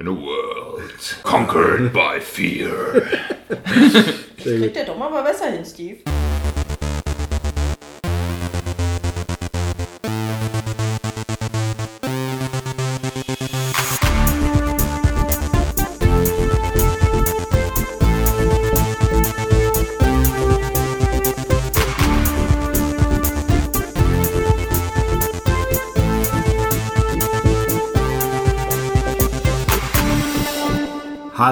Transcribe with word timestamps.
In 0.00 0.06
a 0.06 0.14
world 0.14 1.18
conquered 1.24 1.92
by 1.92 2.20
fear. 2.20 3.02
Kriegt 4.38 4.74
der 4.74 4.86
doch 4.86 4.96
mal 4.96 5.22
besser 5.22 5.50
hin, 5.50 5.62
Steve. 5.62 5.98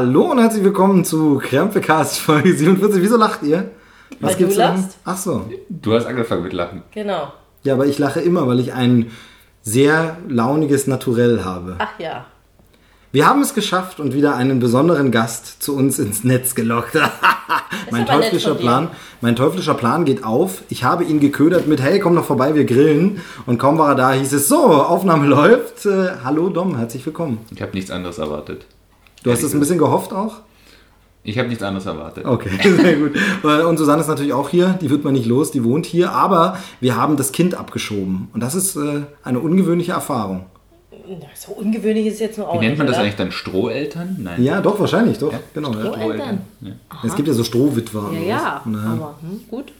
Hallo 0.01 0.31
und 0.31 0.39
herzlich 0.39 0.63
willkommen 0.63 1.05
zu 1.05 1.39
Krempecast 1.43 2.21
Folge 2.21 2.55
47. 2.55 3.03
Wieso 3.03 3.17
lacht 3.17 3.43
ihr? 3.43 3.73
Weil 4.21 4.33
du 4.37 4.49
zu- 4.49 4.57
lachst. 4.57 4.97
Ach 5.05 5.17
so. 5.17 5.51
Du 5.69 5.93
hast 5.93 6.07
angefangen 6.07 6.45
mit 6.45 6.53
Lachen. 6.53 6.85
Genau. 6.95 7.33
Ja, 7.65 7.75
aber 7.75 7.85
ich 7.87 7.99
lache 7.99 8.21
immer, 8.21 8.47
weil 8.47 8.61
ich 8.61 8.73
ein 8.73 9.11
sehr 9.63 10.19
launiges 10.29 10.87
Naturell 10.87 11.43
habe. 11.45 11.75
Ach 11.81 11.99
ja. 11.99 12.27
Wir 13.11 13.27
haben 13.27 13.41
es 13.43 13.55
geschafft 13.55 13.99
und 13.99 14.15
wieder 14.15 14.37
einen 14.37 14.61
besonderen 14.61 15.11
Gast 15.11 15.61
zu 15.65 15.75
uns 15.75 15.99
ins 15.99 16.23
Netz 16.23 16.55
gelockt. 16.55 16.95
mein 17.91 18.07
teuflischer. 18.07 18.55
Plan, 18.55 18.91
mein 19.21 19.35
teuflischer 19.35 19.75
Plan 19.75 20.05
geht 20.05 20.23
auf. 20.23 20.63
Ich 20.69 20.85
habe 20.85 21.03
ihn 21.03 21.19
geködert 21.19 21.67
mit 21.67 21.83
Hey, 21.83 21.99
komm 21.99 22.15
doch 22.15 22.25
vorbei, 22.25 22.55
wir 22.55 22.67
grillen. 22.67 23.21
Und 23.47 23.59
kaum 23.59 23.79
war 23.79 23.89
er 23.89 23.95
da, 23.97 24.13
hieß 24.13 24.33
es 24.33 24.47
so, 24.47 24.59
Aufnahme 24.65 25.27
läuft. 25.35 25.87
Äh, 25.87 26.11
hallo 26.23 26.51
Dom, 26.51 26.77
herzlich 26.77 27.05
willkommen. 27.05 27.39
Ich 27.53 27.61
habe 27.61 27.73
nichts 27.75 27.91
anderes 27.91 28.19
erwartet. 28.19 28.65
Du 29.23 29.31
hast 29.31 29.43
es 29.43 29.53
ein 29.55 29.61
bisschen 29.61 29.79
gehofft 29.79 30.13
auch? 30.13 30.37
Ich 31.25 31.39
habe 31.39 31.49
nichts 31.49 31.63
anderes 31.63 31.85
erwartet. 31.87 32.25
Okay, 32.25 32.51
sehr 32.63 32.97
gut. 32.97 33.13
Und 33.43 33.77
Susanne 33.77 34.01
ist 34.01 34.09
natürlich 34.09 34.33
auch 34.33 34.49
hier, 34.49 34.79
die 34.81 34.89
wird 34.89 35.05
man 35.05 35.13
nicht 35.13 35.27
los, 35.27 35.51
die 35.51 35.63
wohnt 35.65 35.85
hier, 35.85 36.13
aber 36.13 36.59
wir 36.81 36.97
haben 36.97 37.17
das 37.17 37.33
Kind 37.33 37.55
abgeschoben. 37.55 38.29
Und 38.33 38.41
das 38.43 38.55
ist 38.55 38.77
äh, 38.77 39.03
eine 39.25 39.41
ungewöhnliche 39.41 39.93
Erfahrung. 39.93 40.47
So 41.35 41.53
ungewöhnlich 41.53 42.07
ist 42.07 42.15
es 42.15 42.21
jetzt 42.21 42.39
nur 42.39 42.49
auch 42.49 42.61
Wie 42.61 42.67
nennt 42.67 42.79
man 42.79 42.87
das 42.87 42.97
oder? 42.97 43.05
eigentlich 43.05 43.17
dann? 43.17 43.33
Stroheltern? 43.33 44.17
Nein. 44.21 44.43
Ja, 44.43 44.61
doch, 44.61 44.79
wahrscheinlich, 44.79 45.19
doch. 45.19 45.33
Genau. 45.55 45.73
Ja. 45.73 45.81
Stroheltern? 45.81 46.41
Ja. 46.61 46.73
Es 47.05 47.15
gibt 47.15 47.29
ja 47.29 47.35
so 47.35 47.45
Strohwitwer. 47.45 48.11
Ja, 48.13 48.21
ja. 48.21 48.63
Aber 48.65 49.15
hm, 49.21 49.41
gut. 49.51 49.73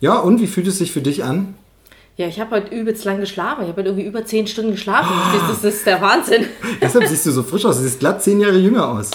Ja, 0.00 0.18
und 0.18 0.40
wie 0.40 0.46
fühlt 0.46 0.66
es 0.66 0.78
sich 0.78 0.92
für 0.92 1.02
dich 1.02 1.24
an? 1.24 1.54
Ja, 2.16 2.26
ich 2.28 2.38
habe 2.38 2.56
heute 2.56 2.74
übelst 2.74 3.04
lang 3.04 3.20
geschlafen. 3.20 3.62
Ich 3.62 3.68
habe 3.68 3.80
heute 3.80 3.88
irgendwie 3.90 4.06
über 4.06 4.24
zehn 4.24 4.46
Stunden 4.46 4.72
geschlafen. 4.72 5.12
Das, 5.32 5.56
ist, 5.56 5.64
das 5.64 5.74
ist 5.76 5.86
der 5.86 6.00
Wahnsinn. 6.00 6.44
Deshalb 6.80 7.06
siehst 7.08 7.24
du 7.26 7.30
so 7.30 7.42
frisch 7.42 7.64
aus. 7.64 7.76
Du 7.78 7.82
siehst 7.82 8.00
glatt 8.00 8.22
zehn 8.22 8.38
Jahre 8.40 8.58
jünger 8.58 8.88
aus. 8.88 9.10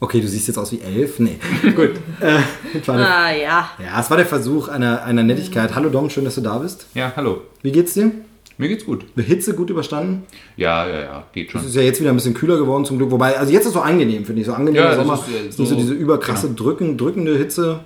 Okay, 0.00 0.20
du 0.20 0.28
siehst 0.28 0.48
jetzt 0.48 0.58
aus 0.58 0.72
wie 0.72 0.80
elf. 0.80 1.18
Nee, 1.18 1.38
gut. 1.76 1.92
Äh, 2.20 2.40
Ah 2.90 3.30
ja. 3.32 3.70
ja, 3.82 4.00
es 4.00 4.10
war 4.10 4.16
der 4.16 4.26
Versuch 4.26 4.68
einer, 4.68 5.02
einer 5.04 5.22
Nettigkeit. 5.22 5.74
Hallo 5.74 5.88
Dom, 5.88 6.10
schön, 6.10 6.24
dass 6.24 6.34
du 6.34 6.40
da 6.40 6.58
bist. 6.58 6.86
ja, 6.94 7.12
hallo. 7.16 7.42
Wie 7.62 7.72
geht's 7.72 7.94
dir? 7.94 8.10
Mir 8.58 8.68
geht's 8.68 8.84
gut. 8.84 9.06
Eine 9.16 9.24
Hitze 9.24 9.54
gut 9.54 9.70
überstanden? 9.70 10.24
Ja, 10.56 10.86
ja, 10.86 11.00
ja, 11.00 11.24
geht 11.32 11.50
schon. 11.50 11.62
Es 11.62 11.68
ist 11.68 11.76
ja 11.76 11.80
jetzt 11.82 11.98
wieder 12.00 12.10
ein 12.10 12.16
bisschen 12.16 12.34
kühler 12.34 12.58
geworden 12.58 12.84
zum 12.84 12.98
Glück. 12.98 13.10
Wobei, 13.10 13.38
also 13.38 13.50
jetzt 13.50 13.62
ist 13.62 13.68
es 13.68 13.72
so 13.74 13.80
angenehm, 13.80 14.26
finde 14.26 14.42
ich. 14.42 14.46
So 14.46 14.52
angenehm 14.52 14.82
Ja, 14.82 14.94
Sommer. 14.94 15.14
ist, 15.14 15.22
äh, 15.34 15.48
ist 15.48 15.58
nicht 15.58 15.68
so 15.68 15.74
so- 15.74 15.80
diese 15.80 15.94
überkrasse 15.94 16.50
drücken, 16.50 16.98
drückende 16.98 17.38
Hitze. 17.38 17.80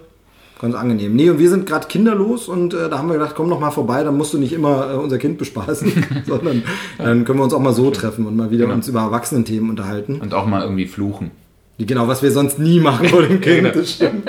Ganz 0.60 0.74
angenehm. 0.76 1.14
Nee, 1.16 1.30
und 1.30 1.38
wir 1.38 1.50
sind 1.50 1.66
gerade 1.66 1.88
kinderlos 1.88 2.48
und 2.48 2.74
äh, 2.74 2.88
da 2.88 2.98
haben 2.98 3.08
wir 3.08 3.14
gedacht, 3.14 3.34
komm 3.36 3.48
noch 3.48 3.58
mal 3.60 3.72
vorbei, 3.72 4.04
dann 4.04 4.16
musst 4.16 4.32
du 4.34 4.38
nicht 4.38 4.52
immer 4.52 4.92
äh, 4.92 4.96
unser 4.96 5.18
Kind 5.18 5.36
bespaßen, 5.38 5.92
sondern 6.26 6.62
dann 6.96 7.24
können 7.24 7.38
wir 7.38 7.44
uns 7.44 7.52
auch 7.54 7.60
mal 7.60 7.74
so 7.74 7.90
treffen 7.90 8.26
und 8.26 8.36
mal 8.36 8.50
wieder 8.50 8.64
Genau. 8.64 8.76
uns 8.76 8.88
über 8.88 9.00
Erwachsenenthemen 9.00 9.68
unterhalten. 9.68 10.20
Und 10.20 10.32
auch 10.32 10.46
mal 10.46 10.62
irgendwie 10.62 10.86
fluchen. 10.86 11.32
Genau, 11.76 12.06
was 12.06 12.22
wir 12.22 12.30
sonst 12.30 12.60
nie 12.60 12.78
machen 12.78 13.08
vor 13.08 13.22
dem 13.22 13.40
Kind, 13.40 13.56
genau. 13.64 13.70
das 13.74 13.90
stimmt. 13.90 14.28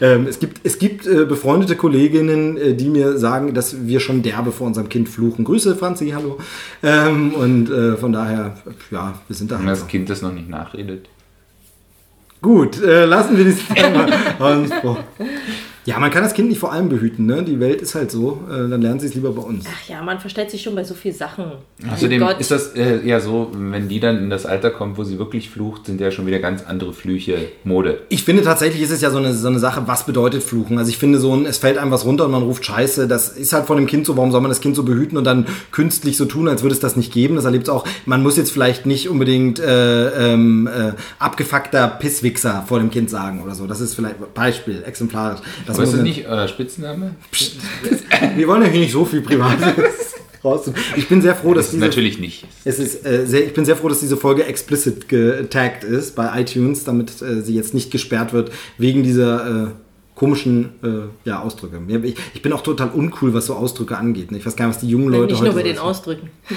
ähm, 0.00 0.26
es 0.26 0.38
gibt, 0.38 0.60
es 0.64 0.78
gibt 0.78 1.06
äh, 1.06 1.26
befreundete 1.26 1.76
Kolleginnen, 1.76 2.56
äh, 2.56 2.72
die 2.74 2.88
mir 2.88 3.18
sagen, 3.18 3.52
dass 3.52 3.86
wir 3.86 4.00
schon 4.00 4.22
derbe 4.22 4.52
vor 4.52 4.66
unserem 4.66 4.88
Kind 4.88 5.10
fluchen. 5.10 5.44
Grüße, 5.44 5.76
Franzi, 5.76 6.14
hallo. 6.16 6.38
Ähm, 6.82 7.34
und 7.34 7.68
äh, 7.70 7.96
von 7.98 8.10
daher, 8.10 8.56
ja, 8.90 9.20
wir 9.28 9.36
sind 9.36 9.50
da 9.50 9.58
Wenn 9.58 9.66
halt 9.66 9.76
das 9.82 9.86
Kind 9.86 10.08
das 10.08 10.22
noch 10.22 10.32
nicht 10.32 10.48
nachredet. 10.48 11.10
Gut, 12.46 12.80
äh, 12.80 13.06
lassen 13.06 13.36
wir 13.36 13.44
dieses 13.44 13.66
Thema. 13.66 14.06
vor. 14.74 15.02
Ja, 15.86 16.00
man 16.00 16.10
kann 16.10 16.24
das 16.24 16.34
Kind 16.34 16.48
nicht 16.48 16.58
vor 16.58 16.72
allem 16.72 16.88
behüten, 16.88 17.26
ne? 17.26 17.44
Die 17.44 17.60
Welt 17.60 17.80
ist 17.80 17.94
halt 17.94 18.10
so, 18.10 18.40
äh, 18.50 18.68
dann 18.68 18.82
lernen 18.82 18.98
sie 18.98 19.06
es 19.06 19.14
lieber 19.14 19.30
bei 19.30 19.42
uns. 19.42 19.64
Ach 19.68 19.88
ja, 19.88 20.02
man 20.02 20.18
verstellt 20.18 20.50
sich 20.50 20.60
schon 20.60 20.74
bei 20.74 20.82
so 20.82 20.94
vielen 20.94 21.14
Sachen. 21.14 21.44
Außerdem 21.92 22.20
Oh 22.22 22.26
Gott. 22.26 22.40
ist 22.40 22.50
das 22.50 22.74
äh, 22.74 23.06
ja 23.06 23.20
so, 23.20 23.52
wenn 23.54 23.88
die 23.88 24.00
dann 24.00 24.18
in 24.18 24.28
das 24.28 24.46
Alter 24.46 24.70
kommt, 24.70 24.98
wo 24.98 25.04
sie 25.04 25.18
wirklich 25.20 25.48
flucht, 25.48 25.86
sind 25.86 26.00
ja 26.00 26.10
schon 26.10 26.26
wieder 26.26 26.40
ganz 26.40 26.64
andere 26.66 26.92
Flüche 26.92 27.36
Mode. 27.62 28.00
Ich 28.08 28.24
finde 28.24 28.42
tatsächlich 28.42 28.82
ist 28.82 28.90
es 28.90 29.00
ja 29.00 29.10
so 29.10 29.18
eine, 29.18 29.32
so 29.32 29.46
eine 29.46 29.60
Sache, 29.60 29.84
was 29.86 30.04
bedeutet 30.06 30.42
Fluchen? 30.42 30.76
Also 30.78 30.90
ich 30.90 30.98
finde 30.98 31.20
so 31.20 31.32
ein, 31.34 31.46
es 31.46 31.58
fällt 31.58 31.78
einem 31.78 31.92
was 31.92 32.04
runter 32.04 32.24
und 32.24 32.32
man 32.32 32.42
ruft 32.42 32.64
Scheiße, 32.64 33.06
das 33.06 33.28
ist 33.28 33.52
halt 33.52 33.66
vor 33.66 33.76
dem 33.76 33.86
Kind 33.86 34.06
so, 34.06 34.16
warum 34.16 34.32
soll 34.32 34.40
man 34.40 34.50
das 34.50 34.60
Kind 34.60 34.74
so 34.74 34.82
behüten 34.82 35.16
und 35.16 35.24
dann 35.24 35.46
künstlich 35.70 36.16
so 36.16 36.24
tun, 36.24 36.48
als 36.48 36.62
würde 36.62 36.74
es 36.74 36.80
das 36.80 36.96
nicht 36.96 37.12
geben? 37.12 37.36
Das 37.36 37.44
erlebt 37.44 37.68
es 37.68 37.70
auch, 37.70 37.86
man 38.06 38.24
muss 38.24 38.36
jetzt 38.36 38.50
vielleicht 38.50 38.86
nicht 38.86 39.08
unbedingt 39.08 39.60
äh, 39.60 40.32
ähm, 40.32 40.66
äh, 40.66 40.92
abgefuckter 41.20 41.86
Pisswichser 41.86 42.64
vor 42.66 42.80
dem 42.80 42.90
Kind 42.90 43.08
sagen 43.08 43.40
oder 43.44 43.54
so. 43.54 43.68
Das 43.68 43.80
ist 43.80 43.94
vielleicht 43.94 44.16
Beispiel, 44.34 44.82
exemplarisch. 44.84 45.40
Das 45.64 45.75
Aber 45.76 45.84
ist 45.84 45.94
das 45.94 46.02
nicht 46.02 46.26
euer 46.26 46.48
Spitzname? 46.48 47.14
Wir 48.36 48.48
wollen 48.48 48.62
ja 48.62 48.68
hier 48.68 48.80
nicht 48.80 48.92
so 48.92 49.04
viel 49.04 49.20
Privates 49.20 50.14
raus. 50.44 50.70
Ich 50.96 51.08
bin 51.08 51.22
sehr 51.22 51.34
froh, 51.34 51.54
dass 51.54 51.70
diese 51.70 51.80
Natürlich 51.80 52.18
nicht. 52.18 52.46
Es 52.64 52.78
ist, 52.78 53.04
äh, 53.06 53.26
sehr, 53.26 53.44
ich 53.44 53.54
bin 53.54 53.64
sehr 53.64 53.76
froh, 53.76 53.88
dass 53.88 54.00
diese 54.00 54.16
Folge 54.16 54.44
explicit 54.44 55.08
getaggt 55.08 55.84
ist 55.84 56.14
bei 56.14 56.40
iTunes, 56.40 56.84
damit 56.84 57.22
äh, 57.22 57.42
sie 57.42 57.54
jetzt 57.54 57.74
nicht 57.74 57.90
gesperrt 57.90 58.32
wird 58.32 58.50
wegen 58.78 59.02
dieser 59.02 59.66
äh, 59.66 59.70
komischen 60.16 60.70
äh, 60.82 61.28
ja, 61.28 61.40
Ausdrücke. 61.42 61.78
Ich, 62.02 62.16
ich 62.34 62.42
bin 62.42 62.52
auch 62.54 62.62
total 62.62 62.88
uncool, 62.88 63.34
was 63.34 63.46
so 63.46 63.54
Ausdrücke 63.54 63.96
angeht. 63.98 64.32
ne? 64.32 64.38
Ich 64.38 64.46
weiß 64.46 64.56
gar 64.56 64.66
nicht, 64.66 64.74
was 64.76 64.80
die 64.80 64.88
jungen 64.88 65.10
Leute 65.10 65.26
Nicht 65.32 65.40
nur 65.42 65.50
heute 65.52 65.56
bei 65.56 65.62
den 65.62 65.76
so- 65.76 65.82
Ausdrücken. 65.82 66.30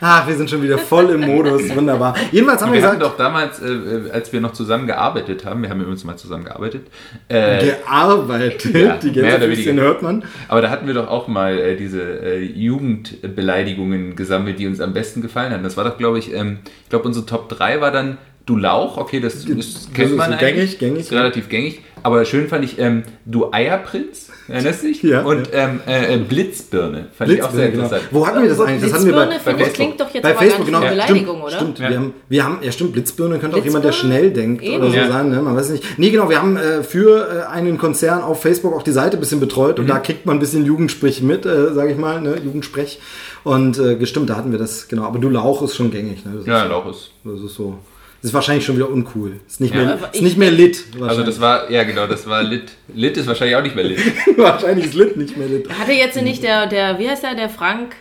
Ach, 0.00 0.26
wir 0.26 0.34
sind 0.36 0.50
schon 0.50 0.60
wieder 0.64 0.76
voll 0.76 1.10
im 1.10 1.20
Modus. 1.20 1.62
Wunderbar. 1.76 2.16
Jedenfalls 2.32 2.60
haben 2.60 2.72
wir 2.72 2.80
Wir 2.82 2.88
hatten 2.88 2.98
gesagt, 2.98 3.12
doch 3.12 3.16
damals, 3.16 3.60
äh, 3.62 4.10
als 4.12 4.32
wir 4.32 4.40
noch 4.40 4.52
zusammen 4.52 4.88
gearbeitet 4.88 5.44
haben, 5.44 5.62
wir 5.62 5.70
haben 5.70 5.80
übrigens 5.80 6.02
mal 6.02 6.16
zusammen 6.16 6.44
gearbeitet, 6.44 6.88
äh, 7.28 7.64
gearbeitet. 7.64 8.64
Ja, 8.74 8.96
die 8.96 9.12
Gänsefüßchen 9.12 9.78
hört 9.78 10.02
man. 10.02 10.24
Aber 10.48 10.60
da 10.60 10.70
hatten 10.70 10.88
wir 10.88 10.94
doch 10.94 11.06
auch 11.06 11.28
mal 11.28 11.56
äh, 11.56 11.76
diese 11.76 12.02
äh, 12.02 12.42
Jugendbeleidigungen 12.42 14.16
gesammelt, 14.16 14.58
die 14.58 14.66
uns 14.66 14.80
am 14.80 14.92
besten 14.92 15.22
gefallen 15.22 15.52
haben. 15.52 15.62
Das 15.62 15.76
war 15.76 15.84
doch, 15.84 15.96
glaube 15.98 16.18
ich, 16.18 16.32
ähm, 16.34 16.58
ich 16.82 16.90
glaube, 16.90 17.06
unsere 17.06 17.26
Top 17.26 17.48
3 17.48 17.80
war 17.80 17.90
dann 17.92 18.18
Du 18.46 18.56
Lauch, 18.56 18.96
okay, 18.96 19.20
das, 19.20 19.44
das 19.44 19.88
kennt 19.92 20.10
ist 20.10 20.16
man 20.16 20.30
so 20.32 20.38
eigentlich. 20.38 20.38
gängig, 20.40 20.78
gängig, 20.78 21.00
ist 21.00 21.12
relativ 21.12 21.50
gängig. 21.50 21.82
Aber 22.02 22.24
schön 22.24 22.48
fand 22.48 22.64
ich 22.64 22.78
ähm, 22.78 23.02
Du 23.24 23.52
Eierprinz, 23.52 24.28
erinnerst 24.48 24.82
du 24.82 24.86
dich? 24.88 25.02
Ja, 25.02 25.22
Und 25.22 25.48
Ähm, 25.52 25.80
äh, 25.86 26.14
äh, 26.14 26.18
Blitzbirne, 26.18 27.06
fand 27.16 27.30
ich 27.30 27.42
auch 27.42 27.50
sehr 27.50 27.68
Blitzbirne, 27.68 27.70
genau. 27.72 27.84
interessant. 27.84 28.08
Wo 28.12 28.26
hatten 28.26 28.42
wir 28.42 28.48
das 28.48 28.60
eigentlich? 28.60 28.82
Das 28.82 28.92
hatten 28.94 29.06
wir 29.06 29.12
bei, 29.14 29.26
Blitzbirne, 29.26 29.58
bei 29.58 29.64
das 29.64 29.68
Facebook. 29.68 29.74
klingt 29.96 30.00
doch 30.00 30.14
jetzt 30.14 30.22
bei 30.22 30.30
aber 30.30 30.38
Facebook, 30.38 30.58
gar 30.58 30.66
genau. 30.66 30.78
Ja, 30.80 30.86
eine 30.86 30.96
Beleidigung, 30.96 31.36
stimmt, 31.36 31.42
oder? 31.44 31.56
Stimmt, 31.56 31.78
Ja. 31.78 31.88
wir 31.90 31.96
haben, 31.98 32.14
wir 32.28 32.44
haben, 32.44 32.58
ja 32.62 32.72
stimmt, 32.72 32.92
Blitzbirne 32.92 33.38
könnte 33.38 33.56
auch 33.56 33.64
jemand, 33.64 33.84
der 33.84 33.90
Blitzbirne? 33.90 34.14
schnell 34.18 34.30
denkt 34.32 34.62
Eben. 34.62 34.76
oder 34.76 34.90
so 34.90 34.96
Ja. 34.96 35.08
sein, 35.08 35.28
ne? 35.30 35.42
man 35.42 35.56
weiß 35.56 35.70
nicht. 35.70 35.84
Nee, 35.98 36.10
genau, 36.10 36.28
wir 36.30 36.40
haben 36.40 36.56
äh, 36.56 36.82
für 36.82 37.46
äh, 37.48 37.52
einen 37.52 37.78
Konzern 37.78 38.22
auf 38.22 38.40
Facebook 38.42 38.74
auch 38.74 38.82
die 38.82 38.92
Seite 38.92 39.16
ein 39.16 39.20
bisschen 39.20 39.40
betreut 39.40 39.78
und 39.78 39.84
Mhm. 39.84 39.88
da 39.88 39.98
kriegt 39.98 40.26
man 40.26 40.36
ein 40.36 40.40
bisschen 40.40 40.64
Jugendsprech 40.64 41.22
mit, 41.22 41.46
äh, 41.46 41.72
sage 41.74 41.92
ich 41.92 41.98
mal, 41.98 42.20
ne? 42.20 42.36
Jugendsprech. 42.44 43.00
Und 43.44 43.78
äh, 43.78 43.94
gestimmt, 43.96 44.28
da 44.30 44.36
hatten 44.36 44.50
wir 44.50 44.58
das, 44.58 44.88
genau. 44.88 45.04
Aber 45.04 45.18
du 45.18 45.28
Lauch 45.30 45.62
ist 45.62 45.76
schon 45.76 45.90
gängig, 45.90 46.24
ne? 46.24 46.32
Das 46.36 46.46
Ja, 46.46 46.62
ist, 46.64 46.68
Lauch 46.70 46.90
ist. 46.90 47.10
das 47.24 47.40
ist 47.40 47.54
so. 47.54 47.78
Das 48.20 48.30
ist 48.30 48.34
wahrscheinlich 48.34 48.64
schon 48.64 48.74
wieder 48.76 48.88
uncool. 48.90 49.34
Ist 49.46 49.60
nicht, 49.60 49.74
Ja. 49.74 49.84
mehr, 49.84 49.94
ist 49.94 50.02
ich- 50.16 50.22
nicht 50.22 50.36
mehr 50.38 50.50
lit. 50.50 50.84
Also 51.00 51.22
das 51.22 51.40
war, 51.40 51.70
ja 51.70 51.84
genau, 51.84 52.06
das 52.08 52.26
war 52.26 52.42
Lit. 52.42 52.72
Lit 52.92 53.16
ist 53.16 53.26
wahrscheinlich 53.28 53.56
auch 53.56 53.62
nicht 53.62 53.76
mehr 53.76 53.84
Lit. 53.84 54.00
wahrscheinlich 54.36 54.86
ist 54.86 54.94
lit 54.94 55.16
nicht 55.16 55.36
mehr 55.36 55.46
lit. 55.46 55.68
Hatte 55.78 55.92
jetzt 55.92 56.20
nicht 56.20 56.42
der, 56.42 56.66
der, 56.66 56.98
wie 56.98 57.08
heißt 57.08 57.22
der, 57.22 57.34
der 57.36 57.48
Frank 57.48 57.94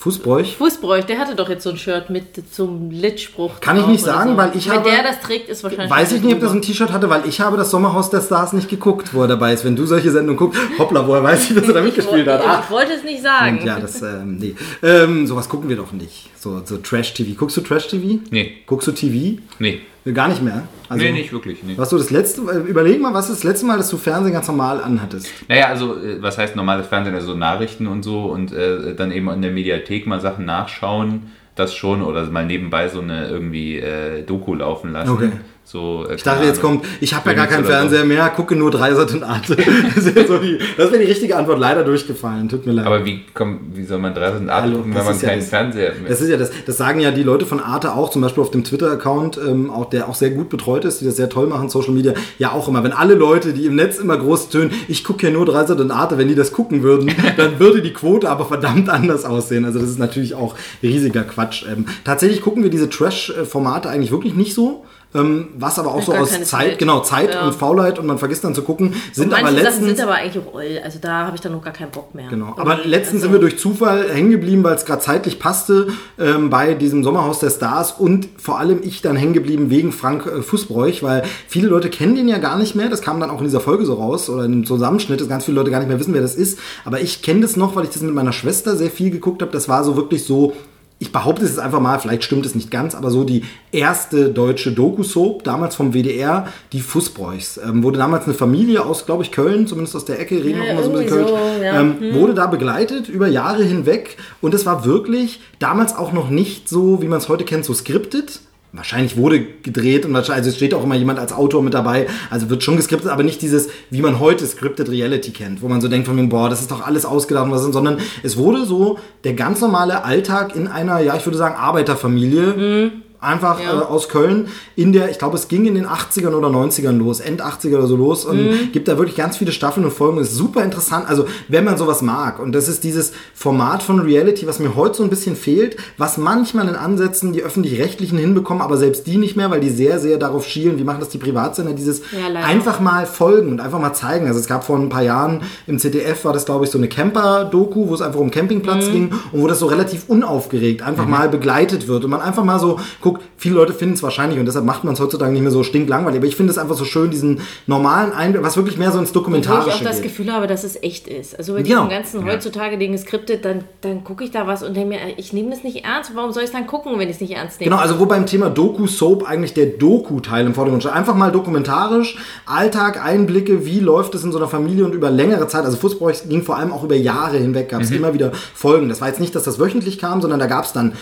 Fußbräuch? 0.00 0.56
Fußbräuch, 0.56 1.04
der 1.04 1.18
hatte 1.18 1.34
doch 1.34 1.50
jetzt 1.50 1.62
so 1.62 1.68
ein 1.68 1.76
Shirt 1.76 2.08
mit 2.08 2.24
zum 2.54 2.90
Lit-Spruch. 2.90 3.60
Kann 3.60 3.76
ich 3.78 3.86
nicht 3.86 4.02
sagen, 4.02 4.30
so. 4.30 4.36
weil 4.38 4.52
ich 4.56 4.66
Wenn 4.66 4.76
habe- 4.78 4.88
der 4.88 5.02
das 5.02 5.20
trägt, 5.20 5.50
ist 5.50 5.62
wahrscheinlich. 5.62 5.90
Weiß 5.90 6.12
ich 6.12 6.22
nicht, 6.22 6.34
ob 6.34 6.40
das 6.40 6.52
ein. 6.52 6.62
T-Shirt 6.62 6.90
hatte, 6.90 7.10
weil 7.10 7.28
ich 7.28 7.38
habe 7.42 7.58
das 7.58 7.70
Sommerhaus 7.70 8.08
der 8.08 8.22
Stars 8.22 8.54
nicht 8.54 8.70
geguckt, 8.70 9.12
wo 9.12 9.20
er 9.20 9.28
dabei 9.28 9.52
ist. 9.52 9.62
Wenn 9.64 9.76
du 9.76 9.84
solche 9.84 10.10
Sendungen 10.10 10.38
guckst, 10.38 10.58
hoppla, 10.78 11.06
woher 11.06 11.22
weiß 11.22 11.50
ich, 11.50 11.54
dass 11.56 11.68
er 11.68 11.74
da 11.74 11.82
mitgespielt 11.82 12.26
hat? 12.26 12.40
Ich, 12.40 12.46
Ah, 12.46 12.62
ich 12.64 12.70
wollte 12.70 12.92
es 12.94 13.04
nicht 13.04 13.22
sagen. 13.22 13.60
ja, 13.62 13.78
das, 13.78 14.00
ähm, 14.00 14.38
nee. 14.38 14.54
Ähm, 14.82 15.26
sowas 15.26 15.50
gucken 15.50 15.68
wir 15.68 15.76
doch 15.76 15.92
nicht. 15.92 16.30
So, 16.34 16.62
so 16.64 16.78
Trash-TV. 16.78 17.38
Guckst 17.38 17.58
du 17.58 17.60
Trash-TV? 17.60 18.20
Nee, 18.30 18.52
Guckst 18.66 18.88
du 18.88 18.92
TV? 18.92 19.38
nee. 19.58 19.80
Gar 20.04 20.28
nicht 20.28 20.42
mehr. 20.42 20.62
Also, 20.88 21.04
nee, 21.04 21.12
nicht 21.12 21.32
wirklich. 21.32 21.62
Nee. 21.62 21.74
Was 21.76 21.90
du 21.90 21.98
das 21.98 22.10
letzte, 22.10 22.40
äh, 22.42 22.58
überleg 22.68 23.00
mal, 23.00 23.12
was 23.12 23.28
ist 23.28 23.38
das 23.38 23.44
letzte 23.44 23.66
Mal, 23.66 23.76
dass 23.76 23.90
du 23.90 23.98
Fernsehen 23.98 24.32
ganz 24.32 24.48
normal 24.48 24.82
anhattest? 24.82 25.28
Naja, 25.48 25.66
also 25.66 25.96
äh, 25.96 26.22
was 26.22 26.38
heißt 26.38 26.56
normales 26.56 26.86
Fernsehen, 26.86 27.14
also 27.14 27.34
Nachrichten 27.34 27.86
und 27.86 28.02
so 28.02 28.24
und 28.24 28.52
äh, 28.52 28.94
dann 28.94 29.12
eben 29.12 29.28
in 29.28 29.42
der 29.42 29.50
Mediathek 29.50 30.06
mal 30.06 30.20
Sachen 30.20 30.46
nachschauen, 30.46 31.30
das 31.54 31.74
schon 31.74 32.02
oder 32.02 32.24
mal 32.30 32.46
nebenbei 32.46 32.88
so 32.88 33.00
eine 33.00 33.28
irgendwie 33.28 33.78
äh, 33.78 34.22
Doku 34.22 34.54
laufen 34.54 34.92
lassen. 34.92 35.10
Okay. 35.10 35.32
So, 35.64 36.04
äh, 36.08 36.16
Ich 36.16 36.22
dachte, 36.24 36.44
jetzt 36.44 36.60
kommt, 36.60 36.84
ich 37.00 37.14
habe 37.14 37.30
ja 37.30 37.36
gar 37.36 37.46
keinen. 37.46 37.64
Fernseher 37.64 38.04
mehr, 38.04 38.28
gucke 38.30 38.56
nur 38.56 38.72
Dreisat 38.72 39.12
und 39.14 39.22
Arte. 39.22 39.56
Das 39.94 40.14
wäre 40.14 40.26
so 40.26 40.38
die, 40.38 40.58
das 40.76 40.90
wäre 40.90 41.00
die 41.02 41.08
richtige 41.08 41.36
Antwort, 41.36 41.60
leider 41.60 41.84
durchgefallen. 41.84 42.48
Tut 42.48 42.66
mir 42.66 42.72
leid. 42.72 42.86
Aber 42.86 43.04
wie, 43.04 43.20
komm, 43.34 43.60
wie 43.74 43.84
soll 43.84 43.98
man 43.98 44.12
3 44.14 44.30
und 44.32 44.50
8 44.50 44.62
Hallo, 44.62 44.76
gucken, 44.78 44.94
wenn 44.96 45.04
man 45.04 45.14
ist 45.14 45.22
ja 45.22 45.28
keinen 45.28 45.40
das- 45.40 45.48
Fernseher 45.48 45.92
mehr 45.94 46.08
Das 46.08 46.20
ist 46.20 46.28
ja 46.28 46.36
das, 46.36 46.50
das 46.66 46.76
sagen 46.76 46.98
ja 47.00 47.12
die 47.12 47.22
Leute 47.22 47.46
von 47.46 47.60
Arte 47.60 47.94
auch, 47.94 48.10
zum 48.10 48.22
Beispiel 48.22 48.42
auf 48.42 48.50
dem 48.50 48.64
Twitter-Account, 48.64 49.38
ähm, 49.46 49.70
auch, 49.70 49.88
der 49.90 50.08
auch 50.08 50.14
sehr 50.16 50.30
gut 50.30 50.48
betreut 50.48 50.84
ist, 50.84 51.00
die 51.02 51.04
das 51.04 51.16
sehr 51.16 51.28
toll 51.28 51.46
machen, 51.46 51.68
Social 51.68 51.92
Media, 51.92 52.14
ja 52.38 52.50
auch 52.52 52.66
immer. 52.66 52.82
Wenn 52.82 52.92
alle 52.92 53.14
Leute, 53.14 53.52
die 53.52 53.66
im 53.66 53.76
Netz 53.76 53.98
immer 53.98 54.16
groß 54.16 54.48
tönen, 54.48 54.72
ich 54.88 55.04
gucke 55.04 55.26
ja 55.26 55.32
nur 55.32 55.46
Dreisat 55.46 55.78
und 55.80 55.92
Arte, 55.92 56.18
wenn 56.18 56.26
die 56.26 56.34
das 56.34 56.52
gucken 56.52 56.82
würden, 56.82 57.12
dann 57.36 57.60
würde 57.60 57.80
die 57.82 57.92
Quote 57.92 58.28
aber 58.28 58.46
verdammt 58.46 58.88
anders 58.88 59.24
aussehen. 59.24 59.64
Also 59.64 59.78
das 59.78 59.90
ist 59.90 59.98
natürlich 60.00 60.34
auch 60.34 60.56
riesiger 60.82 61.22
Quatsch. 61.22 61.64
Ähm, 61.70 61.86
tatsächlich 62.04 62.40
gucken 62.42 62.62
wir 62.64 62.70
diese 62.70 62.88
Trash-Formate 62.88 63.88
eigentlich 63.88 64.10
wirklich 64.10 64.34
nicht 64.34 64.54
so. 64.54 64.84
Ähm, 65.12 65.48
was 65.58 65.76
aber 65.80 65.92
auch 65.92 66.02
so 66.02 66.14
aus 66.14 66.30
Zeit, 66.30 66.46
Zeit. 66.46 66.78
genau, 66.78 67.00
Zeit 67.00 67.34
Ja. 67.34 67.44
und 67.44 67.52
Faulheit 67.54 67.98
und 67.98 68.06
man 68.06 68.18
vergisst 68.18 68.44
dann 68.44 68.54
zu 68.54 68.62
gucken, 68.62 68.94
sind 69.12 69.32
aber 69.34 69.42
Sachen 69.48 69.56
letztens. 69.56 69.86
sind 69.88 70.00
aber 70.00 70.14
eigentlich 70.14 70.44
auch 70.46 70.54
oll. 70.54 70.80
Also 70.84 71.00
da 71.02 71.26
habe 71.26 71.34
ich 71.34 71.40
dann 71.40 71.50
noch 71.50 71.64
gar 71.64 71.72
keinen 71.72 71.90
Bock 71.90 72.14
mehr. 72.14 72.28
Genau. 72.28 72.54
Aber 72.56 72.74
Irgendwie. 72.74 72.88
letztens 72.90 73.14
Also- 73.14 73.22
sind 73.24 73.32
wir 73.32 73.40
durch 73.40 73.58
Zufall 73.58 74.08
hängen 74.08 74.30
geblieben, 74.30 74.62
weil 74.62 74.76
es 74.76 74.84
gerade 74.84 75.02
zeitlich 75.02 75.40
passte, 75.40 75.88
ähm, 76.16 76.48
bei 76.48 76.74
diesem 76.74 77.02
Sommerhaus 77.02 77.40
der 77.40 77.50
Stars 77.50 77.90
und 77.98 78.28
vor 78.38 78.60
allem 78.60 78.80
ich 78.84 79.02
dann 79.02 79.16
hängen 79.16 79.32
geblieben 79.32 79.68
wegen 79.68 79.90
Frank 79.90 80.26
äh, 80.26 80.42
Fußbräuch, 80.42 81.02
weil 81.02 81.24
viele 81.48 81.66
Leute 81.66 81.90
kennen 81.90 82.14
den 82.14 82.28
ja 82.28 82.38
gar 82.38 82.56
nicht 82.56 82.76
mehr. 82.76 82.88
Das 82.88 83.02
kam 83.02 83.18
dann 83.18 83.30
auch 83.30 83.38
in 83.38 83.44
dieser 83.46 83.60
Folge 83.60 83.84
so 83.86 83.94
raus 83.94 84.30
oder 84.30 84.44
in 84.44 84.52
dem 84.52 84.64
Zusammenschnitt, 84.64 85.20
dass 85.20 85.28
ganz 85.28 85.44
viele 85.44 85.56
Leute 85.56 85.72
gar 85.72 85.80
nicht 85.80 85.88
mehr 85.88 85.98
wissen, 85.98 86.14
wer 86.14 86.22
das 86.22 86.36
ist. 86.36 86.60
Aber 86.84 87.00
ich 87.00 87.20
kenne 87.20 87.40
das 87.40 87.56
noch, 87.56 87.74
weil 87.74 87.82
ich 87.82 87.90
das 87.90 88.02
mit 88.02 88.14
meiner 88.14 88.32
Schwester 88.32 88.76
sehr 88.76 88.90
viel 88.92 89.10
geguckt 89.10 89.42
habe. 89.42 89.50
Das 89.50 89.68
war 89.68 89.82
so 89.82 89.96
wirklich 89.96 90.22
so. 90.24 90.52
Ich 91.02 91.12
behaupte 91.12 91.44
es 91.44 91.52
jetzt 91.52 91.58
einfach 91.58 91.80
mal, 91.80 91.98
vielleicht 91.98 92.24
stimmt 92.24 92.44
es 92.44 92.54
nicht 92.54 92.70
ganz, 92.70 92.94
aber 92.94 93.10
so 93.10 93.24
die 93.24 93.42
erste 93.72 94.28
deutsche 94.28 94.72
Doku-Soap, 94.72 95.42
damals 95.44 95.74
vom 95.74 95.94
WDR, 95.94 96.46
die 96.74 96.82
Fußbräuchs. 96.82 97.58
Ähm, 97.66 97.82
wurde 97.82 97.98
damals 97.98 98.26
eine 98.26 98.34
Familie 98.34 98.84
aus, 98.84 99.06
glaube 99.06 99.22
ich, 99.22 99.32
Köln, 99.32 99.66
zumindest 99.66 99.96
aus 99.96 100.04
der 100.04 100.20
Ecke, 100.20 100.44
reden 100.44 100.58
Ja, 100.58 100.64
auch 100.64 100.70
immer 100.72 100.82
so 100.82 100.90
ein 100.90 100.98
bisschen 100.98 101.08
Kölsch, 101.08 101.30
so, 101.30 101.62
ja. 101.64 101.80
ähm, 101.80 101.96
wurde 102.12 102.34
da 102.34 102.46
begleitet 102.46 103.08
über 103.08 103.28
Jahre 103.28 103.64
hinweg 103.64 104.18
und 104.42 104.52
es 104.52 104.66
war 104.66 104.84
wirklich 104.84 105.40
damals 105.58 105.96
auch 105.96 106.12
noch 106.12 106.28
nicht 106.28 106.68
so, 106.68 107.00
wie 107.00 107.08
man 107.08 107.18
es 107.18 107.30
heute 107.30 107.44
kennt, 107.44 107.64
so 107.64 107.72
skriptet. 107.72 108.40
Wahrscheinlich 108.72 109.16
wurde 109.16 109.44
gedreht 109.62 110.06
und 110.06 110.14
wahrscheinlich, 110.14 110.44
also 110.44 110.50
es 110.50 110.56
steht 110.56 110.74
auch 110.74 110.84
immer 110.84 110.94
jemand 110.94 111.18
als 111.18 111.32
Autor 111.32 111.60
mit 111.60 111.74
dabei, 111.74 112.06
also 112.30 112.50
wird 112.50 112.62
schon 112.62 112.76
geskriptet, 112.76 113.10
aber 113.10 113.24
nicht 113.24 113.42
dieses, 113.42 113.68
wie 113.90 114.00
man 114.00 114.20
heute 114.20 114.46
Scripted 114.46 114.88
Reality 114.88 115.32
kennt, 115.32 115.60
wo 115.60 115.68
man 115.68 115.80
so 115.80 115.88
denkt 115.88 116.06
von 116.06 116.14
mir, 116.14 116.28
boah, 116.28 116.48
das 116.48 116.60
ist 116.60 116.70
doch 116.70 116.86
alles 116.86 117.04
ausgedacht 117.04 117.46
und 117.46 117.50
was, 117.50 117.62
sondern 117.62 117.98
es 118.22 118.36
wurde 118.36 118.64
so 118.64 118.98
der 119.24 119.34
ganz 119.34 119.60
normale 119.60 120.04
Alltag 120.04 120.54
in 120.54 120.68
einer, 120.68 121.00
ja, 121.00 121.16
ich 121.16 121.26
würde 121.26 121.36
sagen, 121.36 121.56
Arbeiterfamilie, 121.56 122.92
einfach 123.20 123.60
Ja. 123.60 123.80
äh, 123.80 123.84
aus 123.84 124.08
Köln 124.08 124.48
in 124.76 124.92
der, 124.92 125.10
ich 125.10 125.18
glaube, 125.18 125.36
es 125.36 125.48
ging 125.48 125.66
in 125.66 125.74
den 125.74 125.86
80ern 125.86 126.32
oder 126.34 126.48
90ern 126.48 126.96
los, 126.98 127.20
End 127.20 127.42
80er 127.42 127.76
oder 127.76 127.86
so 127.86 127.96
los 127.96 128.24
und 128.24 128.72
gibt 128.72 128.88
da 128.88 128.96
wirklich 128.98 129.16
ganz 129.16 129.36
viele 129.36 129.52
Staffeln 129.52 129.84
und 129.84 129.92
Folgen. 129.92 130.18
Ist 130.18 130.34
super 130.34 130.64
interessant, 130.64 131.08
also 131.08 131.26
wenn 131.48 131.64
man 131.64 131.76
sowas 131.76 132.02
mag. 132.02 132.38
Und 132.40 132.52
das 132.52 132.68
ist 132.68 132.84
dieses 132.84 133.12
Format 133.34 133.82
von 133.82 134.00
Reality, 134.00 134.46
was 134.46 134.58
mir 134.58 134.74
heute 134.74 134.96
so 134.98 135.02
ein 135.02 135.10
bisschen 135.10 135.36
fehlt, 135.36 135.76
was 135.98 136.16
manchmal 136.18 136.68
in 136.68 136.74
Ansätzen 136.76 137.32
die 137.32 137.42
öffentlich-rechtlichen 137.42 138.18
hinbekommen, 138.18 138.62
aber 138.62 138.76
selbst 138.76 139.06
die 139.06 139.16
nicht 139.18 139.36
mehr, 139.36 139.50
weil 139.50 139.60
die 139.60 139.70
sehr, 139.70 139.98
sehr 140.00 140.16
darauf 140.18 140.46
schielen, 140.46 140.78
wie 140.78 140.84
machen 140.84 141.00
das 141.00 141.08
die 141.10 141.18
Privatsender, 141.18 141.72
dieses 141.72 142.00
Ja, 142.12 142.40
einfach 142.40 142.80
mal 142.80 143.06
folgen 143.06 143.50
und 143.50 143.60
einfach 143.60 143.78
mal 143.80 143.92
zeigen. 143.92 144.26
Also 144.26 144.40
es 144.40 144.46
gab 144.46 144.64
vor 144.64 144.78
ein 144.78 144.88
paar 144.88 145.02
Jahren 145.02 145.42
im 145.66 145.78
ZDF 145.78 146.24
war 146.24 146.32
das, 146.32 146.44
glaube 146.46 146.64
ich, 146.64 146.70
so 146.70 146.78
eine 146.78 146.88
Camper-Doku, 146.88 147.88
wo 147.88 147.94
es 147.94 148.00
einfach 148.02 148.20
um 148.20 148.30
Campingplatz 148.30 148.86
Mhm. 148.88 148.92
ging 148.92 149.10
und 149.32 149.42
wo 149.42 149.46
das 149.46 149.58
so 149.58 149.66
relativ 149.66 150.04
unaufgeregt 150.08 150.82
einfach 150.82 151.06
mal 151.06 151.28
begleitet 151.28 151.88
wird 151.88 152.04
und 152.04 152.10
man 152.10 152.20
einfach 152.20 152.44
mal 152.44 152.58
so 152.58 152.78
guckt, 153.00 153.09
viele 153.36 153.56
Leute 153.56 153.72
finden 153.72 153.94
es 153.94 154.02
wahrscheinlich 154.02 154.38
und 154.38 154.46
deshalb 154.46 154.64
macht 154.64 154.84
man 154.84 154.94
es 154.94 155.00
heutzutage 155.00 155.32
nicht 155.32 155.42
mehr 155.42 155.50
so 155.50 155.62
stinklangweilig, 155.62 156.18
aber 156.18 156.26
ich 156.26 156.36
finde 156.36 156.52
es 156.52 156.58
einfach 156.58 156.76
so 156.76 156.84
schön, 156.84 157.10
diesen 157.10 157.40
normalen 157.66 158.12
Einblick, 158.12 158.42
was 158.42 158.56
wirklich 158.56 158.76
mehr 158.78 158.92
so 158.92 158.98
ins 158.98 159.08
Wo 159.08 159.10
ich 159.10 159.14
Dokumentarische 159.24 159.76
auch 159.76 159.82
das 159.82 159.96
geht. 159.96 160.04
Gefühl 160.04 160.32
habe, 160.32 160.46
dass 160.46 160.64
es 160.64 160.82
echt 160.82 161.08
ist. 161.08 161.36
Also 161.38 161.54
bei 161.54 161.62
Genau. 161.62 161.84
diesem 161.84 161.90
ganzen 161.90 162.24
heutzutage 162.24 162.78
Ding 162.78 162.92
geskriptet, 162.92 163.44
dann, 163.44 163.64
dann 163.80 164.04
gucke 164.04 164.24
ich 164.24 164.30
da 164.30 164.46
was 164.46 164.62
und 164.62 164.74
denke 164.74 164.90
mir, 164.90 164.98
ich 165.16 165.32
nehme 165.32 165.50
das 165.50 165.62
nicht 165.64 165.84
ernst. 165.84 166.12
Warum 166.14 166.32
soll 166.32 166.42
ich 166.42 166.48
es 166.48 166.52
dann 166.54 166.66
gucken, 166.66 166.98
wenn 166.98 167.08
ich 167.08 167.16
es 167.16 167.20
nicht 167.20 167.32
ernst 167.32 167.60
nehme? 167.60 167.70
Genau, 167.70 167.82
also 167.82 167.98
wo 167.98 168.06
beim 168.06 168.26
Thema 168.26 168.50
Doku-Soap 168.50 169.28
eigentlich 169.28 169.54
der 169.54 169.66
Doku-Teil 169.66 170.46
im 170.46 170.54
Vordergrund 170.54 170.82
steht. 170.82 170.94
Einfach 170.94 171.14
mal 171.14 171.32
dokumentarisch, 171.32 172.16
Alltag, 172.46 173.04
Einblicke, 173.04 173.64
wie 173.66 173.80
läuft 173.80 174.14
es 174.14 174.24
in 174.24 174.32
so 174.32 174.38
einer 174.38 174.48
Familie 174.48 174.84
und 174.84 174.94
über 174.94 175.10
längere 175.10 175.46
Zeit. 175.48 175.64
Also 175.64 175.76
Fußball 175.76 176.12
ging 176.28 176.42
vor 176.42 176.56
allem 176.56 176.72
auch 176.72 176.84
über 176.84 176.96
Jahre 176.96 177.38
hinweg, 177.38 177.68
gab 177.68 177.82
es 177.82 177.90
immer 177.90 178.14
wieder 178.14 178.32
Folgen. 178.54 178.88
Das 178.88 179.00
war 179.00 179.08
jetzt 179.08 179.20
nicht, 179.20 179.34
dass 179.34 179.44
das 179.44 179.58
wöchentlich 179.58 179.98
kam, 179.98 180.20
sondern 180.20 180.40
da 180.40 180.46
gab 180.46 180.64
es 180.64 180.72
dann, 180.72 180.92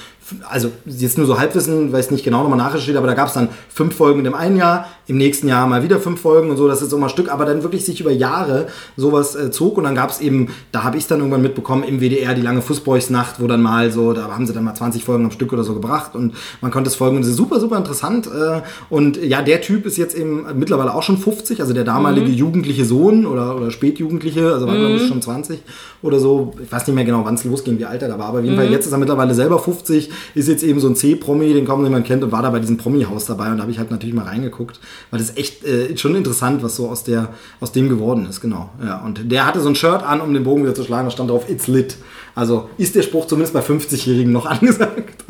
also 0.48 0.70
jetzt 0.84 1.16
nur 1.16 1.26
so 1.26 1.38
Halbwissen, 1.38 1.92
weil 1.92 2.00
es 2.00 2.10
nicht 2.10 2.24
genau 2.24 2.42
nochmal 2.42 2.58
nachgestellt, 2.58 2.96
aber 2.96 3.06
da 3.06 3.14
gab 3.14 3.28
es 3.28 3.34
dann 3.34 3.48
fünf 3.68 3.94
Folgen 3.94 4.18
in 4.18 4.24
dem 4.24 4.34
einen 4.34 4.56
Jahr, 4.56 4.86
im 5.06 5.16
nächsten 5.16 5.48
Jahr 5.48 5.66
mal 5.66 5.82
wieder 5.82 5.98
fünf 6.00 6.20
Folgen 6.20 6.50
und 6.50 6.56
so, 6.56 6.68
das 6.68 6.82
ist 6.82 6.90
so 6.90 6.98
mal 6.98 7.08
Stück, 7.08 7.32
aber 7.32 7.46
dann 7.46 7.62
wirklich 7.62 7.84
sich 7.84 8.00
über 8.00 8.10
Jahre 8.10 8.66
sowas 8.96 9.34
äh, 9.34 9.50
zog 9.50 9.78
und 9.78 9.84
dann 9.84 9.94
gab 9.94 10.10
es 10.10 10.20
eben, 10.20 10.48
da 10.70 10.84
habe 10.84 10.98
ich 10.98 11.06
dann 11.06 11.20
irgendwann 11.20 11.42
mitbekommen, 11.42 11.82
im 11.82 12.00
WDR 12.00 12.34
die 12.34 12.42
lange 12.42 12.60
Fußbräuchsnacht, 12.60 13.40
wo 13.40 13.46
dann 13.46 13.62
mal 13.62 13.90
so, 13.90 14.12
da 14.12 14.28
haben 14.28 14.46
sie 14.46 14.52
dann 14.52 14.64
mal 14.64 14.74
20 14.74 15.04
Folgen 15.04 15.24
am 15.24 15.30
Stück 15.30 15.52
oder 15.52 15.64
so 15.64 15.74
gebracht 15.74 16.14
und 16.14 16.34
man 16.60 16.70
konnte 16.70 16.88
es 16.90 16.96
folgen 16.96 17.16
und 17.16 17.22
es 17.22 17.28
ist 17.28 17.36
super, 17.36 17.58
super 17.60 17.78
interessant 17.78 18.26
äh, 18.26 18.60
und 18.90 19.16
ja, 19.22 19.42
der 19.42 19.62
Typ 19.62 19.86
ist 19.86 19.96
jetzt 19.96 20.16
eben 20.16 20.46
mittlerweile 20.58 20.94
auch 20.94 21.02
schon 21.02 21.16
50, 21.16 21.60
also 21.60 21.72
der 21.72 21.84
damalige 21.84 22.30
jugendliche 22.30 22.84
Sohn 22.84 23.24
oder, 23.26 23.56
oder 23.56 23.70
Spätjugendliche, 23.70 24.52
also 24.52 24.66
war 24.66 24.76
glaube 24.76 24.96
ich 24.96 25.08
schon 25.08 25.22
20 25.22 25.60
oder 26.02 26.18
so, 26.18 26.52
ich 26.62 26.70
weiß 26.70 26.86
nicht 26.86 26.94
mehr 26.94 27.04
genau, 27.04 27.24
wann 27.24 27.34
es 27.34 27.44
losging, 27.44 27.78
wie 27.78 27.86
alt 27.86 28.02
er 28.02 28.08
da 28.08 28.18
war, 28.18 28.26
aber 28.26 28.38
auf 28.40 28.44
jeden 28.44 28.56
Fall 28.56 28.70
jetzt 28.70 28.86
ist 28.86 28.92
er 28.92 28.98
mittlerweile 28.98 29.34
selber 29.34 29.58
50, 29.58 30.10
ist 30.34 30.48
jetzt 30.48 30.62
eben 30.62 30.80
so 30.80 30.88
ein 30.88 30.96
C-Promi, 30.96 31.52
den 31.52 31.66
kaum 31.66 31.84
jemand 31.84 32.06
kennt 32.06 32.22
und 32.24 32.32
war 32.32 32.42
da 32.42 32.50
bei 32.50 32.58
diesem 32.58 32.76
Promi-Haus 32.76 33.26
dabei 33.26 33.50
und 33.50 33.58
da 33.58 33.62
habe 33.62 33.72
ich 33.72 33.78
halt 33.78 33.90
natürlich 33.90 34.14
mal 34.14 34.24
reingeguckt, 34.24 34.80
weil 35.10 35.18
das 35.18 35.36
echt 35.36 35.64
äh, 35.64 35.96
schon 35.96 36.14
interessant, 36.14 36.62
was 36.62 36.76
so 36.76 36.88
aus, 36.88 37.04
der, 37.04 37.28
aus 37.60 37.72
dem 37.72 37.88
geworden 37.88 38.26
ist, 38.28 38.40
genau. 38.40 38.70
Ja, 38.84 38.98
und 39.04 39.30
der 39.30 39.46
hatte 39.46 39.60
so 39.60 39.68
ein 39.68 39.74
Shirt 39.74 40.02
an, 40.02 40.20
um 40.20 40.32
den 40.34 40.44
Bogen 40.44 40.62
wieder 40.62 40.74
zu 40.74 40.84
schlagen, 40.84 41.06
da 41.06 41.10
stand 41.10 41.30
drauf, 41.30 41.48
it's 41.48 41.66
lit. 41.66 41.96
Also 42.34 42.70
ist 42.78 42.94
der 42.94 43.02
Spruch 43.02 43.26
zumindest 43.26 43.52
bei 43.54 43.60
50-Jährigen 43.60 44.32
noch 44.32 44.46
angesagt. 44.50 45.24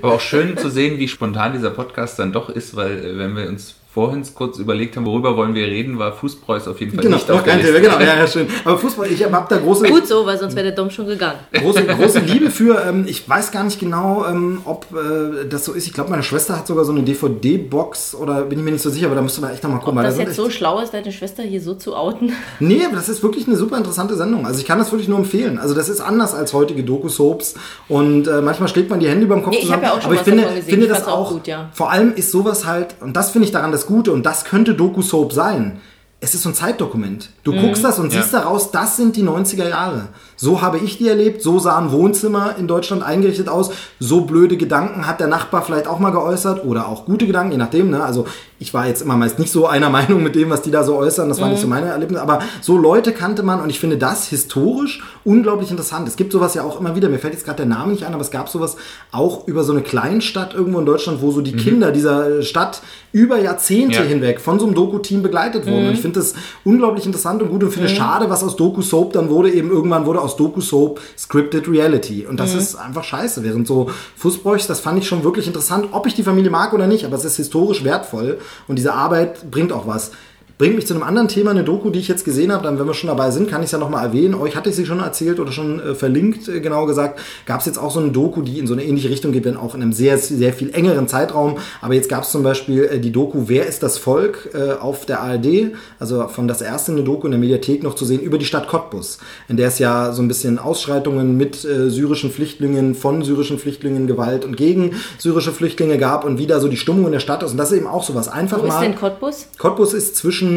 Aber 0.00 0.14
auch 0.14 0.20
schön 0.20 0.56
zu 0.56 0.70
sehen, 0.70 0.98
wie 0.98 1.08
spontan 1.08 1.52
dieser 1.52 1.70
Podcast 1.70 2.18
dann 2.18 2.32
doch 2.32 2.48
ist, 2.48 2.74
weil 2.76 3.04
äh, 3.04 3.18
wenn 3.18 3.36
wir 3.36 3.48
uns 3.48 3.74
vorhin 3.92 4.24
kurz 4.34 4.58
überlegt 4.58 4.96
haben, 4.96 5.04
worüber 5.04 5.36
wollen 5.36 5.54
wir 5.54 5.66
reden, 5.66 5.98
war 5.98 6.12
Fußbräus 6.12 6.68
auf 6.68 6.78
jeden 6.78 6.92
Fall 6.94 7.02
Genau, 7.02 7.16
nicht 7.16 7.30
auf 7.30 7.42
der 7.42 7.52
kein 7.54 7.60
Liste. 7.62 7.80
Thema, 7.82 7.96
genau, 7.98 8.04
ja, 8.10 8.18
ja, 8.20 8.26
schön. 8.28 8.46
Aber 8.64 8.78
Fußball, 8.78 9.10
ich 9.10 9.24
habe 9.24 9.46
da 9.48 9.56
große, 9.58 9.88
Gut 9.88 10.06
so, 10.06 10.24
weil 10.24 10.38
sonst 10.38 10.54
wäre 10.54 10.66
der 10.66 10.76
Dom 10.76 10.90
schon 10.90 11.06
gegangen. 11.06 11.38
große, 11.52 11.84
große 11.84 12.20
Liebe 12.20 12.50
für. 12.50 12.84
Ähm, 12.86 13.04
ich 13.08 13.28
weiß 13.28 13.50
gar 13.50 13.64
nicht 13.64 13.80
genau, 13.80 14.24
ähm, 14.28 14.60
ob 14.64 14.86
äh, 14.92 15.46
das 15.48 15.64
so 15.64 15.72
ist. 15.72 15.86
Ich 15.88 15.92
glaube, 15.92 16.10
meine 16.10 16.22
Schwester 16.22 16.56
hat 16.56 16.66
sogar 16.68 16.84
so 16.84 16.92
eine 16.92 17.02
DVD-Box 17.02 18.14
oder 18.14 18.42
bin 18.42 18.58
ich 18.58 18.64
mir 18.64 18.72
nicht 18.72 18.82
so 18.82 18.90
sicher, 18.90 19.06
aber 19.06 19.16
da 19.16 19.22
müsste 19.22 19.40
man 19.40 19.52
echt 19.52 19.62
nochmal 19.62 19.80
gucken. 19.80 19.98
Ob 19.98 20.04
weil 20.04 20.04
das 20.04 20.14
da 20.14 20.18
sind 20.18 20.28
jetzt 20.28 20.38
echt- 20.38 20.44
so 20.44 20.50
schlau 20.50 20.80
ist, 20.80 20.94
deine 20.94 21.10
Schwester 21.12 21.42
hier 21.42 21.60
so 21.60 21.74
zu 21.74 21.96
outen? 21.96 22.32
Nee, 22.60 22.84
aber 22.86 22.96
das 22.96 23.08
ist 23.08 23.22
wirklich 23.22 23.46
eine 23.46 23.56
super 23.56 23.76
interessante 23.76 24.14
Sendung. 24.16 24.46
Also 24.46 24.60
ich 24.60 24.66
kann 24.66 24.78
das 24.78 24.90
wirklich 24.92 25.08
nur 25.08 25.18
empfehlen. 25.18 25.58
Also 25.58 25.74
das 25.74 25.88
ist 25.88 26.00
anders 26.00 26.34
als 26.34 26.52
heutige 26.52 26.84
Doku-Soaps 26.84 27.54
und 27.88 28.26
äh, 28.28 28.40
manchmal 28.40 28.68
schlägt 28.68 28.90
man 28.90 29.00
die 29.00 29.08
Hände 29.08 29.24
über 29.26 29.34
den 29.34 29.42
Kopf 29.44 29.54
Nee, 29.54 29.60
ich 29.62 29.72
hab 29.72 29.82
ja 29.82 29.90
auch 29.92 29.96
schon 29.96 30.04
aber 30.04 30.14
ich 30.14 30.20
was 30.20 30.28
finde, 30.28 30.44
finde 30.64 30.86
Ich 30.86 30.92
das 30.92 31.06
auch 31.06 31.10
auch, 31.20 31.30
gut, 31.32 31.46
ja. 31.46 31.68
vor 31.72 31.90
allem 31.90 32.14
ist 32.14 32.30
sowas 32.30 32.66
halt, 32.66 32.94
und 33.00 33.14
das 33.16 33.30
finde 33.30 33.46
ich 33.46 33.52
daran 33.52 33.72
das 33.80 33.86
Gute 33.86 34.12
und 34.12 34.26
das 34.26 34.44
könnte 34.44 34.74
Doku-Soap 34.74 35.32
sein. 35.32 35.80
Es 36.22 36.34
ist 36.34 36.42
so 36.42 36.50
ein 36.50 36.54
Zeitdokument. 36.54 37.30
Du 37.44 37.52
Mhm. 37.52 37.62
guckst 37.62 37.82
das 37.82 37.98
und 37.98 38.12
Ja. 38.12 38.20
siehst 38.20 38.34
daraus, 38.34 38.70
das 38.70 38.96
sind 38.98 39.16
die 39.16 39.22
90er 39.22 39.66
Jahre. 39.68 40.08
So 40.36 40.60
habe 40.60 40.76
ich 40.78 40.98
die 40.98 41.08
erlebt, 41.08 41.42
so 41.42 41.58
sahen 41.58 41.92
Wohnzimmer 41.92 42.56
in 42.58 42.66
Deutschland 42.66 43.02
eingerichtet 43.02 43.48
aus, 43.48 43.70
so 43.98 44.22
blöde 44.22 44.58
Gedanken 44.58 45.06
hat 45.06 45.20
der 45.20 45.28
Nachbar 45.28 45.62
vielleicht 45.62 45.86
auch 45.86 45.98
mal 45.98 46.10
geäußert 46.10 46.64
oder 46.64 46.88
auch 46.88 47.06
gute 47.06 47.26
Gedanken, 47.26 47.52
je 47.52 47.58
nachdem. 47.58 47.90
Ne? 47.90 48.04
Also 48.04 48.26
ich 48.58 48.74
war 48.74 48.86
jetzt 48.86 49.00
immer 49.00 49.16
meist 49.16 49.38
nicht 49.38 49.50
so 49.50 49.66
einer 49.66 49.88
Meinung 49.90 50.22
mit 50.22 50.34
dem, 50.34 50.50
was 50.50 50.60
die 50.60 50.70
da 50.70 50.84
so 50.84 50.96
äußern, 50.96 51.28
das 51.30 51.40
war 51.40 51.48
nicht 51.48 51.60
so 51.60 51.66
Mhm. 51.66 51.70
meine 51.70 51.86
Erlebnisse, 51.88 52.20
aber 52.22 52.40
so 52.60 52.76
Leute 52.76 53.12
kannte 53.12 53.42
man 53.42 53.60
und 53.62 53.70
ich 53.70 53.80
finde 53.80 53.96
das 53.96 54.26
historisch 54.28 55.02
unglaublich 55.24 55.70
interessant. 55.70 56.06
Es 56.06 56.16
gibt 56.16 56.32
sowas 56.32 56.52
ja 56.54 56.64
auch 56.64 56.78
immer 56.80 56.94
wieder, 56.96 57.08
mir 57.08 57.18
fällt 57.18 57.32
jetzt 57.32 57.44
gerade 57.46 57.58
der 57.58 57.66
Name 57.66 57.92
nicht 57.92 58.04
ein, 58.04 58.12
aber 58.12 58.22
es 58.22 58.30
gab 58.30 58.50
sowas 58.50 58.76
auch 59.10 59.46
über 59.48 59.64
so 59.64 59.72
eine 59.72 59.80
Kleinstadt 59.82 60.52
irgendwo 60.54 60.80
in 60.80 60.86
Deutschland, 60.86 61.22
wo 61.22 61.30
so 61.30 61.40
die 61.40 61.56
Kinder 61.56 61.92
dieser 61.92 62.42
Stadt 62.42 62.82
über 63.12 63.38
Jahrzehnte 63.38 63.96
Ja. 63.96 64.02
hinweg 64.02 64.38
von 64.40 64.58
so 64.60 64.66
einem 64.66 64.74
Doku-Team 64.74 65.22
begleitet 65.22 65.66
wurden. 65.66 65.88
Und 65.88 65.94
ich 65.94 66.00
finde 66.00 66.09
das 66.16 66.34
unglaublich 66.64 67.06
interessant 67.06 67.42
und 67.42 67.50
gut 67.50 67.64
und 67.64 67.70
finde 67.70 67.88
schade, 67.88 68.30
was 68.30 68.42
aus 68.42 68.56
Doku-Soap 68.56 69.12
dann 69.12 69.28
wurde. 69.28 69.50
Eben 69.50 69.70
irgendwann 69.70 70.06
wurde 70.06 70.20
aus 70.20 70.36
Doku-Soap 70.36 71.00
Scripted 71.16 71.68
Reality. 71.68 72.26
Und 72.26 72.40
das 72.40 72.54
ist 72.54 72.76
einfach 72.76 73.04
scheiße. 73.04 73.42
Während 73.42 73.66
so 73.66 73.90
Fußbräuchs, 74.16 74.66
das 74.66 74.80
fand 74.80 74.98
ich 74.98 75.06
schon 75.06 75.24
wirklich 75.24 75.46
interessant, 75.46 75.88
ob 75.92 76.06
ich 76.06 76.14
die 76.14 76.22
Familie 76.22 76.50
mag 76.50 76.72
oder 76.72 76.86
nicht, 76.86 77.04
aber 77.04 77.16
es 77.16 77.24
ist 77.24 77.36
historisch 77.36 77.84
wertvoll 77.84 78.38
und 78.68 78.76
diese 78.76 78.94
Arbeit 78.94 79.50
bringt 79.50 79.72
auch 79.72 79.86
was. 79.86 80.12
Bringt 80.60 80.76
mich 80.76 80.86
zu 80.86 80.92
einem 80.92 81.04
anderen 81.04 81.28
Thema, 81.28 81.52
eine 81.52 81.64
Doku, 81.64 81.88
die 81.88 82.00
ich 82.00 82.08
jetzt 82.08 82.22
gesehen 82.22 82.52
habe. 82.52 82.64
Dann, 82.64 82.78
wenn 82.78 82.86
wir 82.86 82.92
schon 82.92 83.08
dabei 83.08 83.30
sind, 83.30 83.48
kann 83.48 83.62
ich 83.62 83.68
es 83.68 83.72
ja 83.72 83.78
nochmal 83.78 84.04
erwähnen. 84.04 84.34
Euch 84.34 84.56
hatte 84.56 84.68
ich 84.68 84.76
sie 84.76 84.84
schon 84.84 85.00
erzählt 85.00 85.40
oder 85.40 85.52
schon 85.52 85.80
äh, 85.80 85.94
verlinkt, 85.94 86.48
äh, 86.48 86.60
genau 86.60 86.84
gesagt. 86.84 87.18
Gab 87.46 87.60
es 87.60 87.66
jetzt 87.66 87.78
auch 87.78 87.90
so 87.90 87.98
eine 87.98 88.10
Doku, 88.10 88.42
die 88.42 88.58
in 88.58 88.66
so 88.66 88.74
eine 88.74 88.84
ähnliche 88.84 89.08
Richtung 89.08 89.32
geht, 89.32 89.46
wenn 89.46 89.56
auch 89.56 89.74
in 89.74 89.80
einem 89.80 89.94
sehr, 89.94 90.18
sehr 90.18 90.52
viel 90.52 90.68
engeren 90.74 91.08
Zeitraum. 91.08 91.56
Aber 91.80 91.94
jetzt 91.94 92.10
gab 92.10 92.24
es 92.24 92.30
zum 92.30 92.42
Beispiel 92.42 92.84
äh, 92.84 93.00
die 93.00 93.10
Doku 93.10 93.44
Wer 93.46 93.64
ist 93.64 93.82
das 93.82 93.96
Volk 93.96 94.50
äh, 94.52 94.72
auf 94.72 95.06
der 95.06 95.22
ARD, 95.22 95.72
also 95.98 96.28
von 96.28 96.46
das 96.46 96.60
erste 96.60 96.92
eine 96.92 97.04
Doku 97.04 97.26
in 97.26 97.30
der 97.30 97.40
Mediathek 97.40 97.82
noch 97.82 97.94
zu 97.94 98.04
sehen 98.04 98.20
über 98.20 98.36
die 98.36 98.44
Stadt 98.44 98.68
Cottbus, 98.68 99.16
in 99.48 99.56
der 99.56 99.68
es 99.68 99.78
ja 99.78 100.12
so 100.12 100.20
ein 100.20 100.28
bisschen 100.28 100.58
Ausschreitungen 100.58 101.38
mit 101.38 101.64
äh, 101.64 101.88
syrischen 101.88 102.30
Flüchtlingen, 102.30 102.94
von 102.94 103.22
syrischen 103.22 103.58
Flüchtlingen, 103.58 104.06
Gewalt 104.06 104.44
und 104.44 104.58
gegen 104.58 104.92
syrische 105.16 105.52
Flüchtlinge 105.52 105.96
gab 105.96 106.26
und 106.26 106.36
wie 106.36 106.46
da 106.46 106.60
so 106.60 106.68
die 106.68 106.76
Stimmung 106.76 107.06
in 107.06 107.12
der 107.12 107.20
Stadt 107.20 107.42
ist. 107.42 107.52
Und 107.52 107.56
das 107.56 107.72
ist 107.72 107.78
eben 107.78 107.86
auch 107.86 108.02
sowas. 108.02 108.28
Einfach 108.28 108.62
Wo 108.62 108.66
mal. 108.66 108.74
ist 108.74 108.82
denn 108.82 108.94
Cottbus? 108.94 109.46
Cottbus 109.56 109.94
ist 109.94 110.16
zwischen, 110.16 110.49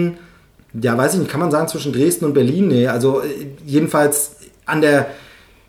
ja, 0.74 0.98
weiß 0.98 1.14
ich 1.14 1.20
nicht, 1.20 1.32
kann 1.32 1.40
man 1.40 1.52
sagen, 1.52 1.68
zwischen 1.68 1.94
Dresden 1.94 2.26
und 2.26 2.34
Berlin? 2.34 2.68
Nee, 2.68 2.88
also 2.88 3.22
äh, 3.22 3.48
jedenfalls 3.66 4.38
an 4.66 4.82
der, 4.82 5.08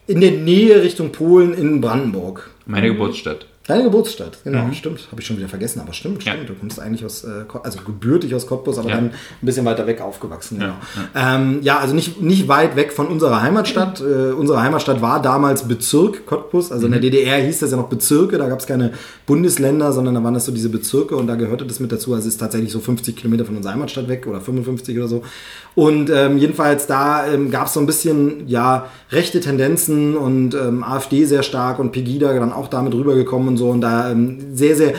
in 0.07 0.21
der 0.21 0.33
Nähe 0.33 0.83
Richtung 0.83 1.13
Polen 1.13 1.55
in 1.55 1.81
Brandenburg. 1.81 2.51
Meine 2.67 2.89
Geburtsstadt. 2.89 3.47
Deine 3.67 3.83
Geburtsstadt, 3.85 4.37
genau, 4.45 4.71
stimmt. 4.73 5.09
Habe 5.11 5.23
ich 5.23 5.27
schon 5.27 5.39
wieder 5.39 5.49
vergessen, 5.49 5.81
aber 5.81 5.95
stimmt, 5.95 6.23
Ja. 6.25 6.33
stimmt. 6.33 6.51
Du 6.51 6.55
kommst 6.55 6.79
eigentlich 6.79 7.03
aus, 7.03 7.25
äh, 7.25 7.45
also 7.63 7.79
gebürtig 7.81 8.35
aus 8.35 8.47
Cottbus, 8.47 8.77
aber 8.79 8.91
Ja. 8.91 8.97
dann 8.97 9.05
ein 9.07 9.13
bisschen 9.41 9.65
weiter 9.65 9.87
weg 9.87 10.03
aufgewachsen. 10.03 10.59
Genau. 10.59 10.75
Ja, 11.15 11.37
ähm, 11.37 11.61
ja 11.63 11.79
also 11.79 11.95
nicht, 11.95 12.21
nicht 12.21 12.47
weit 12.47 12.77
weg 12.77 12.93
von 12.93 13.07
unserer 13.07 13.41
Heimatstadt. 13.41 14.03
Äh, 14.03 14.33
unsere 14.33 14.61
Heimatstadt 14.63 15.01
war 15.01 15.23
damals 15.23 15.67
Bezirk 15.67 16.27
Cottbus, 16.27 16.73
also 16.73 16.85
in 16.85 16.93
der 16.93 17.01
DDR 17.01 17.39
hieß 17.39 17.61
das 17.61 17.71
ja 17.71 17.79
noch 17.79 17.89
Bezirke, 17.89 18.37
da 18.37 18.49
gab 18.51 18.61
es 18.61 18.67
keine 18.67 18.93
Bundesländer, 19.25 19.93
sondern 19.93 20.15
da 20.15 20.23
waren 20.23 20.35
das 20.35 20.45
so 20.45 20.53
diese 20.53 20.69
Bezirke 20.69 21.17
und 21.17 21.27
da 21.27 21.37
gehörte 21.37 21.65
das 21.65 21.81
mit 21.81 21.91
dazu. 21.91 22.13
Also 22.13 22.29
es 22.29 22.35
ist 22.35 22.41
tatsächlich 22.41 22.71
so 22.71 22.81
50 22.81 23.17
Kilometer 23.17 23.47
von 23.47 23.57
unserer 23.57 23.73
Heimatstadt 23.73 24.09
weg 24.09 24.27
oder 24.27 24.43
55 24.43 24.99
oder 24.99 25.09
so. 25.09 25.23
Und 25.75 26.11
ähm, 26.11 26.37
jedenfalls 26.37 26.87
da 26.87 27.27
ähm, 27.27 27.51
gab 27.51 27.69
es 27.69 27.73
so 27.73 27.81
ein 27.81 27.87
bisschen, 27.87 28.47
ja, 28.47 28.89
rechte 29.11 29.41
Tendenzen 29.41 30.17
und 30.17 30.55
ähm, 30.55 30.85
AfD 30.85 31.25
sehr 31.25 31.43
stark 31.43 31.79
und 31.79 31.93
Pegida 31.93 32.33
dann 32.35 32.53
auch 32.53 32.69
damit 32.69 32.93
rübergekommen 32.95 33.54
und 33.55 33.59
so 33.59 33.71
und 33.71 33.81
da 33.81 34.11
ähm, 34.11 34.39
sehr, 34.55 34.77
sehr 34.77 34.95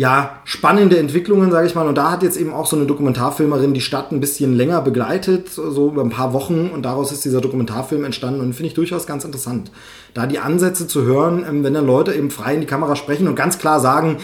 ja, 0.00 0.40
spannende 0.44 0.98
Entwicklungen, 0.98 1.50
sage 1.50 1.66
ich 1.66 1.74
mal. 1.74 1.86
Und 1.86 1.96
da 1.96 2.10
hat 2.10 2.22
jetzt 2.22 2.38
eben 2.38 2.54
auch 2.54 2.64
so 2.64 2.74
eine 2.74 2.86
Dokumentarfilmerin 2.86 3.74
die 3.74 3.82
Stadt 3.82 4.12
ein 4.12 4.20
bisschen 4.20 4.54
länger 4.54 4.80
begleitet, 4.80 5.50
so 5.50 5.88
über 5.88 6.02
ein 6.02 6.08
paar 6.08 6.32
Wochen. 6.32 6.70
Und 6.72 6.84
daraus 6.84 7.12
ist 7.12 7.22
dieser 7.24 7.42
Dokumentarfilm 7.42 8.04
entstanden 8.04 8.40
und 8.40 8.54
finde 8.54 8.68
ich 8.68 8.74
durchaus 8.74 9.06
ganz 9.06 9.26
interessant. 9.26 9.70
Da 10.14 10.26
die 10.26 10.38
Ansätze 10.38 10.86
zu 10.86 11.02
hören, 11.02 11.44
ähm, 11.46 11.64
wenn 11.64 11.74
dann 11.74 11.86
Leute 11.86 12.14
eben 12.14 12.30
frei 12.30 12.54
in 12.54 12.62
die 12.62 12.66
Kamera 12.66 12.96
sprechen 12.96 13.28
und 13.28 13.34
ganz 13.34 13.58
klar 13.58 13.78
sagen, 13.78 14.16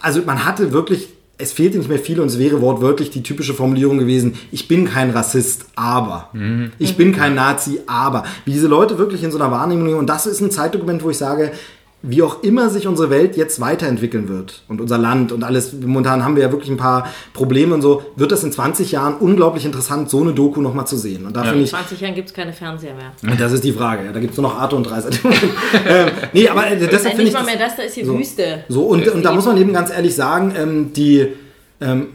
also 0.00 0.22
man 0.24 0.46
hatte 0.46 0.72
wirklich, 0.72 1.08
es 1.36 1.52
fehlte 1.52 1.76
nicht 1.76 1.90
mehr 1.90 1.98
viel 1.98 2.18
und 2.20 2.28
es 2.28 2.38
wäre 2.38 2.62
wortwörtlich 2.62 3.10
die 3.10 3.22
typische 3.22 3.52
Formulierung 3.52 3.98
gewesen, 3.98 4.36
ich 4.50 4.68
bin 4.68 4.86
kein 4.86 5.10
Rassist, 5.10 5.66
aber. 5.76 6.30
Ich 6.78 6.96
bin 6.96 7.12
kein 7.12 7.34
Nazi, 7.34 7.80
aber. 7.86 8.24
Wie 8.46 8.52
diese 8.52 8.68
Leute 8.68 8.96
wirklich 8.96 9.22
in 9.22 9.30
so 9.30 9.38
einer 9.38 9.50
Wahrnehmung, 9.50 9.94
und 9.96 10.06
das 10.06 10.26
ist 10.26 10.40
ein 10.40 10.50
Zeitdokument, 10.50 11.02
wo 11.02 11.10
ich 11.10 11.18
sage, 11.18 11.52
wie 12.02 12.22
auch 12.22 12.42
immer 12.42 12.70
sich 12.70 12.86
unsere 12.86 13.10
Welt 13.10 13.36
jetzt 13.36 13.60
weiterentwickeln 13.60 14.28
wird 14.30 14.62
und 14.68 14.80
unser 14.80 14.96
Land 14.96 15.32
und 15.32 15.44
alles, 15.44 15.74
momentan 15.74 16.24
haben 16.24 16.34
wir 16.34 16.42
ja 16.42 16.50
wirklich 16.50 16.70
ein 16.70 16.78
paar 16.78 17.06
Probleme 17.34 17.74
und 17.74 17.82
so, 17.82 18.02
wird 18.16 18.32
das 18.32 18.42
in 18.42 18.52
20 18.52 18.92
Jahren 18.92 19.16
unglaublich 19.16 19.66
interessant, 19.66 20.08
so 20.08 20.20
eine 20.22 20.32
Doku 20.32 20.62
nochmal 20.62 20.86
zu 20.86 20.96
sehen. 20.96 21.26
Und 21.26 21.36
da 21.36 21.42
finde 21.42 21.58
In 21.58 21.64
ich, 21.64 21.70
20 21.70 22.00
Jahren 22.00 22.14
gibt 22.14 22.28
es 22.28 22.34
keine 22.34 22.54
Fernseher 22.54 22.94
mehr. 22.94 23.36
das 23.36 23.52
ist 23.52 23.64
die 23.64 23.72
Frage, 23.72 24.06
ja, 24.06 24.12
da 24.12 24.20
gibt 24.20 24.32
es 24.32 24.38
nur 24.38 24.48
noch 24.50 24.58
Arte 24.58 24.76
und 24.76 24.90
Reise. 24.90 25.10
ähm, 25.86 26.08
nee, 26.32 26.48
aber 26.48 26.68
äh, 26.68 26.78
deshalb 26.78 27.02
finde 27.16 27.24
nicht 27.24 27.28
ich 27.28 27.32
mal 27.34 27.40
das- 27.40 27.46
mehr 27.46 27.58
das, 27.58 27.76
da 27.76 27.82
ist 27.82 27.96
die 27.96 28.04
so. 28.04 28.18
Wüste. 28.18 28.64
So, 28.70 28.82
und, 28.84 29.06
und 29.08 29.22
da 29.22 29.32
muss 29.32 29.44
man 29.44 29.58
eben 29.58 29.72
ganz 29.74 29.90
ehrlich 29.90 30.14
sagen, 30.14 30.54
ähm, 30.56 30.92
die 30.94 31.28
ähm, 31.82 32.06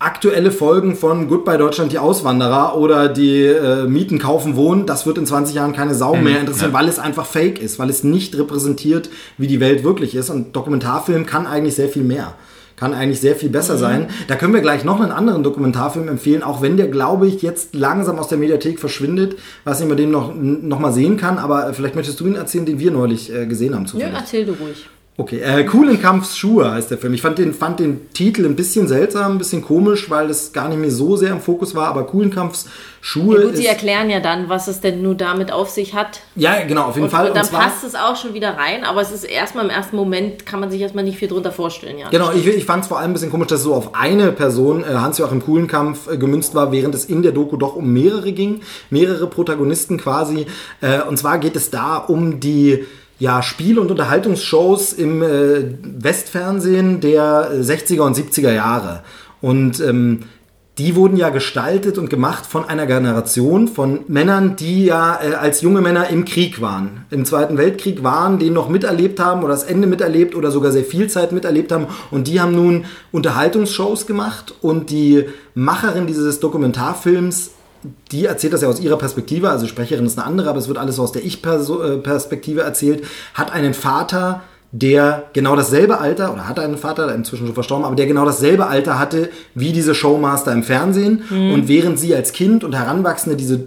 aktuelle 0.00 0.50
Folgen 0.50 0.96
von 0.96 1.28
Goodbye 1.28 1.58
Deutschland, 1.58 1.92
die 1.92 1.98
Auswanderer 1.98 2.76
oder 2.76 3.08
die 3.08 3.44
äh, 3.44 3.84
Mieten, 3.84 4.18
Kaufen, 4.18 4.56
Wohnen, 4.56 4.86
das 4.86 5.04
wird 5.04 5.18
in 5.18 5.26
20 5.26 5.54
Jahren 5.54 5.74
keine 5.74 5.94
Sau 5.94 6.16
mehr 6.16 6.40
interessieren, 6.40 6.72
ja. 6.72 6.78
weil 6.78 6.88
es 6.88 6.98
einfach 6.98 7.26
fake 7.26 7.60
ist, 7.60 7.78
weil 7.78 7.90
es 7.90 8.02
nicht 8.02 8.36
repräsentiert, 8.36 9.10
wie 9.36 9.46
die 9.46 9.60
Welt 9.60 9.84
wirklich 9.84 10.14
ist. 10.14 10.30
Und 10.30 10.56
Dokumentarfilm 10.56 11.26
kann 11.26 11.46
eigentlich 11.46 11.74
sehr 11.74 11.90
viel 11.90 12.02
mehr. 12.02 12.34
Kann 12.76 12.94
eigentlich 12.94 13.20
sehr 13.20 13.36
viel 13.36 13.50
besser 13.50 13.76
sein. 13.76 14.08
Da 14.26 14.36
können 14.36 14.54
wir 14.54 14.62
gleich 14.62 14.84
noch 14.84 15.02
einen 15.02 15.12
anderen 15.12 15.42
Dokumentarfilm 15.42 16.08
empfehlen, 16.08 16.42
auch 16.42 16.62
wenn 16.62 16.78
der, 16.78 16.88
glaube 16.88 17.26
ich, 17.26 17.42
jetzt 17.42 17.74
langsam 17.74 18.18
aus 18.18 18.28
der 18.28 18.38
Mediathek 18.38 18.80
verschwindet, 18.80 19.36
was 19.64 19.82
ich 19.82 19.86
mit 19.86 19.98
dem 19.98 20.10
noch, 20.10 20.34
noch 20.34 20.78
mal 20.78 20.92
sehen 20.92 21.18
kann. 21.18 21.36
Aber 21.36 21.74
vielleicht 21.74 21.94
möchtest 21.94 22.18
du 22.20 22.26
ihn 22.26 22.36
erzählen, 22.36 22.64
den 22.64 22.78
wir 22.78 22.90
neulich 22.90 23.30
äh, 23.30 23.44
gesehen 23.44 23.74
haben. 23.74 23.82
Ja, 23.82 23.90
zufällig. 23.90 24.14
erzähl 24.16 24.46
du 24.46 24.52
ruhig. 24.52 24.86
Okay, 25.20 25.40
äh, 25.40 25.64
Coolen 25.64 26.00
Kampfs 26.00 26.38
Schuhe 26.38 26.70
heißt 26.72 26.90
der 26.90 26.96
Film. 26.96 27.12
Ich 27.12 27.20
fand 27.20 27.36
den, 27.36 27.52
fand 27.52 27.78
den 27.78 28.10
Titel 28.14 28.46
ein 28.46 28.56
bisschen 28.56 28.88
seltsam, 28.88 29.32
ein 29.32 29.38
bisschen 29.38 29.60
komisch, 29.60 30.08
weil 30.08 30.28
das 30.28 30.54
gar 30.54 30.70
nicht 30.70 30.78
mehr 30.78 30.90
so 30.90 31.14
sehr 31.14 31.30
im 31.30 31.42
Fokus 31.42 31.74
war, 31.74 31.88
aber 31.88 32.04
Coolen 32.06 32.30
Kampfs 32.30 32.66
Schuhe 33.02 33.38
Ja, 33.38 33.44
gut, 33.46 33.56
sie 33.56 33.64
ist... 33.64 33.68
erklären 33.68 34.08
ja 34.08 34.20
dann, 34.20 34.48
was 34.48 34.66
es 34.66 34.80
denn 34.80 35.02
nur 35.02 35.14
damit 35.14 35.52
auf 35.52 35.68
sich 35.68 35.92
hat. 35.94 36.20
Ja, 36.36 36.64
genau, 36.66 36.84
auf 36.84 36.94
jeden 36.94 37.04
Und, 37.04 37.10
Fall. 37.10 37.28
und 37.28 37.36
dann 37.36 37.44
zwar- 37.44 37.60
passt 37.64 37.84
es 37.84 37.94
auch 37.94 38.16
schon 38.16 38.32
wieder 38.32 38.56
rein, 38.56 38.82
aber 38.82 39.02
es 39.02 39.12
ist 39.12 39.24
erstmal 39.24 39.64
im 39.64 39.70
ersten 39.70 39.94
Moment, 39.96 40.46
kann 40.46 40.58
man 40.58 40.70
sich 40.70 40.80
erstmal 40.80 41.04
nicht 41.04 41.18
viel 41.18 41.28
drunter 41.28 41.52
vorstellen. 41.52 41.98
Ja. 41.98 42.08
Genau, 42.08 42.32
ich, 42.32 42.46
ich 42.46 42.64
fand 42.64 42.84
es 42.84 42.88
vor 42.88 42.98
allem 42.98 43.10
ein 43.10 43.12
bisschen 43.12 43.30
komisch, 43.30 43.48
dass 43.48 43.58
es 43.60 43.64
so 43.64 43.74
auf 43.74 43.94
eine 43.94 44.32
Person, 44.32 44.82
äh, 44.84 44.86
Hans-Joachim 44.86 45.42
Kuhlenkampf, 45.44 46.10
äh, 46.10 46.16
gemünzt 46.16 46.54
war, 46.54 46.72
während 46.72 46.94
es 46.94 47.04
in 47.04 47.22
der 47.22 47.32
Doku 47.32 47.58
doch 47.58 47.76
um 47.76 47.92
mehrere 47.92 48.32
ging, 48.32 48.62
mehrere 48.88 49.26
Protagonisten 49.26 49.98
quasi. 49.98 50.46
Äh, 50.80 51.02
und 51.02 51.18
zwar 51.18 51.38
geht 51.38 51.56
es 51.56 51.68
da 51.70 51.96
um 51.98 52.40
die 52.40 52.86
ja, 53.20 53.42
Spiel- 53.42 53.78
und 53.78 53.90
Unterhaltungsshows 53.90 54.94
im 54.94 55.22
äh, 55.22 55.74
Westfernsehen 55.82 57.00
der 57.00 57.50
äh, 57.52 57.60
60er 57.60 58.00
und 58.00 58.16
70er 58.16 58.52
Jahre. 58.52 59.02
Und 59.42 59.78
ähm, 59.80 60.20
die 60.78 60.96
wurden 60.96 61.18
ja 61.18 61.28
gestaltet 61.28 61.98
und 61.98 62.08
gemacht 62.08 62.46
von 62.46 62.64
einer 62.64 62.86
Generation 62.86 63.68
von 63.68 64.00
Männern, 64.08 64.56
die 64.56 64.86
ja 64.86 65.20
äh, 65.22 65.34
als 65.34 65.60
junge 65.60 65.82
Männer 65.82 66.08
im 66.08 66.24
Krieg 66.24 66.62
waren. 66.62 67.04
Im 67.10 67.26
Zweiten 67.26 67.58
Weltkrieg 67.58 68.02
waren, 68.02 68.38
den 68.38 68.54
noch 68.54 68.70
miterlebt 68.70 69.20
haben 69.20 69.44
oder 69.44 69.52
das 69.52 69.64
Ende 69.64 69.86
miterlebt 69.86 70.34
oder 70.34 70.50
sogar 70.50 70.72
sehr 70.72 70.84
viel 70.84 71.10
Zeit 71.10 71.32
miterlebt 71.32 71.72
haben. 71.72 71.88
Und 72.10 72.26
die 72.26 72.40
haben 72.40 72.54
nun 72.54 72.86
Unterhaltungsshows 73.12 74.06
gemacht 74.06 74.54
und 74.62 74.88
die 74.88 75.26
Macherin 75.54 76.06
dieses 76.06 76.40
Dokumentarfilms 76.40 77.50
die 78.12 78.26
erzählt 78.26 78.52
das 78.52 78.62
ja 78.62 78.68
aus 78.68 78.80
ihrer 78.80 78.96
Perspektive, 78.96 79.50
also 79.50 79.64
die 79.64 79.70
Sprecherin 79.70 80.06
ist 80.06 80.18
eine 80.18 80.26
andere, 80.26 80.50
aber 80.50 80.58
es 80.58 80.68
wird 80.68 80.78
alles 80.78 80.96
so 80.96 81.02
aus 81.02 81.12
der 81.12 81.24
Ich-Perspektive 81.24 82.62
erzählt, 82.62 83.04
hat 83.34 83.52
einen 83.52 83.74
Vater, 83.74 84.42
der 84.72 85.24
genau 85.32 85.56
dasselbe 85.56 85.98
Alter, 85.98 86.32
oder 86.32 86.48
hatte 86.48 86.62
einen 86.62 86.78
Vater, 86.78 87.06
der 87.06 87.16
inzwischen 87.16 87.46
schon 87.46 87.54
verstorben, 87.54 87.84
aber 87.84 87.96
der 87.96 88.06
genau 88.06 88.24
dasselbe 88.24 88.66
Alter 88.66 88.98
hatte 88.98 89.30
wie 89.54 89.72
diese 89.72 89.94
Showmaster 89.94 90.52
im 90.52 90.62
Fernsehen. 90.62 91.24
Und 91.30 91.66
während 91.66 91.98
sie 91.98 92.14
als 92.14 92.32
Kind 92.32 92.62
und 92.62 92.74
Heranwachsende 92.76 93.36
diese 93.36 93.64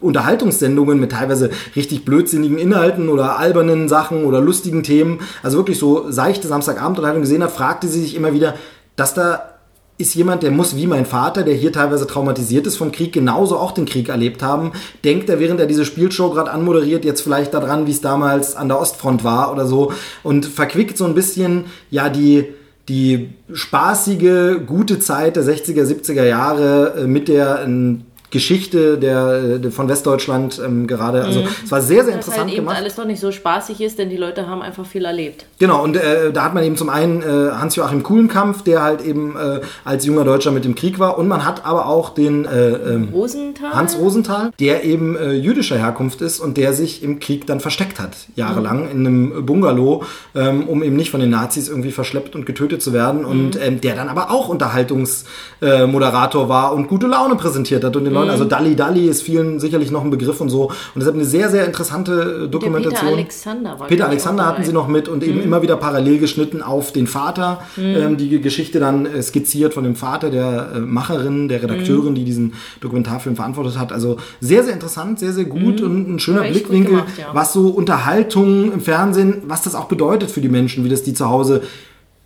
Unterhaltungssendungen 0.00 1.00
mit 1.00 1.12
teilweise 1.12 1.50
richtig 1.74 2.04
blödsinnigen 2.04 2.58
Inhalten 2.58 3.08
oder 3.08 3.38
albernen 3.38 3.88
Sachen 3.88 4.24
oder 4.24 4.40
lustigen 4.40 4.82
Themen, 4.82 5.20
also 5.42 5.56
wirklich 5.56 5.78
so 5.78 6.10
seichte 6.12 6.46
Samstagabendunterhaltung 6.46 7.22
gesehen 7.22 7.42
hat, 7.42 7.50
fragte 7.50 7.88
sie 7.88 8.02
sich 8.02 8.14
immer 8.14 8.32
wieder, 8.32 8.54
dass 8.96 9.14
da 9.14 9.53
ist 9.96 10.14
jemand, 10.14 10.42
der 10.42 10.50
muss 10.50 10.76
wie 10.76 10.88
mein 10.88 11.06
Vater, 11.06 11.44
der 11.44 11.54
hier 11.54 11.72
teilweise 11.72 12.06
traumatisiert 12.06 12.66
ist 12.66 12.76
vom 12.76 12.90
Krieg, 12.90 13.12
genauso 13.12 13.58
auch 13.58 13.72
den 13.72 13.86
Krieg 13.86 14.08
erlebt 14.08 14.42
haben. 14.42 14.72
Denkt 15.04 15.28
er, 15.28 15.38
während 15.38 15.60
er 15.60 15.66
diese 15.66 15.84
Spielshow 15.84 16.30
gerade 16.30 16.50
anmoderiert, 16.50 17.04
jetzt 17.04 17.20
vielleicht 17.20 17.54
daran, 17.54 17.86
wie 17.86 17.92
es 17.92 18.00
damals 18.00 18.56
an 18.56 18.68
der 18.68 18.80
Ostfront 18.80 19.22
war 19.22 19.52
oder 19.52 19.66
so 19.66 19.92
und 20.24 20.46
verquickt 20.46 20.98
so 20.98 21.04
ein 21.04 21.14
bisschen, 21.14 21.66
ja, 21.90 22.08
die, 22.08 22.46
die 22.88 23.30
spaßige, 23.52 24.66
gute 24.66 24.98
Zeit 24.98 25.36
der 25.36 25.44
60er, 25.44 25.84
70er 25.84 26.24
Jahre 26.24 26.94
äh, 26.98 27.06
mit 27.06 27.28
der 27.28 27.62
ähm, 27.64 28.02
Geschichte 28.30 28.98
der, 28.98 29.58
der 29.58 29.70
von 29.70 29.88
Westdeutschland 29.88 30.60
ähm, 30.64 30.86
gerade. 30.86 31.24
Also 31.24 31.44
es 31.64 31.70
war 31.70 31.80
sehr, 31.80 32.04
sehr 32.04 32.16
Dass 32.16 32.26
interessant 32.26 32.46
halt 32.46 32.52
eben 32.54 32.66
gemacht. 32.66 32.78
alles 32.78 32.94
doch 32.96 33.04
nicht 33.04 33.20
so 33.20 33.30
spaßig 33.30 33.80
ist, 33.80 33.98
denn 33.98 34.10
die 34.10 34.16
Leute 34.16 34.48
haben 34.48 34.62
einfach 34.62 34.86
viel 34.86 35.04
erlebt. 35.04 35.46
Genau, 35.58 35.82
und 35.82 35.96
äh, 35.96 36.32
da 36.32 36.44
hat 36.44 36.54
man 36.54 36.64
eben 36.64 36.76
zum 36.76 36.88
einen 36.88 37.22
äh, 37.22 37.52
Hans-Joachim 37.52 38.02
Kuhlenkampf, 38.02 38.62
der 38.62 38.82
halt 38.82 39.02
eben 39.02 39.36
äh, 39.36 39.60
als 39.84 40.04
junger 40.04 40.24
Deutscher 40.24 40.50
mit 40.50 40.64
dem 40.64 40.74
Krieg 40.74 40.98
war. 40.98 41.18
Und 41.18 41.28
man 41.28 41.44
hat 41.44 41.64
aber 41.64 41.86
auch 41.86 42.10
den 42.10 42.44
äh, 42.44 42.70
ähm, 42.70 43.08
Rosenthal? 43.12 43.72
Hans 43.72 43.98
Rosenthal, 43.98 44.50
der 44.58 44.84
eben 44.84 45.16
äh, 45.16 45.32
jüdischer 45.32 45.76
Herkunft 45.76 46.20
ist 46.20 46.40
und 46.40 46.56
der 46.56 46.72
sich 46.72 47.02
im 47.02 47.20
Krieg 47.20 47.46
dann 47.46 47.60
versteckt 47.60 48.00
hat, 48.00 48.16
jahrelang 48.34 48.90
in 48.90 49.06
einem 49.06 49.46
Bungalow, 49.46 50.04
ähm, 50.34 50.68
um 50.68 50.82
eben 50.82 50.96
nicht 50.96 51.10
von 51.10 51.20
den 51.20 51.30
Nazis 51.30 51.68
irgendwie 51.68 51.92
verschleppt 51.92 52.34
und 52.34 52.46
getötet 52.46 52.82
zu 52.82 52.92
werden. 52.92 53.24
Und 53.24 53.60
ähm, 53.60 53.80
der 53.80 53.94
dann 53.94 54.08
aber 54.08 54.30
auch 54.30 54.48
Unterhaltungsmoderator 54.48 55.84
äh, 55.84 55.86
Moderator 55.86 56.48
war 56.48 56.72
und 56.72 56.88
gute 56.88 57.06
Laune 57.06 57.36
präsentiert 57.36 57.84
hat 57.84 57.96
und 57.96 58.04
den 58.04 58.13
Leuten, 58.14 58.30
also 58.30 58.44
Dalli 58.44 58.76
Dalli 58.76 59.08
ist 59.08 59.22
vielen 59.22 59.60
sicherlich 59.60 59.90
noch 59.90 60.04
ein 60.04 60.10
Begriff 60.10 60.40
und 60.40 60.48
so. 60.48 60.64
Und 60.64 60.72
deshalb 60.96 61.16
eine 61.16 61.24
sehr, 61.24 61.50
sehr 61.50 61.66
interessante 61.66 62.44
äh, 62.44 62.48
Dokumentation. 62.48 63.00
Peter 63.00 63.16
Alexander 63.16 63.78
war 63.78 63.86
Peter 63.86 64.08
Alexander 64.08 64.46
hatten 64.46 64.64
sie 64.64 64.72
noch 64.72 64.88
mit 64.88 65.08
und 65.08 65.22
eben 65.22 65.42
immer 65.42 65.62
wieder 65.62 65.76
parallel 65.76 66.18
geschnitten 66.18 66.62
auf 66.62 66.92
den 66.92 67.06
Vater. 67.06 67.62
Ähm, 67.78 68.16
die 68.16 68.40
Geschichte 68.40 68.80
dann 68.80 69.06
äh, 69.06 69.22
skizziert 69.22 69.74
von 69.74 69.84
dem 69.84 69.96
Vater 69.96 70.30
der 70.30 70.72
äh, 70.76 70.80
Macherin, 70.80 71.48
der 71.48 71.62
Redakteurin, 71.62 72.14
die 72.14 72.24
diesen 72.24 72.54
Dokumentarfilm 72.80 73.36
verantwortet 73.36 73.78
hat. 73.78 73.92
Also 73.92 74.18
sehr, 74.40 74.64
sehr 74.64 74.74
interessant, 74.74 75.18
sehr, 75.18 75.32
sehr 75.32 75.44
gut 75.44 75.80
und 75.80 76.14
ein 76.14 76.18
schöner 76.18 76.42
Blickwinkel, 76.42 76.94
gemacht, 76.96 77.18
ja. 77.18 77.26
was 77.32 77.52
so 77.52 77.68
Unterhaltung 77.68 78.72
im 78.72 78.80
Fernsehen, 78.80 79.42
was 79.46 79.62
das 79.62 79.74
auch 79.74 79.86
bedeutet 79.86 80.30
für 80.30 80.40
die 80.40 80.48
Menschen, 80.48 80.84
wie 80.84 80.88
das 80.88 81.02
die 81.02 81.14
zu 81.14 81.28
Hause 81.28 81.62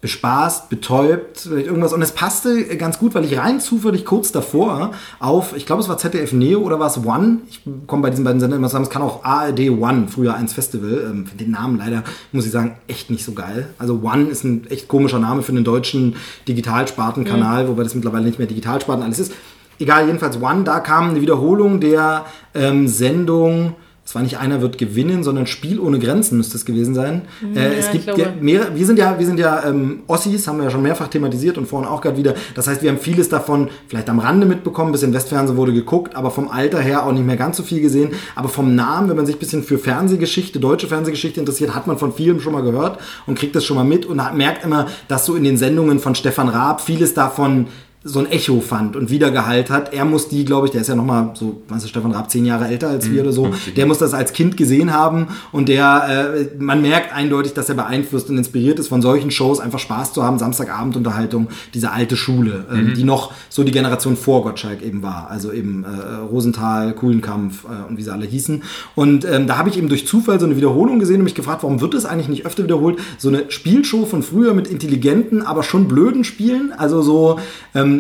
bespaßt, 0.01 0.69
betäubt, 0.69 1.47
irgendwas. 1.47 1.93
Und 1.93 2.03
es 2.03 2.13
passte 2.13 2.65
ganz 2.77 3.01
gut, 3.01 3.15
weil 3.15 3.25
ich 3.25 3.37
rein 3.37 3.61
zufällig 3.61 4.05
kurz 4.05 4.31
davor 4.31 4.93
auf, 5.19 5.57
ich 5.57 5.67
glaube, 5.67 5.83
es 5.83 5.89
war 5.89 5.99
ZDF 5.99 6.33
Neo 6.33 6.61
oder 6.61 6.79
war 6.79 6.87
es 6.87 7.05
One. 7.05 7.39
Ich 7.51 7.63
komme 7.89 8.03
bei 8.03 8.11
diesen 8.11 8.25
beiden 8.25 8.39
Sendern 8.39 8.61
immer 8.61 8.69
zusammen. 8.69 8.85
Es 8.85 8.91
kann 8.91 9.03
auch 9.03 9.25
ARD 9.25 9.71
One, 9.71 10.07
früher 10.09 10.35
eins 10.35 10.53
Festival. 10.53 11.09
Ähm, 11.11 11.27
den 11.39 11.51
Namen 11.51 11.79
leider, 11.79 12.05
muss 12.31 12.47
ich 12.47 12.53
sagen, 12.53 12.77
echt 12.87 13.11
nicht 13.11 13.25
so 13.25 13.33
geil. 13.33 13.71
Also 13.79 14.01
One 14.05 14.29
ist 14.29 14.45
ein 14.45 14.69
echt 14.71 14.87
komischer 14.87 15.19
Name 15.19 15.43
für 15.43 15.51
einen 15.51 15.65
deutschen 15.65 16.15
Digitalspartenkanal, 16.47 17.65
mhm. 17.65 17.69
wobei 17.69 17.83
das 17.83 17.97
mittlerweile 17.97 18.25
nicht 18.25 18.39
mehr 18.39 18.47
Digitalsparten 18.47 19.05
alles 19.05 19.19
ist. 19.19 19.33
Egal, 19.81 20.07
jedenfalls 20.07 20.41
One, 20.41 20.63
da 20.63 20.79
kam 20.79 21.11
eine 21.11 21.21
Wiederholung 21.21 21.81
der 21.81 22.25
ähm, 22.55 22.87
Sendung 22.87 23.75
es 24.09 24.15
war 24.15 24.23
nicht 24.23 24.39
einer 24.39 24.63
wird 24.63 24.79
gewinnen, 24.79 25.23
sondern 25.23 25.47
Spiel 25.47 25.79
ohne 25.79 25.99
Grenzen 25.99 26.39
müsste 26.39 26.57
es 26.57 26.65
gewesen 26.65 26.95
sein. 26.95 27.29
Ja, 27.55 27.61
äh, 27.61 27.75
es 27.75 27.91
gibt 27.91 28.07
ja 28.07 28.33
mehrere, 28.41 28.75
wir 28.75 28.87
sind 28.87 28.99
ja, 28.99 29.19
wir 29.19 29.27
sind 29.27 29.39
ja 29.39 29.67
ähm, 29.67 30.01
Ossis, 30.07 30.49
haben 30.49 30.57
wir 30.57 30.65
ja 30.65 30.71
schon 30.71 30.81
mehrfach 30.81 31.09
thematisiert 31.09 31.59
und 31.59 31.67
vorhin 31.67 31.87
auch 31.87 32.01
gerade 32.01 32.17
wieder. 32.17 32.33
Das 32.55 32.69
heißt, 32.69 32.81
wir 32.81 32.89
haben 32.89 32.97
vieles 32.97 33.29
davon 33.29 33.69
vielleicht 33.87 34.09
am 34.09 34.19
Rande 34.19 34.47
mitbekommen, 34.47 34.93
bisschen 34.93 35.13
Westfernsehen 35.13 35.59
wurde 35.59 35.75
geguckt, 35.75 36.17
aber 36.17 36.31
vom 36.31 36.49
Alter 36.49 36.81
her 36.81 37.05
auch 37.05 37.13
nicht 37.13 37.27
mehr 37.27 37.37
ganz 37.37 37.59
so 37.59 37.63
viel 37.63 37.83
gesehen. 37.83 38.13
Aber 38.35 38.49
vom 38.49 38.75
Namen, 38.75 39.11
wenn 39.11 39.17
man 39.17 39.27
sich 39.27 39.37
ein 39.37 39.41
bisschen 39.41 39.63
für 39.63 39.77
Fernsehgeschichte, 39.77 40.59
deutsche 40.59 40.87
Fernsehgeschichte 40.87 41.39
interessiert, 41.39 41.75
hat 41.75 41.87
man 41.87 41.99
von 41.99 42.15
vielem 42.15 42.41
schon 42.41 42.55
mal 42.55 42.63
gehört 42.63 42.99
und 43.27 43.39
kriegt 43.39 43.55
das 43.57 43.67
schon 43.67 43.77
mal 43.77 43.85
mit 43.85 44.07
und 44.07 44.23
merkt 44.35 44.65
immer, 44.65 44.87
dass 45.09 45.27
so 45.27 45.37
in 45.37 45.45
den 45.45 45.59
Sendungen 45.59 45.99
von 45.99 46.15
Stefan 46.15 46.49
Raab 46.49 46.81
vieles 46.81 47.13
davon 47.13 47.67
so 48.09 48.21
ein 48.21 48.27
Echo 48.27 48.61
fand 48.61 48.97
und 48.97 49.11
wiedergehalt 49.11 49.71
hat. 49.71 49.93
Er 49.93 50.05
muss 50.05 50.29
die, 50.29 50.45
glaube 50.45 50.67
ich, 50.67 50.73
der 50.73 50.81
ist 50.81 50.89
ja 50.89 50.97
nochmal 50.97 51.31
so, 51.35 51.61
was 51.69 51.85
ist 51.85 51.91
Stefan 51.91 52.13
Raab, 52.13 52.31
zehn 52.31 52.47
Jahre 52.47 52.67
älter 52.67 52.89
als 52.89 53.11
wir 53.11 53.23
mhm, 53.23 53.29
oder 53.29 53.33
so, 53.33 53.51
der 53.77 53.87
muss 53.87 53.99
das 53.99 54.15
als 54.15 54.33
Kind 54.33 54.57
gesehen 54.57 54.93
haben 54.93 55.29
und 55.53 55.69
der, 55.69 56.35
äh, 56.35 56.63
man 56.63 56.81
merkt 56.81 57.15
eindeutig, 57.15 57.53
dass 57.53 57.69
er 57.69 57.75
beeinflusst 57.75 58.31
und 58.31 58.39
inspiriert 58.39 58.79
ist 58.79 58.89
von 58.89 59.03
solchen 59.03 59.31
Shows, 59.31 59.61
einfach 59.61 59.79
Spaß 59.79 60.15
zu 60.15 60.23
haben, 60.23 60.39
Samstagabendunterhaltung, 60.39 61.49
diese 61.75 61.93
alte 61.93 62.17
Schule, 62.17 62.65
äh, 62.71 62.77
mhm. 62.77 62.95
die 62.95 63.05
noch 63.05 63.33
so 63.51 63.63
die 63.63 63.73
Generation 63.73 64.17
vor 64.17 64.43
Gottschalk 64.43 64.83
eben 64.83 65.03
war, 65.03 65.29
also 65.31 65.53
eben 65.53 65.85
äh, 65.85 66.15
Rosenthal, 66.15 66.95
Kuhlenkampf 66.95 67.65
äh, 67.65 67.89
und 67.89 67.99
wie 67.99 68.03
sie 68.03 68.13
alle 68.13 68.27
hießen. 68.27 68.63
Und 68.95 69.25
ähm, 69.27 69.47
da 69.47 69.59
habe 69.59 69.69
ich 69.69 69.77
eben 69.77 69.89
durch 69.89 70.07
Zufall 70.07 70.41
so 70.41 70.47
eine 70.47 70.57
Wiederholung 70.57 70.99
gesehen 70.99 71.17
und 71.17 71.25
mich 71.25 71.35
gefragt, 71.35 71.63
warum 71.63 71.81
wird 71.81 71.95
es 71.95 72.07
eigentlich 72.07 72.29
nicht 72.29 72.47
öfter 72.47 72.65
wiederholt? 72.65 72.99
So 73.19 73.29
eine 73.29 73.51
Spielshow 73.51 74.07
von 74.07 74.23
früher 74.23 74.55
mit 74.55 74.67
intelligenten, 74.67 75.43
aber 75.43 75.63
schon 75.63 75.89
blöden 75.89 76.25
Spielen, 76.25 76.73
also 76.73 77.03
so 77.03 77.39
ähm, 77.75 77.98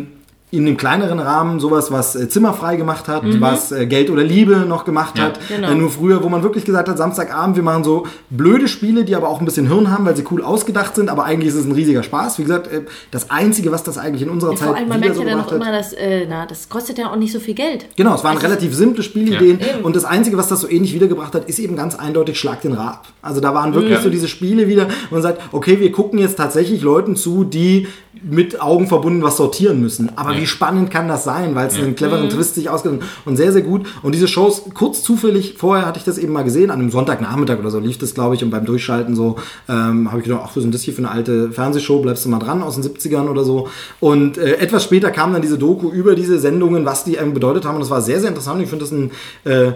in 0.51 0.67
einem 0.67 0.79
kleineren 0.79 1.19
Rahmen 1.19 1.61
sowas, 1.61 1.93
was 1.93 2.17
äh, 2.17 2.27
Zimmerfrei 2.29 2.77
gemacht 2.77 3.07
hat, 3.07 3.23
mhm. 3.23 3.41
was 3.41 3.71
äh, 3.71 3.87
Geld 3.87 4.09
oder 4.09 4.23
Liebe 4.23 4.57
noch 4.57 4.87
gemacht 4.87 5.19
ja, 5.19 5.25
hat. 5.25 5.41
Genau. 5.47 5.71
Äh, 5.71 5.75
nur 5.75 5.91
früher, 5.91 6.23
wo 6.23 6.31
man 6.31 6.43
wirklich 6.43 6.65
gesagt 6.65 6.89
hat, 6.89 6.97
Samstagabend, 6.97 7.57
wir 7.57 7.63
machen 7.63 7.85
so 7.85 8.07
blöde 8.31 8.67
Spiele, 8.67 9.05
die 9.05 9.15
aber 9.15 9.29
auch 9.29 9.41
ein 9.41 9.45
bisschen 9.45 9.69
Hirn 9.69 9.91
haben, 9.91 10.07
weil 10.07 10.17
sie 10.17 10.25
cool 10.31 10.43
ausgedacht 10.43 10.97
sind, 10.97 11.11
aber 11.11 11.25
eigentlich 11.25 11.49
ist 11.51 11.57
es 11.57 11.67
ein 11.67 11.73
riesiger 11.73 12.03
Spaß. 12.03 12.39
Wie 12.39 12.45
gesagt, 12.45 12.67
äh, 12.69 12.83
das 13.11 13.31
Einzige, 13.31 13.71
was 13.73 13.83
das 13.83 13.99
eigentlich 13.99 14.23
in 14.23 14.31
unserer 14.31 14.53
ja, 14.53 14.57
Zeit 14.57 14.69
Vor 14.69 14.77
allem, 14.77 14.89
man 14.89 15.01
merkt 15.01 15.19
ja 15.19 15.25
dann 15.25 15.41
auch 15.41 15.53
immer, 15.53 15.71
dass, 15.71 15.95
na, 16.29 16.47
das 16.47 16.71
kostet 16.71 16.97
ja 16.97 17.13
auch 17.13 17.17
nicht 17.17 17.33
so 17.33 17.41
viel 17.41 17.55
Geld. 17.55 17.85
Genau, 17.97 18.15
es 18.15 18.25
waren 18.25 18.37
also 18.37 18.47
relativ 18.47 18.75
simple 18.75 19.03
Spielideen 19.03 19.61
ja, 19.61 19.85
und 19.85 19.97
das 19.97 20.07
Einzige, 20.07 20.39
was 20.39 20.49
das 20.49 20.63
so 20.63 20.71
ähnlich 20.71 20.95
wiedergebracht 20.95 21.35
hat, 21.35 21.47
ist 21.47 21.59
eben 21.59 21.77
ganz 21.77 21.95
eindeutig 21.95 22.41
Schlag 22.41 22.63
den 22.63 22.73
Rab. 22.73 23.07
Also 23.21 23.43
da 23.43 23.55
waren 23.55 23.75
wirklich 23.75 23.99
so 23.99 24.09
diese 24.09 24.29
Spiele 24.29 24.67
wieder, 24.67 24.89
wo 25.11 25.17
man 25.17 25.23
sagt, 25.23 25.43
okay, 25.53 25.79
wir 25.79 25.93
gucken 25.93 26.19
jetzt 26.19 26.37
tatsächlich 26.37 26.81
Leuten 26.81 27.17
zu, 27.17 27.45
die 27.45 27.87
mit 28.23 28.61
Augen 28.61 28.87
verbunden 28.87 29.23
was 29.23 29.37
sortieren 29.37 29.81
müssen. 29.81 30.11
Aber. 30.17 30.38
Wie 30.41 30.47
spannend 30.47 30.91
kann 30.91 31.09
das 31.09 31.25
sein, 31.25 31.55
weil 31.55 31.69
es 31.69 31.77
einen 31.77 31.95
cleveren 31.95 32.25
mhm. 32.25 32.31
Twist 32.31 32.55
sich 32.55 32.71
ausgeht 32.71 32.93
und 33.25 33.37
sehr, 33.37 33.53
sehr 33.53 33.63
gut. 33.63 33.87
Und 34.03 34.15
diese 34.15 34.29
Shows, 34.29 34.63
kurz 34.75 35.03
zufällig, 35.03 35.55
vorher 35.59 35.87
hatte 35.87 35.99
ich 35.99 36.05
das 36.05 36.19
eben 36.19 36.33
mal 36.33 36.45
gesehen, 36.45 36.71
an 36.71 36.81
einem 36.81 36.91
Sonntagnachmittag 36.91 37.59
oder 37.59 37.71
so 37.71 37.79
lief 37.79 37.99
das, 37.99 38.15
glaube 38.15 38.35
ich, 38.35 38.45
und 38.45 38.51
beim 38.51 38.65
Durchschalten 38.65 39.15
so, 39.15 39.37
ähm, 39.69 40.09
habe 40.09 40.19
ich 40.19 40.25
gedacht, 40.25 40.43
ach, 40.45 40.57
was 40.57 40.65
ist 40.65 40.75
das 40.75 40.83
hier 40.83 40.95
für 40.95 41.03
eine 41.03 41.11
alte 41.11 41.51
Fernsehshow, 41.51 42.01
bleibst 42.01 42.25
du 42.25 42.29
mal 42.29 42.39
dran 42.39 42.63
aus 42.63 42.81
den 42.81 42.85
70ern 42.85 43.29
oder 43.29 43.45
so. 43.45 43.69
Und 44.01 44.39
äh, 44.39 44.57
etwas 44.57 44.85
später 44.85 45.11
kam 45.11 45.33
dann 45.33 45.43
diese 45.43 45.59
Doku 45.59 45.91
über 45.91 46.15
diese 46.15 46.39
Sendungen, 46.39 46.85
was 46.85 47.05
die 47.05 47.19
einem 47.19 47.35
bedeutet 47.35 47.65
haben 47.65 47.75
und 47.75 47.81
das 47.81 47.91
war 47.91 48.03
sehr, 48.03 48.21
sehr 48.21 48.29
interessant. 48.29 48.63
Ich 48.63 48.69
finde 48.69 48.85
das 48.85 48.93
ein 48.93 49.11
äh, 49.45 49.73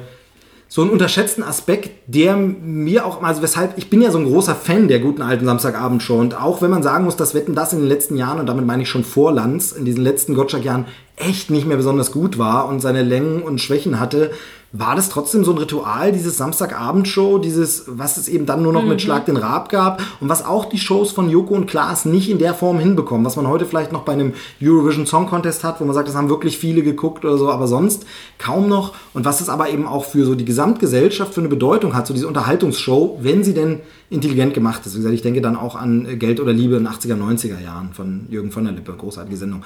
so 0.72 0.80
einen 0.80 0.90
unterschätzten 0.90 1.44
Aspekt, 1.44 1.90
der 2.06 2.34
mir 2.34 3.04
auch, 3.04 3.22
also 3.22 3.42
weshalb, 3.42 3.76
ich 3.76 3.90
bin 3.90 4.00
ja 4.00 4.10
so 4.10 4.16
ein 4.16 4.24
großer 4.24 4.54
Fan 4.54 4.88
der 4.88 5.00
guten 5.00 5.20
alten 5.20 5.44
Samstagabendshow 5.44 6.18
und 6.18 6.34
auch 6.34 6.62
wenn 6.62 6.70
man 6.70 6.82
sagen 6.82 7.04
muss, 7.04 7.14
dass 7.14 7.34
Wetten 7.34 7.54
das 7.54 7.74
in 7.74 7.80
den 7.80 7.88
letzten 7.88 8.16
Jahren, 8.16 8.40
und 8.40 8.46
damit 8.46 8.64
meine 8.64 8.82
ich 8.82 8.88
schon 8.88 9.04
vor 9.04 9.34
Lanz, 9.34 9.72
in 9.72 9.84
diesen 9.84 10.02
letzten 10.02 10.32
Gottschalk-Jahren 10.32 10.86
echt 11.16 11.50
nicht 11.50 11.66
mehr 11.66 11.76
besonders 11.76 12.10
gut 12.10 12.38
war 12.38 12.70
und 12.70 12.80
seine 12.80 13.02
Längen 13.02 13.42
und 13.42 13.60
Schwächen 13.60 14.00
hatte, 14.00 14.30
war 14.72 14.96
das 14.96 15.10
trotzdem 15.10 15.44
so 15.44 15.52
ein 15.52 15.58
Ritual, 15.58 16.12
dieses 16.12 16.38
Samstagabendshow, 16.38 17.38
dieses, 17.38 17.84
was 17.86 18.16
es 18.16 18.26
eben 18.26 18.46
dann 18.46 18.62
nur 18.62 18.72
noch 18.72 18.82
mhm. 18.82 18.88
mit 18.88 19.02
Schlag 19.02 19.26
den 19.26 19.36
Rab 19.36 19.68
gab 19.68 20.02
und 20.20 20.30
was 20.30 20.44
auch 20.44 20.64
die 20.64 20.78
Shows 20.78 21.12
von 21.12 21.28
Joko 21.28 21.54
und 21.54 21.66
Klaas 21.66 22.06
nicht 22.06 22.30
in 22.30 22.38
der 22.38 22.54
Form 22.54 22.78
hinbekommen, 22.78 23.26
was 23.26 23.36
man 23.36 23.46
heute 23.46 23.66
vielleicht 23.66 23.92
noch 23.92 24.02
bei 24.02 24.12
einem 24.12 24.32
Eurovision 24.62 25.06
Song 25.06 25.26
Contest 25.26 25.62
hat, 25.62 25.80
wo 25.80 25.84
man 25.84 25.94
sagt, 25.94 26.08
das 26.08 26.16
haben 26.16 26.30
wirklich 26.30 26.56
viele 26.56 26.82
geguckt 26.82 27.24
oder 27.24 27.36
so, 27.36 27.50
aber 27.50 27.68
sonst 27.68 28.06
kaum 28.38 28.68
noch 28.68 28.94
und 29.12 29.26
was 29.26 29.42
es 29.42 29.50
aber 29.50 29.68
eben 29.68 29.86
auch 29.86 30.06
für 30.06 30.24
so 30.24 30.34
die 30.34 30.46
Gesamtgesellschaft 30.46 31.34
für 31.34 31.40
eine 31.40 31.50
Bedeutung 31.50 31.94
hat, 31.94 32.06
so 32.06 32.14
diese 32.14 32.26
Unterhaltungsshow, 32.26 33.18
wenn 33.20 33.44
sie 33.44 33.52
denn 33.52 33.80
intelligent 34.08 34.54
gemacht 34.54 34.86
ist. 34.86 34.94
Wie 34.94 34.98
gesagt, 34.98 35.14
ich 35.14 35.22
denke 35.22 35.42
dann 35.42 35.56
auch 35.56 35.76
an 35.76 36.18
Geld 36.18 36.40
oder 36.40 36.52
Liebe 36.52 36.76
in 36.76 36.84
den 36.84 36.92
80er, 36.92 37.16
90er 37.16 37.62
Jahren 37.62 37.92
von 37.92 38.26
Jürgen 38.30 38.50
von 38.50 38.64
der 38.64 38.72
Lippe, 38.72 38.92
großartige 38.92 39.36
Sendung. 39.36 39.64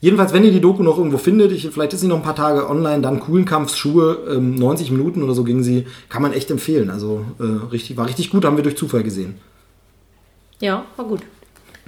Jedenfalls, 0.00 0.32
wenn 0.32 0.44
ihr 0.44 0.52
die 0.52 0.60
Doku 0.60 0.82
noch 0.82 0.96
irgendwo 0.96 1.18
findet, 1.18 1.50
ich, 1.50 1.68
vielleicht 1.70 1.92
ist 1.92 2.00
sie 2.00 2.06
noch 2.06 2.16
ein 2.16 2.22
paar 2.22 2.36
Tage 2.36 2.68
online, 2.70 3.02
dann 3.02 3.18
Kuhlenkampfschuhe, 3.18 4.36
ähm, 4.36 4.54
90 4.54 4.92
Minuten 4.92 5.22
oder 5.22 5.34
so 5.34 5.42
ging 5.42 5.62
sie, 5.62 5.86
kann 6.08 6.22
man 6.22 6.32
echt 6.32 6.50
empfehlen. 6.50 6.90
Also 6.90 7.24
äh, 7.40 7.66
richtig, 7.72 7.96
war 7.96 8.06
richtig 8.06 8.30
gut, 8.30 8.44
haben 8.44 8.56
wir 8.56 8.62
durch 8.62 8.76
Zufall 8.76 9.02
gesehen. 9.02 9.34
Ja, 10.60 10.84
war 10.96 11.04
gut. 11.06 11.20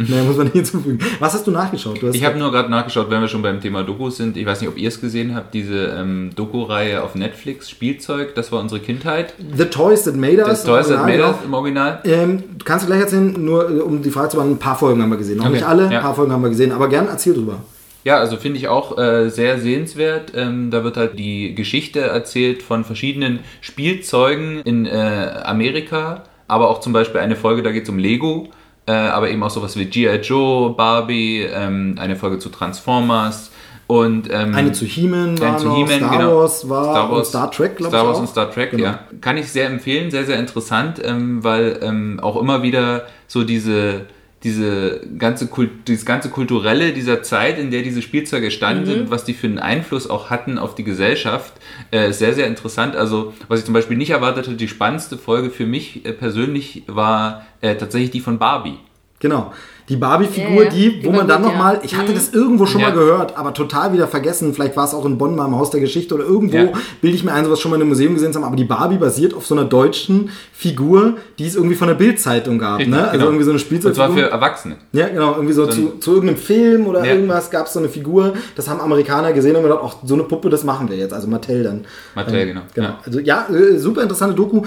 Naja, 0.08 0.24
muss 0.24 0.36
man 0.36 0.46
nicht 0.46 0.54
hinzufügen. 0.54 0.98
Was 1.18 1.34
hast 1.34 1.46
du 1.46 1.50
nachgeschaut? 1.50 2.00
Du 2.00 2.08
ich 2.08 2.24
habe 2.24 2.38
nur 2.38 2.50
gerade 2.50 2.70
nachgeschaut, 2.70 3.10
wenn 3.10 3.20
wir 3.20 3.28
schon 3.28 3.42
beim 3.42 3.60
Thema 3.60 3.82
Dokus 3.82 4.16
sind. 4.16 4.36
Ich 4.38 4.46
weiß 4.46 4.62
nicht, 4.62 4.70
ob 4.70 4.78
ihr 4.78 4.88
es 4.88 4.98
gesehen 4.98 5.34
habt, 5.34 5.52
diese 5.52 5.88
ähm, 5.88 6.30
Doku-Reihe 6.34 7.02
auf 7.02 7.14
Netflix, 7.14 7.68
Spielzeug, 7.68 8.34
das 8.34 8.50
war 8.50 8.60
unsere 8.60 8.80
Kindheit. 8.80 9.34
The 9.54 9.66
Toys 9.66 10.04
That 10.04 10.16
Made 10.16 10.42
Us. 10.42 10.62
The 10.62 10.68
Toys 10.68 10.88
That 10.88 11.04
Made 11.04 11.22
Us 11.22 11.36
im 11.44 11.52
Original. 11.52 12.00
Ähm, 12.04 12.42
kannst 12.64 12.84
du 12.84 12.86
gleich 12.86 13.00
erzählen, 13.00 13.44
nur 13.44 13.70
äh, 13.70 13.80
um 13.80 14.00
die 14.00 14.10
Frage 14.10 14.30
zu 14.30 14.36
beantworten, 14.36 14.58
ein 14.58 14.64
paar 14.64 14.78
Folgen 14.78 15.02
haben 15.02 15.10
wir 15.10 15.18
gesehen. 15.18 15.36
Noch 15.36 15.44
okay. 15.44 15.54
nicht 15.56 15.66
alle, 15.66 15.84
ein 15.84 15.92
ja. 15.92 16.00
paar 16.00 16.14
Folgen 16.14 16.32
haben 16.32 16.42
wir 16.42 16.48
gesehen, 16.48 16.72
aber 16.72 16.88
gern 16.88 17.06
erzähl 17.06 17.34
drüber. 17.34 17.58
Ja, 18.04 18.16
also 18.16 18.36
finde 18.36 18.58
ich 18.58 18.68
auch 18.68 18.96
äh, 18.98 19.28
sehr 19.28 19.58
sehenswert. 19.58 20.32
Ähm, 20.34 20.70
da 20.70 20.84
wird 20.84 20.96
halt 20.96 21.18
die 21.18 21.54
Geschichte 21.54 22.00
erzählt 22.00 22.62
von 22.62 22.84
verschiedenen 22.84 23.40
Spielzeugen 23.60 24.60
in 24.64 24.86
äh, 24.86 25.42
Amerika, 25.44 26.24
aber 26.48 26.70
auch 26.70 26.80
zum 26.80 26.92
Beispiel 26.92 27.20
eine 27.20 27.36
Folge, 27.36 27.62
da 27.62 27.72
geht 27.72 27.84
es 27.84 27.88
um 27.90 27.98
Lego, 27.98 28.48
äh, 28.86 28.92
aber 28.92 29.30
eben 29.30 29.42
auch 29.42 29.50
sowas 29.50 29.76
wie 29.76 29.84
G.I. 29.84 30.16
Joe, 30.16 30.70
Barbie, 30.70 31.42
ähm, 31.42 31.96
eine 31.98 32.16
Folge 32.16 32.38
zu 32.38 32.48
Transformers. 32.48 33.50
Und, 33.86 34.32
ähm, 34.32 34.54
eine 34.54 34.70
zu 34.70 34.84
He-Man 34.84 35.38
war 35.40 35.58
zu 35.58 35.74
He 35.74 35.84
Star 35.84 36.16
genau. 36.16 36.36
Wars 36.36 36.68
war 36.68 36.84
Star, 36.84 37.10
Wars, 37.10 37.28
Star 37.28 37.50
Trek, 37.50 37.76
glaube 37.76 37.88
ich. 37.88 37.98
Star 37.98 38.06
Wars 38.06 38.16
auch. 38.16 38.20
und 38.20 38.28
Star 38.28 38.50
Trek, 38.50 38.70
genau. 38.70 38.84
ja. 38.84 39.00
Kann 39.20 39.36
ich 39.36 39.50
sehr 39.50 39.66
empfehlen, 39.66 40.12
sehr, 40.12 40.24
sehr 40.24 40.38
interessant, 40.38 41.02
ähm, 41.04 41.42
weil 41.42 41.80
ähm, 41.82 42.20
auch 42.22 42.40
immer 42.40 42.62
wieder 42.62 43.06
so 43.26 43.42
diese 43.42 44.06
diese 44.42 45.02
ganze 45.18 45.48
Kult, 45.48 45.70
dieses 45.86 46.06
ganze 46.06 46.30
Kulturelle 46.30 46.92
dieser 46.92 47.22
Zeit, 47.22 47.58
in 47.58 47.70
der 47.70 47.82
diese 47.82 48.00
Spielzeuge 48.00 48.46
entstanden 48.46 48.84
mhm. 48.84 48.86
sind, 48.86 49.10
was 49.10 49.24
die 49.24 49.34
für 49.34 49.46
einen 49.46 49.58
Einfluss 49.58 50.08
auch 50.08 50.30
hatten 50.30 50.58
auf 50.58 50.74
die 50.74 50.84
Gesellschaft, 50.84 51.52
äh, 51.92 52.08
ist 52.08 52.20
sehr, 52.20 52.32
sehr 52.32 52.46
interessant. 52.46 52.96
Also, 52.96 53.34
was 53.48 53.60
ich 53.60 53.66
zum 53.66 53.74
Beispiel 53.74 53.98
nicht 53.98 54.10
erwartete, 54.10 54.54
die 54.54 54.68
spannendste 54.68 55.18
Folge 55.18 55.50
für 55.50 55.66
mich 55.66 56.06
äh, 56.06 56.12
persönlich 56.12 56.84
war 56.86 57.46
äh, 57.60 57.76
tatsächlich 57.76 58.10
die 58.10 58.20
von 58.20 58.38
Barbie. 58.38 58.78
Genau. 59.18 59.52
Die 59.90 59.96
Barbie-Figur, 59.96 60.56
ja, 60.56 60.62
ja. 60.62 60.70
die, 60.70 61.04
wo 61.04 61.10
man 61.10 61.26
dann 61.26 61.42
nochmal, 61.42 61.74
ja. 61.74 61.80
ich 61.82 61.96
hatte 61.96 62.12
mhm. 62.12 62.14
das 62.14 62.32
irgendwo 62.32 62.64
schon 62.64 62.80
mal 62.80 62.92
gehört, 62.92 63.36
aber 63.36 63.52
total 63.52 63.92
wieder 63.92 64.06
vergessen. 64.06 64.54
Vielleicht 64.54 64.76
war 64.76 64.84
es 64.84 64.94
auch 64.94 65.04
in 65.04 65.18
Bonn 65.18 65.34
mal 65.34 65.46
im 65.46 65.58
Haus 65.58 65.70
der 65.70 65.80
Geschichte 65.80 66.14
oder 66.14 66.22
irgendwo 66.22 66.72
bilde 67.00 67.16
ich 67.16 67.24
mir 67.24 67.32
ein, 67.32 67.44
sowas 67.44 67.58
schon 67.60 67.72
mal 67.72 67.76
in 67.76 67.82
einem 67.82 67.88
Museum 67.88 68.14
gesehen 68.14 68.32
zu 68.32 68.38
haben. 68.38 68.46
Aber 68.46 68.54
die 68.54 68.64
Barbie 68.64 68.98
basiert 68.98 69.34
auf 69.34 69.44
so 69.44 69.56
einer 69.56 69.64
deutschen 69.64 70.30
Figur, 70.52 71.16
die 71.40 71.46
es 71.48 71.56
irgendwie 71.56 71.74
von 71.74 71.88
der 71.88 71.96
Bildzeitung 71.96 72.60
gab. 72.60 72.86
ne? 72.86 73.02
Also 73.02 73.12
genau. 73.12 73.24
irgendwie 73.24 73.44
so 73.44 73.50
eine 73.50 73.58
Spielzeugfigur. 73.58 74.06
Und 74.06 74.14
zwar 74.14 74.24
für 74.24 74.30
Erwachsene. 74.30 74.76
Ja, 74.92 75.08
genau. 75.08 75.32
Irgendwie 75.34 75.54
so, 75.54 75.64
so 75.64 75.72
zu, 75.72 75.98
zu, 75.98 76.12
irgendeinem 76.12 76.38
Film 76.38 76.86
oder 76.86 77.04
irgendwas 77.04 77.50
gab 77.50 77.66
es 77.66 77.72
so 77.72 77.80
eine 77.80 77.88
Figur. 77.88 78.34
Das 78.54 78.68
haben 78.68 78.80
Amerikaner 78.80 79.32
gesehen 79.32 79.56
und 79.56 79.64
gedacht, 79.64 79.80
auch 79.82 79.96
so 80.04 80.14
eine 80.14 80.22
Puppe, 80.22 80.50
das 80.50 80.62
machen 80.62 80.88
wir 80.88 80.96
jetzt. 80.96 81.12
Also 81.12 81.26
Mattel 81.26 81.64
dann. 81.64 81.84
Mattel, 82.14 82.36
ähm, 82.36 82.48
genau. 82.48 82.60
genau. 82.74 82.94
Also 83.04 83.18
ja, 83.18 83.48
äh, 83.48 83.76
super 83.76 84.02
interessante 84.02 84.36
Doku. 84.36 84.62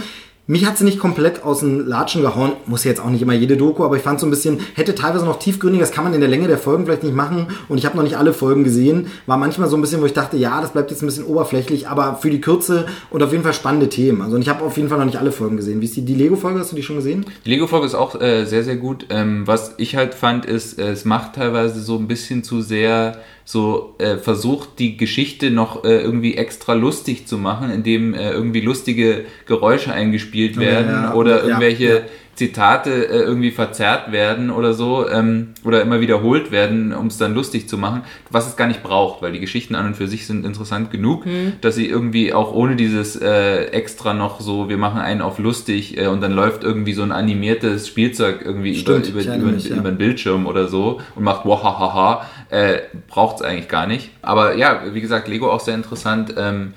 Mich 0.45 0.65
hat 0.65 0.77
sie 0.77 0.83
nicht 0.83 0.99
komplett 0.99 1.43
aus 1.43 1.61
den 1.61 1.87
Latschen 1.87 2.21
gehauen. 2.21 2.51
Muss 2.65 2.83
jetzt 2.83 2.99
auch 2.99 3.09
nicht 3.09 3.21
immer 3.21 3.31
jede 3.31 3.55
Doku, 3.55 3.85
aber 3.85 3.95
ich 3.95 4.01
fand 4.01 4.19
so 4.19 4.27
ein 4.27 4.29
bisschen, 4.29 4.59
hätte 4.73 4.93
teilweise 4.93 5.23
noch 5.23 5.39
tiefgründiger, 5.39 5.85
das 5.85 5.93
kann 5.93 6.03
man 6.03 6.13
in 6.13 6.19
der 6.19 6.27
Länge 6.27 6.49
der 6.49 6.57
Folgen 6.57 6.83
vielleicht 6.83 7.03
nicht 7.03 7.15
machen. 7.15 7.47
Und 7.69 7.77
ich 7.77 7.85
habe 7.85 7.95
noch 7.95 8.03
nicht 8.03 8.17
alle 8.17 8.33
Folgen 8.33 8.65
gesehen. 8.65 9.07
War 9.25 9.37
manchmal 9.37 9.69
so 9.69 9.77
ein 9.77 9.81
bisschen, 9.81 10.01
wo 10.01 10.05
ich 10.05 10.11
dachte, 10.11 10.35
ja, 10.35 10.59
das 10.59 10.73
bleibt 10.73 10.91
jetzt 10.91 11.01
ein 11.01 11.05
bisschen 11.05 11.23
oberflächlich, 11.23 11.87
aber 11.87 12.17
für 12.17 12.29
die 12.29 12.41
Kürze 12.41 12.87
und 13.09 13.23
auf 13.23 13.31
jeden 13.31 13.45
Fall 13.45 13.53
spannende 13.53 13.87
Themen. 13.87 14.21
Also 14.21 14.35
und 14.35 14.41
ich 14.41 14.49
habe 14.49 14.65
auf 14.65 14.75
jeden 14.75 14.89
Fall 14.89 14.97
noch 14.97 15.05
nicht 15.05 15.17
alle 15.17 15.31
Folgen 15.31 15.55
gesehen. 15.55 15.79
Wie 15.79 15.85
ist 15.85 15.95
die, 15.95 16.03
die 16.03 16.15
Lego-Folge? 16.15 16.59
Hast 16.59 16.73
du 16.73 16.75
die 16.75 16.83
schon 16.83 16.97
gesehen? 16.97 17.25
Die 17.45 17.49
Lego-Folge 17.49 17.85
ist 17.85 17.95
auch 17.95 18.19
äh, 18.19 18.43
sehr, 18.43 18.65
sehr 18.65 18.75
gut. 18.75 19.05
Ähm, 19.11 19.47
was 19.47 19.75
ich 19.77 19.95
halt 19.95 20.13
fand, 20.13 20.45
ist, 20.45 20.77
äh, 20.77 20.91
es 20.91 21.05
macht 21.05 21.35
teilweise 21.35 21.79
so 21.79 21.97
ein 21.97 22.09
bisschen 22.09 22.43
zu 22.43 22.61
sehr 22.61 23.17
so 23.45 23.95
äh, 23.97 24.17
versucht, 24.17 24.79
die 24.79 24.95
Geschichte 24.97 25.51
noch 25.51 25.83
äh, 25.83 26.01
irgendwie 26.01 26.35
extra 26.35 26.73
lustig 26.73 27.27
zu 27.27 27.37
machen, 27.37 27.71
indem 27.71 28.13
äh, 28.13 28.31
irgendwie 28.31 28.61
lustige 28.61 29.25
Geräusche 29.45 29.91
eingespielt 29.91 30.57
werden 30.57 30.91
ja, 30.91 31.03
ja, 31.05 31.13
oder 31.13 31.43
irgendwelche, 31.43 32.05
Zitate 32.35 32.89
äh, 32.89 33.19
irgendwie 33.19 33.51
verzerrt 33.51 34.11
werden 34.11 34.49
oder 34.49 34.73
so 34.73 35.07
ähm, 35.07 35.49
oder 35.63 35.81
immer 35.83 36.01
wiederholt 36.01 36.51
werden, 36.51 36.91
um 36.91 37.07
es 37.07 37.17
dann 37.19 37.35
lustig 37.35 37.69
zu 37.69 37.77
machen, 37.77 38.01
was 38.31 38.47
es 38.47 38.55
gar 38.55 38.67
nicht 38.67 38.81
braucht, 38.81 39.21
weil 39.21 39.31
die 39.31 39.39
Geschichten 39.39 39.75
an 39.75 39.85
und 39.85 39.95
für 39.95 40.07
sich 40.07 40.25
sind 40.25 40.43
interessant 40.45 40.89
genug, 40.89 41.25
Mhm. 41.25 41.53
dass 41.61 41.75
sie 41.75 41.87
irgendwie 41.87 42.33
auch 42.33 42.51
ohne 42.53 42.75
dieses 42.75 43.15
äh, 43.15 43.65
extra 43.65 44.15
noch 44.15 44.41
so, 44.41 44.67
wir 44.67 44.77
machen 44.77 44.99
einen 44.99 45.21
auf 45.21 45.37
lustig 45.37 45.97
äh, 45.97 46.07
und 46.07 46.21
dann 46.21 46.31
läuft 46.31 46.63
irgendwie 46.63 46.93
so 46.93 47.03
ein 47.03 47.11
animiertes 47.11 47.87
Spielzeug 47.87 48.41
irgendwie 48.43 48.75
Stimmt, 48.75 49.09
über, 49.09 49.21
über, 49.21 49.35
über, 49.35 49.51
mich, 49.51 49.69
ja. 49.69 49.75
über 49.75 49.91
den 49.91 49.97
Bildschirm 49.99 50.47
oder 50.47 50.67
so 50.67 51.01
und 51.15 51.23
macht 51.23 51.45
wahahaha, 51.45 52.25
äh, 52.49 52.79
braucht 53.07 53.37
es 53.37 53.41
eigentlich 53.43 53.67
gar 53.67 53.85
nicht. 53.85 54.09
Aber 54.23 54.55
ja, 54.55 54.81
wie 54.91 55.01
gesagt, 55.01 55.27
Lego 55.27 55.51
auch 55.51 55.59
sehr 55.59 55.75
interessant. 55.75 56.33
Ähm, 56.35 56.73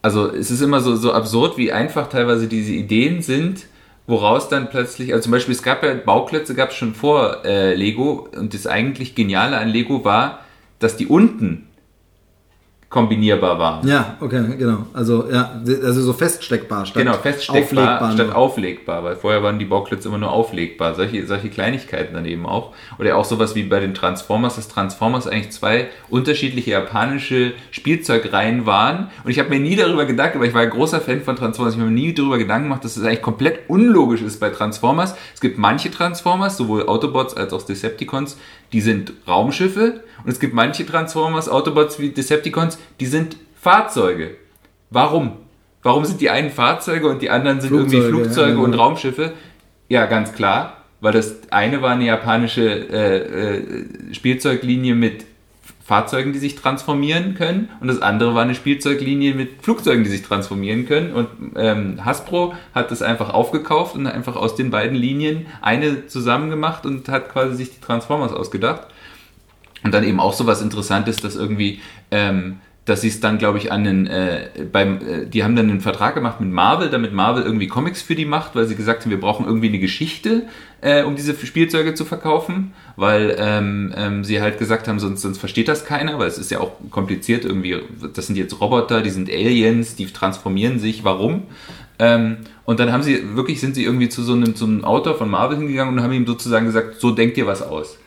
also 0.00 0.28
es 0.30 0.50
ist 0.50 0.62
immer 0.62 0.80
so, 0.80 0.96
so 0.96 1.12
absurd, 1.12 1.58
wie 1.58 1.72
einfach 1.72 2.08
teilweise 2.08 2.46
diese 2.46 2.72
Ideen 2.72 3.22
sind, 3.22 3.66
woraus 4.06 4.48
dann 4.48 4.68
plötzlich, 4.68 5.12
also 5.12 5.24
zum 5.24 5.32
Beispiel 5.32 5.54
es 5.54 5.62
gab 5.62 5.82
ja 5.82 5.94
Bauklötze, 5.94 6.54
gab 6.54 6.70
es 6.70 6.76
schon 6.76 6.94
vor 6.94 7.44
äh, 7.44 7.74
Lego 7.74 8.28
und 8.36 8.54
das 8.54 8.66
eigentlich 8.66 9.14
Geniale 9.14 9.56
an 9.58 9.68
Lego 9.68 10.04
war, 10.04 10.40
dass 10.78 10.96
die 10.96 11.06
unten 11.06 11.66
kombinierbar 12.94 13.58
waren. 13.58 13.88
Ja, 13.88 14.16
okay, 14.20 14.40
genau. 14.56 14.86
Also, 14.92 15.28
ja, 15.28 15.60
also 15.82 16.00
so 16.00 16.12
feststeckbar 16.12 16.86
statt 16.86 17.02
Genau, 17.02 17.14
feststeckbar 17.14 17.62
auflegbar 17.64 18.12
statt 18.12 18.26
nur. 18.28 18.36
auflegbar, 18.36 19.02
weil 19.02 19.16
vorher 19.16 19.42
waren 19.42 19.58
die 19.58 19.64
Bauklötze 19.64 20.06
immer 20.06 20.18
nur 20.18 20.30
auflegbar. 20.30 20.94
Solche, 20.94 21.26
solche 21.26 21.48
Kleinigkeiten 21.48 22.14
dann 22.14 22.24
eben 22.24 22.46
auch. 22.46 22.72
Oder 23.00 23.16
auch 23.16 23.24
sowas 23.24 23.56
wie 23.56 23.64
bei 23.64 23.80
den 23.80 23.94
Transformers, 23.94 24.54
dass 24.54 24.68
Transformers 24.68 25.26
eigentlich 25.26 25.50
zwei 25.50 25.88
unterschiedliche 26.08 26.70
japanische 26.70 27.54
Spielzeugreihen 27.72 28.64
waren. 28.64 29.08
Und 29.24 29.32
ich 29.32 29.40
habe 29.40 29.48
mir 29.48 29.58
nie 29.58 29.74
darüber 29.74 30.04
gedacht, 30.04 30.36
aber 30.36 30.44
ich 30.44 30.54
war 30.54 30.62
ein 30.62 30.70
großer 30.70 31.00
Fan 31.00 31.20
von 31.20 31.34
Transformers, 31.34 31.74
ich 31.74 31.80
habe 31.80 31.90
mir 31.90 32.00
nie 32.00 32.14
darüber 32.14 32.38
Gedanken 32.38 32.68
gemacht, 32.68 32.84
dass 32.84 32.96
es 32.96 33.02
eigentlich 33.04 33.22
komplett 33.22 33.68
unlogisch 33.68 34.22
ist 34.22 34.38
bei 34.38 34.50
Transformers. 34.50 35.16
Es 35.34 35.40
gibt 35.40 35.58
manche 35.58 35.90
Transformers, 35.90 36.56
sowohl 36.56 36.86
Autobots 36.86 37.36
als 37.36 37.52
auch 37.52 37.62
Decepticons, 37.62 38.38
die 38.72 38.80
sind 38.80 39.12
Raumschiffe. 39.26 40.04
Und 40.24 40.30
es 40.30 40.40
gibt 40.40 40.54
manche 40.54 40.86
Transformers, 40.86 41.48
Autobots 41.48 41.98
wie 41.98 42.10
Decepticons, 42.10 42.78
die 43.00 43.06
sind 43.06 43.36
Fahrzeuge. 43.60 44.36
Warum? 44.90 45.32
Warum 45.82 46.04
sind 46.04 46.20
die 46.20 46.30
einen 46.30 46.50
Fahrzeuge 46.50 47.08
und 47.08 47.20
die 47.22 47.30
anderen 47.30 47.60
sind 47.60 47.72
irgendwie 47.72 48.00
Flugzeuge, 48.00 48.24
Flugzeuge 48.24 48.58
ja, 48.58 48.64
und. 48.64 48.74
Raumschiffe? 48.74 49.32
Ja, 49.88 50.06
ganz 50.06 50.32
klar, 50.32 50.78
weil 51.00 51.12
das 51.12 51.36
eine 51.50 51.82
war 51.82 51.92
eine 51.92 52.06
japanische 52.06 52.62
äh, 52.64 53.16
äh, 53.18 54.14
Spielzeuglinie 54.14 54.94
mit 54.94 55.26
Fahrzeugen, 55.84 56.32
die 56.32 56.38
sich 56.38 56.56
transformieren 56.56 57.34
können 57.34 57.68
und 57.80 57.88
das 57.88 58.00
andere 58.00 58.34
war 58.34 58.42
eine 58.42 58.54
Spielzeuglinie 58.54 59.34
mit 59.34 59.62
Flugzeugen, 59.62 60.02
die 60.02 60.08
sich 60.08 60.22
transformieren 60.22 60.86
können 60.86 61.12
und 61.12 61.28
ähm, 61.56 62.02
Hasbro 62.02 62.54
hat 62.74 62.90
das 62.90 63.02
einfach 63.02 63.28
aufgekauft 63.28 63.94
und 63.94 64.06
einfach 64.06 64.36
aus 64.36 64.56
den 64.56 64.70
beiden 64.70 64.96
Linien 64.96 65.44
eine 65.60 66.06
zusammen 66.06 66.48
gemacht 66.48 66.86
und 66.86 67.06
hat 67.10 67.30
quasi 67.30 67.56
sich 67.56 67.74
die 67.74 67.80
Transformers 67.82 68.32
ausgedacht. 68.32 68.86
Und 69.84 69.92
dann 69.92 70.02
eben 70.02 70.18
auch 70.18 70.32
so 70.32 70.46
was 70.46 70.62
Interessantes, 70.62 71.18
dass 71.18 71.36
irgendwie, 71.36 71.80
ähm, 72.10 72.60
dass 72.84 73.00
sie 73.00 73.08
es 73.08 73.20
dann, 73.20 73.38
glaube 73.38 73.58
ich, 73.58 73.72
an 73.72 73.84
den, 73.84 74.06
äh, 74.06 74.48
beim, 74.70 74.98
äh, 74.98 75.26
die 75.26 75.42
haben 75.42 75.56
dann 75.56 75.70
einen 75.70 75.80
Vertrag 75.80 76.14
gemacht 76.14 76.40
mit 76.40 76.50
Marvel, 76.50 76.90
damit 76.90 77.12
Marvel 77.14 77.42
irgendwie 77.42 77.66
Comics 77.66 78.02
für 78.02 78.14
die 78.14 78.26
macht, 78.26 78.54
weil 78.54 78.66
sie 78.66 78.74
gesagt 78.74 79.02
haben, 79.02 79.10
wir 79.10 79.20
brauchen 79.20 79.46
irgendwie 79.46 79.68
eine 79.68 79.78
Geschichte, 79.78 80.42
äh, 80.82 81.02
um 81.02 81.16
diese 81.16 81.34
Spielzeuge 81.34 81.94
zu 81.94 82.04
verkaufen, 82.04 82.74
weil 82.96 83.36
ähm, 83.38 83.94
ähm, 83.96 84.22
sie 84.22 84.42
halt 84.42 84.58
gesagt 84.58 84.86
haben, 84.86 84.98
sonst, 84.98 85.22
sonst 85.22 85.38
versteht 85.38 85.68
das 85.68 85.86
keiner, 85.86 86.18
weil 86.18 86.28
es 86.28 86.36
ist 86.36 86.50
ja 86.50 86.60
auch 86.60 86.72
kompliziert 86.90 87.46
irgendwie, 87.46 87.78
das 88.14 88.26
sind 88.26 88.36
jetzt 88.36 88.60
Roboter, 88.60 89.00
die 89.00 89.10
sind 89.10 89.30
Aliens, 89.30 89.96
die 89.96 90.06
transformieren 90.06 90.78
sich, 90.78 91.04
warum? 91.04 91.44
Ähm, 91.98 92.38
und 92.66 92.80
dann 92.80 92.92
haben 92.92 93.02
sie, 93.02 93.34
wirklich 93.34 93.60
sind 93.60 93.74
sie 93.76 93.84
irgendwie 93.84 94.10
zu 94.10 94.22
so 94.22 94.34
einem, 94.34 94.54
zu 94.54 94.66
einem 94.66 94.84
Autor 94.84 95.16
von 95.16 95.30
Marvel 95.30 95.56
hingegangen 95.56 95.94
und 95.94 96.02
haben 96.02 96.12
ihm 96.12 96.26
sozusagen 96.26 96.66
gesagt, 96.66 97.00
so 97.00 97.12
denkt 97.12 97.38
ihr 97.38 97.46
was 97.46 97.62
aus. 97.62 97.98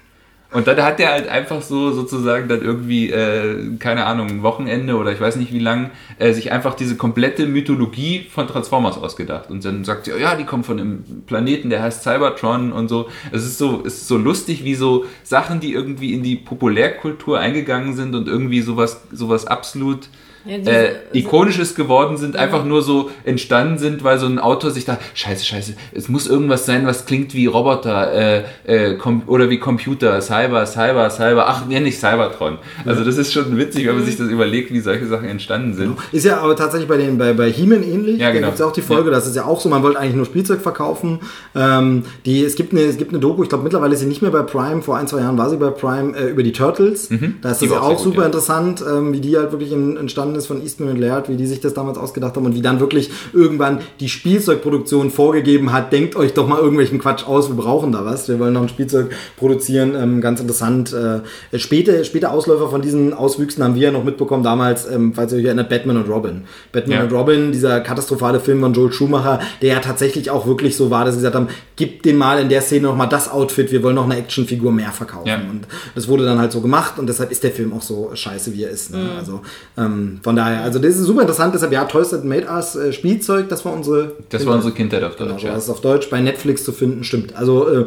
Und 0.53 0.65
dann 0.65 0.81
hat 0.81 0.97
der 0.97 1.12
halt 1.12 1.27
einfach 1.27 1.62
so 1.62 1.91
sozusagen 1.91 2.47
dann 2.47 2.62
irgendwie, 2.62 3.12
äh, 3.12 3.75
keine 3.79 4.05
Ahnung, 4.05 4.27
ein 4.29 4.43
Wochenende 4.43 4.95
oder 4.95 5.12
ich 5.12 5.19
weiß 5.19 5.36
nicht 5.36 5.51
wie 5.51 5.60
lang, 5.60 5.91
äh, 6.19 6.31
sich 6.31 6.53
einfach 6.53 6.73
diese 6.73 6.95
komplette 6.95 7.47
Mythologie 7.47 8.27
von 8.31 8.47
Transformers 8.47 8.97
ausgedacht. 8.97 9.49
Und 9.49 9.65
dann 9.65 9.83
sagt 9.83 10.05
sie, 10.05 10.12
ja, 10.12 10.36
die 10.36 10.45
kommen 10.45 10.63
von 10.63 10.79
einem 10.79 11.03
Planeten, 11.25 11.69
der 11.69 11.83
heißt 11.83 12.03
Cybertron 12.03 12.71
und 12.71 12.88
so. 12.88 13.10
Es 13.33 13.43
ist 13.43 13.57
so, 13.57 13.83
es 13.86 13.95
ist 13.95 14.07
so 14.07 14.17
lustig, 14.17 14.63
wie 14.63 14.75
so 14.75 15.05
Sachen, 15.23 15.60
die 15.60 15.73
irgendwie 15.73 16.13
in 16.13 16.23
die 16.23 16.38
Populärkultur 16.38 17.39
eingegangen 17.39 17.93
sind 17.93 18.15
und 18.15 18.29
irgendwie 18.29 18.62
sowas, 18.62 19.01
sowas 19.12 19.45
absolut 19.47 20.07
Ja, 20.47 20.57
diese- 20.57 20.71
äh, 20.71 20.95
ikonisches 21.13 21.75
geworden 21.75 22.17
sind, 22.17 22.36
einfach 22.36 22.63
nur 22.65 22.81
so 22.81 23.10
entstanden 23.23 23.77
sind, 23.77 24.03
weil 24.03 24.17
so 24.19 24.25
ein 24.25 24.39
Autor 24.39 24.71
sich 24.71 24.86
da, 24.86 24.97
scheiße, 25.13 25.45
scheiße, 25.45 25.73
es 25.93 26.10
muss 26.10 26.27
irgendwas 26.27 26.65
sein, 26.65 26.86
was 26.86 27.05
klingt 27.05 27.33
wie 27.33 27.45
Roboter 27.45 28.12
äh, 28.13 28.43
äh, 28.65 28.97
oder 29.27 29.49
wie 29.49 29.60
Computer, 29.60 30.19
Cyber, 30.21 30.65
Cyber, 30.65 31.10
Cyber, 31.10 31.47
ach, 31.47 31.65
nee, 31.67 31.79
nicht 31.79 31.99
Cybertron. 31.99 32.57
Also 32.86 33.03
das 33.03 33.17
ist 33.17 33.33
schon 33.33 33.57
witzig, 33.57 33.88
wenn 33.88 33.95
man 33.95 34.05
sich 34.05 34.17
das 34.17 34.27
überlegt, 34.29 34.71
wie 34.71 34.79
solche 34.79 35.05
Sachen 35.07 35.27
entstanden 35.27 35.73
sind. 35.73 35.97
Ist 36.12 36.25
ja 36.25 36.39
aber 36.39 36.55
tatsächlich 36.55 36.88
bei 36.88 36.97
den 36.97 37.17
bei, 37.17 37.33
bei 37.33 37.51
He-Man 37.51 37.83
ähnlich. 37.83 38.19
Ja, 38.19 38.29
genau. 38.29 38.41
Da 38.41 38.47
gibt 38.47 38.60
es 38.60 38.65
auch 38.65 38.71
die 38.73 38.81
Folge, 38.81 39.12
das 39.12 39.27
ist 39.27 39.36
ja 39.36 39.45
auch 39.45 39.60
so, 39.60 39.69
man 39.69 39.83
wollte 39.83 39.99
eigentlich 39.99 40.15
nur 40.15 40.25
Spielzeug 40.25 40.62
verkaufen. 40.62 41.19
Ähm, 41.55 42.03
die, 42.25 42.43
es, 42.43 42.55
gibt 42.55 42.71
eine, 42.73 42.81
es 42.81 42.97
gibt 42.97 43.12
eine 43.12 43.19
Doku, 43.19 43.43
ich 43.43 43.49
glaube 43.49 43.63
mittlerweile 43.63 43.93
ist 43.93 43.99
sie 44.01 44.05
nicht 44.05 44.21
mehr 44.21 44.31
bei 44.31 44.43
Prime, 44.43 44.81
vor 44.81 44.97
ein, 44.97 45.07
zwei 45.07 45.19
Jahren 45.19 45.38
war 45.38 45.49
sie 45.49 45.57
bei 45.57 45.69
Prime, 45.69 46.15
äh, 46.17 46.29
über 46.29 46.43
die 46.43 46.51
Turtles. 46.51 47.10
Da 47.41 47.51
ist 47.51 47.62
Die 47.62 47.65
das 47.67 47.73
ja 47.75 47.79
auch 47.81 47.83
auch 47.83 47.88
sehr 47.88 47.95
gut, 47.97 48.03
super 48.03 48.19
ja. 48.21 48.25
interessant, 48.27 48.83
ähm, 48.88 49.13
wie 49.13 49.19
die 49.21 49.38
halt 49.38 49.51
wirklich 49.51 49.71
entstanden 49.71 50.36
ist 50.38 50.47
von 50.47 50.62
Eastman 50.62 50.89
und 50.89 50.97
Laird, 51.00 51.30
wie 51.30 51.36
die 51.36 51.45
sich 51.47 51.60
das 51.60 51.73
damals 51.73 51.97
ausgedacht 51.97 52.36
haben 52.36 52.45
und 52.45 52.56
wie 52.56 52.62
dann 52.62 52.80
wirklich 52.80 53.10
irgendwann 53.34 53.80
die 54.00 54.10
Spielzeugproduktion 54.10 55.12
vorgegeben 55.12 55.73
hat, 55.73 55.91
denkt 55.91 56.15
euch 56.15 56.34
doch 56.34 56.47
mal 56.47 56.60
irgendwelchen 56.60 57.00
Quatsch 57.00 57.28
aus, 57.28 57.50
wir 57.50 57.56
brauchen 57.56 57.91
da 57.91 58.06
was, 58.06 58.28
wir 58.30 58.39
wollen 58.39 58.54
noch 58.54 58.62
ein 58.62 58.69
Spielzeug 58.69 59.12
produzieren, 59.38 59.95
ähm, 59.95 60.21
ganz 60.21 60.39
interessant. 60.39 60.93
Äh, 60.93 61.58
späte, 61.58 62.06
späte 62.06 62.30
Ausläufer 62.32 62.69
von 62.69 62.82
diesen 62.82 63.13
Auswüchsen 63.13 63.63
haben 63.63 63.76
wir 63.76 63.82
ja 63.84 63.91
noch 63.91 64.04
mitbekommen, 64.04 64.43
damals, 64.43 64.89
ähm, 64.89 65.13
falls 65.13 65.32
ihr 65.34 65.39
euch 65.39 65.45
erinnert, 65.45 65.69
Batman 65.69 65.97
und 65.97 66.10
Robin. 66.10 66.43
Batman 66.71 66.97
Ja. 67.00 67.04
und 67.04 67.12
Robin, 67.12 67.52
dieser 67.52 67.82
katastrophale 67.82 68.39
Film 68.39 68.62
von 68.62 68.73
Joel 68.73 68.91
Schumacher, 68.91 69.39
der 69.62 69.73
ja 69.73 69.80
tatsächlich 69.80 70.30
auch 70.30 70.45
wirklich 70.47 70.76
so 70.76 70.89
war, 70.91 71.06
dass 71.06 71.15
sie 71.15 71.19
gesagt 71.19 71.36
haben, 71.36 71.47
gib 71.76 72.04
den 72.04 72.17
mal 72.17 72.39
in 72.39 72.50
der 72.50 72.62
Szene 72.62 72.88
noch 72.88 72.95
mal 72.95 73.08
das 73.08 73.30
Outfit, 73.32 73.71
wir 73.71 73.84
wollen 73.84 73.95
noch 73.95 74.06
eine 74.06 74.17
Actionfigur 74.17 74.71
mehr 74.71 74.91
verkaufen. 74.91 75.28
Ja. 75.28 75.36
Und 75.36 75.67
das 75.95 76.08
wurde 76.08 76.26
dann 76.26 76.39
halt 76.39 76.52
so 76.52 76.62
gemacht 76.62 77.00
und 77.00 77.08
deshalb 77.08 77.32
ist 77.32 77.43
der 77.43 77.52
Film 77.52 77.73
auch 77.73 77.82
so 77.82 78.12
scheiße, 78.13 78.54
wie 78.54 78.63
er 78.63 78.69
ist. 78.69 78.91
Ne? 78.91 79.10
Also 79.17 79.41
ähm, 79.78 80.16
von 80.23 80.36
daher, 80.36 80.62
also 80.63 80.80
das 80.80 80.95
ist 80.95 81.03
super 81.06 81.21
interessant, 81.21 81.53
deshalb 81.53 81.71
ja, 81.71 81.86
Toys 81.86 82.10
That 82.10 82.23
Made 82.23 82.47
Us 82.49 82.77
Spielzeug, 82.91 83.49
das 83.49 83.63
war 83.65 83.73
unsere 83.73 84.13
Das 84.30 84.45
war 84.45 84.56
unsere 84.56 84.73
Kindheit 84.73 85.03
auf 85.03 85.15
Genau, 85.17 85.32
Deutsch. 85.32 85.41
so 85.41 85.47
ja. 85.47 85.56
ist 85.56 85.63
es 85.63 85.69
auf 85.69 85.82
Deutsch 85.82 86.10
bei 86.10 86.21
Netflix 86.21 86.63
zu 86.63 86.71
finden, 86.71 87.03
stimmt. 87.03 87.36
Also, 87.36 87.67
äh, 87.69 87.86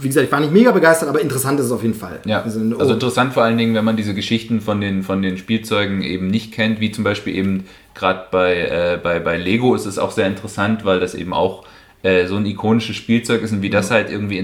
wie 0.00 0.08
gesagt, 0.08 0.26
ich 0.26 0.32
war 0.32 0.40
nicht 0.40 0.52
mega 0.52 0.70
begeistert, 0.72 1.08
aber 1.08 1.20
interessant 1.20 1.60
ist 1.60 1.66
es 1.66 1.72
auf 1.72 1.82
jeden 1.82 1.94
Fall. 1.94 2.20
Ja, 2.24 2.42
Also, 2.42 2.60
also 2.78 2.90
oh, 2.90 2.94
interessant 2.94 3.32
vor 3.32 3.42
allen 3.44 3.58
Dingen, 3.58 3.74
wenn 3.74 3.84
man 3.84 3.96
diese 3.96 4.14
Geschichten 4.14 4.60
von 4.60 4.80
den, 4.80 5.02
von 5.02 5.22
den 5.22 5.38
Spielzeugen 5.38 6.02
eben 6.02 6.28
nicht 6.28 6.52
kennt, 6.52 6.80
wie 6.80 6.90
zum 6.90 7.04
Beispiel 7.04 7.34
eben 7.34 7.64
gerade 7.94 8.26
bei, 8.30 8.54
äh, 8.56 8.98
bei, 9.02 9.20
bei 9.20 9.36
Lego 9.36 9.74
ist 9.74 9.86
es 9.86 9.98
auch 9.98 10.10
sehr 10.10 10.26
interessant, 10.26 10.84
weil 10.84 11.00
das 11.00 11.14
eben 11.14 11.32
auch 11.32 11.64
äh, 12.02 12.26
so 12.26 12.36
ein 12.36 12.46
ikonisches 12.46 12.96
Spielzeug 12.96 13.42
ist 13.42 13.52
und 13.52 13.62
wie 13.62 13.70
das 13.70 13.90
halt 13.90 14.10
irgendwie 14.10 14.38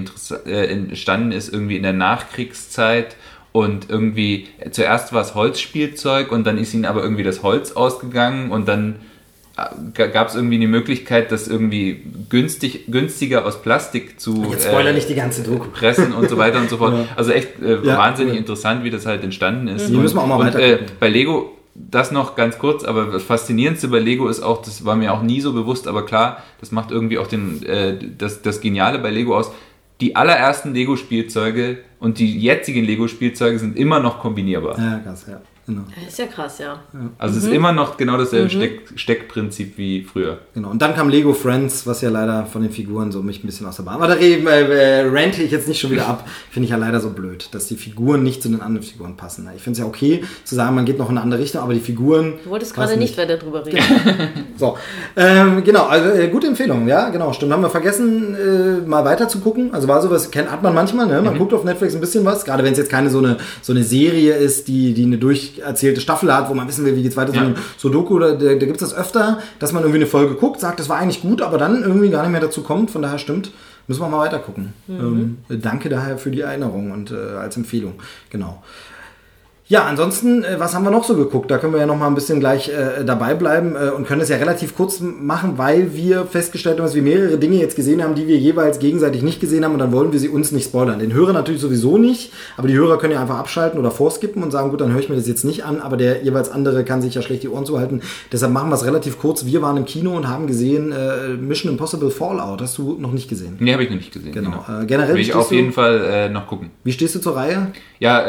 äh, 0.46 0.66
entstanden 0.66 1.32
ist, 1.32 1.52
irgendwie 1.52 1.76
in 1.76 1.82
der 1.82 1.92
Nachkriegszeit 1.92 3.16
und 3.52 3.88
irgendwie 3.90 4.48
äh, 4.58 4.70
zuerst 4.70 5.12
war 5.12 5.22
es 5.22 5.34
Holzspielzeug 5.34 6.32
und 6.32 6.46
dann 6.46 6.58
ist 6.58 6.74
ihnen 6.74 6.84
aber 6.84 7.02
irgendwie 7.02 7.24
das 7.24 7.42
Holz 7.42 7.72
ausgegangen 7.72 8.50
und 8.50 8.68
dann 8.68 8.96
gab 9.94 10.28
es 10.28 10.36
irgendwie 10.36 10.54
eine 10.54 10.68
Möglichkeit, 10.68 11.32
das 11.32 11.48
irgendwie 11.48 12.02
günstig, 12.28 12.84
günstiger 12.86 13.44
aus 13.44 13.60
Plastik 13.60 14.20
zu 14.20 14.46
jetzt 14.50 14.66
spoiler 14.66 14.90
äh, 14.90 14.92
nicht 14.92 15.08
die 15.08 15.16
ganze 15.16 15.42
Doku. 15.42 15.66
pressen 15.72 16.12
und 16.14 16.28
so 16.28 16.38
weiter 16.38 16.58
und 16.58 16.70
so 16.70 16.76
fort. 16.76 16.94
Also 17.16 17.32
echt 17.32 17.60
äh, 17.60 17.78
Ja, 17.82 17.98
wahnsinnig 17.98 18.34
cool. 18.34 18.38
interessant, 18.38 18.84
wie 18.84 18.90
das 18.90 19.04
halt 19.06 19.24
entstanden 19.24 19.66
ist. 19.66 19.88
Die 19.88 19.96
müssen 19.96 20.16
wir 20.16 20.22
auch 20.22 20.26
mal 20.28 20.36
und, 20.36 20.46
weiter 20.46 20.60
äh. 20.60 20.78
Bei 21.00 21.08
Lego, 21.08 21.56
das 21.74 22.12
noch 22.12 22.36
ganz 22.36 22.58
kurz, 22.58 22.84
aber 22.84 23.06
das 23.06 23.22
Faszinierendste 23.24 23.88
bei 23.88 23.98
Lego 23.98 24.28
ist 24.28 24.42
auch, 24.42 24.62
das 24.62 24.84
war 24.84 24.94
mir 24.94 25.12
auch 25.12 25.22
nie 25.22 25.40
so 25.40 25.52
bewusst, 25.52 25.88
aber 25.88 26.06
klar, 26.06 26.42
das 26.60 26.70
macht 26.70 26.92
irgendwie 26.92 27.18
auch 27.18 27.26
den, 27.26 27.64
äh, 27.66 27.96
das, 28.16 28.42
das 28.42 28.60
Geniale 28.60 28.98
bei 29.00 29.10
Lego 29.10 29.36
aus. 29.36 29.50
Die 30.00 30.14
allerersten 30.14 30.74
Lego-Spielzeuge 30.74 31.78
und 31.98 32.18
die 32.18 32.38
jetzigen 32.38 32.84
Lego-Spielzeuge 32.84 33.58
sind 33.58 33.76
immer 33.76 33.98
noch 34.00 34.20
kombinierbar. 34.20 34.78
Ja, 34.78 34.98
krass, 35.00 35.26
ja. 35.28 35.40
Genau. 35.68 35.82
Ist 36.08 36.18
ja 36.18 36.24
krass, 36.24 36.60
ja. 36.60 36.80
Also 37.18 37.36
es 37.36 37.44
ist 37.44 37.52
immer 37.52 37.72
noch 37.72 37.98
genau 37.98 38.16
dasselbe 38.16 38.48
Steck, 38.48 38.88
Steckprinzip 38.94 39.76
wie 39.76 40.02
früher. 40.02 40.38
Genau. 40.54 40.70
Und 40.70 40.80
dann 40.80 40.94
kam 40.94 41.10
Lego 41.10 41.34
Friends, 41.34 41.86
was 41.86 42.00
ja 42.00 42.08
leider 42.08 42.46
von 42.46 42.62
den 42.62 42.70
Figuren 42.70 43.12
so 43.12 43.22
mich 43.22 43.44
ein 43.44 43.46
bisschen 43.46 43.66
aus 43.66 43.76
der 43.76 43.82
Bahn. 43.82 43.96
Aber 43.96 44.06
da 44.06 44.14
reden, 44.14 44.46
äh, 44.46 45.02
äh, 45.02 45.06
rante 45.06 45.42
ich 45.42 45.50
jetzt 45.50 45.68
nicht 45.68 45.78
schon 45.78 45.90
wieder 45.90 46.06
ab. 46.08 46.26
Finde 46.50 46.64
ich 46.64 46.70
ja 46.70 46.78
leider 46.78 47.00
so 47.00 47.10
blöd, 47.10 47.50
dass 47.52 47.66
die 47.66 47.76
Figuren 47.76 48.22
nicht 48.22 48.42
zu 48.42 48.48
den 48.48 48.62
anderen 48.62 48.86
Figuren 48.86 49.18
passen. 49.18 49.46
Ich 49.54 49.60
finde 49.60 49.72
es 49.72 49.78
ja 49.80 49.84
okay 49.84 50.24
zu 50.42 50.54
sagen, 50.54 50.74
man 50.74 50.86
geht 50.86 50.96
noch 50.96 51.10
in 51.10 51.18
eine 51.18 51.22
andere 51.22 51.42
Richtung, 51.42 51.60
aber 51.60 51.74
die 51.74 51.80
Figuren. 51.80 52.38
Du 52.42 52.48
wolltest 52.48 52.72
gerade 52.74 52.96
nicht 52.96 53.18
weiter 53.18 53.36
drüber 53.36 53.66
reden. 53.66 53.78
So, 54.56 54.76
ähm, 55.16 55.62
genau, 55.62 55.86
also 55.86 56.08
äh, 56.10 56.26
gute 56.28 56.48
Empfehlung, 56.48 56.88
ja, 56.88 57.10
genau, 57.10 57.32
stimmt. 57.32 57.52
Haben 57.52 57.62
wir 57.62 57.70
vergessen, 57.70 58.34
äh, 58.34 58.88
mal 58.88 59.04
weiter 59.04 59.28
zu 59.28 59.38
gucken. 59.38 59.72
Also 59.72 59.86
war 59.86 60.02
sowas, 60.02 60.32
kennt 60.32 60.50
hat 60.50 60.64
man 60.64 60.74
manchmal, 60.74 61.06
ne? 61.06 61.22
Man 61.22 61.38
guckt 61.38 61.52
auf 61.52 61.62
Netflix 61.62 61.94
ein 61.94 62.00
bisschen 62.00 62.24
was, 62.24 62.44
gerade 62.44 62.64
wenn 62.64 62.72
es 62.72 62.78
jetzt 62.78 62.90
keine 62.90 63.08
so 63.10 63.18
eine, 63.18 63.36
so 63.62 63.72
eine 63.72 63.84
Serie 63.84 64.34
ist, 64.34 64.66
die, 64.66 64.94
die 64.94 65.04
eine 65.04 65.18
durcherzählte 65.58 66.00
Staffel 66.00 66.34
hat, 66.34 66.48
wo 66.48 66.54
man 66.54 66.68
wissen 66.68 66.84
will, 66.84 66.96
wie 66.96 67.02
geht's 67.02 67.16
weiter, 67.16 67.34
Ja. 67.34 67.54
so 67.76 67.88
Doku, 67.88 68.18
da, 68.18 68.32
da, 68.32 68.54
gibt 68.54 68.80
es 68.80 68.90
das 68.90 68.94
öfter, 68.94 69.38
dass 69.58 69.72
man 69.72 69.82
irgendwie 69.82 69.98
eine 70.00 70.06
Folge 70.06 70.34
guckt, 70.34 70.60
sagt, 70.60 70.80
das 70.80 70.88
war 70.88 70.98
eigentlich 70.98 71.22
gut, 71.22 71.42
aber 71.42 71.58
dann 71.58 71.82
irgendwie 71.82 72.10
gar 72.10 72.22
nicht 72.22 72.32
mehr 72.32 72.40
dazu 72.40 72.62
kommt. 72.62 72.90
Von 72.90 73.02
daher 73.02 73.18
stimmt. 73.18 73.50
Müssen 73.86 74.02
wir 74.02 74.08
mal 74.08 74.18
weiter 74.18 74.38
gucken. 74.38 74.74
Ähm, 74.86 75.38
danke 75.48 75.88
daher 75.88 76.18
für 76.18 76.30
die 76.30 76.42
Erinnerung 76.42 76.90
und 76.90 77.10
äh, 77.10 77.14
als 77.14 77.56
Empfehlung. 77.56 77.94
Genau. 78.28 78.62
Ja, 79.70 79.84
ansonsten, 79.84 80.44
äh, 80.44 80.58
was 80.58 80.74
haben 80.74 80.84
wir 80.84 80.90
noch 80.90 81.04
so 81.04 81.14
geguckt? 81.14 81.50
Da 81.50 81.58
können 81.58 81.74
wir 81.74 81.80
ja 81.80 81.84
noch 81.84 81.98
mal 81.98 82.06
ein 82.06 82.14
bisschen 82.14 82.40
gleich 82.40 82.70
äh, 82.70 83.04
dabei 83.04 83.34
bleiben 83.34 83.76
äh, 83.76 83.90
und 83.90 84.06
können 84.06 84.22
es 84.22 84.30
ja 84.30 84.38
relativ 84.38 84.74
kurz 84.74 85.00
machen, 85.00 85.58
weil 85.58 85.94
wir 85.94 86.24
festgestellt 86.24 86.78
haben, 86.78 86.86
dass 86.86 86.94
wir 86.94 87.02
mehrere 87.02 87.36
Dinge 87.36 87.56
jetzt 87.56 87.76
gesehen 87.76 88.02
haben, 88.02 88.14
die 88.14 88.26
wir 88.26 88.38
jeweils 88.38 88.78
gegenseitig 88.78 89.22
nicht 89.22 89.40
gesehen 89.40 89.66
haben 89.66 89.72
und 89.74 89.78
dann 89.80 89.92
wollen 89.92 90.10
wir 90.10 90.20
sie 90.20 90.30
uns 90.30 90.52
nicht 90.52 90.64
spoilern. 90.64 90.98
Den 90.98 91.12
Hörer 91.12 91.34
natürlich 91.34 91.60
sowieso 91.60 91.98
nicht, 91.98 92.32
aber 92.56 92.66
die 92.66 92.72
Hörer 92.78 92.96
können 92.96 93.12
ja 93.12 93.20
einfach 93.20 93.36
abschalten 93.36 93.78
oder 93.78 93.90
vorskippen 93.90 94.42
und 94.42 94.52
sagen, 94.52 94.70
gut, 94.70 94.80
dann 94.80 94.90
höre 94.90 95.00
ich 95.00 95.10
mir 95.10 95.16
das 95.16 95.28
jetzt 95.28 95.44
nicht 95.44 95.66
an, 95.66 95.82
aber 95.82 95.98
der 95.98 96.22
jeweils 96.22 96.50
andere 96.50 96.82
kann 96.82 97.02
sich 97.02 97.14
ja 97.14 97.20
schlecht 97.20 97.42
die 97.42 97.50
Ohren 97.50 97.66
zuhalten. 97.66 98.00
Deshalb 98.32 98.54
machen 98.54 98.70
wir 98.70 98.74
es 98.74 98.86
relativ 98.86 99.18
kurz. 99.18 99.44
Wir 99.44 99.60
waren 99.60 99.76
im 99.76 99.84
Kino 99.84 100.16
und 100.16 100.30
haben 100.30 100.46
gesehen 100.46 100.92
äh, 100.92 101.34
Mission 101.36 101.70
Impossible 101.70 102.10
Fallout. 102.10 102.62
Hast 102.62 102.78
du 102.78 102.96
noch 102.98 103.12
nicht 103.12 103.28
gesehen? 103.28 103.56
Nee, 103.58 103.74
habe 103.74 103.84
ich 103.84 103.90
noch 103.90 103.96
nicht 103.96 104.14
gesehen. 104.14 104.32
Genau. 104.32 104.64
Äh, 104.66 104.86
generell 104.86 105.12
Will 105.14 105.20
ich 105.20 105.34
auf 105.34 105.52
jeden 105.52 105.72
Fall 105.72 106.00
äh, 106.10 106.28
noch 106.30 106.46
gucken. 106.46 106.70
Wie 106.84 106.92
stehst 106.92 107.14
du 107.16 107.18
zur 107.18 107.36
Reihe? 107.36 107.70
Ja, 108.00 108.22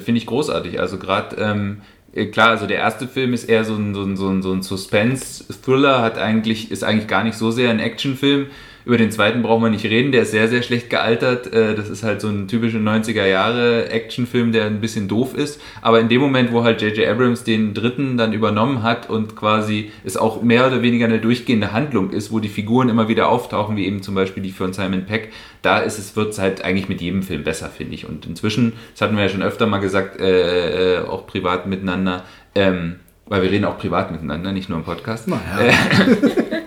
finde 0.00 0.18
ich 0.18 0.26
großartig. 0.26 0.65
Also 0.78 0.98
gerade, 0.98 1.36
ähm, 1.36 1.82
äh, 2.12 2.26
klar, 2.26 2.50
also 2.50 2.66
der 2.66 2.78
erste 2.78 3.06
Film 3.06 3.32
ist 3.32 3.48
eher 3.48 3.64
so 3.64 3.74
ein, 3.74 3.94
so 3.94 4.02
ein, 4.02 4.16
so 4.16 4.28
ein, 4.28 4.42
so 4.42 4.52
ein 4.52 4.62
Suspense-Thriller, 4.62 6.02
hat 6.02 6.18
eigentlich, 6.18 6.70
ist 6.70 6.84
eigentlich 6.84 7.08
gar 7.08 7.24
nicht 7.24 7.36
so 7.36 7.50
sehr 7.50 7.70
ein 7.70 7.80
Actionfilm. 7.80 8.46
Über 8.86 8.98
den 8.98 9.10
zweiten 9.10 9.42
brauchen 9.42 9.64
wir 9.64 9.68
nicht 9.68 9.84
reden, 9.84 10.12
der 10.12 10.22
ist 10.22 10.30
sehr, 10.30 10.46
sehr 10.46 10.62
schlecht 10.62 10.90
gealtert. 10.90 11.52
Äh, 11.52 11.74
Das 11.74 11.88
ist 11.88 12.04
halt 12.04 12.20
so 12.20 12.28
ein 12.28 12.46
typischer 12.46 12.78
90er 12.78 13.26
Jahre 13.26 13.90
Actionfilm, 13.90 14.52
der 14.52 14.66
ein 14.66 14.80
bisschen 14.80 15.08
doof 15.08 15.34
ist. 15.34 15.60
Aber 15.82 15.98
in 15.98 16.08
dem 16.08 16.20
Moment, 16.20 16.52
wo 16.52 16.62
halt 16.62 16.80
J.J. 16.82 17.04
Abrams 17.08 17.42
den 17.42 17.74
dritten 17.74 18.16
dann 18.16 18.32
übernommen 18.32 18.84
hat 18.84 19.10
und 19.10 19.34
quasi 19.34 19.90
es 20.04 20.16
auch 20.16 20.40
mehr 20.40 20.68
oder 20.68 20.82
weniger 20.82 21.06
eine 21.06 21.18
durchgehende 21.18 21.72
Handlung 21.72 22.10
ist, 22.10 22.30
wo 22.30 22.38
die 22.38 22.48
Figuren 22.48 22.88
immer 22.88 23.08
wieder 23.08 23.28
auftauchen, 23.28 23.76
wie 23.76 23.86
eben 23.86 24.04
zum 24.04 24.14
Beispiel 24.14 24.44
die 24.44 24.52
von 24.52 24.72
Simon 24.72 25.04
Peck, 25.04 25.32
da 25.62 25.80
ist 25.80 25.98
es, 25.98 26.14
wird 26.14 26.30
es 26.30 26.38
halt 26.38 26.64
eigentlich 26.64 26.88
mit 26.88 27.00
jedem 27.00 27.24
Film 27.24 27.42
besser, 27.42 27.68
finde 27.70 27.94
ich. 27.96 28.08
Und 28.08 28.24
inzwischen, 28.24 28.74
das 28.92 29.00
hatten 29.00 29.16
wir 29.16 29.24
ja 29.24 29.28
schon 29.28 29.42
öfter 29.42 29.66
mal 29.66 29.78
gesagt, 29.78 30.20
äh, 30.20 31.00
äh, 31.00 31.04
auch 31.08 31.26
privat 31.26 31.66
miteinander, 31.66 32.22
ähm, 32.54 33.00
weil 33.26 33.42
wir 33.42 33.50
reden 33.50 33.64
auch 33.64 33.78
privat 33.78 34.12
miteinander, 34.12 34.52
nicht 34.52 34.68
nur 34.68 34.78
im 34.78 34.84
Podcast. 34.84 35.26
Naja. 35.26 35.40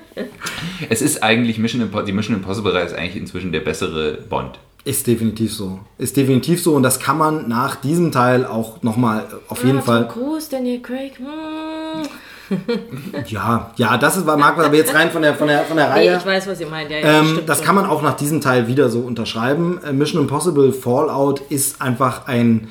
Es 0.90 1.02
ist 1.02 1.24
eigentlich 1.24 1.58
Mission 1.58 1.82
Impossible, 1.82 2.06
die 2.06 2.14
Mission 2.14 2.36
Impossible 2.36 2.72
Reihe 2.72 2.86
ist 2.86 2.94
eigentlich 2.94 3.18
inzwischen 3.18 3.52
der 3.52 3.60
bessere 3.62 4.14
Bond. 4.30 4.60
Ist 4.86 5.08
definitiv 5.08 5.54
so. 5.54 5.80
Ist 5.98 6.16
definitiv 6.16 6.64
so 6.64 6.74
und 6.76 6.84
das 6.84 7.00
kann 7.00 7.18
man 7.18 7.50
nach 7.50 7.76
diesem 7.76 8.12
Teil 8.12 8.46
auch 8.46 8.82
nochmal 8.82 9.28
auf 9.50 9.64
jeden 9.64 9.80
ah, 9.80 9.82
Fall. 9.82 10.08
Tom 10.08 10.24
Cruise, 10.24 10.48
Daniel 10.50 10.82
Craig. 10.82 11.18
Hm. 11.18 12.08
Ja, 13.28 13.72
ja, 13.76 13.98
das 13.98 14.18
ist, 14.18 14.26
mag 14.26 14.58
was, 14.58 14.66
aber 14.66 14.76
jetzt 14.76 14.94
rein 14.96 15.12
von 15.12 15.22
der, 15.22 15.36
von 15.36 15.48
der, 15.48 15.66
von 15.66 15.78
der 15.78 15.88
Nee, 15.90 16.10
Reihe. 16.10 16.18
ich 16.18 16.26
weiß, 16.26 16.48
was 16.48 16.60
ihr 16.60 16.68
meint. 16.68 16.90
Ja, 16.90 16.98
ja, 16.98 17.20
Ähm, 17.20 17.42
das 17.46 17.58
schon. 17.58 17.68
kann 17.68 17.76
man 17.76 17.86
auch 17.86 18.02
nach 18.02 18.16
diesem 18.16 18.42
Teil 18.42 18.68
wieder 18.68 18.90
so 18.90 19.02
unterschreiben. 19.02 19.80
Äh, 19.86 19.94
Mission 19.94 20.22
Impossible 20.22 20.74
Fallout 20.74 21.42
ist 21.50 21.82
einfach 21.82 22.28
ein 22.28 22.70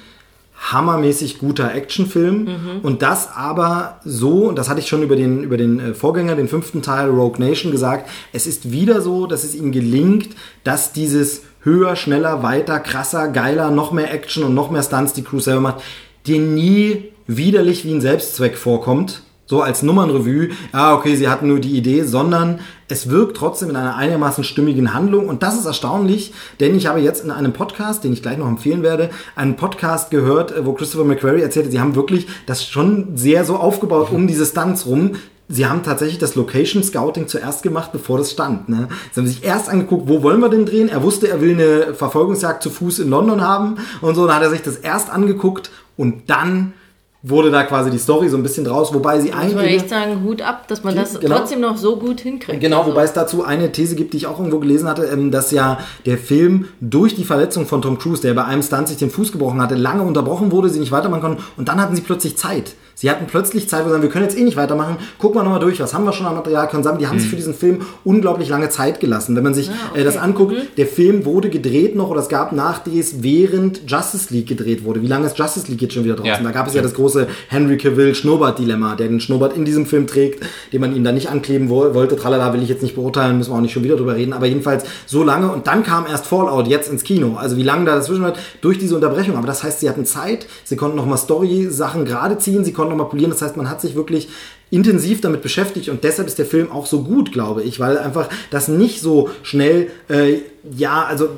hammermäßig 0.59 1.39
guter 1.39 1.75
Actionfilm 1.75 2.45
Mhm. 2.45 2.81
und 2.83 3.03
das 3.03 3.29
aber 3.35 4.01
so, 4.05 4.49
und 4.49 4.59
das 4.59 4.69
hatte 4.69 4.81
ich 4.81 4.89
schon 4.89 5.03
über 5.03 5.17
den, 5.17 5.43
über 5.45 5.57
den 5.57 5.79
äh, 5.81 5.95
Vorgänger, 5.95 6.35
den 6.37 6.49
fünften 6.49 6.83
Teil 6.83 7.09
Rogue 7.11 7.39
Nation 7.39 7.71
gesagt, 7.73 8.09
es 8.33 8.47
ist 8.47 8.71
wieder 8.73 9.01
so, 9.01 9.27
dass 9.27 9.45
es 9.45 9.55
ihm 9.55 9.71
gelingt, 9.73 10.31
dass 10.65 10.93
dieses 10.93 11.43
höher, 11.63 11.97
schneller, 11.97 12.43
weiter, 12.43 12.81
krasser, 12.81 13.29
geiler, 13.29 13.71
noch 13.71 13.93
mehr 13.93 14.13
Action 14.13 14.43
und 14.45 14.55
noch 14.55 14.71
mehr 14.71 14.83
Stunts, 14.83 15.13
die 15.13 15.23
Crew 15.23 15.41
selber 15.41 15.61
macht, 15.61 15.83
dir 16.27 16.41
nie 16.41 17.05
widerlich 17.27 17.85
wie 17.85 17.93
ein 17.93 18.01
Selbstzweck 18.01 18.57
vorkommt, 18.57 19.23
so 19.49 19.63
als 19.63 19.83
Nummernrevue, 19.83 20.51
ja, 20.75 20.95
okay, 20.95 21.17
sie 21.17 21.29
hatten 21.29 21.49
nur 21.49 21.59
die 21.59 21.77
Idee, 21.77 22.03
sondern 22.05 22.61
es 22.87 23.09
wirkt 23.09 23.37
trotzdem 23.37 23.71
in 23.71 23.77
einer 23.77 23.97
einigermaßen 23.97 24.45
stimmigen 24.45 24.93
Handlung 24.93 25.27
und 25.27 25.43
das 25.43 25.59
ist 25.59 25.65
erstaunlich, 25.65 26.35
denn 26.61 26.77
ich 26.77 26.87
habe 26.87 27.01
jetzt 27.01 27.25
in 27.25 27.31
einem 27.31 27.55
Podcast, 27.55 28.05
den 28.05 28.13
ich 28.13 28.23
gleich 28.23 28.37
noch 28.37 28.47
empfehlen 28.47 28.83
werde, 28.83 29.09
einen 29.37 29.57
Podcast 29.57 30.11
gehört, 30.11 30.53
äh, 30.53 30.67
wo 30.67 30.75
Christopher 30.75 31.05
McQuarrie 31.05 31.41
erzählte, 31.41 31.71
sie 31.71 31.81
haben 31.81 31.95
wirklich 31.95 32.27
das 32.45 32.67
schon 32.67 33.17
sehr 33.17 33.45
so 33.47 33.57
aufgebaut 33.57 34.09
um 34.13 34.27
diese 34.27 34.45
Stunts 34.45 34.87
rum. 34.87 35.13
Sie 35.51 35.65
haben 35.65 35.83
tatsächlich 35.83 36.19
das 36.19 36.35
Location 36.35 36.83
Scouting 36.83 37.27
zuerst 37.27 37.63
gemacht, 37.63 37.91
bevor 37.91 38.19
das 38.19 38.31
stand. 38.31 38.69
Ne? 38.69 38.89
Sie 39.13 39.21
haben 39.21 39.27
sich 39.27 39.43
erst 39.43 39.71
angeguckt, 39.71 40.07
wo 40.07 40.23
wollen 40.23 40.41
wir 40.41 40.51
denn 40.51 40.67
drehen? 40.67 40.91
Er 40.91 41.03
wusste, 41.03 41.29
er 41.29 41.41
will 41.41 41.53
eine 41.53 41.95
Verfolgungsjagd 41.95 42.63
zu 42.63 42.69
Fuß 42.69 42.99
in 42.99 43.09
London 43.09 43.41
haben 43.41 43.77
und 44.03 44.15
so. 44.15 44.27
Dann 44.27 44.37
hat 44.37 44.43
er 44.43 44.51
sich 44.51 44.61
das 44.61 44.77
erst 44.77 45.09
angeguckt 45.09 45.71
und 45.97 46.29
dann 46.29 46.75
wurde 47.23 47.51
da 47.51 47.65
quasi 47.65 47.91
die 47.91 47.99
Story 47.99 48.29
so 48.29 48.37
ein 48.37 48.43
bisschen 48.45 48.65
draus, 48.65 48.95
wobei 48.95 49.19
sie 49.21 49.29
Muss 49.31 49.37
man 49.37 49.59
eigentlich... 49.59 49.75
echt 49.77 49.89
sagen, 49.89 50.23
Hut 50.25 50.41
ab, 50.41 50.69
dass 50.69 50.85
man 50.85 50.95
das 50.95 51.19
Genau. 51.19 51.37
trotzdem 51.37 51.61
noch 51.61 51.77
so 51.77 51.97
gut 51.97 52.21
hinkriegt. 52.21 52.61
Genau, 52.61 52.81
Also, 52.81 52.93
wobei 52.93 53.03
es 53.03 53.13
dazu 53.13 53.45
eine 53.45 53.73
These 53.73 53.97
gibt, 53.97 54.13
die 54.13 54.19
ich 54.19 54.27
auch 54.29 54.39
irgendwo 54.39 54.61
gelesen 54.61 54.89
hatte, 54.89 55.05
ähm, 55.05 55.33
dass 55.33 55.51
ja 55.51 55.79
der 56.07 56.17
Film 56.17 56.69
durch 56.81 57.17
die 57.17 57.25
Verletzung 57.25 57.67
von 57.67 57.83
Tom 57.83 57.99
Cruise, 57.99 58.23
der 58.23 58.35
bei 58.35 58.45
einem 58.45 58.63
Stunt 58.63 58.87
sich 58.89 58.99
den 58.99 59.11
Fuß 59.11 59.33
gebrochen 59.33 59.61
hatte, 59.61 59.75
lange 59.75 60.03
unterbrochen 60.03 60.53
wurde, 60.53 60.69
sie 60.69 60.79
nicht 60.79 60.93
weitermachen 60.93 61.21
konnten 61.23 61.43
und 61.57 61.69
dann 61.69 61.81
hatten 61.81 61.97
sie 61.97 62.03
plötzlich 62.03 62.37
Zeit. 62.37 62.75
Sie 63.01 63.09
hatten 63.09 63.27
plötzlich 63.29 63.69
Zeit, 63.69 63.83
wo 63.83 63.85
sie 63.85 63.91
sagen, 63.93 64.03
wir 64.03 64.11
können 64.11 64.25
jetzt 64.25 64.37
eh 64.37 64.43
nicht 64.43 64.57
weitermachen, 64.57 64.97
gucken 65.19 65.39
wir 65.39 65.45
nochmal 65.45 65.61
durch, 65.61 65.79
was 65.79 65.95
haben 65.95 66.05
wir 66.05 66.13
schon 66.13 66.27
an 66.27 66.35
Material, 66.35 66.67
können 66.69 66.83
sammeln. 66.83 66.99
Die 66.99 67.07
haben 67.07 67.21
sich 67.21 67.29
für 67.31 67.37
diesen 67.37 67.55
Film 67.55 67.83
unglaublich 68.05 68.49
lange 68.49 68.71
Zeit 68.71 68.99
gelassen. 68.99 69.37
Wenn 69.37 69.45
man 69.45 69.55
sich 69.55 69.71
äh, 69.95 70.03
das 70.03 70.17
anguckt, 70.17 70.57
der 70.77 70.87
Film 70.89 71.25
wurde 71.25 71.49
gedreht 71.49 71.95
noch 71.95 72.11
oder 72.11 72.19
es 72.21 72.29
gab 72.29 72.51
Nachdrehs, 72.51 73.23
während 73.23 73.89
Justice 73.89 74.35
League 74.35 74.49
gedreht 74.49 74.83
wurde. 74.85 75.01
Wie 75.01 75.07
lange 75.07 75.27
ist 75.29 75.39
Justice 75.39 75.69
League 75.71 75.81
jetzt 75.81 75.95
schon 75.95 76.03
wieder 76.03 76.17
draußen? 76.17 76.29
Ja. 76.29 76.43
Da 76.43 76.51
gab 76.51 76.67
es 76.67 76.75
ja 76.75 76.83
das 76.83 76.93
große 76.95 77.29
Henry 77.47 77.77
Cavill 77.79 78.17
Schnurrbart-Dilemma, 78.17 78.97
der 78.97 79.07
den 79.07 79.21
Schnurrbart 79.21 79.57
in 79.57 79.65
diesem 79.65 79.87
Film 79.87 80.09
trägt, 80.09 80.43
den 80.73 80.81
man 80.81 80.93
ihm 80.97 81.05
da 81.05 81.13
nicht 81.13 81.31
ankleben 81.31 81.69
wo- 81.71 81.95
wollte. 81.95 82.17
Tralala 82.17 82.53
will 82.53 82.65
ich 82.65 82.69
jetzt 82.69 82.83
nicht 82.83 82.97
beurteilen, 82.97 83.39
müssen 83.39 83.53
wir 83.53 83.57
auch 83.59 83.61
nicht 83.61 83.73
schon 83.73 83.85
wieder 83.85 83.95
drüber 83.97 84.17
reden. 84.17 84.33
Aber 84.33 84.47
jedenfalls 84.47 84.83
so 85.07 85.23
lange 85.23 85.53
und 85.53 85.69
dann 85.69 85.85
kam 85.85 86.05
erst 86.07 86.27
Fallout 86.27 86.67
jetzt 86.67 86.91
ins 86.91 87.05
Kino. 87.05 87.37
Also 87.37 87.57
wie 87.57 87.63
lange 87.63 87.85
da 87.85 87.95
dazwischen 87.95 88.23
war, 88.25 88.33
durch 88.61 88.79
diese 88.79 88.97
Unterbrechung. 88.97 89.37
Aber 89.37 89.47
das 89.47 89.63
heißt, 89.63 89.79
sie 89.79 89.89
hatten 89.89 90.05
Zeit, 90.05 90.49
sie 90.65 90.75
konnten 90.75 90.97
nochmal 90.97 91.17
Story-Sachen 91.19 92.05
gerade 92.05 92.39
ziehen, 92.39 92.65
sie 92.65 92.73
konnten 92.73 92.88
nochmal 92.89 93.09
polieren. 93.09 93.31
Das 93.31 93.43
heißt, 93.43 93.57
man 93.57 93.69
hat 93.69 93.81
sich 93.81 93.95
wirklich 93.95 94.29
intensiv 94.71 95.21
damit 95.21 95.43
beschäftigt 95.43 95.89
und 95.89 96.05
deshalb 96.05 96.29
ist 96.29 96.39
der 96.39 96.47
Film 96.47 96.71
auch 96.71 96.87
so 96.87 97.03
gut, 97.03 97.33
glaube 97.33 97.63
ich, 97.63 97.81
weil 97.81 97.97
einfach 97.97 98.29
das 98.51 98.69
nicht 98.69 99.01
so 99.01 99.31
schnell, 99.43 99.91
äh, 100.09 100.41
ja, 100.77 101.05
also 101.05 101.31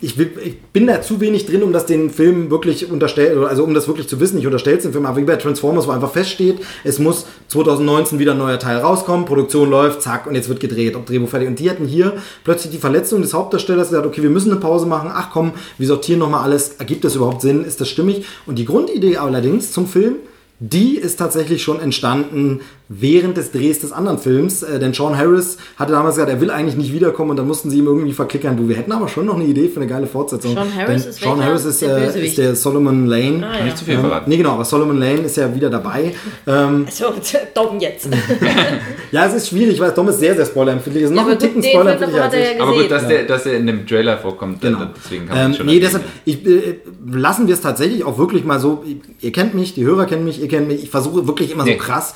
ich, 0.00 0.16
will, 0.16 0.30
ich 0.44 0.60
bin 0.60 0.86
da 0.86 1.02
zu 1.02 1.20
wenig 1.20 1.46
drin, 1.46 1.64
um 1.64 1.72
das 1.72 1.86
den 1.86 2.10
Film 2.10 2.50
wirklich 2.50 2.88
unterstellt, 2.88 3.36
also 3.36 3.64
um 3.64 3.74
das 3.74 3.88
wirklich 3.88 4.06
zu 4.06 4.20
wissen, 4.20 4.38
ich 4.38 4.46
unterstelle 4.46 4.76
es 4.76 4.84
dem 4.84 4.92
Film, 4.92 5.06
aber 5.06 5.16
wie 5.16 5.24
bei 5.24 5.34
Transformers, 5.34 5.88
wo 5.88 5.90
einfach 5.90 6.12
feststeht, 6.12 6.60
es 6.84 7.00
muss 7.00 7.26
2019 7.48 8.20
wieder 8.20 8.32
ein 8.32 8.38
neuer 8.38 8.60
Teil 8.60 8.78
rauskommen, 8.78 9.26
Produktion 9.26 9.68
läuft, 9.68 10.02
zack, 10.02 10.28
und 10.28 10.36
jetzt 10.36 10.48
wird 10.48 10.60
gedreht, 10.60 10.94
ob 10.94 11.06
Drehbuch 11.06 11.28
fertig. 11.28 11.48
Und 11.48 11.58
die 11.58 11.68
hatten 11.68 11.86
hier 11.86 12.14
plötzlich 12.44 12.70
die 12.70 12.78
Verletzung 12.78 13.22
des 13.22 13.34
Hauptdarstellers 13.34 13.88
gesagt, 13.88 14.06
okay, 14.06 14.22
wir 14.22 14.30
müssen 14.30 14.52
eine 14.52 14.60
Pause 14.60 14.86
machen, 14.86 15.10
ach 15.12 15.30
komm, 15.32 15.52
wir 15.78 15.86
sortieren 15.88 16.20
nochmal 16.20 16.44
alles, 16.44 16.76
ergibt 16.78 17.02
das 17.04 17.16
überhaupt 17.16 17.42
Sinn, 17.42 17.64
ist 17.64 17.80
das 17.80 17.88
stimmig? 17.88 18.24
Und 18.46 18.56
die 18.56 18.66
Grundidee 18.66 19.16
allerdings 19.16 19.72
zum 19.72 19.88
Film, 19.88 20.16
die 20.60 20.96
ist 20.96 21.16
tatsächlich 21.16 21.62
schon 21.62 21.80
entstanden 21.80 22.60
während 22.88 23.36
des 23.36 23.52
Drehs 23.52 23.80
des 23.80 23.92
anderen 23.92 24.18
Films. 24.18 24.62
Äh, 24.62 24.78
denn 24.78 24.94
Sean 24.94 25.16
Harris 25.18 25.58
hatte 25.76 25.92
damals 25.92 26.14
gesagt, 26.16 26.30
er 26.30 26.40
will 26.40 26.50
eigentlich 26.50 26.76
nicht 26.76 26.92
wiederkommen 26.92 27.30
und 27.32 27.36
dann 27.36 27.46
mussten 27.46 27.70
sie 27.70 27.78
ihm 27.78 27.86
irgendwie 27.86 28.12
verklickern. 28.12 28.56
Du, 28.56 28.68
wir 28.68 28.76
hätten 28.76 28.92
aber 28.92 29.08
schon 29.08 29.26
noch 29.26 29.34
eine 29.36 29.44
Idee 29.44 29.68
für 29.68 29.80
eine 29.80 29.86
geile 29.88 30.06
Fortsetzung. 30.06 30.52
Sean 30.54 30.74
Harris 30.74 31.02
denn 31.02 31.10
ist 31.10 31.20
Sean? 31.20 31.44
Harris 31.44 31.64
ist 31.64 31.82
Der 31.82 32.14
äh, 32.14 32.26
ist 32.26 32.38
der 32.38 32.54
Solomon 32.56 33.06
Lane. 33.06 33.46
Ah, 33.46 33.58
ja. 33.58 33.64
Nicht 33.64 33.78
zu 33.78 33.84
viel 33.84 33.94
Ähm, 33.94 34.00
verraten. 34.00 34.30
nee, 34.30 34.36
genau, 34.36 34.52
aber 34.52 34.64
Solomon 34.64 34.98
Lane 34.98 35.20
ist 35.20 35.36
ja 35.36 35.54
wieder 35.54 35.70
dabei. 35.70 36.14
Ähm, 36.46 36.86
So, 36.90 37.06
Dom 37.54 37.78
jetzt. 37.80 38.08
ja, 39.12 39.26
es 39.26 39.34
ist 39.34 39.48
schwierig, 39.48 39.78
weil 39.80 39.92
Tom 39.92 40.08
ist 40.08 40.18
sehr, 40.20 40.34
sehr 40.34 40.46
spoilerempfindlich. 40.46 41.04
Es 41.04 41.10
ist 41.10 41.16
noch 41.16 41.22
aber 41.24 41.32
ein 41.32 41.38
Ticken 41.38 41.62
spoilerempfindlich 41.62 42.22
als 42.22 42.34
ich. 42.34 42.40
ja 42.56 42.62
Aber 42.62 42.72
gut, 42.72 42.90
dass 42.90 43.02
gesehen. 43.02 43.08
der, 43.18 43.24
dass 43.26 43.46
er 43.46 43.56
in 43.58 43.66
dem 43.66 43.86
Trailer 43.86 44.18
vorkommt, 44.18 44.60
Genau. 44.60 44.78
dann, 44.80 44.90
deswegen 44.96 45.26
kann 45.26 45.36
man 45.36 45.44
Ähm, 45.46 45.50
es 45.52 45.56
schon 45.58 45.66
nee, 45.66 45.80
deshalb 45.80 46.04
ich, 46.24 46.46
äh, 46.46 46.76
lassen 47.10 47.46
wir 47.46 47.54
es 47.54 47.60
tatsächlich 47.60 48.04
auch 48.04 48.18
wirklich 48.18 48.44
mal 48.44 48.58
so. 48.60 48.82
Ihr 49.20 49.32
kennt 49.32 49.54
mich, 49.54 49.74
die 49.74 49.84
Hörer 49.84 50.06
kennen 50.06 50.24
mich, 50.24 50.40
ihr 50.40 50.48
kennt 50.48 50.68
mich. 50.68 50.82
Ich 50.84 50.90
versuche 50.90 51.26
wirklich 51.26 51.50
immer 51.52 51.64
Nee. 51.64 51.72
so 51.74 51.78
krass 51.78 52.14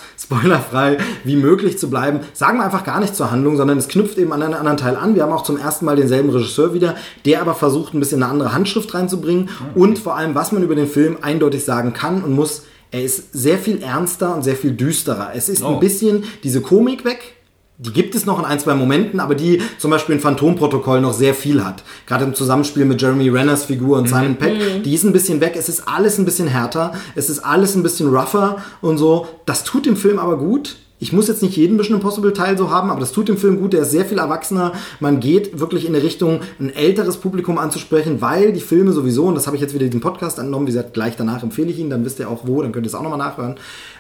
spoilerfrei 0.63 0.99
wie 1.25 1.37
möglich 1.37 1.79
zu 1.79 1.91
bleiben. 1.91 2.21
Sagen 2.33 2.59
wir 2.59 2.65
einfach 2.65 2.85
gar 2.85 3.01
nichts 3.01 3.17
zur 3.17 3.31
Handlung, 3.31 3.57
sondern 3.57 3.79
es 3.79 3.89
knüpft 3.89 4.19
eben 4.19 4.33
an 4.33 4.43
einen 4.43 4.55
anderen 4.55 4.77
Teil 4.77 4.97
an. 4.97 5.15
Wir 5.15 5.23
haben 5.25 5.33
auch 5.33 5.43
zum 5.45 5.59
ersten 5.59 5.85
Mal 5.85 5.97
denselben 5.97 6.31
Regisseur 6.31 6.75
wieder, 6.75 6.95
der 7.25 7.41
aber 7.41 7.55
versucht, 7.55 7.95
ein 7.95 8.01
bisschen 8.01 8.23
eine 8.23 8.31
andere 8.33 8.53
Handschrift 8.53 8.93
reinzubringen. 8.95 9.51
Und 9.75 9.99
vor 9.99 10.17
allem, 10.17 10.35
was 10.35 10.53
man 10.53 10.63
über 10.63 10.75
den 10.75 10.87
Film 10.89 11.19
eindeutig 11.23 11.65
sagen 11.65 11.93
kann 11.93 12.23
und 12.23 12.33
muss, 12.35 12.63
er 12.91 13.03
ist 13.03 13.33
sehr 13.33 13.59
viel 13.59 13.83
ernster 13.83 14.35
und 14.35 14.43
sehr 14.43 14.57
viel 14.57 14.73
düsterer. 14.73 15.31
Es 15.35 15.49
ist 15.49 15.63
ein 15.63 15.75
Oh. 15.77 15.79
bisschen 15.81 16.25
diese 16.45 16.61
Komik 16.61 17.05
weg. 17.05 17.35
Die 17.79 17.93
gibt 17.93 18.15
es 18.15 18.27
noch 18.27 18.39
in 18.39 18.45
ein, 18.45 18.61
zwei 18.61 18.75
Momenten, 18.75 19.19
aber 19.19 19.35
die 19.35 19.61
zum 19.79 19.91
Beispiel 19.91 20.15
in 20.15 20.21
Phantomprotokoll 20.21 21.01
noch 21.01 21.15
sehr 21.15 21.35
viel 21.35 21.65
hat. 21.65 21.83
Gerade 22.07 22.25
im 22.25 22.35
Zusammenspiel 22.35 22.85
mit 22.85 23.01
Jeremy 23.01 23.29
Renners 23.29 23.65
Figur 23.65 23.99
und 23.99 24.09
Simon 24.09 24.37
Peck. 24.37 24.85
Die 24.85 24.95
ist 24.95 25.05
ein 25.05 25.13
bisschen 25.13 25.41
weg. 25.41 25.55
Es 25.57 25.69
ist 25.69 25.89
alles 25.89 26.19
ein 26.19 26.25
bisschen 26.25 26.47
härter. 26.47 26.93
Es 27.15 27.29
ist 27.29 27.41
alles 27.41 27.75
ein 27.75 27.83
bisschen 27.83 28.15
rougher 28.15 28.59
und 28.83 28.99
so. 28.99 29.27
Das 29.47 29.65
tut 29.65 29.87
dem 29.87 29.97
Film 29.97 30.19
aber 30.19 30.39
gut. 30.39 30.77
Ich 31.03 31.13
muss 31.13 31.27
jetzt 31.27 31.43
nicht 31.43 31.57
jeden 31.57 31.77
Mission 31.77 31.97
Impossible 31.97 32.33
Teil 32.33 32.57
so 32.57 32.71
haben, 32.71 32.89
aber 32.89 33.01
das 33.01 33.11
tut 33.11 33.29
dem 33.29 33.37
Film 33.37 33.59
gut. 33.59 33.73
Der 33.73 33.83
ist 33.83 33.91
sehr 33.91 34.05
viel 34.05 34.19
erwachsener. 34.19 34.71
Man 35.01 35.19
geht 35.19 35.59
wirklich 35.59 35.85
in 35.85 35.97
eine 35.97 36.05
Richtung, 36.05 36.43
ein 36.61 36.71
älteres 36.71 37.17
Publikum 37.17 37.59
anzusprechen, 37.59 38.21
weil 38.21 38.53
die 38.53 38.61
Filme 38.61 38.93
sowieso, 38.93 39.25
und 39.25 39.35
das 39.35 39.49
habe 39.49 39.57
ich 39.57 39.63
jetzt 39.63 39.75
wieder 39.75 39.87
diesen 39.87 40.01
Podcast 40.01 40.39
entnommen, 40.39 40.69
wie 40.69 40.71
gesagt, 40.71 40.95
gleich 40.95 41.17
danach 41.17 41.43
empfehle 41.43 41.73
ich 41.73 41.81
ihn, 41.81 41.91
dann 41.91 42.05
wisst 42.05 42.21
ihr 42.21 42.31
auch 42.31 42.43
wo, 42.47 42.63
dann 42.63 42.71
könnt 42.71 42.87
ihr 42.87 42.89
es 42.89 42.95
auch 42.95 43.03
nochmal 43.03 43.19
nachhören. 43.19 43.57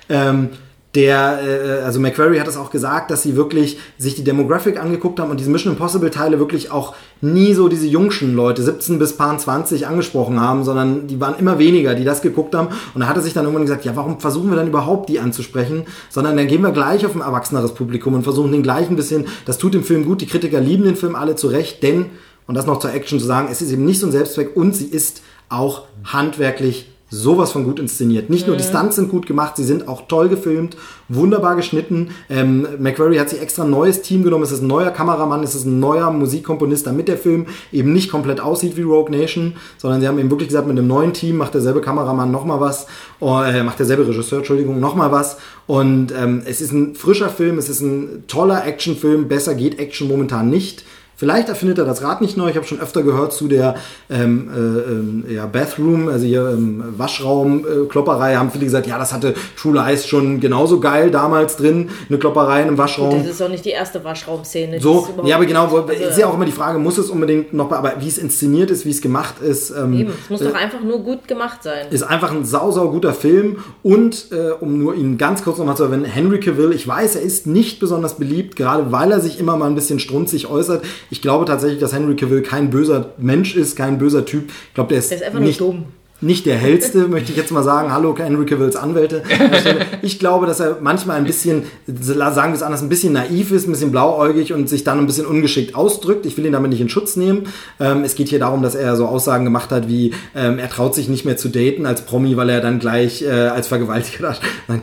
Ähm, 0.09 0.51
der, 0.95 1.41
äh, 1.43 1.85
also 1.85 2.01
McQuarrie 2.01 2.39
hat 2.39 2.49
es 2.49 2.59
auch 2.59 2.71
gesagt, 2.71 3.11
dass 3.11 3.23
sie 3.23 3.35
wirklich 3.35 3.79
sich 3.97 4.15
die 4.15 4.25
Demographic 4.25 4.79
angeguckt 4.79 5.21
haben 5.21 5.31
und 5.31 5.41
diese 5.41 5.51
Mission 5.51 5.73
Impossible 5.73 6.11
Teile 6.11 6.39
wirklich 6.39 6.71
auch 6.71 6.95
nie 7.23 7.55
so 7.55 7.69
diese 7.69 7.87
jungschen 7.87 8.35
Leute, 8.35 8.63
17 8.63 8.99
bis 8.99 9.17
paar 9.17 9.37
20 9.37 9.87
angesprochen 9.87 10.39
haben, 10.41 10.65
sondern 10.65 11.07
die 11.07 11.19
waren 11.19 11.39
immer 11.39 11.59
weniger, 11.59 11.95
die 11.95 12.05
das 12.05 12.21
geguckt 12.21 12.55
haben. 12.55 12.69
Und 12.95 13.01
da 13.01 13.09
hat 13.09 13.17
er 13.17 13.23
sich 13.23 13.33
dann 13.33 13.45
irgendwann 13.45 13.65
gesagt, 13.65 13.87
ja, 13.87 13.97
warum 13.97 14.21
versuchen 14.21 14.51
wir 14.51 14.57
dann 14.57 14.69
überhaupt 14.69 15.09
die 15.09 15.19
anzusprechen? 15.19 15.87
Sondern 16.11 16.37
dann 16.37 16.47
gehen 16.47 16.63
wir 16.63 16.73
gleich 16.73 17.07
auf 17.07 17.15
ein 17.15 17.23
erwachseneres 17.23 17.73
Publikum 17.73 18.13
und 18.13 18.25
versuchen 18.25 18.53
den 18.53 18.63
gleich 18.63 18.91
ein 18.91 18.97
bisschen, 18.97 19.27
das 19.47 19.57
tut 19.57 19.73
dem 19.73 19.85
Film 19.85 20.05
gut, 20.05 20.21
die 20.21 20.27
Kritiker 20.27 20.61
lieben 20.61 20.85
den 20.85 20.97
Film 20.97 21.15
alle 21.15 21.37
zurecht, 21.37 21.83
denn, 21.83 22.07
und 22.47 22.55
das 22.55 22.67
noch 22.67 22.81
zur 22.81 22.93
Action 22.93 23.19
zu 23.19 23.25
sagen, 23.25 23.49
es 23.51 23.63
ist 23.63 23.73
eben 23.73 23.87
nicht 23.87 24.01
so 24.01 24.07
ein 24.07 24.13
Selbstzweck 24.13 24.57
und 24.57 24.77
sie 24.77 24.87
ist 24.87 25.23
auch 25.49 25.85
handwerklich 26.05 26.92
sowas 27.13 27.53
von 27.53 27.65
gut 27.65 27.79
inszeniert. 27.79 28.31
Nicht 28.31 28.47
nur 28.47 28.57
die 28.57 28.65
Stunts 28.65 28.97
sind 28.97 29.11
gut 29.11 29.27
gemacht, 29.27 29.57
sie 29.57 29.65
sind 29.65 29.87
auch 29.87 30.09
toll 30.09 30.31
gefilmt, 30.31 30.79
wunderbar 31.11 31.57
geschnitten. 31.57 32.09
Ähm, 32.31 32.67
McQuarrie 32.79 33.21
hat 33.21 33.29
sich 33.29 33.43
extra 33.43 33.65
ein 33.65 33.71
neues 33.71 34.01
Team 34.01 34.25
genommen. 34.25 34.45
Es 34.45 34.51
ist 34.51 34.63
ein 34.63 34.67
neuer 34.67 34.91
Kameramann, 34.91 35.43
es 35.43 35.55
ist 35.55 35.67
ein 35.67 35.79
neuer 35.79 36.11
Musikkomponist, 36.11 36.87
damit 36.87 37.09
der 37.09 37.19
Film 37.19 37.47
eben 37.71 37.93
nicht 37.93 38.11
komplett 38.11 38.41
aussieht 38.41 38.79
wie 38.79 38.83
Rogue 38.83 39.15
Nation, 39.15 39.57
sondern 39.77 40.01
sie 40.01 40.09
haben 40.09 40.19
eben 40.19 40.31
wirklich 40.31 40.49
gesagt, 40.49 40.67
mit 40.67 40.79
einem 40.79 40.89
neuen 40.89 41.13
Team 41.13 41.37
macht 41.37 41.53
derselbe 41.53 41.83
Kameramann 41.83 42.31
nochmal 42.31 42.61
was, 42.61 42.87
äh, 43.21 43.63
macht 43.63 43.79
derselbe 43.79 44.09
Regisseur, 44.09 44.39
Entschuldigung, 44.39 44.81
nochmal 44.81 45.13
was. 45.13 45.37
Und 45.67 46.15
ähm, 46.19 46.43
es 46.47 46.63
ist 46.63 46.73
ein 46.73 46.95
frischer 46.95 47.29
Film, 47.29 47.59
es 47.59 47.69
ist 47.69 47.83
ein 47.83 48.25
toller 48.27 48.67
Actionfilm. 48.67 49.29
Besser 49.29 49.55
geht 49.55 49.79
Action 49.79 50.09
momentan 50.09 50.49
nicht. 50.49 50.83
Vielleicht 51.17 51.49
erfindet 51.49 51.79
er 51.79 51.85
das 51.85 52.03
Rad 52.03 52.21
nicht 52.21 52.37
neu. 52.37 52.51
Ich 52.51 52.57
habe 52.57 52.67
schon 52.67 52.81
öfter 52.81 53.03
gehört 53.03 53.33
zu 53.33 53.47
der 53.47 53.77
ähm, 54.11 55.25
äh, 55.29 55.33
äh, 55.33 55.35
ja, 55.37 55.47
Bathroom, 55.47 56.09
also 56.09 56.27
hier 56.27 56.49
ähm, 56.49 56.83
Waschraum-Klopperei, 56.97 58.33
äh, 58.33 58.37
haben 58.37 58.51
viele 58.51 58.65
gesagt, 58.65 58.87
ja, 58.87 58.99
das 58.99 59.13
hatte 59.13 59.35
True 59.57 59.75
Lies 59.75 60.07
schon 60.07 60.41
genauso 60.41 60.81
geil 60.81 61.11
damals 61.11 61.57
drin, 61.57 61.91
eine 62.09 62.19
Klopperei 62.19 62.63
in 62.63 62.69
einem 62.69 62.79
Waschraum. 62.79 63.11
Gut, 63.11 63.21
das 63.21 63.35
ist 63.35 63.43
auch 63.43 63.49
nicht 63.49 63.65
die 63.65 63.71
erste 63.71 64.03
Waschraumszene. 64.03 64.81
So, 64.81 65.09
ja, 65.25 65.37
aber 65.37 65.47
genau, 65.47 65.65
also, 65.65 65.93
ist 65.93 66.19
ja 66.19 66.27
auch 66.27 66.35
immer 66.35 66.45
die 66.45 66.53
Frage, 66.53 66.79
muss 66.79 66.99
es 66.99 67.09
unbedingt 67.09 67.53
noch, 67.53 67.71
aber 67.71 67.95
wie 68.01 68.09
es 68.09 68.19
inszeniert 68.19 68.71
ist, 68.71 68.85
wie 68.85 68.91
es 68.91 69.01
gemacht 69.01 69.37
ist. 69.41 69.71
Ähm, 69.71 69.93
eben, 69.93 70.13
es 70.25 70.31
muss 70.31 70.41
doch 70.41 70.55
einfach 70.55 70.81
nur 70.83 71.01
gut 71.01 71.29
gemacht 71.29 71.63
sein. 71.63 71.87
Ist 71.91 72.03
einfach 72.03 72.33
ein 72.33 72.45
sau, 72.45 72.73
sau 72.73 72.91
guter 72.91 73.15
Film 73.15 73.59
und, 73.83 74.27
äh, 74.33 74.53
um 74.59 74.79
nur 74.79 74.95
ihn 74.95 75.19
ganz 75.19 75.45
kurz 75.45 75.59
nochmal 75.59 75.77
zu 75.77 75.85
erwähnen, 75.85 76.05
Henry 76.05 76.41
Cavill, 76.41 76.73
ich 76.73 76.89
weiß, 76.89 77.17
er 77.17 77.23
ist 77.23 77.47
nicht 77.47 77.79
besonders 77.79 78.17
beliebt, 78.17 78.57
gerade 78.57 78.91
weil 78.91 79.13
er 79.13 79.21
sich 79.21 79.39
immer 79.39 79.57
mal 79.57 79.67
ein 79.67 79.75
bisschen 79.77 80.01
strunzig 80.01 80.49
äußert. 80.51 80.83
Ich 81.13 81.21
glaube 81.21 81.45
tatsächlich, 81.45 81.79
dass 81.79 81.93
Henry 81.93 82.17
Cavill 82.17 82.41
kein 82.41 82.71
böser 82.71 83.11
Mensch 83.19 83.55
ist, 83.55 83.77
kein 83.77 83.99
böser 83.99 84.25
Typ. 84.25 84.49
Ich 84.69 84.75
glaube, 84.75 84.89
der 84.89 84.99
ist, 85.01 85.11
Der 85.11 85.19
ist 85.19 85.25
einfach 85.25 85.41
nicht, 85.41 85.61
nur 85.61 85.73
dumm. 85.73 85.85
nicht 86.23 86.47
der 86.47 86.57
hellste, 86.57 87.07
möchte 87.09 87.33
ich 87.33 87.37
jetzt 87.37 87.53
mal 87.53 87.63
sagen. 87.63 87.93
Hallo, 87.93 88.17
Henry 88.17 88.47
Cavills 88.47 88.77
Anwälte. 88.77 89.23
Ich 90.01 90.19
glaube, 90.19 90.47
dass 90.47 90.59
er 90.61 90.79
manchmal 90.81 91.19
ein 91.19 91.25
bisschen, 91.25 91.65
sagen 91.87 92.53
wir 92.53 92.57
es 92.57 92.63
anders, 92.63 92.81
ein 92.83 92.89
bisschen 92.89 93.13
naiv 93.13 93.53
ist, 93.53 93.69
ein 93.69 93.73
bisschen 93.73 93.91
blauäugig 93.93 94.55
und 94.55 94.71
sich 94.71 94.85
dann 94.85 94.99
ein 95.01 95.07
bisschen 95.07 95.27
ungeschickt 95.27 95.75
ausdrückt. 95.75 96.25
Ich 96.25 96.39
will 96.39 96.47
ihn 96.47 96.53
damit 96.53 96.71
nicht 96.71 96.81
in 96.81 96.89
Schutz 96.89 97.17
nehmen. 97.17 97.43
Ähm, 97.79 98.05
es 98.05 98.15
geht 98.15 98.31
hier 98.31 98.39
darum, 98.39 98.63
dass 98.63 98.75
er 98.75 98.97
so 98.97 99.05
Aussagen 99.05 99.45
gemacht 99.45 99.71
hat 99.71 99.89
wie, 99.89 100.15
ähm, 100.35 100.59
er 100.59 100.71
traut 100.71 100.95
sich 100.95 101.11
nicht 101.11 101.27
mehr 101.27 101.37
zu 101.37 101.51
daten 101.51 101.85
als 101.85 102.07
Promi, 102.07 102.39
weil 102.39 102.49
er 102.49 102.63
dann 102.63 102.79
gleich 102.79 103.21
äh, 103.21 103.29
als 103.29 103.69
Vergewaltiger 103.69 104.35
da 104.67 104.81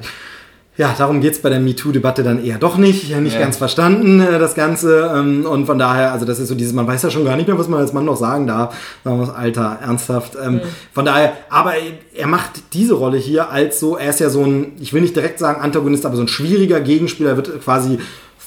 ja, 0.80 0.96
darum 0.98 1.20
geht's 1.20 1.40
bei 1.40 1.50
der 1.50 1.60
MeToo-Debatte 1.60 2.24
dann 2.24 2.42
eher 2.42 2.58
doch 2.58 2.78
nicht. 2.78 3.14
Nicht 3.20 3.34
Ja. 3.34 3.42
ganz 3.42 3.58
verstanden, 3.58 4.22
äh, 4.22 4.40
das 4.40 4.56
Ganze. 4.56 5.12
Ähm, 5.14 5.46
und 5.46 5.66
von 5.66 5.78
daher, 5.78 6.14
also 6.14 6.26
das 6.26 6.40
ist 6.40 6.48
so 6.48 6.56
dieses, 6.56 6.72
man 6.74 6.88
weiß 6.88 7.02
ja 7.04 7.10
schon 7.12 7.26
gar 7.26 7.36
nicht 7.36 7.48
mehr, 7.50 7.60
was 7.60 7.68
man 7.68 7.82
als 7.82 7.92
Mann 7.92 8.06
noch 8.06 8.16
sagen 8.16 8.48
darf. 8.48 8.74
Alter, 9.04 9.80
ernsthaft. 9.82 10.38
Ähm, 10.42 10.62
Von 10.94 11.04
daher, 11.04 11.34
aber 11.50 11.74
er 12.16 12.28
macht 12.28 12.74
diese 12.74 12.94
Rolle 12.94 13.18
hier 13.18 13.50
als 13.52 13.80
so, 13.82 13.98
er 13.98 14.10
ist 14.10 14.22
ja 14.22 14.30
so 14.30 14.44
ein, 14.46 14.72
ich 14.80 14.94
will 14.94 15.02
nicht 15.02 15.16
direkt 15.18 15.38
sagen 15.40 15.62
Antagonist, 15.62 16.06
aber 16.06 16.16
so 16.16 16.22
ein 16.22 16.28
schwieriger 16.30 16.80
Gegenspieler, 16.80 17.36
wird 17.36 17.62
quasi 17.62 18.00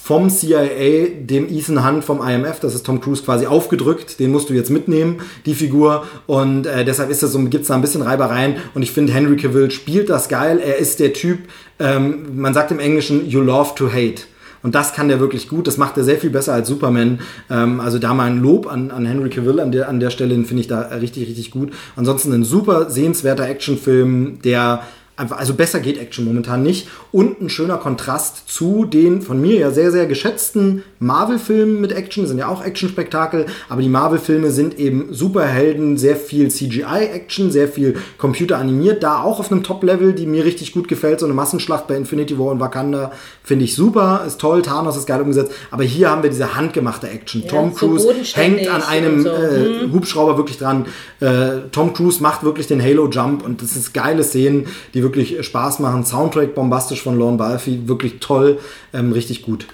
vom 0.02 0.28
CIA, 0.30 1.10
dem 1.20 1.48
Ethan 1.48 1.86
Hunt 1.86 2.02
vom 2.02 2.26
IMF, 2.26 2.58
das 2.58 2.74
ist 2.74 2.84
Tom 2.84 3.00
Cruise 3.00 3.22
quasi 3.22 3.46
aufgedrückt, 3.46 4.18
den 4.18 4.32
musst 4.32 4.50
du 4.50 4.54
jetzt 4.54 4.68
mitnehmen, 4.68 5.20
die 5.46 5.54
Figur. 5.54 6.04
Und 6.26 6.66
äh, 6.66 6.84
deshalb 6.84 7.08
ist 7.08 7.22
das 7.22 7.30
so, 7.30 7.38
gibt's 7.44 7.68
da 7.68 7.76
ein 7.76 7.82
bisschen 7.82 8.02
Reibereien. 8.02 8.56
Und 8.74 8.82
ich 8.82 8.90
finde, 8.90 9.12
Henry 9.12 9.36
Cavill 9.36 9.70
spielt 9.70 10.10
das 10.10 10.28
geil. 10.28 10.58
Er 10.58 10.78
ist 10.78 10.98
der 10.98 11.12
Typ, 11.12 11.38
ähm, 11.78 12.36
man 12.36 12.52
sagt 12.52 12.72
im 12.72 12.80
Englischen, 12.80 13.28
you 13.28 13.40
love 13.40 13.76
to 13.76 13.92
hate. 13.92 14.22
Und 14.64 14.74
das 14.74 14.92
kann 14.92 15.06
der 15.06 15.20
wirklich 15.20 15.48
gut. 15.48 15.68
Das 15.68 15.76
macht 15.76 15.96
er 15.96 16.02
sehr 16.02 16.18
viel 16.18 16.30
besser 16.30 16.52
als 16.52 16.66
Superman. 16.66 17.20
Ähm, 17.48 17.78
also 17.78 18.00
da 18.00 18.12
mal 18.12 18.28
ein 18.28 18.42
Lob 18.42 18.66
an, 18.66 18.90
an 18.90 19.06
Henry 19.06 19.30
Cavill 19.30 19.60
an 19.60 19.70
der, 19.70 19.88
an 19.88 20.00
der 20.00 20.10
Stelle, 20.10 20.34
finde 20.44 20.62
ich 20.62 20.66
da 20.66 20.80
richtig, 20.80 21.28
richtig 21.28 21.52
gut. 21.52 21.72
Ansonsten 21.94 22.32
ein 22.32 22.42
super 22.42 22.90
sehenswerter 22.90 23.48
Actionfilm, 23.48 24.40
der 24.42 24.82
also 25.30 25.54
besser 25.54 25.80
geht 25.80 25.98
Action 25.98 26.24
momentan 26.24 26.62
nicht. 26.62 26.88
Und 27.12 27.40
ein 27.40 27.50
schöner 27.50 27.78
Kontrast 27.78 28.48
zu 28.48 28.84
den 28.84 29.22
von 29.22 29.40
mir 29.40 29.58
ja 29.58 29.70
sehr, 29.70 29.92
sehr 29.92 30.06
geschätzten 30.06 30.82
Marvel-Filmen 30.98 31.80
mit 31.80 31.92
Action, 31.92 32.26
sind 32.26 32.38
ja 32.38 32.48
auch 32.48 32.64
Action-Spektakel, 32.64 33.46
aber 33.68 33.82
die 33.82 33.88
Marvel-Filme 33.88 34.50
sind 34.50 34.78
eben 34.78 35.12
Superhelden, 35.12 35.96
sehr 35.96 36.16
viel 36.16 36.50
CGI-Action, 36.50 37.50
sehr 37.50 37.68
viel 37.68 37.96
computeranimiert, 38.18 39.02
da 39.02 39.22
auch 39.22 39.40
auf 39.40 39.50
einem 39.50 39.62
Top-Level, 39.62 40.12
die 40.12 40.26
mir 40.26 40.44
richtig 40.44 40.72
gut 40.72 40.88
gefällt. 40.88 41.20
So 41.20 41.26
eine 41.26 41.34
Massenschlacht 41.34 41.86
bei 41.86 41.96
Infinity 41.96 42.38
War 42.38 42.46
und 42.46 42.60
Wakanda 42.60 43.12
finde 43.42 43.64
ich 43.64 43.74
super, 43.74 44.24
ist 44.26 44.40
toll, 44.40 44.62
Thanos 44.62 44.96
ist 44.96 45.06
geil 45.06 45.20
umgesetzt, 45.20 45.52
aber 45.70 45.84
hier 45.84 46.10
haben 46.10 46.22
wir 46.22 46.30
diese 46.30 46.54
handgemachte 46.54 47.08
Action. 47.08 47.42
Ja, 47.42 47.48
Tom 47.48 47.72
so 47.72 47.86
Cruise 47.86 48.06
bodenständig 48.06 48.68
hängt 48.68 48.74
an 48.74 48.82
einem 48.82 49.22
so. 49.22 49.28
äh, 49.30 49.88
Hubschrauber 49.92 50.36
wirklich 50.36 50.58
dran. 50.58 50.86
Äh, 51.20 51.68
Tom 51.72 51.92
Cruise 51.92 52.22
macht 52.22 52.42
wirklich 52.42 52.66
den 52.66 52.82
Halo-Jump 52.82 53.44
und 53.44 53.62
das 53.62 53.76
ist 53.76 53.92
geile 53.92 54.24
Szenen, 54.24 54.66
die 54.94 55.02
wirklich 55.02 55.11
Spaß 55.42 55.78
machen. 55.80 56.04
Soundtrack 56.04 56.54
bombastisch 56.54 57.02
von 57.02 57.18
Lorne 57.18 57.36
Balfi, 57.36 57.86
wirklich 57.86 58.20
toll, 58.20 58.58
ähm, 58.92 59.12
richtig 59.12 59.42
gut. 59.42 59.66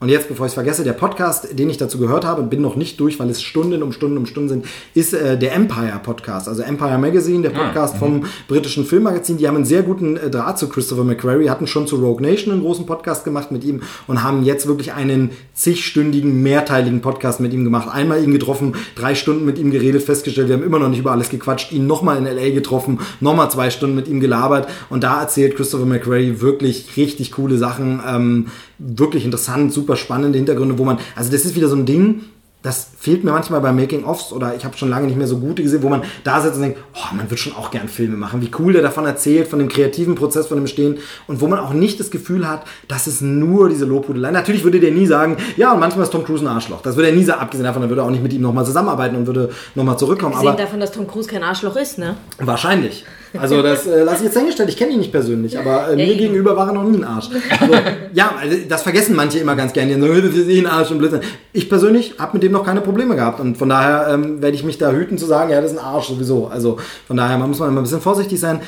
Und 0.00 0.08
jetzt, 0.08 0.28
bevor 0.28 0.46
ich 0.46 0.50
es 0.50 0.54
vergesse, 0.54 0.82
der 0.82 0.94
Podcast, 0.94 1.58
den 1.58 1.68
ich 1.68 1.76
dazu 1.76 1.98
gehört 1.98 2.24
habe, 2.24 2.42
bin 2.42 2.62
noch 2.62 2.74
nicht 2.74 2.98
durch, 3.00 3.20
weil 3.20 3.28
es 3.28 3.42
Stunden 3.42 3.82
um 3.82 3.92
Stunden 3.92 4.16
um 4.16 4.24
Stunden 4.24 4.48
sind, 4.48 4.64
ist 4.94 5.12
äh, 5.12 5.38
der 5.38 5.52
Empire 5.52 6.00
Podcast, 6.02 6.48
also 6.48 6.62
Empire 6.62 6.96
Magazine, 6.96 7.42
der 7.42 7.50
Podcast 7.50 7.98
vom 7.98 8.24
britischen 8.48 8.86
Filmmagazin. 8.86 9.36
Die 9.36 9.46
haben 9.46 9.56
einen 9.56 9.66
sehr 9.66 9.82
guten 9.82 10.16
äh, 10.16 10.30
Draht 10.30 10.58
zu 10.58 10.70
Christopher 10.70 11.04
McQuarrie, 11.04 11.50
hatten 11.50 11.66
schon 11.66 11.86
zu 11.86 11.96
Rogue 11.96 12.22
Nation 12.22 12.50
einen 12.50 12.62
großen 12.62 12.86
Podcast 12.86 13.24
gemacht 13.24 13.52
mit 13.52 13.62
ihm 13.62 13.82
und 14.06 14.22
haben 14.22 14.42
jetzt 14.42 14.66
wirklich 14.66 14.94
einen 14.94 15.32
zigstündigen, 15.52 16.42
mehrteiligen 16.42 17.02
Podcast 17.02 17.40
mit 17.40 17.52
ihm 17.52 17.64
gemacht. 17.64 17.86
Einmal 17.92 18.24
ihn 18.24 18.32
getroffen, 18.32 18.76
drei 18.96 19.14
Stunden 19.14 19.44
mit 19.44 19.58
ihm 19.58 19.70
geredet, 19.70 20.02
festgestellt, 20.02 20.48
wir 20.48 20.56
haben 20.56 20.64
immer 20.64 20.78
noch 20.78 20.88
nicht 20.88 21.00
über 21.00 21.12
alles 21.12 21.28
gequatscht, 21.28 21.72
ihn 21.72 21.86
nochmal 21.86 22.16
in 22.16 22.24
L.A. 22.24 22.54
getroffen, 22.54 23.00
nochmal 23.20 23.50
zwei 23.50 23.68
Stunden 23.68 23.96
mit 23.96 24.08
ihm 24.08 24.20
gelabert 24.20 24.66
und 24.88 25.04
da 25.04 25.20
erzählt 25.20 25.56
Christopher 25.56 25.84
McQuarrie 25.84 26.40
wirklich 26.40 26.96
richtig 26.96 27.32
coole 27.32 27.58
Sachen, 27.58 28.00
ähm, 28.08 28.46
wirklich 28.80 29.24
interessant, 29.24 29.72
super 29.72 29.96
spannende 29.96 30.38
Hintergründe, 30.38 30.78
wo 30.78 30.84
man, 30.84 30.98
also 31.14 31.30
das 31.30 31.44
ist 31.44 31.54
wieder 31.54 31.68
so 31.68 31.76
ein 31.76 31.86
Ding, 31.86 32.22
das 32.62 32.88
fehlt 32.98 33.24
mir 33.24 33.32
manchmal 33.32 33.62
bei 33.62 33.72
Making-ofs 33.72 34.32
oder 34.32 34.54
ich 34.54 34.66
habe 34.66 34.76
schon 34.76 34.90
lange 34.90 35.06
nicht 35.06 35.16
mehr 35.16 35.26
so 35.26 35.38
gute 35.38 35.62
gesehen, 35.62 35.82
wo 35.82 35.88
man 35.88 36.02
da 36.24 36.42
sitzt 36.42 36.56
und 36.56 36.62
denkt, 36.62 36.78
oh, 36.94 37.14
man 37.14 37.30
wird 37.30 37.40
schon 37.40 37.54
auch 37.54 37.70
gern 37.70 37.88
Filme 37.88 38.18
machen. 38.18 38.42
Wie 38.42 38.50
cool 38.58 38.74
der 38.74 38.82
davon 38.82 39.06
erzählt, 39.06 39.48
von 39.48 39.58
dem 39.58 39.68
kreativen 39.68 40.14
Prozess, 40.14 40.46
von 40.46 40.58
dem 40.58 40.66
Stehen 40.66 40.98
und 41.26 41.40
wo 41.40 41.46
man 41.46 41.58
auch 41.58 41.72
nicht 41.72 41.98
das 41.98 42.10
Gefühl 42.10 42.46
hat, 42.46 42.64
dass 42.86 43.06
es 43.06 43.22
nur 43.22 43.70
diese 43.70 43.86
Lobhudelei. 43.86 44.30
Natürlich 44.30 44.62
würde 44.62 44.78
der 44.78 44.90
nie 44.90 45.06
sagen, 45.06 45.38
ja, 45.56 45.72
und 45.72 45.80
manchmal 45.80 46.04
ist 46.04 46.10
Tom 46.10 46.22
Cruise 46.22 46.44
ein 46.44 46.48
Arschloch. 46.48 46.82
Das 46.82 46.96
würde 46.96 47.08
er 47.08 47.16
nie 47.16 47.24
sagen, 47.24 47.40
abgesehen 47.40 47.64
davon, 47.64 47.80
dann 47.80 47.90
würde 47.90 48.02
er 48.02 48.04
auch 48.04 48.10
nicht 48.10 48.22
mit 48.22 48.32
ihm 48.34 48.42
nochmal 48.42 48.66
zusammenarbeiten 48.66 49.16
und 49.16 49.26
würde 49.26 49.50
nochmal 49.74 49.98
zurückkommen. 49.98 50.34
Abgesehen 50.34 50.58
davon, 50.58 50.80
dass 50.80 50.92
Tom 50.92 51.06
Cruise 51.06 51.30
kein 51.30 51.42
Arschloch 51.42 51.76
ist, 51.76 51.96
ne? 51.96 52.16
Wahrscheinlich. 52.38 53.06
Also 53.38 53.62
das 53.62 53.86
äh, 53.86 54.02
lasse 54.02 54.18
ich 54.18 54.24
jetzt 54.24 54.36
dahingestellt. 54.36 54.68
Ich 54.68 54.76
kenne 54.76 54.92
ihn 54.92 54.98
nicht 54.98 55.12
persönlich, 55.12 55.58
aber 55.58 55.90
äh, 55.90 55.96
mir 55.96 56.16
gegenüber 56.16 56.56
war 56.56 56.68
er 56.68 56.72
noch 56.72 56.84
nie 56.84 56.98
ein 56.98 57.04
Arsch. 57.04 57.28
Also, 57.60 57.74
ja, 58.12 58.34
also, 58.40 58.56
das 58.68 58.82
vergessen 58.82 59.14
manche 59.14 59.38
immer 59.38 59.56
ganz 59.56 59.72
gerne. 59.72 59.94
Die 59.94 60.00
sagen, 60.00 60.22
das 60.22 60.34
ist 60.34 60.48
eh 60.48 60.58
ein 60.58 60.66
Arsch 60.66 60.90
und 60.90 60.98
Blödsinn. 60.98 61.20
Ich 61.52 61.68
persönlich 61.68 62.14
habe 62.18 62.34
mit 62.34 62.42
dem 62.42 62.52
noch 62.52 62.64
keine 62.64 62.80
Probleme 62.80 63.16
gehabt 63.16 63.40
und 63.40 63.56
von 63.56 63.68
daher 63.68 64.08
ähm, 64.12 64.42
werde 64.42 64.56
ich 64.56 64.64
mich 64.64 64.78
da 64.78 64.90
hüten 64.90 65.18
zu 65.18 65.26
sagen, 65.26 65.50
ja, 65.50 65.60
das 65.60 65.72
ist 65.72 65.78
ein 65.78 65.84
Arsch 65.84 66.08
sowieso. 66.08 66.46
Also 66.48 66.78
von 67.06 67.16
daher 67.16 67.38
man 67.38 67.48
muss 67.48 67.58
man 67.58 67.68
immer 67.68 67.80
ein 67.80 67.84
bisschen 67.84 68.00
vorsichtig 68.00 68.40
sein. 68.40 68.60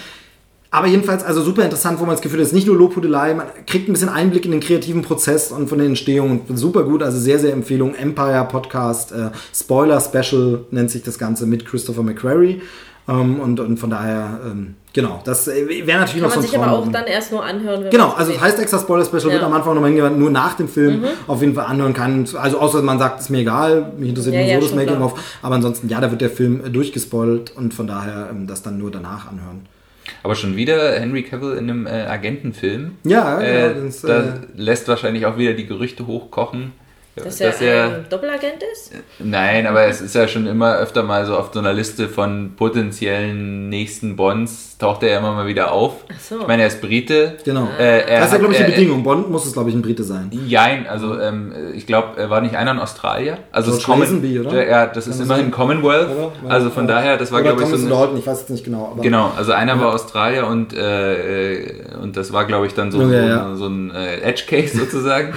Aber 0.74 0.86
jedenfalls, 0.86 1.22
also 1.22 1.42
super 1.42 1.64
interessant, 1.64 2.00
wo 2.00 2.06
man 2.06 2.14
das 2.14 2.22
Gefühl 2.22 2.38
hat, 2.38 2.44
es 2.44 2.48
ist 2.48 2.54
nicht 2.54 2.66
nur 2.66 2.76
Lobhudelei, 2.76 3.34
man 3.34 3.46
kriegt 3.66 3.90
ein 3.90 3.92
bisschen 3.92 4.08
Einblick 4.08 4.46
in 4.46 4.52
den 4.52 4.60
kreativen 4.60 5.02
Prozess 5.02 5.52
und 5.52 5.68
von 5.68 5.76
der 5.76 5.86
Entstehung 5.86 6.40
super 6.54 6.84
gut, 6.84 7.02
also 7.02 7.18
sehr, 7.18 7.38
sehr 7.38 7.52
Empfehlung. 7.52 7.94
Empire 7.94 8.48
Podcast, 8.50 9.12
äh, 9.12 9.28
Spoiler 9.54 10.00
Special 10.00 10.64
nennt 10.70 10.90
sich 10.90 11.02
das 11.02 11.18
Ganze 11.18 11.44
mit 11.44 11.66
Christopher 11.66 12.02
McQuarrie. 12.02 12.62
Ähm, 13.08 13.40
und, 13.40 13.58
und 13.58 13.78
von 13.78 13.90
daher, 13.90 14.38
ähm, 14.46 14.76
genau, 14.92 15.20
das 15.24 15.48
äh, 15.48 15.66
wäre 15.86 15.98
natürlich 15.98 16.22
Kann 16.22 16.22
noch 16.22 16.30
so 16.30 16.36
man 16.36 16.38
ein 16.38 16.42
sich 16.42 16.56
aber 16.56 16.66
Traum. 16.66 16.88
auch 16.88 16.92
dann 16.92 17.06
erst 17.06 17.32
nur 17.32 17.44
anhören, 17.44 17.82
wenn 17.84 17.90
Genau, 17.90 18.10
also 18.10 18.20
es 18.22 18.26
gesehen 18.28 18.40
heißt 18.42 18.58
extra 18.60 18.78
Spoiler 18.78 19.04
Special, 19.04 19.24
wird 19.24 19.34
Ja. 19.34 19.38
Mhm. 19.40 19.44
am 19.46 19.52
Anfang 19.54 19.74
nochmal 19.74 19.90
hingewandt, 19.90 20.18
nur 20.20 20.30
nach 20.30 20.54
dem 20.54 20.68
Film 20.68 21.04
auf 21.26 21.40
jeden 21.40 21.54
Fall 21.54 21.66
anhören 21.66 21.94
kann. 21.94 22.28
Also 22.40 22.60
außer 22.60 22.80
man 22.82 23.00
sagt, 23.00 23.20
ist 23.20 23.30
mir 23.30 23.38
egal, 23.38 23.92
mich 23.98 24.10
interessiert 24.10 24.34
Ja, 24.36 24.40
nur 24.42 24.48
ja, 24.48 24.54
so 24.54 24.60
das 24.60 24.68
schon 24.70 24.78
Making 24.78 24.96
klar. 24.96 25.06
of. 25.12 25.38
Aber 25.42 25.54
ansonsten, 25.56 25.88
ja, 25.88 26.00
da 26.00 26.10
wird 26.12 26.20
der 26.20 26.30
Film 26.30 26.64
äh, 26.64 26.70
durchgespoilt 26.70 27.50
und 27.56 27.74
von 27.74 27.88
daher 27.88 28.28
ähm, 28.30 28.46
das 28.46 28.62
dann 28.62 28.78
nur 28.78 28.92
danach 28.92 29.28
anhören. 29.28 29.66
Aber 30.22 30.36
schon 30.36 30.54
wieder 30.56 30.92
Henry 30.92 31.24
Cavill 31.24 31.54
in 31.56 31.68
einem 31.70 31.86
äh, 31.88 31.90
Agentenfilm. 32.06 32.92
Ja, 33.04 33.40
Äh, 33.40 33.72
genau, 33.74 33.84
das, 33.86 34.02
da 34.02 34.20
äh, 34.20 34.24
lässt 34.56 34.86
wahrscheinlich 34.86 35.26
auch 35.26 35.36
wieder 35.38 35.54
die 35.54 35.66
Gerüchte 35.66 36.06
hochkochen, 36.06 36.72
Dass 37.14 37.40
er, 37.42 37.50
dass 37.50 37.60
er 37.60 37.84
ein 37.84 38.06
Doppelagent 38.08 38.62
ist? 38.72 38.92
Nein, 39.18 39.66
aber 39.66 39.84
es 39.84 40.00
ist 40.00 40.14
ja 40.14 40.26
schon 40.26 40.46
immer 40.46 40.76
öfter 40.78 41.02
mal 41.02 41.26
so 41.26 41.36
auf 41.36 41.50
so 41.52 41.58
einer 41.58 41.74
Liste 41.74 42.08
von 42.08 42.52
potenziellen 42.56 43.68
nächsten 43.68 44.16
Bonds, 44.16 44.78
taucht 44.78 45.02
er 45.02 45.10
ja 45.10 45.18
immer 45.18 45.32
mal 45.32 45.46
wieder 45.46 45.72
auf. 45.72 46.04
Ach 46.10 46.18
so. 46.18 46.40
Ich 46.40 46.46
meine, 46.46 46.62
er 46.62 46.68
ist 46.68 46.80
Brite. 46.80 47.36
Genau. 47.44 47.68
Äh, 47.78 48.00
er 48.08 48.20
das 48.20 48.28
ist 48.28 48.32
ja, 48.32 48.38
glaube 48.38 48.52
ich, 48.54 48.58
die 48.60 48.64
er- 48.64 48.70
Bedingung. 48.70 49.02
Bond 49.02 49.30
muss 49.30 49.44
es, 49.44 49.52
glaube 49.52 49.68
ich, 49.68 49.74
ein 49.76 49.82
Brite 49.82 50.04
sein. 50.04 50.30
Jein, 50.46 50.86
also 50.86 51.20
ähm, 51.20 51.52
ich 51.74 51.86
glaube, 51.86 52.18
er 52.18 52.30
war 52.30 52.40
nicht 52.40 52.56
einer 52.56 52.70
in 52.70 52.78
Australien. 52.78 53.36
Also 53.52 53.72
ist 53.72 53.84
Common- 53.84 54.00
Lazenby, 54.04 54.40
oder? 54.40 54.66
Ja, 54.66 54.86
das 54.86 55.06
ist 55.06 55.18
das 55.20 55.26
immerhin? 55.26 55.50
Commonwealth. 55.50 56.08
Oder? 56.10 56.32
Also 56.50 56.70
von 56.70 56.88
Ja. 56.88 56.94
daher, 56.94 57.16
das 57.18 57.30
war 57.30 57.40
Oder 57.40 57.50
glaube 57.54 57.62
ich 57.64 57.68
so 57.68 57.76
eine, 57.76 57.88
Dalton, 57.94 58.16
ich 58.18 58.26
weiß 58.26 58.40
jetzt 58.40 58.50
nicht 58.50 58.64
genau. 58.64 58.88
Aber 58.92 59.02
Genau, 59.02 59.30
also 59.36 59.52
einer 59.52 59.78
war 59.78 59.92
Australier 59.92 60.46
und, 60.46 60.72
äh, 60.72 61.56
äh, 61.56 61.94
und 62.02 62.16
das 62.16 62.32
war, 62.32 62.46
glaube 62.46 62.66
ich, 62.66 62.74
dann 62.74 62.90
so, 62.90 63.02
Ja, 63.02 63.06
so, 63.08 63.14
ja. 63.14 63.54
so 63.56 63.66
ein 63.66 63.90
äh, 63.94 64.20
Edge-Case 64.22 64.76
sozusagen. 64.78 65.34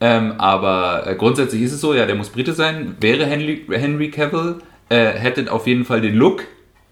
Ähm, 0.00 0.34
aber 0.38 1.06
äh, 1.06 1.14
grundsätzlich 1.14 1.62
ist 1.62 1.72
es 1.72 1.80
so, 1.80 1.94
ja, 1.94 2.06
der 2.06 2.14
muss 2.14 2.30
Brite 2.30 2.54
sein. 2.54 2.96
Wäre 3.00 3.26
Henry, 3.26 3.66
Henry 3.70 4.10
Cavill, 4.10 4.56
äh, 4.88 5.06
hätte 5.10 5.52
auf 5.52 5.66
jeden 5.66 5.84
Fall 5.84 6.00
den 6.00 6.14
Look, 6.14 6.44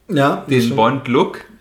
ja, 0.09 0.45
den 0.49 0.61
stimmt. 0.63 0.77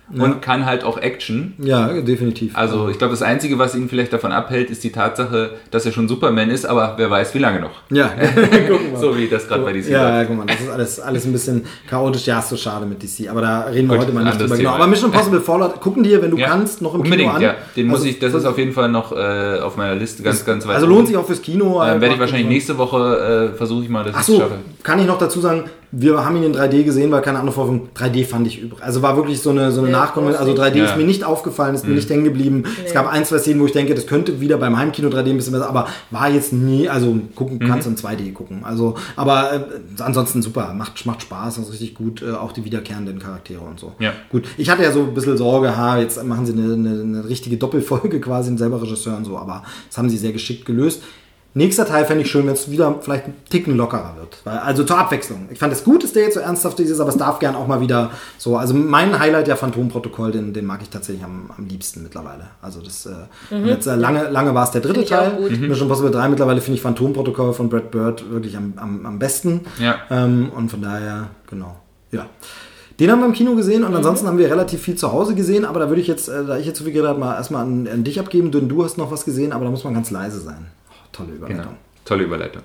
Bond-Look 0.09 0.35
und 0.35 0.41
kann 0.41 0.65
halt 0.65 0.83
auch 0.83 0.97
Action. 0.97 1.53
Ja, 1.59 1.87
definitiv. 2.01 2.55
Also 2.57 2.89
ich 2.89 2.97
glaube, 2.97 3.11
das 3.11 3.21
Einzige, 3.21 3.57
was 3.59 3.75
ihn 3.75 3.89
vielleicht 3.89 4.13
davon 4.13 4.31
abhält, 4.31 4.69
ist 4.69 4.83
die 4.83 4.91
Tatsache, 4.91 5.51
dass 5.71 5.85
er 5.85 5.91
schon 5.91 6.07
Superman 6.07 6.49
ist, 6.49 6.65
aber 6.65 6.93
wer 6.97 7.09
weiß, 7.09 7.33
wie 7.33 7.39
lange 7.39 7.59
noch. 7.59 7.71
ja, 7.91 8.07
gucken 8.67 8.91
wir. 8.91 8.99
So 8.99 9.17
wie 9.17 9.27
das 9.27 9.47
gerade 9.47 9.63
bei 9.63 9.73
DC 9.73 9.87
Ja, 9.89 10.03
läuft. 10.03 10.13
ja, 10.15 10.23
guck 10.25 10.37
mal, 10.37 10.45
das 10.45 10.61
ist 10.61 10.69
alles, 10.69 10.99
alles 10.99 11.25
ein 11.25 11.31
bisschen 11.33 11.65
chaotisch. 11.89 12.25
Ja, 12.25 12.39
ist 12.39 12.49
so 12.49 12.57
schade 12.57 12.85
mit 12.85 13.01
DC. 13.03 13.29
Aber 13.29 13.41
da 13.41 13.61
reden 13.63 13.87
wir 13.89 13.97
Gut, 13.97 14.05
heute 14.05 14.13
mal 14.15 14.23
nicht 14.23 14.39
drüber. 14.39 14.57
Genau. 14.57 14.71
Aber 14.71 14.87
Mission 14.87 15.11
Impossible 15.11 15.41
Fallout, 15.47 15.79
gucken 15.81 16.03
dir, 16.03 16.21
wenn 16.21 16.31
du 16.31 16.37
Ja, 16.37 16.47
kannst, 16.47 16.81
noch 16.81 16.93
im 16.93 17.01
Unbedingt, 17.01 17.29
Kino 17.29 17.35
an. 17.35 17.41
ja. 17.41 17.55
Den 17.75 17.87
muss 17.87 17.97
Also, 17.97 18.09
ich, 18.09 18.19
das 18.19 18.33
ist 18.33 18.45
auf 18.45 18.57
jeden 18.57 18.73
Fall 18.73 18.89
noch 18.89 19.11
äh, 19.11 19.59
auf 19.59 19.75
meiner 19.77 19.95
Liste 19.95 20.23
ganz, 20.23 20.45
ganz 20.45 20.65
weit. 20.67 20.75
Also 20.75 20.87
lohnt 20.87 21.07
sich 21.07 21.17
auch 21.17 21.25
fürs 21.25 21.41
Kino. 21.41 21.83
Ähm, 21.83 21.99
werde 22.01 22.13
ich 22.15 22.19
wahrscheinlich 22.19 22.47
nächste 22.47 22.77
Woche 22.77 23.51
äh, 23.53 23.57
versuche 23.57 23.83
ich 23.83 23.89
mal, 23.89 24.03
dass 24.03 24.15
Ach 24.15 24.19
ich 24.21 24.25
so, 24.25 24.39
schaffe. 24.39 24.55
kann 24.83 24.99
ich 24.99 25.05
noch 25.07 25.17
dazu 25.17 25.39
sagen, 25.41 25.65
wir 25.91 26.25
haben 26.25 26.35
ihn 26.35 26.43
in 26.43 26.53
3D 26.53 26.83
gesehen, 26.83 27.11
weil 27.11 27.21
keine 27.21 27.39
andere 27.39 27.53
Vorführung. 27.53 27.89
3D 27.95 28.25
fand 28.25 28.45
ich 28.45 28.61
übrig. 28.61 28.83
Also 28.83 29.01
war 29.01 29.15
wirklich 29.15 29.39
so 29.41 29.51
eine, 29.51 29.71
so 29.71 29.81
eine 29.81 29.91
Ja, 29.91 29.99
Nachkonvention. 29.99 30.45
Also 30.47 30.61
3D 30.61 30.75
Ja. 30.77 30.85
ist 30.85 30.97
mir 30.97 31.05
nicht 31.05 31.23
aufgefallen, 31.23 31.75
ist 31.75 31.87
mir 31.87 31.93
nicht 31.95 32.09
hängen 32.09 32.25
geblieben. 32.25 32.63
Es 32.85 32.93
gab 32.93 33.07
ein, 33.07 33.23
zwei 33.23 33.37
Szenen, 33.39 33.61
wo 33.61 33.65
ich 33.65 33.71
denke, 33.71 33.95
das 33.95 34.05
könnte 34.05 34.41
wieder 34.41 34.57
beim 34.57 34.77
Heimkino 34.77 35.07
3D 35.07 35.29
ein 35.29 35.37
bisschen 35.37 35.53
besser, 35.53 35.69
aber 35.69 35.87
war 36.11 36.29
jetzt 36.29 36.51
nie, 36.51 36.89
also 36.89 37.17
gucken 37.35 37.59
kannst 37.59 37.85
du 37.87 37.91
in 37.91 37.95
2D 37.97 38.33
gucken. 38.33 38.63
Also, 38.63 38.95
aber 39.15 39.53
äh, 39.53 39.59
ansonsten 40.01 40.41
super, 40.41 40.73
macht, 40.73 41.05
macht 41.05 41.21
Spaß, 41.21 41.57
ist 41.59 41.71
richtig 41.71 41.95
gut, 41.95 42.21
äh, 42.21 42.31
auch 42.31 42.51
die 42.51 42.65
wiederkehrenden 42.65 43.19
Charaktere 43.19 43.61
und 43.61 43.79
so. 43.79 43.93
Ja. 43.99 44.11
Gut, 44.29 44.43
ich 44.57 44.69
hatte 44.69 44.83
ja 44.83 44.91
so 44.91 45.03
ein 45.03 45.13
bisschen 45.13 45.37
Sorge, 45.37 45.77
ha, 45.77 45.97
jetzt 45.99 46.21
machen 46.23 46.45
sie 46.45 46.51
eine, 46.53 46.73
eine, 46.73 47.01
eine 47.01 47.29
richtige 47.29 47.57
Doppelfolge 47.57 48.19
quasi, 48.19 48.55
selber 48.57 48.81
Regisseur 48.81 49.15
und 49.15 49.23
so, 49.25 49.37
aber 49.37 49.63
das 49.87 49.97
haben 49.97 50.09
sie 50.09 50.17
sehr 50.17 50.33
geschickt 50.33 50.65
gelöst. 50.65 51.01
Nächster 51.57 51.87
Teil 51.87 52.05
fände 52.05 52.21
ich 52.21 52.29
schön, 52.29 52.45
wenn 52.45 52.53
es 52.53 52.69
wieder 52.69 52.99
vielleicht 53.01 53.25
ein 53.25 53.33
Ticken 53.49 53.75
lockerer 53.75 54.13
wird. 54.15 54.37
Weil, 54.43 54.59
also 54.59 54.83
zur 54.83 54.99
Abwechslung. 54.99 55.49
Ich 55.51 55.57
fand 55.57 55.73
es 55.73 55.83
gut, 55.83 56.03
dass 56.03 56.13
der 56.13 56.21
jetzt 56.21 56.35
so 56.35 56.39
ernsthaft 56.39 56.79
ist, 56.79 56.99
aber 56.99 57.09
es 57.09 57.17
darf 57.17 57.39
gern 57.39 57.55
auch 57.55 57.65
mal 57.65 57.81
wieder 57.81 58.11
so. 58.37 58.57
Also 58.57 58.75
mein 58.75 59.17
Highlight, 59.17 59.47
der 59.47 59.57
Phantomprotokoll, 59.57 60.31
den, 60.31 60.53
den 60.53 60.67
mag 60.67 60.83
ich 60.83 60.89
tatsächlich 60.89 61.23
am, 61.23 61.49
am 61.57 61.65
liebsten 61.65 62.03
mittlerweile. 62.03 62.43
Also 62.61 62.79
das 62.79 63.07
äh, 63.07 63.55
jetzt, 63.65 63.87
äh, 63.87 63.95
lange, 63.95 64.29
lange 64.29 64.53
war 64.53 64.65
es 64.65 64.71
der 64.71 64.81
dritte 64.81 65.03
Teil. 65.03 65.31
gut. 65.31 65.59
Mission 65.59 65.87
Impossible 65.87 66.11
3 66.11 66.29
mittlerweile 66.29 66.61
finde 66.61 66.75
ich 66.75 66.83
Phantomprotokoll 66.83 67.53
von 67.53 67.69
Brad 67.69 67.89
Bird 67.89 68.29
wirklich 68.29 68.55
am, 68.55 68.73
am, 68.75 69.03
am 69.07 69.17
besten. 69.17 69.61
Ja. 69.79 69.95
Ähm, 70.11 70.51
und 70.55 70.69
von 70.69 70.83
daher, 70.83 71.29
genau. 71.49 71.75
Ja. 72.11 72.27
Den 72.99 73.11
haben 73.11 73.19
wir 73.21 73.25
im 73.25 73.33
Kino 73.33 73.55
gesehen 73.55 73.83
und 73.83 73.95
ansonsten 73.95 74.27
haben 74.27 74.37
wir 74.37 74.51
relativ 74.51 74.83
viel 74.83 74.95
zu 74.95 75.11
Hause 75.11 75.33
gesehen, 75.33 75.65
aber 75.65 75.79
da 75.79 75.89
würde 75.89 76.01
ich 76.01 76.07
jetzt, 76.07 76.29
äh, 76.29 76.45
da 76.45 76.57
ich 76.57 76.67
jetzt 76.67 76.77
so 76.77 76.83
viel 76.83 76.93
geredet 76.93 77.09
habe, 77.09 77.19
mal 77.19 77.33
erstmal 77.33 77.63
an, 77.63 77.87
an 77.91 78.03
dich 78.03 78.19
abgeben, 78.19 78.51
denn 78.51 78.69
du 78.69 78.83
hast 78.83 78.99
noch 78.99 79.09
was 79.09 79.25
gesehen, 79.25 79.53
aber 79.53 79.65
da 79.65 79.71
muss 79.71 79.83
man 79.83 79.95
ganz 79.95 80.11
leise 80.11 80.39
sein. 80.39 80.67
Tolle 81.17 81.33
Überleitung. 81.33 81.63
Genau. 81.63 81.77
Tolle 82.05 82.23
Überleitung. 82.23 82.61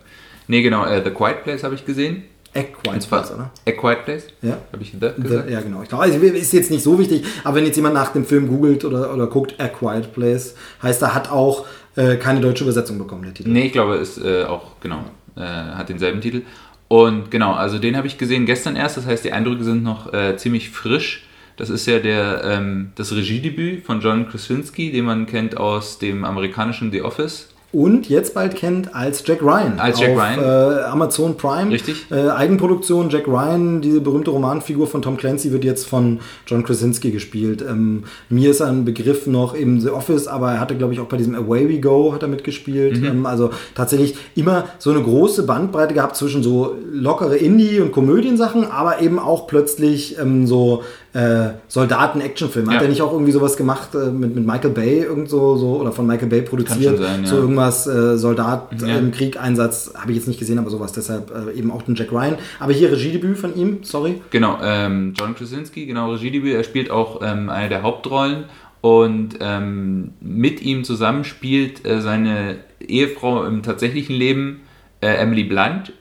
Nee, 0.49 0.63
genau, 0.63 0.85
äh, 0.85 1.03
The 1.03 1.11
Quiet 1.11 1.45
Place 1.45 1.65
habe 1.65 1.75
ich 1.75 1.85
gesehen. 1.85 2.25
White 2.55 3.01
zwar 3.01 3.23
Place, 3.23 3.35
oder? 3.35 3.51
A 3.67 3.71
Quiet 3.73 4.05
Place? 4.05 4.27
Ja. 4.43 4.59
Habe 4.73 4.83
ich 4.83 4.91
The 4.93 4.99
The, 5.17 5.23
gesagt? 5.23 5.51
ja, 5.51 5.61
genau. 5.61 5.83
Ich 5.83 5.89
glaube, 5.89 6.05
also, 6.05 6.19
ist 6.19 6.53
jetzt 6.53 6.71
nicht 6.71 6.83
so 6.83 6.99
wichtig, 6.99 7.25
aber 7.45 7.57
wenn 7.57 7.65
jetzt 7.65 7.77
jemand 7.77 7.95
nach 7.95 8.13
dem 8.13 8.27
Film 8.27 8.47
googelt 8.47 8.85
oder, 8.85 9.13
oder 9.15 9.27
guckt, 9.27 9.59
A 9.59 9.69
Quiet 9.69 10.13
Place, 10.13 10.55
heißt, 10.83 11.01
er 11.01 11.15
hat 11.15 11.31
auch 11.31 11.67
äh, 11.97 12.17
keine 12.17 12.41
deutsche 12.41 12.65
Übersetzung 12.65 12.99
bekommen, 12.99 13.23
der 13.23 13.33
Titel. 13.33 13.49
Nee, 13.49 13.67
ich 13.67 13.73
glaube, 13.73 13.95
es 13.95 14.19
äh, 14.19 14.45
auch, 14.45 14.79
genau, 14.81 15.05
äh, 15.37 15.41
hat 15.41 15.89
denselben 15.89 16.21
Titel. 16.21 16.43
Und 16.89 17.31
genau, 17.31 17.55
also 17.55 17.79
den 17.79 17.97
habe 17.97 18.07
ich 18.07 18.19
gesehen 18.19 18.45
gestern 18.45 18.77
erst, 18.77 18.99
das 18.99 19.07
heißt, 19.07 19.25
die 19.25 19.33
Eindrücke 19.33 19.65
sind 19.65 19.83
noch 19.83 20.13
äh, 20.13 20.37
ziemlich 20.37 20.69
frisch. 20.69 21.27
Das 21.57 21.71
ist 21.71 21.87
ja 21.87 22.01
der, 22.01 22.43
ähm, 22.45 22.93
das 22.97 23.15
Regiedebüt 23.15 23.85
von 23.85 24.01
John 24.01 24.29
Krasinski, 24.29 24.93
den 24.93 25.07
man 25.07 25.27
kennt 25.27 25.57
aus 25.57 25.99
dem 25.99 26.25
amerikanischen 26.25 26.93
The 26.93 27.03
Office. 27.03 27.49
Und 27.73 28.09
jetzt 28.11 28.35
bald 28.35 28.55
kennt 28.55 28.95
als 28.95 29.23
Jack 29.27 29.41
Ryan. 29.41 29.79
Als 29.79 29.99
Jack 29.99 30.11
auf, 30.11 30.19
Ryan. 30.19 30.39
Äh, 30.79 30.83
Amazon 30.83 31.37
Prime. 31.39 31.71
Richtig. 31.71 32.05
Äh, 32.11 32.29
Eigenproduktion, 32.29 33.09
Jack 33.09 33.27
Ryan, 33.27 33.81
diese 33.81 34.03
berühmte 34.03 34.31
Romanfigur 34.31 34.87
von 34.87 35.01
Tom 35.01 35.17
Clancy 35.17 35.53
wird 35.53 35.65
jetzt 35.65 35.87
von 35.89 36.21
John 36.47 36.65
Krasinski 36.65 37.11
gespielt. 37.13 37.65
Ähm, 37.67 38.05
mir 38.29 38.51
ist 38.51 38.61
ein 38.61 38.85
Begriff 38.85 39.27
noch 39.27 39.55
im 39.55 39.81
The 39.81 39.89
Office, 39.89 40.27
aber 40.27 40.53
er 40.53 40.61
hatte, 40.61 40.77
glaube 40.77 40.93
ich, 40.93 41.01
auch 41.01 41.07
bei 41.07 41.17
diesem 41.17 41.35
Away 41.35 41.67
We 41.71 41.81
Go 41.81 42.13
hat 42.13 42.21
er 42.21 42.29
mitgespielt. 42.29 43.01
Mhm. 43.01 43.07
Ähm, 43.07 43.27
also 43.27 43.49
tatsächlich 43.75 44.17
immer 44.35 44.65
so 44.79 44.91
eine 44.91 45.01
große 45.03 45.45
Bandbreite 45.45 45.95
gehabt 45.95 46.17
zwischen 46.17 46.43
so 46.43 46.77
lockere 46.93 47.37
Indie- 47.37 47.81
und 47.81 47.91
Komödiensachen, 47.93 48.71
aber 48.71 49.01
eben 49.01 49.19
auch 49.19 49.47
plötzlich 49.47 50.19
ähm, 50.19 50.47
so 50.47 50.83
äh, 51.15 51.51
Soldaten-Action-Filme. 51.69 52.69
Hat 52.69 52.77
Ja. 52.77 52.83
er 52.83 52.89
nicht 52.89 53.03
auch 53.03 53.13
irgendwie 53.13 53.33
sowas 53.33 53.57
gemacht 53.57 53.95
äh, 53.95 54.11
mit, 54.11 54.35
mit 54.35 54.47
Michael 54.47 54.71
Bay 54.71 55.01
irgend 55.03 55.29
so, 55.29 55.57
so 55.57 55.77
oder 55.77 55.93
von 55.93 56.07
Michael 56.07 56.29
Bay 56.29 56.43
produziert? 56.43 56.97
schon 56.97 57.03
sein, 57.03 57.23
ja. 57.25 57.29
So 57.29 57.37
irgendwas 57.37 57.62
äh, 57.87 58.17
Soldat 58.19 58.69
Ja. 58.81 58.99
im 58.99 59.11
Krieg 59.13 59.41
Einsatz 59.41 59.93
habe 59.97 60.13
ich 60.13 60.19
jetzt 60.19 60.29
nicht 60.29 60.39
gesehen, 60.39 60.59
aber 60.59 60.71
sowas. 60.71 60.93
Deshalb 60.93 61.31
äh, 61.31 61.59
eben 61.59 61.71
auch 61.71 61.83
den 61.83 61.95
Jack 61.95 62.13
Ryan. 62.13 62.37
Aber 62.59 62.73
hier 62.73 62.91
Regiedebüt 62.93 63.39
von 63.39 63.57
ihm, 63.57 63.79
sorry. 63.83 64.21
Genau, 64.31 64.59
ähm, 64.63 65.15
John 65.19 65.35
Krasinski, 65.35 65.87
genau, 65.87 66.13
Regiedebüt. 66.13 66.55
Er 66.55 66.65
spielt 66.65 66.91
auch 66.91 67.21
ähm, 67.23 67.49
eine 67.49 67.69
der 67.69 67.83
Hauptrollen 67.83 68.45
und 68.81 69.37
ähm, 69.41 70.11
mit 70.21 70.61
ihm 70.61 70.85
zusammen 70.85 71.25
spielt 71.25 71.87
äh, 71.87 72.01
seine 72.01 72.57
Ehefrau 72.81 73.45
im 73.45 73.63
tatsächlichen 73.63 74.17
Leben, 74.17 74.61
äh, 75.01 75.15
Emily 75.15 75.45
Blunt, 75.45 75.93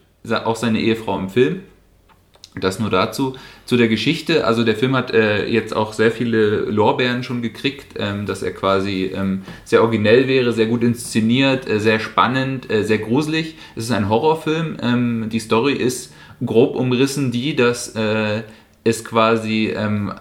auch 0.45 0.55
seine 0.55 0.80
Ehefrau 0.80 1.18
im 1.20 1.30
Film. 1.30 1.62
Das 2.59 2.80
nur 2.80 2.89
dazu. 2.89 3.36
Zu 3.72 3.78
der 3.78 3.88
Geschichte, 3.88 4.45
also 4.45 4.65
der 4.65 4.76
Film 4.76 4.97
hat 4.97 5.13
äh, 5.13 5.47
jetzt 5.47 5.74
auch 5.74 5.93
sehr 5.93 6.11
viele 6.11 6.65
Lorbeeren 6.69 7.24
schon 7.24 7.41
gekriegt, 7.41 7.93
ähm, 7.97 8.26
dass 8.26 8.43
er 8.43 8.51
quasi 8.51 9.13
ähm, 9.15 9.43
sehr 9.63 9.82
originell 9.82 10.28
wäre, 10.28 10.51
sehr 10.51 10.65
gut 10.65 10.84
inszeniert, 10.84 11.69
äh, 11.69 11.80
sehr 11.80 12.01
spannend, 12.01 12.69
äh, 12.69 12.84
sehr 12.84 12.97
gruselig. 12.97 13.55
Es 13.78 13.86
ist 13.86 13.91
ein 13.91 14.09
Horrorfilm. 14.09 14.76
Ähm, 14.84 15.30
die 15.32 15.39
Story 15.39 15.72
ist 15.72 16.11
grob 16.45 16.76
umrissen 16.76 17.32
die, 17.32 17.55
dass 17.55 17.95
äh, 17.95 18.41
es 18.84 19.05
quasi, 19.05 19.67
ähm, 19.74 20.15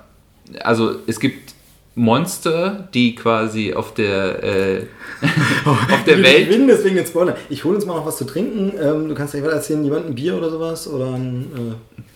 also 0.61 0.93
es 1.09 1.19
gibt 1.19 1.53
Monster, 1.97 2.89
die 2.95 3.17
quasi 3.17 3.75
auf 3.75 3.95
der, 3.95 4.45
äh, 4.45 4.83
auf 5.65 6.05
der 6.07 6.19
ich 6.19 6.25
Welt 6.25 6.49
bin 6.51 6.69
deswegen 6.69 6.95
den 6.95 7.07
Spoiler. 7.07 7.37
Ich 7.49 7.65
hole 7.65 7.75
uns 7.75 7.85
mal 7.85 7.97
noch 7.97 8.07
was 8.07 8.17
zu 8.17 8.27
trinken. 8.27 8.75
Ähm, 8.81 9.09
du 9.09 9.15
kannst 9.17 9.33
gleich 9.33 9.43
weiter 9.43 9.57
erzählen, 9.57 9.83
jemand 9.83 10.07
ein 10.07 10.15
Bier 10.15 10.37
oder 10.37 10.51
sowas? 10.51 10.87
Oder 10.87 11.15
ein, 11.15 11.47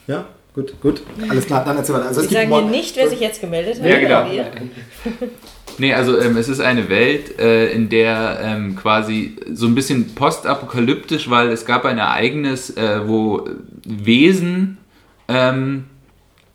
äh, 0.07 0.13
ja, 0.13 0.27
gut, 0.55 0.81
gut. 0.81 1.03
Alles 1.29 1.47
klar, 1.47 1.65
dann 1.65 1.77
erzähl 1.77 1.95
weiter. 1.95 2.07
Also, 2.07 2.21
es 2.23 2.31
sagen 2.31 2.49
dir 2.51 2.61
Mon- 2.63 2.71
nicht, 2.71 2.97
wer 2.97 3.09
sich 3.09 3.21
jetzt 3.21 3.41
gemeldet 3.41 3.81
hat. 3.81 3.87
Ja, 3.89 3.99
genau. 3.99 4.31
Wir. 4.31 4.47
Nee, 5.77 5.93
also 5.93 6.17
ähm, 6.21 6.37
es 6.37 6.49
ist 6.49 6.61
eine 6.61 6.89
Welt, 6.89 7.41
äh, 7.41 7.73
in 7.73 7.89
der 7.89 8.39
ähm, 8.41 8.77
quasi 8.77 9.35
so 9.53 9.67
ein 9.67 9.75
bisschen 9.75 10.15
postapokalyptisch, 10.15 11.29
weil 11.31 11.49
es 11.49 11.67
gab 11.67 11.85
ein 11.85 11.99
Ereignis, 11.99 12.71
äh, 12.77 13.01
wo 13.09 13.49
Wesen 13.85 14.79
ähm, 15.27 15.87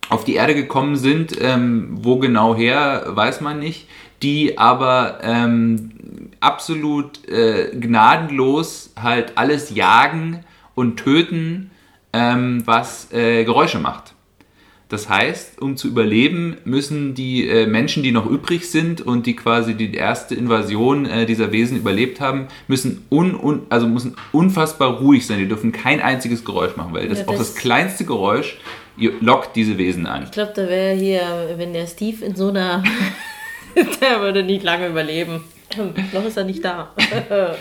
auf 0.09 0.23
die 0.23 0.35
Erde 0.35 0.55
gekommen 0.55 0.95
sind, 0.95 1.33
ähm, 1.41 1.97
wo 2.01 2.15
genau 2.17 2.55
her, 2.55 3.07
weiß 3.09 3.41
man 3.41 3.59
nicht, 3.59 3.89
die 4.23 4.57
aber 4.57 5.19
ähm, 5.21 5.91
absolut 6.39 7.27
äh, 7.27 7.71
gnadenlos 7.77 8.93
halt 9.01 9.33
alles 9.35 9.75
jagen 9.75 10.45
und 10.75 10.95
töten, 10.97 11.71
ähm, 12.13 12.63
was 12.65 13.11
äh, 13.11 13.43
Geräusche 13.43 13.79
macht. 13.79 14.13
Das 14.89 15.07
heißt, 15.07 15.61
um 15.61 15.77
zu 15.77 15.87
überleben, 15.87 16.57
müssen 16.65 17.13
die 17.13 17.47
äh, 17.47 17.67
Menschen, 17.67 18.01
die 18.01 18.11
noch 18.11 18.25
übrig 18.25 18.71
sind 18.71 19.01
und 19.01 19.27
die 19.27 19.35
quasi 19.35 19.75
die 19.75 19.93
erste 19.93 20.33
Invasion 20.33 21.05
äh, 21.05 21.27
dieser 21.27 21.51
Wesen 21.51 21.77
überlebt 21.77 22.19
haben, 22.19 22.47
müssen, 22.67 23.05
un, 23.11 23.35
un, 23.35 23.67
also 23.69 23.87
müssen 23.87 24.15
unfassbar 24.31 24.97
ruhig 24.97 25.27
sein. 25.27 25.37
Die 25.37 25.47
dürfen 25.47 25.71
kein 25.71 26.01
einziges 26.01 26.43
Geräusch 26.43 26.75
machen, 26.75 26.91
weil 26.95 27.07
das, 27.07 27.19
Ja, 27.19 27.25
auch 27.27 27.37
das- 27.37 27.53
das 27.53 27.55
kleinste 27.55 28.03
Geräusch 28.05 28.57
lockt 29.21 29.55
diese 29.55 29.77
Wesen 29.77 30.07
an. 30.07 30.23
Ich 30.23 30.31
glaube, 30.31 30.53
da 30.55 30.67
wäre 30.67 30.95
hier, 30.95 31.21
wenn 31.57 31.71
der 31.73 31.85
Steve 31.85 32.25
in 32.25 32.35
so 32.35 32.49
einer. 32.49 32.83
der 34.01 34.21
würde 34.21 34.41
nicht 34.43 34.63
lange 34.63 34.87
überleben. 34.87 35.41
Noch 36.13 36.25
ist 36.25 36.37
er 36.37 36.43
nicht 36.43 36.63
da. 36.63 36.93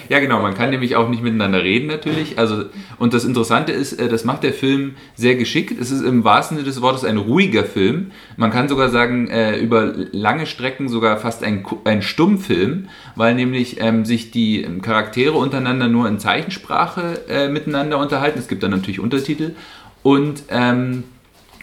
Ja, 0.08 0.20
genau, 0.20 0.40
man 0.40 0.54
kann 0.54 0.70
nämlich 0.70 0.96
auch 0.96 1.08
nicht 1.08 1.22
miteinander 1.22 1.62
reden 1.62 1.86
natürlich. 1.86 2.38
Also, 2.38 2.64
und 2.98 3.14
das 3.14 3.24
Interessante 3.24 3.72
ist, 3.72 3.92
äh, 3.94 4.08
das 4.08 4.24
macht 4.24 4.42
der 4.42 4.52
Film 4.52 4.94
sehr 5.14 5.36
geschickt. 5.36 5.78
Es 5.78 5.90
ist 5.90 6.02
im 6.02 6.24
wahrsten 6.24 6.56
Sinne 6.56 6.68
des 6.68 6.80
Wortes 6.80 7.04
ein 7.04 7.16
ruhiger 7.16 7.64
Film. 7.64 8.12
Man 8.36 8.50
kann 8.50 8.68
sogar 8.68 8.88
sagen, 8.88 9.28
äh, 9.28 9.58
über 9.58 9.92
lange 10.12 10.46
Strecken 10.46 10.88
sogar 10.88 11.18
fast 11.18 11.42
ein, 11.44 11.64
ein 11.84 12.02
Stummfilm, 12.02 12.88
weil 13.16 13.34
nämlich 13.34 13.80
ähm, 13.80 14.04
sich 14.04 14.30
die 14.30 14.66
Charaktere 14.82 15.36
untereinander 15.36 15.88
nur 15.88 16.08
in 16.08 16.18
Zeichensprache 16.18 17.20
äh, 17.28 17.48
miteinander 17.48 17.98
unterhalten. 17.98 18.38
Es 18.38 18.48
gibt 18.48 18.62
dann 18.62 18.70
natürlich 18.70 19.00
Untertitel. 19.00 19.54
Und 20.02 20.44
ähm, 20.48 21.04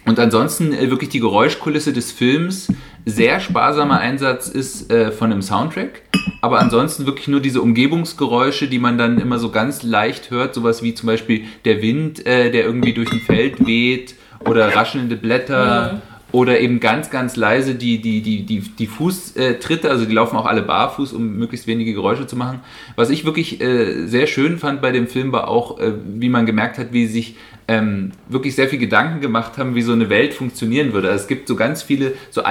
und 0.06 0.20
ansonsten 0.20 0.72
äh, 0.72 0.88
wirklich 0.88 1.10
die 1.10 1.20
Geräuschkulisse 1.20 1.92
des 1.92 2.12
Films, 2.12 2.68
sehr 3.06 3.38
sparsamer 3.38 4.00
Einsatz 4.00 4.48
ist 4.48 4.90
äh, 4.92 5.12
von 5.12 5.30
dem 5.30 5.40
Soundtrack, 5.40 6.02
aber 6.42 6.58
ansonsten 6.58 7.06
wirklich 7.06 7.28
nur 7.28 7.40
diese 7.40 7.62
Umgebungsgeräusche, 7.62 8.66
die 8.66 8.80
man 8.80 8.98
dann 8.98 9.18
immer 9.18 9.38
so 9.38 9.50
ganz 9.50 9.84
leicht 9.84 10.30
hört, 10.30 10.54
sowas 10.54 10.82
wie 10.82 10.92
zum 10.92 11.06
Beispiel 11.06 11.44
der 11.64 11.80
Wind, 11.80 12.26
äh, 12.26 12.50
der 12.50 12.64
irgendwie 12.64 12.92
durch 12.92 13.10
ein 13.12 13.20
Feld 13.20 13.64
weht 13.64 14.16
oder 14.40 14.74
raschelnde 14.74 15.16
Blätter. 15.16 16.02
Oder 16.36 16.60
eben 16.60 16.80
ganz, 16.80 17.08
ganz 17.08 17.36
leise 17.36 17.76
die, 17.76 18.02
die, 18.02 18.20
die, 18.20 18.44
die, 18.44 18.60
die 18.60 18.86
Fußtritte, 18.86 19.88
also 19.88 20.04
die 20.04 20.12
laufen 20.12 20.36
auch 20.36 20.44
alle 20.44 20.60
barfuß, 20.60 21.14
um 21.14 21.38
möglichst 21.38 21.66
wenige 21.66 21.94
Geräusche 21.94 22.26
zu 22.26 22.36
machen. 22.36 22.60
Was 22.94 23.08
ich 23.08 23.24
wirklich 23.24 23.62
äh, 23.62 24.06
sehr 24.06 24.26
schön 24.26 24.58
fand 24.58 24.82
bei 24.82 24.92
dem 24.92 25.06
Film 25.06 25.32
war 25.32 25.48
auch, 25.48 25.80
äh, 25.80 25.94
wie 26.04 26.28
man 26.28 26.44
gemerkt 26.44 26.76
hat, 26.76 26.92
wie 26.92 27.06
sich 27.06 27.36
ähm, 27.68 28.12
wirklich 28.28 28.54
sehr 28.54 28.68
viel 28.68 28.78
Gedanken 28.78 29.22
gemacht 29.22 29.56
haben, 29.56 29.74
wie 29.74 29.80
so 29.80 29.94
eine 29.94 30.10
Welt 30.10 30.34
funktionieren 30.34 30.92
würde. 30.92 31.08
Also 31.08 31.22
es 31.22 31.26
gibt 31.26 31.48
so 31.48 31.56
ganz 31.56 31.82
viele 31.82 32.12
so 32.28 32.42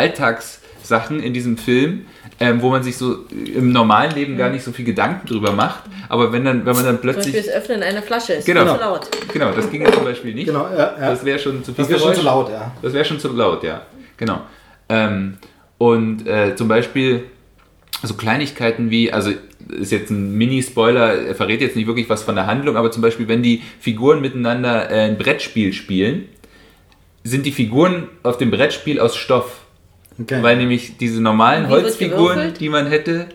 Alltagssachen 0.86 1.20
in 1.22 1.34
diesem 1.34 1.58
Film, 1.58 2.06
ähm, 2.40 2.62
wo 2.62 2.70
man 2.70 2.84
sich 2.84 2.98
so 2.98 3.26
im 3.32 3.72
normalen 3.72 4.14
Leben 4.14 4.38
gar 4.38 4.50
nicht 4.50 4.64
so 4.64 4.72
viel 4.72 4.86
Gedanken 4.86 5.28
drüber 5.28 5.52
macht. 5.52 5.84
Aber 6.10 6.32
wenn 6.32 6.46
dann, 6.46 6.66
wenn 6.66 6.76
man 6.76 6.86
dann 6.86 7.00
Zum 7.02 7.08
Beispiel 7.08 7.24
plötzlich. 7.32 7.46
das 7.46 7.50
Öffnen 7.50 7.84
einer 7.84 8.02
Flasche 8.02 8.34
ist 8.34 8.46
Genau. 8.46 8.66
viel 8.66 8.74
zu 8.74 8.80
laut. 8.80 9.10
Genau, 9.34 9.52
das 9.52 9.70
ging 9.72 9.82
jetzt 9.82 9.96
zum 9.96 10.04
Beispiel 10.04 10.34
nicht. 10.34 10.48
Genau, 10.48 10.68
ja, 10.72 10.78
ja. 10.78 11.10
Das 11.10 11.26
wäre 11.26 11.40
schon 11.40 11.64
zu 11.64 11.74
viel 11.74 11.84
Das 11.84 11.90
wäre 11.90 12.00
schon 12.00 12.16
zu 12.16 12.22
laut, 12.22 12.50
ja. 12.50 12.72
Das 12.82 12.94
wäre 12.94 13.06
schon 13.06 13.20
zu 13.20 13.34
laut, 13.34 13.64
ja. 13.64 13.82
Genau. 14.18 14.42
Ähm, 14.90 15.38
und 15.78 16.28
äh, 16.28 16.56
zum 16.56 16.68
Beispiel 16.68 17.24
so 18.04 18.14
Kleinigkeiten 18.14 18.92
wie, 18.92 19.12
also 19.12 19.32
ist 19.80 19.92
jetzt 19.92 20.12
ein 20.12 20.34
Mini-Spoiler, 20.38 21.28
er 21.28 21.36
verrät 21.36 21.62
jetzt 21.62 21.76
nicht 21.76 21.88
wirklich 21.88 22.08
was 22.08 22.22
von 22.22 22.36
der 22.36 22.46
Handlung, 22.46 22.78
aber 22.78 22.92
zum 22.92 23.02
Beispiel, 23.02 23.28
wenn 23.28 23.42
die 23.42 23.64
Figuren 23.80 24.22
miteinander 24.22 24.92
äh, 24.92 25.06
ein 25.06 25.18
Brettspiel 25.18 25.74
spielen, 25.74 26.30
sind 27.24 27.48
die 27.48 27.52
Figuren 27.52 28.08
auf 28.22 28.38
dem 28.38 28.52
Brettspiel 28.52 29.00
aus 29.00 29.16
Stoff. 29.16 29.65
Okay. 30.22 30.42
Weil 30.42 30.58
nämlich 30.58 30.98
diese 30.98 31.22
normalen 31.22 31.70
Holzfiguren, 31.70 32.54
die 32.54 32.70
man 32.70 32.88
hätte, 32.88 33.28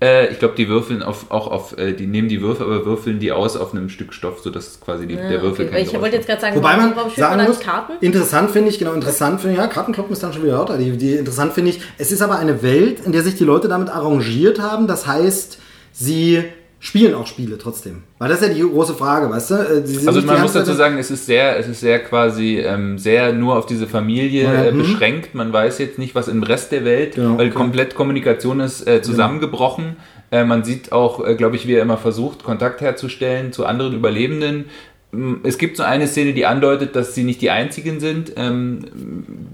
äh, 0.00 0.28
ich 0.28 0.38
glaube, 0.38 0.54
die 0.54 0.68
würfeln 0.68 1.02
auf, 1.02 1.30
auch 1.30 1.48
auf, 1.48 1.76
äh, 1.76 1.92
die 1.92 2.06
nehmen 2.06 2.28
die 2.28 2.40
Würfel, 2.40 2.66
aber 2.66 2.86
würfeln 2.86 3.18
die 3.18 3.32
aus 3.32 3.56
auf 3.56 3.72
einem 3.74 3.88
Stück 3.88 4.14
Stoff, 4.14 4.40
sodass 4.40 4.80
quasi 4.80 5.08
die, 5.08 5.16
der 5.16 5.42
Würfel 5.42 5.66
okay. 5.66 5.74
kein 5.74 5.84
Ich 5.84 6.00
wollte 6.00 6.16
jetzt 6.16 6.28
gerade 6.28 6.40
sagen, 6.40 6.56
Wobei 6.56 6.76
man 6.76 6.94
warum 6.94 7.10
sagen 7.10 7.42
muss, 7.44 7.58
Karten? 7.58 7.92
interessant 8.00 8.52
finde 8.52 8.70
ich, 8.70 8.78
genau, 8.78 8.92
interessant 8.92 9.40
finde 9.40 9.54
ich, 9.54 9.60
ja, 9.60 9.66
Kartenkloppen 9.66 10.12
ist 10.12 10.22
dann 10.22 10.32
schon 10.32 10.44
wieder 10.44 10.58
lauter. 10.58 10.78
Die, 10.78 10.96
die, 10.96 11.14
interessant 11.14 11.52
finde 11.52 11.70
ich, 11.70 11.80
es 11.98 12.12
ist 12.12 12.22
aber 12.22 12.38
eine 12.38 12.62
Welt, 12.62 13.00
in 13.04 13.10
der 13.10 13.22
sich 13.22 13.34
die 13.34 13.44
Leute 13.44 13.66
damit 13.66 13.88
arrangiert 13.88 14.60
haben. 14.60 14.86
Das 14.86 15.08
heißt, 15.08 15.58
sie 15.90 16.44
spielen 16.80 17.14
auch 17.14 17.26
Spiele 17.26 17.58
trotzdem. 17.58 18.02
Weil 18.18 18.28
das 18.28 18.40
ist 18.40 18.48
ja 18.48 18.54
die 18.54 18.60
große 18.62 18.94
Frage, 18.94 19.28
weißt 19.30 19.50
du? 19.50 19.54
Äh, 19.54 20.06
Also 20.06 20.22
man 20.22 20.40
muss 20.40 20.52
dazu 20.52 20.72
sagen, 20.74 20.96
es 20.98 21.10
ist 21.10 21.26
sehr, 21.26 21.58
es 21.58 21.66
ist 21.66 21.80
sehr 21.80 21.98
quasi 22.04 22.58
ähm, 22.58 22.98
sehr 22.98 23.32
nur 23.32 23.56
auf 23.56 23.66
diese 23.66 23.86
Familie 23.86 24.44
Ja, 24.44 24.64
äh, 24.64 24.72
mhm. 24.72 24.78
beschränkt. 24.78 25.34
Man 25.34 25.52
weiß 25.52 25.78
jetzt 25.78 25.98
nicht, 25.98 26.14
was 26.14 26.28
im 26.28 26.42
Rest 26.42 26.72
der 26.72 26.84
Welt, 26.84 27.16
Genau, 27.16 27.38
weil 27.38 27.48
okay. 27.48 27.56
komplett 27.56 27.94
Kommunikation 27.94 28.60
ist 28.60 28.86
äh, 28.86 29.02
zusammengebrochen. 29.02 29.96
Äh, 30.30 30.44
man 30.44 30.62
sieht 30.62 30.92
auch, 30.92 31.26
äh, 31.26 31.34
glaube 31.34 31.56
ich, 31.56 31.66
wie 31.66 31.74
er 31.74 31.82
immer 31.82 31.96
versucht, 31.96 32.44
Kontakt 32.44 32.80
herzustellen 32.80 33.52
zu 33.52 33.66
anderen 33.66 33.94
Überlebenden. 33.94 34.66
Mm, 35.10 35.36
Es 35.42 35.56
gibt 35.56 35.76
so 35.78 35.82
eine 35.84 36.06
Szene, 36.06 36.34
die 36.34 36.44
andeutet, 36.44 36.94
dass 36.94 37.14
sie 37.14 37.24
nicht 37.24 37.40
die 37.40 37.50
einzigen 37.50 37.98
sind. 37.98 38.32
Ähm, 38.36 38.80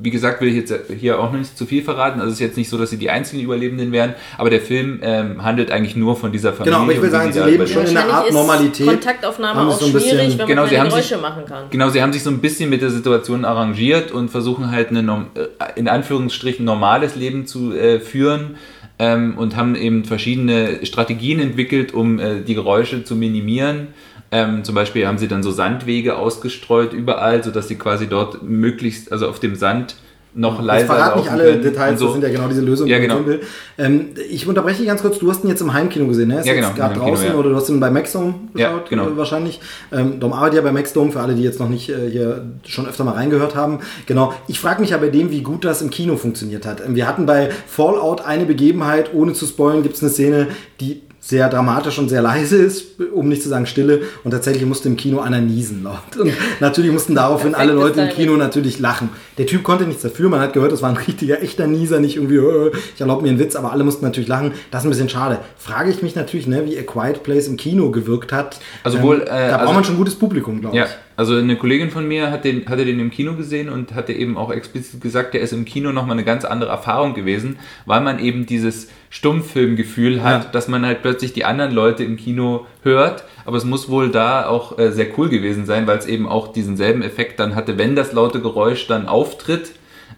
wie 0.03 0.11
gesagt, 0.11 0.41
will 0.41 0.49
ich 0.49 0.57
jetzt 0.57 0.75
hier 0.99 1.21
auch 1.21 1.31
noch 1.33 1.39
nicht 1.39 1.57
zu 1.57 1.65
viel 1.65 1.83
verraten. 1.83 2.19
Also 2.21 2.29
es 2.33 2.35
ist 2.35 2.41
jetzt 2.41 2.57
nicht 2.57 2.69
so, 2.69 2.77
dass 2.77 2.91
sie 2.91 2.97
die 2.97 3.09
einzigen 3.09 3.41
Überlebenden 3.43 3.93
wären, 3.93 4.15
aber 4.37 4.51
der 4.51 4.61
Film 4.61 4.99
ähm, 5.03 5.43
handelt 5.45 5.71
eigentlich 5.71 5.95
nur 5.97 6.17
von 6.17 6.33
dieser 6.33 6.53
Familie. 6.53 6.73
Genau, 6.73 6.83
aber 6.85 6.93
ich 6.93 7.01
will 7.03 7.11
sagen, 7.11 7.29
die 7.33 7.39
sie 7.39 7.45
leben 7.45 7.67
schon 7.69 7.87
in 7.87 7.97
einer 7.97 8.13
Art 8.13 8.33
Normalität. 8.33 8.87
Kontaktaufnahme 8.87 9.61
Haben 9.61 9.69
auch 9.69 9.79
sie 9.79 9.85
so 9.85 9.87
ein 9.87 9.93
bisschen- 9.93 10.19
schwierig, 10.19 10.39
wenn 10.39 10.47
Genau, 10.49 10.63
man 10.63 10.71
sie 10.71 10.77
keine 10.77 10.91
haben 10.91 10.97
sich- 11.01 11.09
Geräusche 11.11 11.23
machen 11.23 11.45
kann. 11.47 11.65
Genau, 11.71 11.89
sie 11.91 12.03
haben 12.03 12.13
sich 12.13 12.23
so 12.25 12.31
ein 12.31 12.39
bisschen 12.41 12.69
mit 12.69 12.83
der 12.83 12.91
Situation 12.91 13.45
arrangiert 13.45 14.11
und 14.13 14.31
versuchen 14.31 14.71
halt 14.73 14.89
eine 14.91 15.27
äh, 15.37 15.47
in 15.79 15.87
Anführungsstrichen 15.89 16.65
normales 16.65 17.15
Leben 17.17 17.47
zu 17.47 17.73
äh, 17.73 18.01
führen 18.01 18.57
ähm, 18.99 19.39
und 19.39 19.57
haben 19.57 19.75
eben 19.77 20.05
verschiedene 20.05 20.85
Strategien 20.85 21.39
entwickelt, 21.41 21.95
um 21.95 22.19
äh, 22.19 22.41
die 22.43 22.55
Geräusche 22.55 23.05
zu 23.05 23.15
minimieren. 23.17 23.89
Ähm, 24.35 24.65
zum 24.65 24.75
Beispiel 24.75 25.07
haben 25.07 25.19
sie 25.19 25.29
dann 25.29 25.45
so 25.45 25.53
Sandwege 25.53 26.17
ausgestreut 26.17 26.93
überall, 26.93 27.45
sodass 27.45 27.69
sie 27.69 27.77
quasi 27.77 28.09
dort 28.09 28.43
möglichst, 28.43 29.13
also 29.13 29.29
auf 29.29 29.39
dem 29.39 29.55
Sand 29.55 29.95
noch 30.37 30.59
Ich 30.59 30.67
leiser 30.67 30.87
verrate 30.87 31.19
nicht 31.21 31.31
alle 31.31 31.59
Details, 31.61 32.01
so. 32.01 32.07
das 32.07 32.15
sind 32.15 32.23
ja 32.25 32.31
genau 32.31 32.49
diese 32.49 32.63
Lösungen, 32.63 32.91
Ja, 32.91 32.97
die 32.99 33.07
genau. 33.07 33.25
will. 33.25 33.43
Ähm, 33.79 34.07
ich 34.29 34.49
unterbreche 34.49 34.79
dich 34.79 34.89
ganz 34.89 35.01
kurz, 35.01 35.21
du 35.21 35.31
hast 35.31 35.45
ihn 35.45 35.49
jetzt 35.49 35.61
im 35.61 35.73
Heimkino 35.73 36.09
gesehen, 36.09 36.27
ne? 36.27 36.41
Ist 36.41 36.47
Ja, 36.47 36.55
genau, 36.55 36.73
gerade 36.73 36.99
draußen 36.99 37.29
ja. 37.29 37.35
oder 37.35 37.51
du 37.51 37.55
hast 37.55 37.69
ihn 37.69 37.79
bei 37.79 37.89
Maxdome 37.91 38.35
Ja, 38.57 38.71
geschaut, 38.73 38.91
genau. 38.91 39.07
äh, 39.07 39.17
wahrscheinlich. 39.17 39.61
Ähm, 39.93 40.19
Dom 40.19 40.33
arbeitet 40.33 40.57
ja 40.57 40.63
bei 40.63 40.73
Maxdome, 40.73 41.13
für 41.13 41.21
alle, 41.21 41.37
die 41.37 41.45
jetzt 41.45 41.61
noch 41.61 41.69
nicht 41.69 41.89
äh, 41.89 42.11
hier 42.11 42.45
schon 42.67 42.89
öfter 42.89 43.05
mal 43.05 43.13
reingehört 43.13 43.55
haben. 43.55 43.79
Genau. 44.07 44.35
Ich 44.49 44.59
frage 44.59 44.81
mich 44.81 44.91
ja 44.91 44.99
bei 44.99 45.09
dem, 45.11 45.31
wie 45.31 45.43
gut 45.43 45.65
das 45.65 45.81
im 45.83 45.91
Kino 45.91 46.17
funktioniert 46.17 46.67
hat. 46.67 46.85
Ähm, 46.85 46.97
wir 46.97 47.07
hatten 47.07 47.27
bei 47.27 47.51
Fallout 47.69 48.23
eine 48.25 48.45
Begebenheit, 48.45 49.15
ohne 49.15 49.35
zu 49.35 49.47
spoilen, 49.47 49.85
gibt 49.85 49.95
es 49.95 50.03
eine 50.03 50.11
Szene, 50.11 50.49
die 50.81 51.03
sehr 51.27 51.49
dramatisch 51.49 51.99
und 51.99 52.11
sehr 52.11 52.21
leise 52.21 52.59
ist, 52.59 53.01
um 53.15 53.29
nicht 53.29 53.43
zu 53.43 53.49
sagen 53.49 53.65
stille. 53.65 54.03
Und 54.25 54.33
tatsächlich 54.33 54.67
musste 54.67 54.89
im 54.89 54.97
Kino 54.97 55.21
einer 55.21 55.41
niesen. 55.41 55.87
Und 55.87 56.33
natürlich 56.61 56.93
mussten 56.93 57.15
daraufhin 57.15 57.55
alle 57.55 57.73
Leute 57.73 58.03
im. 58.03 58.11
Kino 58.11 58.37
natürlich 58.37 58.79
lachen. 58.79 59.09
Der 59.39 59.47
Typ 59.47 59.63
konnte 59.65 59.85
nichts 59.85 60.03
dafür. 60.03 60.29
Man 60.29 60.41
hat 60.41 60.53
gehört, 60.53 60.71
das 60.73 60.81
war 60.83 60.91
ein 60.91 60.97
richtiger, 61.09 61.43
echter 61.43 61.67
Nieser, 61.67 61.99
nicht 62.01 62.17
irgendwie, 62.17 62.37
äh, 62.37 62.71
ich 62.95 63.01
erlaube 63.01 63.23
mir 63.23 63.31
einen 63.31 63.39
Witz, 63.39 63.57
aber 63.57 63.73
alle 63.73 63.83
mussten 63.85 64.05
natürlich 64.05 64.29
lachen. 64.29 64.53
Das 64.71 64.83
ist 64.83 64.87
ein 64.87 64.91
bisschen 64.91 65.09
schade. 65.09 65.41
Frage 65.59 65.91
ich 65.91 66.03
mich 66.03 66.15
natürlich, 66.15 66.47
ne, 66.47 66.65
wie 66.67 66.79
A 66.79 66.83
Quiet 66.83 67.23
Place 67.23 67.49
im 67.49 67.57
Kino 67.57 67.91
gewirkt 67.91 68.33
hat. 68.33 68.61
Also 68.85 69.03
wohl, 69.03 69.23
äh, 69.23 69.27
da 69.27 69.49
braucht 69.49 69.61
also- 69.61 69.73
man 69.75 69.85
schon 69.85 69.97
gutes 69.97 70.15
Publikum, 70.15 70.61
glaube 70.61 70.77
Ja, 70.77 70.85
ich. 70.85 70.91
also 71.17 71.35
eine 71.37 71.57
Kollegin 71.57 71.91
von 71.91 72.07
mir 72.07 72.31
hat 72.31 72.45
den, 72.45 72.67
hatte 72.69 72.85
den 72.85 73.01
im 73.01 73.11
Kino 73.11 73.35
gesehen 73.35 73.69
und 73.69 73.95
hatte 73.95 74.13
eben 74.13 74.37
auch 74.37 74.53
explizit 74.53 75.01
gesagt, 75.01 75.35
der 75.35 75.41
ist 75.41 75.53
im 75.53 75.65
Kino 75.65 75.93
nochmal 75.93 76.13
eine 76.17 76.25
ganz 76.25 76.45
andere 76.45 76.71
Erfahrung 76.71 77.15
gewesen, 77.15 77.57
weil 77.87 78.01
man 78.03 78.19
eben 78.21 78.47
dieses 78.47 78.89
Stummfilmgefühl 79.11 80.23
hat, 80.23 80.45
Ja. 80.45 80.51
dass 80.51 80.69
man 80.69 80.85
halt 80.87 81.03
plötzlich 81.03 81.33
die 81.33 81.45
anderen 81.45 81.73
Leute 81.73 82.05
im 82.05 82.17
Kino 82.17 82.67
hört. 82.85 83.25
Aber 83.45 83.57
es 83.57 83.65
muss 83.65 83.89
wohl 83.89 84.11
da 84.11 84.47
auch 84.47 84.79
äh, 84.79 84.93
sehr 84.93 85.07
cool 85.19 85.29
gewesen 85.29 85.67
sein, 85.67 85.87
weil 85.87 85.99
es 85.99 86.07
eben 86.07 86.29
auch 86.29 86.49
diesen 86.53 86.77
selben 86.77 87.03
Effekt 87.03 87.41
dann 87.41 87.55
hatte, 87.55 87.79
wenn 87.79 87.97
das 87.97 88.13
laute 88.13 88.41
Geräusch 88.41 88.87
dann 88.87 89.09
auftritt. 89.09 89.73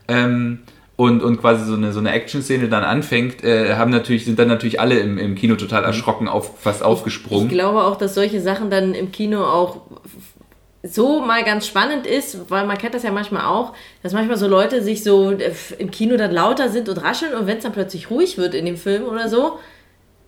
Ähm, 0.09 0.61
und, 0.97 1.23
und 1.23 1.39
quasi 1.41 1.67
so 1.67 1.75
eine, 1.75 1.93
so 1.93 2.01
eine 2.01 2.11
Action-Szene 2.13 2.69
dann 2.69 2.83
anfängt, 2.83 3.45
äh, 3.45 3.75
haben 3.75 3.91
natürlich, 3.91 4.25
sind 4.25 4.39
dann 4.39 4.49
natürlich 4.49 4.81
alle 4.81 4.99
im, 4.99 5.19
im 5.19 5.35
Kino 5.35 5.57
total 5.57 5.85
erschrocken, 5.85 6.27
auf, 6.27 6.59
fast 6.59 6.81
Ich 6.81 6.87
aufgesprungen. 6.87 7.49
glaube 7.49 7.85
auch, 7.85 7.97
dass 7.97 8.15
solche 8.15 8.41
Sachen 8.41 8.71
dann 8.71 8.95
im 8.95 9.13
Kino 9.13 9.45
auch 9.45 9.83
so 10.83 11.21
mal 11.21 11.45
ganz 11.45 11.67
spannend 11.67 12.07
ist, 12.07 12.51
weil 12.51 12.67
man 12.67 12.79
kennt 12.79 12.95
das 12.95 13.03
ja 13.03 13.11
manchmal 13.13 13.45
auch, 13.45 13.73
dass 14.03 14.13
manchmal 14.13 14.37
so 14.39 14.47
Leute 14.47 14.83
sich 14.83 15.03
so 15.03 15.33
äh, 15.33 15.53
im 15.79 15.91
Kino 15.91 16.17
dann 16.17 16.33
lauter 16.33 16.71
sind 16.71 16.89
und 16.89 16.97
rascheln 16.99 17.35
und 17.35 17.47
wenn 17.47 17.59
es 17.59 17.65
dann 17.65 17.73
plötzlich 17.73 18.11
ruhig 18.11 18.39
wird 18.39 18.55
in 18.55 18.65
dem 18.65 18.77
Film 18.77 19.05
oder 19.05 19.29
so, 19.29 19.59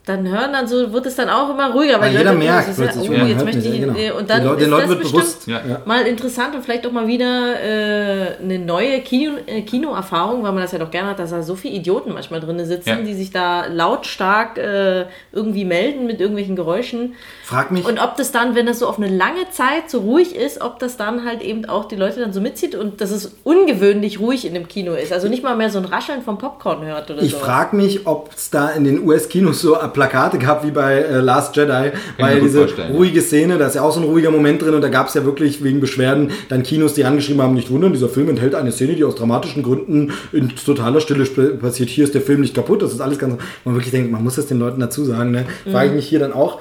dann 0.08 0.28
hören 0.28 0.52
dann 0.52 0.66
so, 0.66 0.92
wird 0.92 1.06
es 1.06 1.16
dann 1.16 1.28
auch 1.30 1.50
immer 1.50 1.72
ruhiger. 1.72 2.00
Weil 2.00 2.10
die 2.10 2.16
jeder 2.18 2.32
Leute- 2.32 2.44
merkt 2.44 2.68
das 2.68 2.78
ist 2.78 2.84
plötzlich, 2.84 3.10
ja, 3.10 3.22
oh, 3.22 3.26
jetzt 3.26 3.44
möchte 3.44 3.58
ich, 3.68 3.78
ja, 3.78 3.86
genau. 3.92 4.18
und 4.18 4.30
dann 4.30 4.44
Leute- 4.44 4.54
ist 4.56 4.60
den 4.64 4.70
Leuten 4.70 4.80
das 4.82 4.88
wird 4.90 4.98
bestimmt 5.00 5.22
bewusst. 5.22 5.46
Ja. 5.46 5.60
Ja. 5.68 5.80
mal 5.84 6.02
interessant 6.06 6.54
und 6.54 6.62
vielleicht 6.64 6.86
auch 6.86 6.92
mal 6.92 7.06
wieder 7.06 7.60
äh, 7.62 8.42
eine 8.42 8.58
neue 8.58 9.00
Kino, 9.00 9.34
äh, 9.46 9.62
Kinoerfahrung, 9.62 10.42
weil 10.42 10.52
man 10.52 10.62
das 10.62 10.72
ja 10.72 10.78
doch 10.78 10.90
gerne 10.90 11.10
hat, 11.10 11.18
dass 11.18 11.30
da 11.30 11.42
so 11.42 11.54
viele 11.54 11.74
Idioten 11.74 12.12
manchmal 12.12 12.40
drin 12.40 12.64
sitzen, 12.64 12.88
Ja. 12.88 12.96
die 12.96 13.14
sich 13.14 13.30
da 13.30 13.66
lautstark 13.66 14.58
äh, 14.58 15.06
irgendwie 15.32 15.64
melden 15.64 16.06
mit 16.06 16.20
irgendwelchen 16.20 16.56
Geräuschen. 16.56 17.14
Frag 17.44 17.70
mich, 17.70 17.86
Und 17.86 17.98
ob 18.02 18.16
das 18.16 18.32
dann, 18.32 18.54
wenn 18.54 18.66
das 18.66 18.78
so 18.78 18.86
auf 18.86 18.98
eine 18.98 19.08
lange 19.08 19.48
Zeit 19.50 19.88
so 19.90 20.00
ruhig 20.00 20.34
ist, 20.36 20.60
ob 20.60 20.78
das 20.78 20.96
dann 20.96 21.24
halt 21.24 21.42
eben 21.42 21.64
auch 21.66 21.86
die 21.86 21.96
Leute 21.96 22.20
dann 22.20 22.32
so 22.32 22.40
mitzieht 22.40 22.74
und 22.74 23.00
dass 23.00 23.10
es 23.10 23.36
ungewöhnlich 23.44 24.20
ruhig 24.20 24.46
in 24.46 24.54
dem 24.54 24.68
Kino 24.68 24.92
ist. 24.94 25.12
Also 25.12 25.28
nicht 25.28 25.42
mal 25.42 25.56
mehr 25.56 25.70
so 25.70 25.78
ein 25.78 25.84
Rascheln 25.84 26.22
vom 26.22 26.38
Popcorn 26.38 26.84
hört 26.84 27.10
oder 27.10 27.22
Ich 27.22 27.32
so. 27.32 27.38
frage 27.38 27.76
mich, 27.76 28.06
ob 28.06 28.30
es 28.34 28.50
da 28.50 28.70
in 28.70 28.84
den 28.84 29.06
US-Kinos 29.06 29.60
so 29.60 29.74
Plakate 29.98 30.38
gab 30.38 30.64
wie 30.64 30.70
bei 30.70 30.94
äh, 30.94 31.18
Last 31.18 31.56
Jedi, 31.56 31.90
weil 32.18 32.40
diese 32.40 32.60
vorstellen, 32.60 32.92
ruhige 32.92 33.20
Szene, 33.20 33.58
da 33.58 33.66
ist 33.66 33.74
ja 33.74 33.82
auch 33.82 33.92
so 33.92 33.98
ein 33.98 34.06
ruhiger 34.06 34.30
Moment 34.30 34.62
drin 34.62 34.74
und 34.74 34.80
da 34.80 34.88
gab 34.88 35.08
es 35.08 35.14
ja 35.14 35.24
wirklich 35.24 35.64
wegen 35.64 35.80
Beschwerden 35.80 36.30
dann 36.48 36.62
Kinos, 36.62 36.94
die 36.94 37.04
angeschrieben 37.04 37.42
haben, 37.42 37.54
nicht 37.54 37.70
wundern, 37.70 37.92
dieser 37.92 38.08
Film 38.08 38.28
enthält 38.28 38.54
eine 38.54 38.70
Szene, 38.70 38.94
die 38.94 39.02
aus 39.02 39.16
dramatischen 39.16 39.64
Gründen 39.64 40.12
in 40.30 40.50
totaler 40.50 41.00
Stille 41.00 41.24
passiert. 41.56 41.88
Hier 41.88 42.04
ist 42.04 42.14
der 42.14 42.22
Film 42.22 42.42
nicht 42.42 42.54
kaputt, 42.54 42.80
das 42.80 42.92
ist 42.92 43.00
alles 43.00 43.18
ganz... 43.18 43.34
Man 43.64 43.74
wirklich 43.74 43.90
denkt, 43.90 44.12
man 44.12 44.22
muss 44.22 44.36
das 44.36 44.46
den 44.46 44.60
Leuten 44.60 44.80
dazu 44.80 45.04
sagen. 45.04 45.32
Ne? 45.32 45.46
Frage 45.70 45.88
ich 45.88 45.94
mich 45.94 46.08
hier 46.08 46.20
dann 46.20 46.32
auch. 46.32 46.60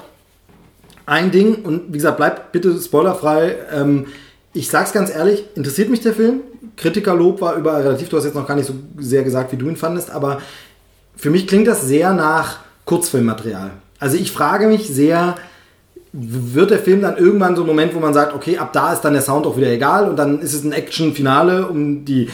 Ein 1.06 1.30
Ding, 1.30 1.64
und 1.64 1.88
wie 1.88 1.98
gesagt, 1.98 2.16
bleibt 2.16 2.52
bitte 2.52 2.76
spoilerfrei. 2.76 3.54
Ähm, 3.72 4.06
ich 4.52 4.68
sag's 4.68 4.92
ganz 4.92 5.14
ehrlich, 5.14 5.44
interessiert 5.54 5.90
mich 5.90 6.00
der 6.00 6.12
Film. 6.12 6.40
Kritikerlob 6.76 7.40
war 7.40 7.54
überall 7.56 7.82
relativ. 7.82 8.08
Du 8.08 8.16
hast 8.16 8.24
jetzt 8.24 8.34
noch 8.34 8.46
gar 8.46 8.56
nicht 8.56 8.66
so 8.66 8.74
sehr 8.98 9.22
gesagt, 9.22 9.52
wie 9.52 9.56
du 9.56 9.68
ihn 9.68 9.76
fandest, 9.76 10.10
aber 10.10 10.42
für 11.16 11.30
mich 11.30 11.46
klingt 11.46 11.66
das 11.66 11.86
sehr 11.86 12.12
nach 12.12 12.58
Kurzfilmmaterial. 12.88 13.72
Also 14.00 14.16
ich 14.16 14.32
frage 14.32 14.66
mich 14.66 14.88
sehr, 14.88 15.34
wird 16.12 16.70
der 16.70 16.78
Film 16.78 17.02
dann 17.02 17.18
irgendwann 17.18 17.54
so 17.54 17.62
ein 17.62 17.66
Moment, 17.66 17.94
wo 17.94 18.00
man 18.00 18.14
sagt, 18.14 18.34
okay, 18.34 18.56
ab 18.56 18.72
da 18.72 18.94
ist 18.94 19.02
dann 19.02 19.12
der 19.12 19.20
Sound 19.20 19.46
auch 19.46 19.58
wieder 19.58 19.68
egal 19.68 20.08
und 20.08 20.16
dann 20.16 20.40
ist 20.40 20.54
es 20.54 20.64
ein 20.64 20.72
Action-Finale, 20.72 21.66
um 21.66 22.06
die 22.06 22.30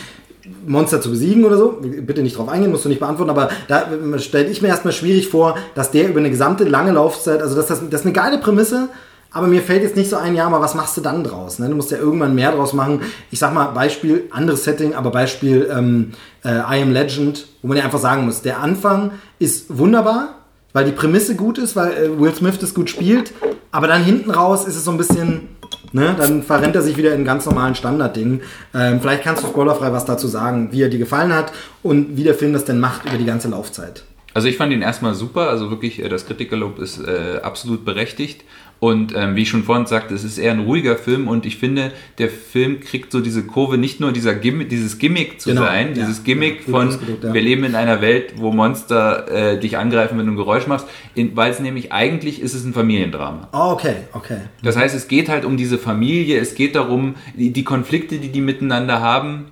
Monster 0.65 1.01
zu 1.01 1.11
besiegen 1.11 1.45
oder 1.45 1.57
so. 1.57 1.81
Bitte 1.81 2.23
nicht 2.23 2.39
drauf 2.39 2.49
eingehen, 2.49 2.71
musst 2.71 2.85
du 2.85 2.89
nicht 2.89 3.01
beantworten, 3.01 3.31
aber 3.31 3.49
da 3.67 3.89
stelle 4.19 4.47
ich 4.47 4.63
mir 4.63 4.69
erstmal 4.69 4.93
schwierig 4.93 5.29
vor, 5.29 5.57
dass 5.75 5.91
der 5.91 6.09
über 6.09 6.21
eine 6.21 6.31
gesamte 6.31 6.63
lange 6.63 6.93
Laufzeit, 6.93 7.43
also 7.43 7.57
das, 7.57 7.67
das, 7.67 7.81
das 7.91 8.01
ist 8.03 8.07
eine 8.07 8.15
geile 8.15 8.39
Prämisse, 8.39 8.91
aber 9.33 9.49
mir 9.49 9.63
fällt 9.63 9.83
jetzt 9.83 9.97
nicht 9.97 10.09
so 10.09 10.17
ein, 10.17 10.37
ja, 10.37 10.47
aber 10.47 10.61
was 10.61 10.77
machst 10.77 10.97
du 10.97 11.01
dann 11.01 11.25
draus? 11.25 11.59
Ne? 11.59 11.69
Du 11.69 11.75
musst 11.75 11.91
ja 11.91 11.99
irgendwann 11.99 12.37
mehr 12.37 12.53
draus 12.53 12.73
machen. 12.73 13.01
Ich 13.33 13.41
sag 13.41 13.53
mal, 13.53 13.65
Beispiel, 13.73 14.29
anderes 14.31 14.63
Setting, 14.63 14.95
aber 14.95 15.11
Beispiel 15.11 15.69
ähm, 15.77 16.13
äh, 16.45 16.51
I 16.51 16.83
Am 16.83 16.93
Legend, 16.93 17.49
wo 17.61 17.67
man 17.67 17.77
ja 17.77 17.83
einfach 17.83 17.99
sagen 17.99 18.27
muss, 18.27 18.43
der 18.43 18.61
Anfang 18.61 19.11
ist 19.41 19.77
wunderbar, 19.77 20.44
weil 20.75 20.85
die 20.85 20.93
Prämisse 20.93 21.37
gut 21.37 21.57
ist, 21.57 21.75
weil 21.77 21.93
äh, 21.93 22.21
Will 22.21 22.35
Smith 22.35 22.59
das 22.59 22.75
gut 22.75 22.91
spielt, 22.91 23.33
aber 23.71 23.87
dann 23.87 24.05
hinten 24.05 24.31
raus 24.31 24.67
ist 24.67 24.77
es 24.77 24.85
so 24.85 24.91
ein 24.91 24.99
bisschen, 24.99 25.49
ne, 25.93 26.15
dann 26.19 26.43
verrennt 26.43 26.77
er 26.77 26.83
sich 26.83 26.99
wieder 26.99 27.15
in 27.15 27.25
ganz 27.25 27.47
normalen 27.47 27.75
Standardding. 27.75 28.43
Ähm, 28.75 29.01
vielleicht 29.01 29.23
kannst 29.23 29.43
du 29.43 29.47
spoilerfrei 29.47 29.93
was 29.93 30.05
dazu 30.05 30.27
sagen, 30.27 30.69
wie 30.73 30.83
er 30.83 30.91
dir 30.91 30.99
gefallen 30.99 31.33
hat 31.33 31.53
und 31.83 32.19
wie 32.19 32.25
der 32.25 32.35
Film 32.35 32.53
das 32.53 32.67
denn 32.67 32.81
macht 32.81 33.07
über 33.07 33.17
die 33.17 33.25
ganze 33.25 33.49
Laufzeit. 33.49 34.05
Also 34.35 34.49
ich 34.49 34.57
fand 34.57 34.73
ihn 34.73 34.83
erstmal 34.83 35.15
super, 35.15 35.49
also 35.49 35.71
wirklich, 35.71 36.03
äh, 36.03 36.09
das 36.09 36.27
Kritikerlob 36.27 36.81
ist 36.81 36.99
äh, 36.99 37.39
absolut 37.41 37.85
berechtigt. 37.85 38.43
Und 38.81 39.15
ähm, 39.17 39.35
wie 39.35 39.43
ich 39.43 39.49
schon 39.49 39.63
vorhin 39.63 39.87
sagte, 39.87 40.15
es 40.15 40.25
ist 40.25 40.37
eher 40.37 40.53
ein 40.53 40.61
ruhiger 40.61 40.97
Film 40.97 41.27
und 41.27 41.47
ich 41.47 41.57
finde, 41.57 41.93
der 42.19 42.29
Film 42.29 42.81
kriegt 42.81 43.13
so 43.13 43.21
diese 43.21 43.45
Kurve, 43.45 43.79
nicht 43.79 43.99
nur 43.99 44.13
dieser 44.13 44.35
Gimmick, 44.35 44.69
dieses 44.69 44.99
Gimmick 44.99 45.41
zu 45.41 45.51
genau, 45.51 45.63
sein, 45.63 45.89
ja, 45.89 46.05
dieses 46.05 46.23
Gimmick 46.23 46.67
ja, 46.67 46.71
von, 46.71 46.91
ja. 46.91 47.33
wir 47.33 47.41
leben 47.41 47.65
in 47.65 47.77
einer 47.77 48.03
Welt, 48.03 48.35
wo 48.37 48.53
Monster 48.53 49.29
äh, 49.31 49.59
dich 49.59 49.79
angreifen, 49.79 50.19
wenn 50.19 50.27
du 50.27 50.33
ein 50.33 50.37
Geräusch 50.37 50.67
machst, 50.67 50.87
weil 51.17 51.51
es 51.51 51.61
nämlich 51.61 51.93
eigentlich 51.93 52.43
ist 52.43 52.53
es 52.53 52.65
ein 52.65 52.75
Familiendrama. 52.75 53.49
Oh, 53.53 53.73
okay, 53.73 53.97
okay. 54.13 54.39
Das 54.63 54.77
heißt, 54.77 54.95
es 54.95 55.09
geht 55.09 55.31
halt 55.31 55.47
um 55.47 55.57
diese 55.57 55.79
Familie, 55.79 56.39
es 56.39 56.55
geht 56.55 56.75
darum, 56.75 57.15
die, 57.35 57.53
die 57.53 57.65
Konflikte, 57.65 58.19
die 58.19 58.29
die 58.29 58.43
miteinander 58.43 59.01
haben 59.01 59.47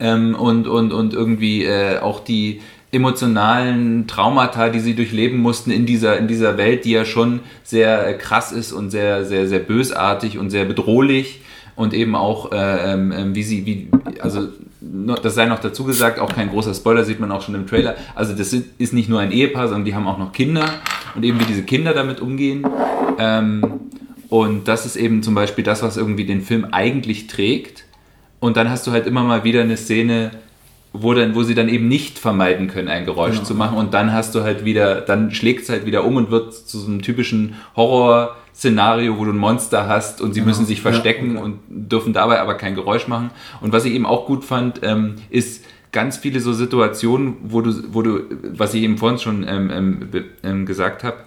ähm, 0.00 0.34
und, 0.34 0.66
und, 0.66 0.92
und 0.92 1.14
irgendwie 1.14 1.64
äh, 1.64 1.98
auch 1.98 2.20
die, 2.20 2.60
emotionalen 2.90 4.06
Traumata, 4.06 4.70
die 4.70 4.80
sie 4.80 4.94
durchleben 4.94 5.38
mussten 5.38 5.70
in 5.70 5.84
dieser, 5.84 6.18
in 6.18 6.26
dieser 6.26 6.56
Welt, 6.56 6.84
die 6.84 6.92
ja 6.92 7.04
schon 7.04 7.40
sehr 7.62 8.06
äh, 8.06 8.14
krass 8.14 8.50
ist 8.52 8.72
und 8.72 8.90
sehr, 8.90 9.24
sehr, 9.24 9.46
sehr 9.46 9.58
bösartig 9.58 10.38
und 10.38 10.50
sehr 10.50 10.64
bedrohlich 10.64 11.42
und 11.76 11.92
eben 11.92 12.16
auch, 12.16 12.50
äh, 12.52 12.94
äh, 12.94 13.34
wie 13.34 13.42
sie, 13.42 13.66
wie, 13.66 13.88
also 14.20 14.48
das 15.22 15.34
sei 15.34 15.46
noch 15.46 15.58
dazu 15.58 15.84
gesagt, 15.84 16.18
auch 16.18 16.32
kein 16.34 16.48
großer 16.50 16.72
Spoiler, 16.72 17.04
sieht 17.04 17.20
man 17.20 17.30
auch 17.30 17.42
schon 17.42 17.54
im 17.54 17.66
Trailer. 17.66 17.96
Also 18.14 18.34
das 18.34 18.52
ist 18.52 18.92
nicht 18.92 19.08
nur 19.08 19.20
ein 19.20 19.32
Ehepaar, 19.32 19.68
sondern 19.68 19.84
die 19.84 19.94
haben 19.94 20.06
auch 20.06 20.18
noch 20.18 20.32
Kinder 20.32 20.64
und 21.14 21.24
eben 21.24 21.38
wie 21.40 21.44
diese 21.44 21.62
Kinder 21.62 21.92
damit 21.92 22.20
umgehen. 22.20 22.66
Ähm, 23.18 23.80
und 24.28 24.68
das 24.68 24.86
ist 24.86 24.96
eben 24.96 25.22
zum 25.22 25.34
Beispiel 25.34 25.64
das, 25.64 25.82
was 25.82 25.96
irgendwie 25.96 26.24
den 26.24 26.42
Film 26.42 26.66
eigentlich 26.70 27.26
trägt. 27.26 27.84
Und 28.40 28.56
dann 28.56 28.70
hast 28.70 28.86
du 28.86 28.92
halt 28.92 29.06
immer 29.06 29.22
mal 29.22 29.44
wieder 29.44 29.62
eine 29.62 29.76
Szene, 29.76 30.30
wo, 30.92 31.14
dann, 31.14 31.34
wo 31.34 31.42
sie 31.42 31.54
dann 31.54 31.68
eben 31.68 31.88
nicht 31.88 32.18
vermeiden 32.18 32.68
können, 32.68 32.88
ein 32.88 33.04
Geräusch 33.04 33.34
genau. 33.34 33.44
zu 33.44 33.54
machen. 33.54 33.76
Und 33.76 33.94
dann 33.94 34.12
hast 34.12 34.34
du 34.34 34.42
halt 34.42 34.64
wieder, 34.64 35.00
dann 35.00 35.30
schlägt 35.32 35.62
es 35.62 35.68
halt 35.68 35.86
wieder 35.86 36.04
um 36.04 36.16
und 36.16 36.30
wird 36.30 36.54
zu 36.54 36.78
so 36.78 36.86
einem 36.86 37.02
typischen 37.02 37.54
Horror-Szenario, 37.76 39.18
wo 39.18 39.24
du 39.24 39.32
ein 39.32 39.38
Monster 39.38 39.86
hast 39.86 40.20
und 40.20 40.34
sie 40.34 40.40
genau. 40.40 40.50
müssen 40.50 40.66
sich 40.66 40.80
verstecken 40.80 41.34
ja, 41.34 41.40
okay. 41.40 41.44
und 41.44 41.60
dürfen 41.68 42.12
dabei 42.12 42.40
aber 42.40 42.54
kein 42.54 42.74
Geräusch 42.74 43.06
machen. 43.06 43.30
Und 43.60 43.72
was 43.72 43.84
ich 43.84 43.92
eben 43.92 44.06
auch 44.06 44.26
gut 44.26 44.44
fand, 44.44 44.80
ähm, 44.82 45.16
ist 45.30 45.64
ganz 45.92 46.16
viele 46.16 46.40
so 46.40 46.52
Situationen, 46.52 47.36
wo 47.42 47.60
du, 47.60 47.72
wo 47.92 48.02
du, 48.02 48.20
was 48.52 48.74
ich 48.74 48.82
eben 48.82 48.98
vorhin 48.98 49.18
schon 49.18 49.46
ähm, 49.46 49.70
ähm, 49.70 50.24
ähm 50.42 50.66
gesagt 50.66 51.04
habe, 51.04 51.18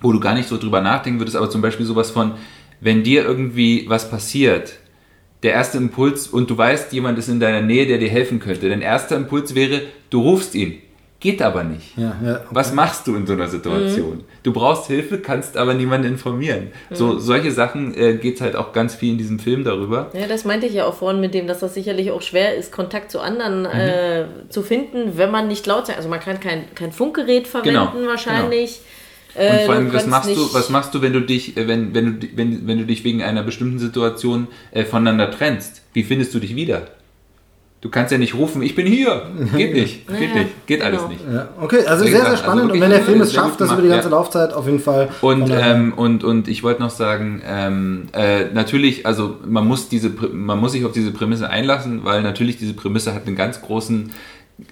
wo 0.00 0.12
du 0.12 0.20
gar 0.20 0.34
nicht 0.34 0.48
so 0.48 0.56
drüber 0.56 0.80
nachdenken 0.80 1.20
würdest, 1.20 1.36
aber 1.36 1.50
zum 1.50 1.60
Beispiel 1.60 1.86
sowas 1.86 2.10
von, 2.10 2.32
wenn 2.80 3.02
dir 3.02 3.24
irgendwie 3.24 3.86
was 3.88 4.10
passiert, 4.10 4.78
der 5.42 5.52
erste 5.52 5.78
Impuls 5.78 6.26
und 6.26 6.50
du 6.50 6.58
weißt, 6.58 6.92
jemand 6.92 7.18
ist 7.18 7.28
in 7.28 7.40
deiner 7.40 7.60
Nähe, 7.62 7.86
der 7.86 7.98
dir 7.98 8.08
helfen 8.08 8.40
könnte. 8.40 8.68
Dein 8.68 8.82
erster 8.82 9.16
Impuls 9.16 9.54
wäre, 9.54 9.82
du 10.10 10.20
rufst 10.20 10.54
ihn. 10.54 10.82
Geht 11.20 11.42
aber 11.42 11.64
nicht. 11.64 11.96
Ja, 11.96 12.16
ja, 12.24 12.34
okay. 12.36 12.44
Was 12.50 12.72
machst 12.72 13.08
du 13.08 13.16
in 13.16 13.26
so 13.26 13.32
einer 13.32 13.48
Situation? 13.48 14.18
Mhm. 14.18 14.24
Du 14.44 14.52
brauchst 14.52 14.86
Hilfe, 14.86 15.18
kannst 15.18 15.56
aber 15.56 15.74
niemanden 15.74 16.06
informieren. 16.06 16.68
Mhm. 16.90 16.94
So 16.94 17.18
solche 17.18 17.50
Sachen 17.50 17.92
äh, 17.96 18.14
geht 18.14 18.40
halt 18.40 18.54
auch 18.54 18.72
ganz 18.72 18.94
viel 18.94 19.12
in 19.12 19.18
diesem 19.18 19.40
Film 19.40 19.64
darüber. 19.64 20.10
Ja, 20.12 20.28
das 20.28 20.44
meinte 20.44 20.66
ich 20.66 20.74
ja 20.74 20.84
auch 20.84 20.94
vorhin 20.94 21.20
mit 21.20 21.34
dem, 21.34 21.48
dass 21.48 21.58
das 21.58 21.74
sicherlich 21.74 22.12
auch 22.12 22.22
schwer 22.22 22.54
ist, 22.54 22.70
Kontakt 22.70 23.10
zu 23.10 23.18
anderen 23.18 23.62
mhm. 23.62 23.66
äh, 23.66 24.24
zu 24.48 24.62
finden, 24.62 25.18
wenn 25.18 25.32
man 25.32 25.48
nicht 25.48 25.66
laut 25.66 25.88
sein. 25.88 25.96
Also 25.96 26.08
man 26.08 26.20
kann 26.20 26.38
kein, 26.38 26.72
kein 26.76 26.92
Funkgerät 26.92 27.48
verwenden 27.48 27.90
genau, 27.94 28.08
wahrscheinlich. 28.08 28.76
Genau. 28.76 28.84
Und 29.38 29.44
äh, 29.44 29.66
vor 29.66 29.74
allem, 29.74 29.92
was 29.92 30.06
machst 30.06 30.30
du, 30.30 30.52
was 30.52 30.68
machst 30.68 30.94
du, 30.94 31.02
wenn 31.02 31.12
du 31.12 31.20
dich, 31.20 31.56
äh, 31.56 31.68
wenn, 31.68 31.94
wenn 31.94 32.20
du, 32.20 32.26
wenn, 32.34 32.66
wenn 32.66 32.78
du 32.78 32.86
dich 32.86 33.04
wegen 33.04 33.22
einer 33.22 33.44
bestimmten 33.44 33.78
Situation 33.78 34.48
äh, 34.72 34.84
voneinander 34.84 35.30
trennst? 35.30 35.82
Wie 35.92 36.02
findest 36.02 36.34
du 36.34 36.40
dich 36.40 36.56
wieder? 36.56 36.88
Du 37.80 37.90
kannst 37.90 38.10
ja 38.10 38.18
nicht 38.18 38.34
rufen, 38.34 38.60
ich 38.62 38.74
bin 38.74 38.88
hier. 38.88 39.22
Geht 39.56 39.72
nicht. 39.72 40.08
Geht 40.18 40.30
ja, 40.30 40.34
nicht. 40.34 40.66
Geht 40.66 40.80
genau. 40.80 40.98
alles 40.98 41.08
nicht. 41.08 41.20
Ja, 41.32 41.48
okay, 41.60 41.86
also 41.86 42.04
sehr, 42.04 42.24
sehr 42.24 42.36
spannend. 42.36 42.62
Also 42.62 42.74
und 42.74 42.80
wenn 42.80 42.90
der 42.90 43.02
Film 43.02 43.20
es 43.20 43.32
schafft, 43.32 43.60
das 43.60 43.70
über 43.70 43.82
die 43.82 43.88
ganze 43.88 44.08
ja. 44.08 44.16
Laufzeit 44.16 44.52
auf 44.52 44.66
jeden 44.66 44.80
Fall. 44.80 45.08
Und, 45.20 45.48
ähm, 45.48 45.92
und, 45.94 46.24
und 46.24 46.48
ich 46.48 46.64
wollte 46.64 46.82
noch 46.82 46.90
sagen, 46.90 47.40
ähm, 47.46 48.08
äh, 48.14 48.46
natürlich, 48.52 49.06
also 49.06 49.36
man 49.46 49.68
muss 49.68 49.88
diese, 49.88 50.10
man 50.32 50.58
muss 50.58 50.72
sich 50.72 50.84
auf 50.84 50.90
diese 50.90 51.12
Prämisse 51.12 51.50
einlassen, 51.50 52.00
weil 52.02 52.22
natürlich 52.22 52.56
diese 52.56 52.74
Prämisse 52.74 53.14
hat 53.14 53.28
einen 53.28 53.36
ganz 53.36 53.62
großen 53.62 54.10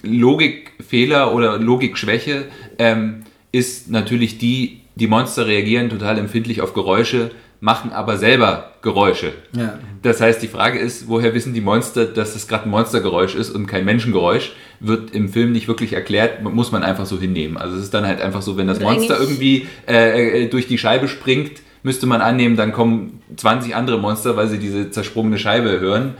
Logikfehler 0.03 1.33
oder 1.33 1.57
Logikschwäche. 1.57 2.43
Ähm, 2.77 3.23
ist 3.57 3.89
natürlich 3.89 4.37
die, 4.37 4.81
die 4.95 5.07
Monster 5.07 5.47
reagieren 5.47 5.89
total 5.89 6.17
empfindlich 6.17 6.61
auf 6.61 6.73
Geräusche, 6.73 7.31
machen 7.59 7.91
aber 7.91 8.17
selber 8.17 8.73
Geräusche. 8.81 9.33
Ja. 9.55 9.79
Das 10.03 10.21
heißt, 10.21 10.41
die 10.41 10.47
Frage 10.47 10.77
ist, 10.77 11.07
woher 11.07 11.33
wissen 11.33 11.53
die 11.53 11.61
Monster, 11.61 12.05
dass 12.05 12.33
das 12.33 12.47
gerade 12.47 12.65
ein 12.65 12.69
Monstergeräusch 12.69 13.35
ist 13.35 13.49
und 13.49 13.65
kein 13.65 13.83
Menschengeräusch? 13.83 14.53
Wird 14.79 15.11
im 15.11 15.29
Film 15.29 15.53
nicht 15.53 15.67
wirklich 15.67 15.93
erklärt, 15.93 16.43
muss 16.43 16.71
man 16.71 16.83
einfach 16.83 17.07
so 17.07 17.19
hinnehmen. 17.19 17.57
Also 17.57 17.75
es 17.77 17.83
ist 17.83 17.93
dann 17.93 18.05
halt 18.05 18.21
einfach 18.21 18.43
so, 18.43 18.57
wenn 18.57 18.67
das 18.67 18.79
Monster 18.79 19.19
irgendwie 19.19 19.67
äh, 19.87 20.43
äh, 20.43 20.49
durch 20.49 20.67
die 20.67 20.77
Scheibe 20.77 21.07
springt, 21.07 21.61
müsste 21.81 22.05
man 22.05 22.21
annehmen, 22.21 22.55
dann 22.55 22.73
kommen 22.73 23.21
20 23.35 23.75
andere 23.75 23.97
Monster, 23.97 24.35
weil 24.37 24.47
sie 24.47 24.59
diese 24.59 24.91
zersprungene 24.91 25.39
Scheibe 25.39 25.79
hören. 25.79 26.15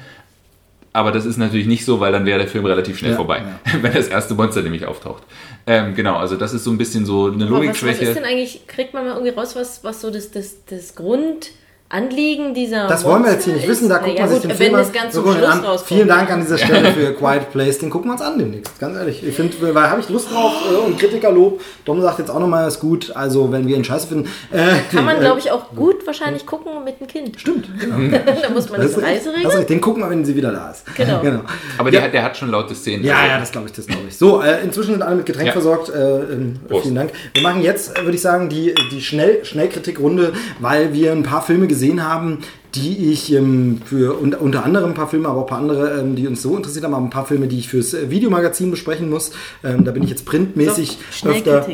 Aber 0.97 1.11
das 1.11 1.27
ist 1.27 1.37
natürlich 1.37 1.67
nicht 1.67 1.85
so, 1.85 1.99
weil 1.99 2.11
dann 2.11 2.25
wäre 2.25 2.39
der 2.39 2.47
Film 2.47 2.65
relativ 2.65 2.97
schnell 2.97 3.11
ja, 3.11 3.17
vorbei, 3.17 3.43
ja. 3.43 3.73
wenn 3.83 3.93
das 3.93 4.07
erste 4.07 4.33
Monster 4.33 4.63
nämlich 4.63 4.87
auftaucht. 4.87 5.21
Ähm, 5.67 5.93
genau, 5.93 6.15
also 6.15 6.37
das 6.37 6.55
ist 6.55 6.63
so 6.63 6.71
ein 6.71 6.79
bisschen 6.79 7.05
so 7.05 7.27
eine 7.27 7.45
Logikschwäche. 7.45 7.99
Was, 7.99 8.01
was 8.01 8.07
ist 8.07 8.15
denn 8.15 8.23
eigentlich, 8.23 8.65
kriegt 8.65 8.95
man 8.95 9.05
mal 9.05 9.11
irgendwie 9.13 9.29
raus, 9.29 9.55
was, 9.55 9.83
was 9.83 10.01
so 10.01 10.09
das, 10.09 10.31
das, 10.31 10.65
das 10.65 10.95
Grund 10.95 11.51
Anliegen 11.89 12.53
dieser. 12.53 12.87
Das 12.87 13.05
wollen 13.05 13.23
wir 13.23 13.31
jetzt 13.31 13.45
hier 13.45 13.53
nicht 13.53 13.65
wissen, 13.65 13.87
da 13.87 13.99
gucken 13.99 14.17
ja, 14.17 14.23
wir 14.23 14.35
sich 14.35 14.41
den 14.41 14.51
Film 14.51 14.75
an. 14.75 14.83
An. 14.83 15.79
Vielen 15.85 16.07
Dank 16.09 16.29
an 16.29 16.41
dieser 16.41 16.57
Stelle 16.57 16.91
für 16.91 17.13
Quiet 17.13 17.49
Place, 17.53 17.77
den 17.77 17.89
gucken 17.89 18.09
wir 18.09 18.13
uns 18.13 18.21
an 18.21 18.37
demnächst, 18.37 18.77
ganz 18.77 18.97
ehrlich. 18.97 19.25
Ich 19.25 19.33
finde, 19.33 19.55
weil 19.73 19.89
habe 19.89 20.01
ich 20.01 20.09
Lust 20.09 20.29
drauf 20.29 20.51
äh, 20.69 20.85
und 20.85 20.99
Kritikerlob. 20.99 21.61
Dom 21.85 22.01
sagt 22.01 22.19
jetzt 22.19 22.29
auch 22.29 22.41
nochmal, 22.41 22.67
ist 22.67 22.81
gut, 22.81 23.15
also 23.15 23.53
wenn 23.53 23.69
wir 23.69 23.77
ihn 23.77 23.85
scheiße 23.85 24.07
finden. 24.07 24.29
Äh, 24.51 24.65
Kann 24.93 25.05
man, 25.05 25.15
äh, 25.15 25.19
glaube 25.21 25.39
ich, 25.39 25.49
auch 25.49 25.73
gut 25.73 26.05
wahrscheinlich 26.05 26.45
gucken 26.45 26.83
mit 26.83 26.99
dem 26.99 27.07
Kind. 27.07 27.39
Stimmt, 27.39 27.69
genau. 27.79 27.95
da 28.41 28.49
muss 28.49 28.69
man 28.69 28.81
das, 28.81 28.95
das 28.95 29.03
Reise 29.03 29.33
regeln. 29.33 29.65
Den 29.67 29.79
gucken 29.79 30.03
wir, 30.03 30.09
wenn 30.09 30.25
sie 30.25 30.35
wieder 30.35 30.51
da 30.51 30.71
ist. 30.71 30.83
Genau. 30.93 31.19
genau. 31.21 31.39
Aber 31.77 31.89
ja. 31.89 32.01
der, 32.01 32.09
der, 32.09 32.23
hat 32.23 32.35
schon 32.35 32.51
laute 32.51 32.75
Szenen. 32.75 33.05
Ja, 33.05 33.15
also. 33.15 33.27
ja, 33.27 33.39
das 33.39 33.51
glaube 33.53 33.67
ich, 33.67 33.73
das 33.73 33.87
glaube 33.87 34.03
ich. 34.09 34.17
So, 34.17 34.41
äh, 34.41 34.61
inzwischen 34.61 34.91
sind 34.91 35.03
alle 35.03 35.15
mit 35.15 35.25
Getränk 35.25 35.47
ja. 35.47 35.53
versorgt. 35.53 35.87
Äh, 35.87 36.33
ähm, 36.33 36.59
vielen 36.81 36.95
Dank. 36.95 37.11
Wir 37.33 37.43
machen 37.43 37.61
jetzt, 37.61 37.97
würde 37.97 38.15
ich 38.15 38.21
sagen, 38.21 38.49
die, 38.49 38.75
die 38.91 39.01
Schnell 39.01 39.45
Schnellkritikrunde, 39.45 40.33
weil 40.59 40.91
wir 40.91 41.13
ein 41.13 41.23
paar 41.23 41.41
Filme 41.41 41.67
gesehen 41.67 41.76
haben, 42.03 42.39
die 42.75 43.11
ich 43.11 43.33
ähm, 43.33 43.81
für 43.85 44.17
unter, 44.17 44.41
unter 44.41 44.65
anderem 44.65 44.91
ein 44.91 44.95
paar 44.95 45.09
Filme, 45.09 45.27
aber 45.27 45.39
auch 45.39 45.43
ein 45.43 45.49
paar 45.49 45.59
andere, 45.59 45.99
ähm, 45.99 46.15
die 46.15 46.27
uns 46.27 46.41
so 46.41 46.55
interessiert 46.55 46.85
haben, 46.85 46.93
aber 46.93 47.05
ein 47.05 47.09
paar 47.09 47.25
Filme, 47.25 47.47
die 47.47 47.59
ich 47.59 47.69
fürs 47.69 47.93
äh, 47.93 48.09
Videomagazin 48.09 48.71
besprechen 48.71 49.09
muss. 49.09 49.31
Ähm, 49.63 49.83
da 49.83 49.91
bin 49.91 50.03
ich 50.03 50.09
jetzt 50.09 50.25
printmäßig 50.25 50.97
so, 51.11 51.29
öfter 51.29 51.65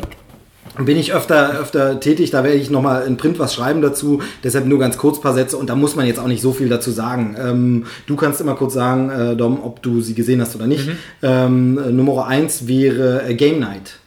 bin 0.78 0.96
ich 0.96 1.14
öfter, 1.14 1.60
öfter 1.60 2.00
tätig, 2.00 2.30
da 2.30 2.42
werde 2.42 2.56
ich 2.56 2.70
nochmal 2.70 3.06
in 3.06 3.16
Print 3.16 3.38
was 3.38 3.54
schreiben 3.54 3.80
dazu, 3.80 4.22
deshalb 4.42 4.66
nur 4.66 4.78
ganz 4.78 4.98
kurz 4.98 5.18
ein 5.18 5.22
paar 5.22 5.34
Sätze 5.34 5.56
und 5.56 5.70
da 5.70 5.76
muss 5.76 5.94
man 5.94 6.06
jetzt 6.06 6.18
auch 6.18 6.26
nicht 6.26 6.42
so 6.42 6.52
viel 6.52 6.68
dazu 6.68 6.90
sagen. 6.90 7.36
Ähm, 7.38 7.84
du 8.06 8.16
kannst 8.16 8.40
immer 8.40 8.54
kurz 8.54 8.74
sagen, 8.74 9.10
äh, 9.10 9.36
Dom, 9.36 9.62
ob 9.62 9.82
du 9.82 10.00
sie 10.00 10.14
gesehen 10.14 10.40
hast 10.40 10.56
oder 10.56 10.66
nicht. 10.66 10.86
Mhm. 10.86 10.96
Ähm, 11.22 11.96
Nummer 11.96 12.26
eins 12.26 12.66
wäre 12.66 13.22
äh, 13.24 13.34
Game 13.34 13.60
Night. 13.60 13.98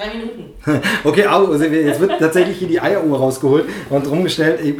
Drei 0.00 0.16
Minuten. 0.16 0.44
Okay, 1.04 1.24
also 1.24 1.62
jetzt 1.64 2.00
wird 2.00 2.18
tatsächlich 2.18 2.58
hier 2.58 2.68
die 2.68 2.80
Eieruhr 2.80 3.18
rausgeholt 3.18 3.64
und 3.90 4.08
rumgestellt. 4.08 4.60
Die 4.62 4.72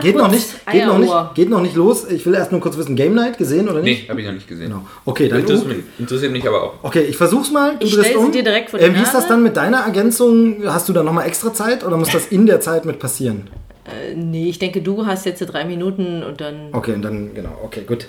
geht 0.00 0.16
noch 0.16 0.30
nicht, 0.30 0.66
geht 0.70 0.86
noch 0.86 0.98
nicht, 0.98 1.34
geht 1.34 1.50
noch 1.50 1.60
nicht 1.60 1.76
los. 1.76 2.08
Ich 2.10 2.24
will 2.26 2.34
erst 2.34 2.52
nur 2.52 2.60
kurz 2.60 2.76
wissen, 2.76 2.96
Game 2.96 3.14
Night 3.14 3.38
gesehen 3.38 3.68
oder 3.68 3.80
nicht? 3.82 4.04
Nee, 4.04 4.08
habe 4.08 4.20
ich 4.20 4.26
noch 4.26 4.34
nicht 4.34 4.48
gesehen. 4.48 4.70
Genau. 4.70 4.86
Okay, 5.04 5.28
dann 5.28 5.40
interessiert 5.40 5.68
mich, 5.68 5.78
interessiert 5.98 6.32
mich 6.32 6.46
aber 6.46 6.62
auch. 6.62 6.74
Okay, 6.82 7.02
ich 7.02 7.16
versuch's 7.16 7.50
mal. 7.50 7.76
Du 7.78 7.86
ich 7.86 7.92
stelle 7.92 8.18
um. 8.18 8.32
dir 8.32 8.42
direkt 8.42 8.70
vor 8.70 8.78
die 8.78 8.86
ähm, 8.86 8.94
Wie 8.94 9.02
ist 9.02 9.14
das 9.14 9.28
dann 9.28 9.42
mit 9.42 9.56
deiner 9.56 9.78
Ergänzung? 9.78 10.62
Hast 10.66 10.88
du 10.88 10.92
da 10.92 11.02
nochmal 11.02 11.26
extra 11.26 11.52
Zeit 11.52 11.84
oder 11.84 11.96
muss 11.96 12.10
das 12.10 12.26
in 12.26 12.46
der 12.46 12.60
Zeit 12.60 12.84
mit 12.84 12.98
passieren? 12.98 13.48
Äh, 13.84 14.14
nee, 14.14 14.48
ich 14.48 14.58
denke, 14.58 14.82
du 14.82 15.06
hast 15.06 15.26
jetzt 15.26 15.40
drei 15.40 15.64
Minuten 15.64 16.22
und 16.24 16.40
dann. 16.40 16.70
Okay, 16.72 16.94
und 16.94 17.02
dann, 17.02 17.34
genau, 17.34 17.58
okay, 17.62 17.82
gut. 17.86 18.08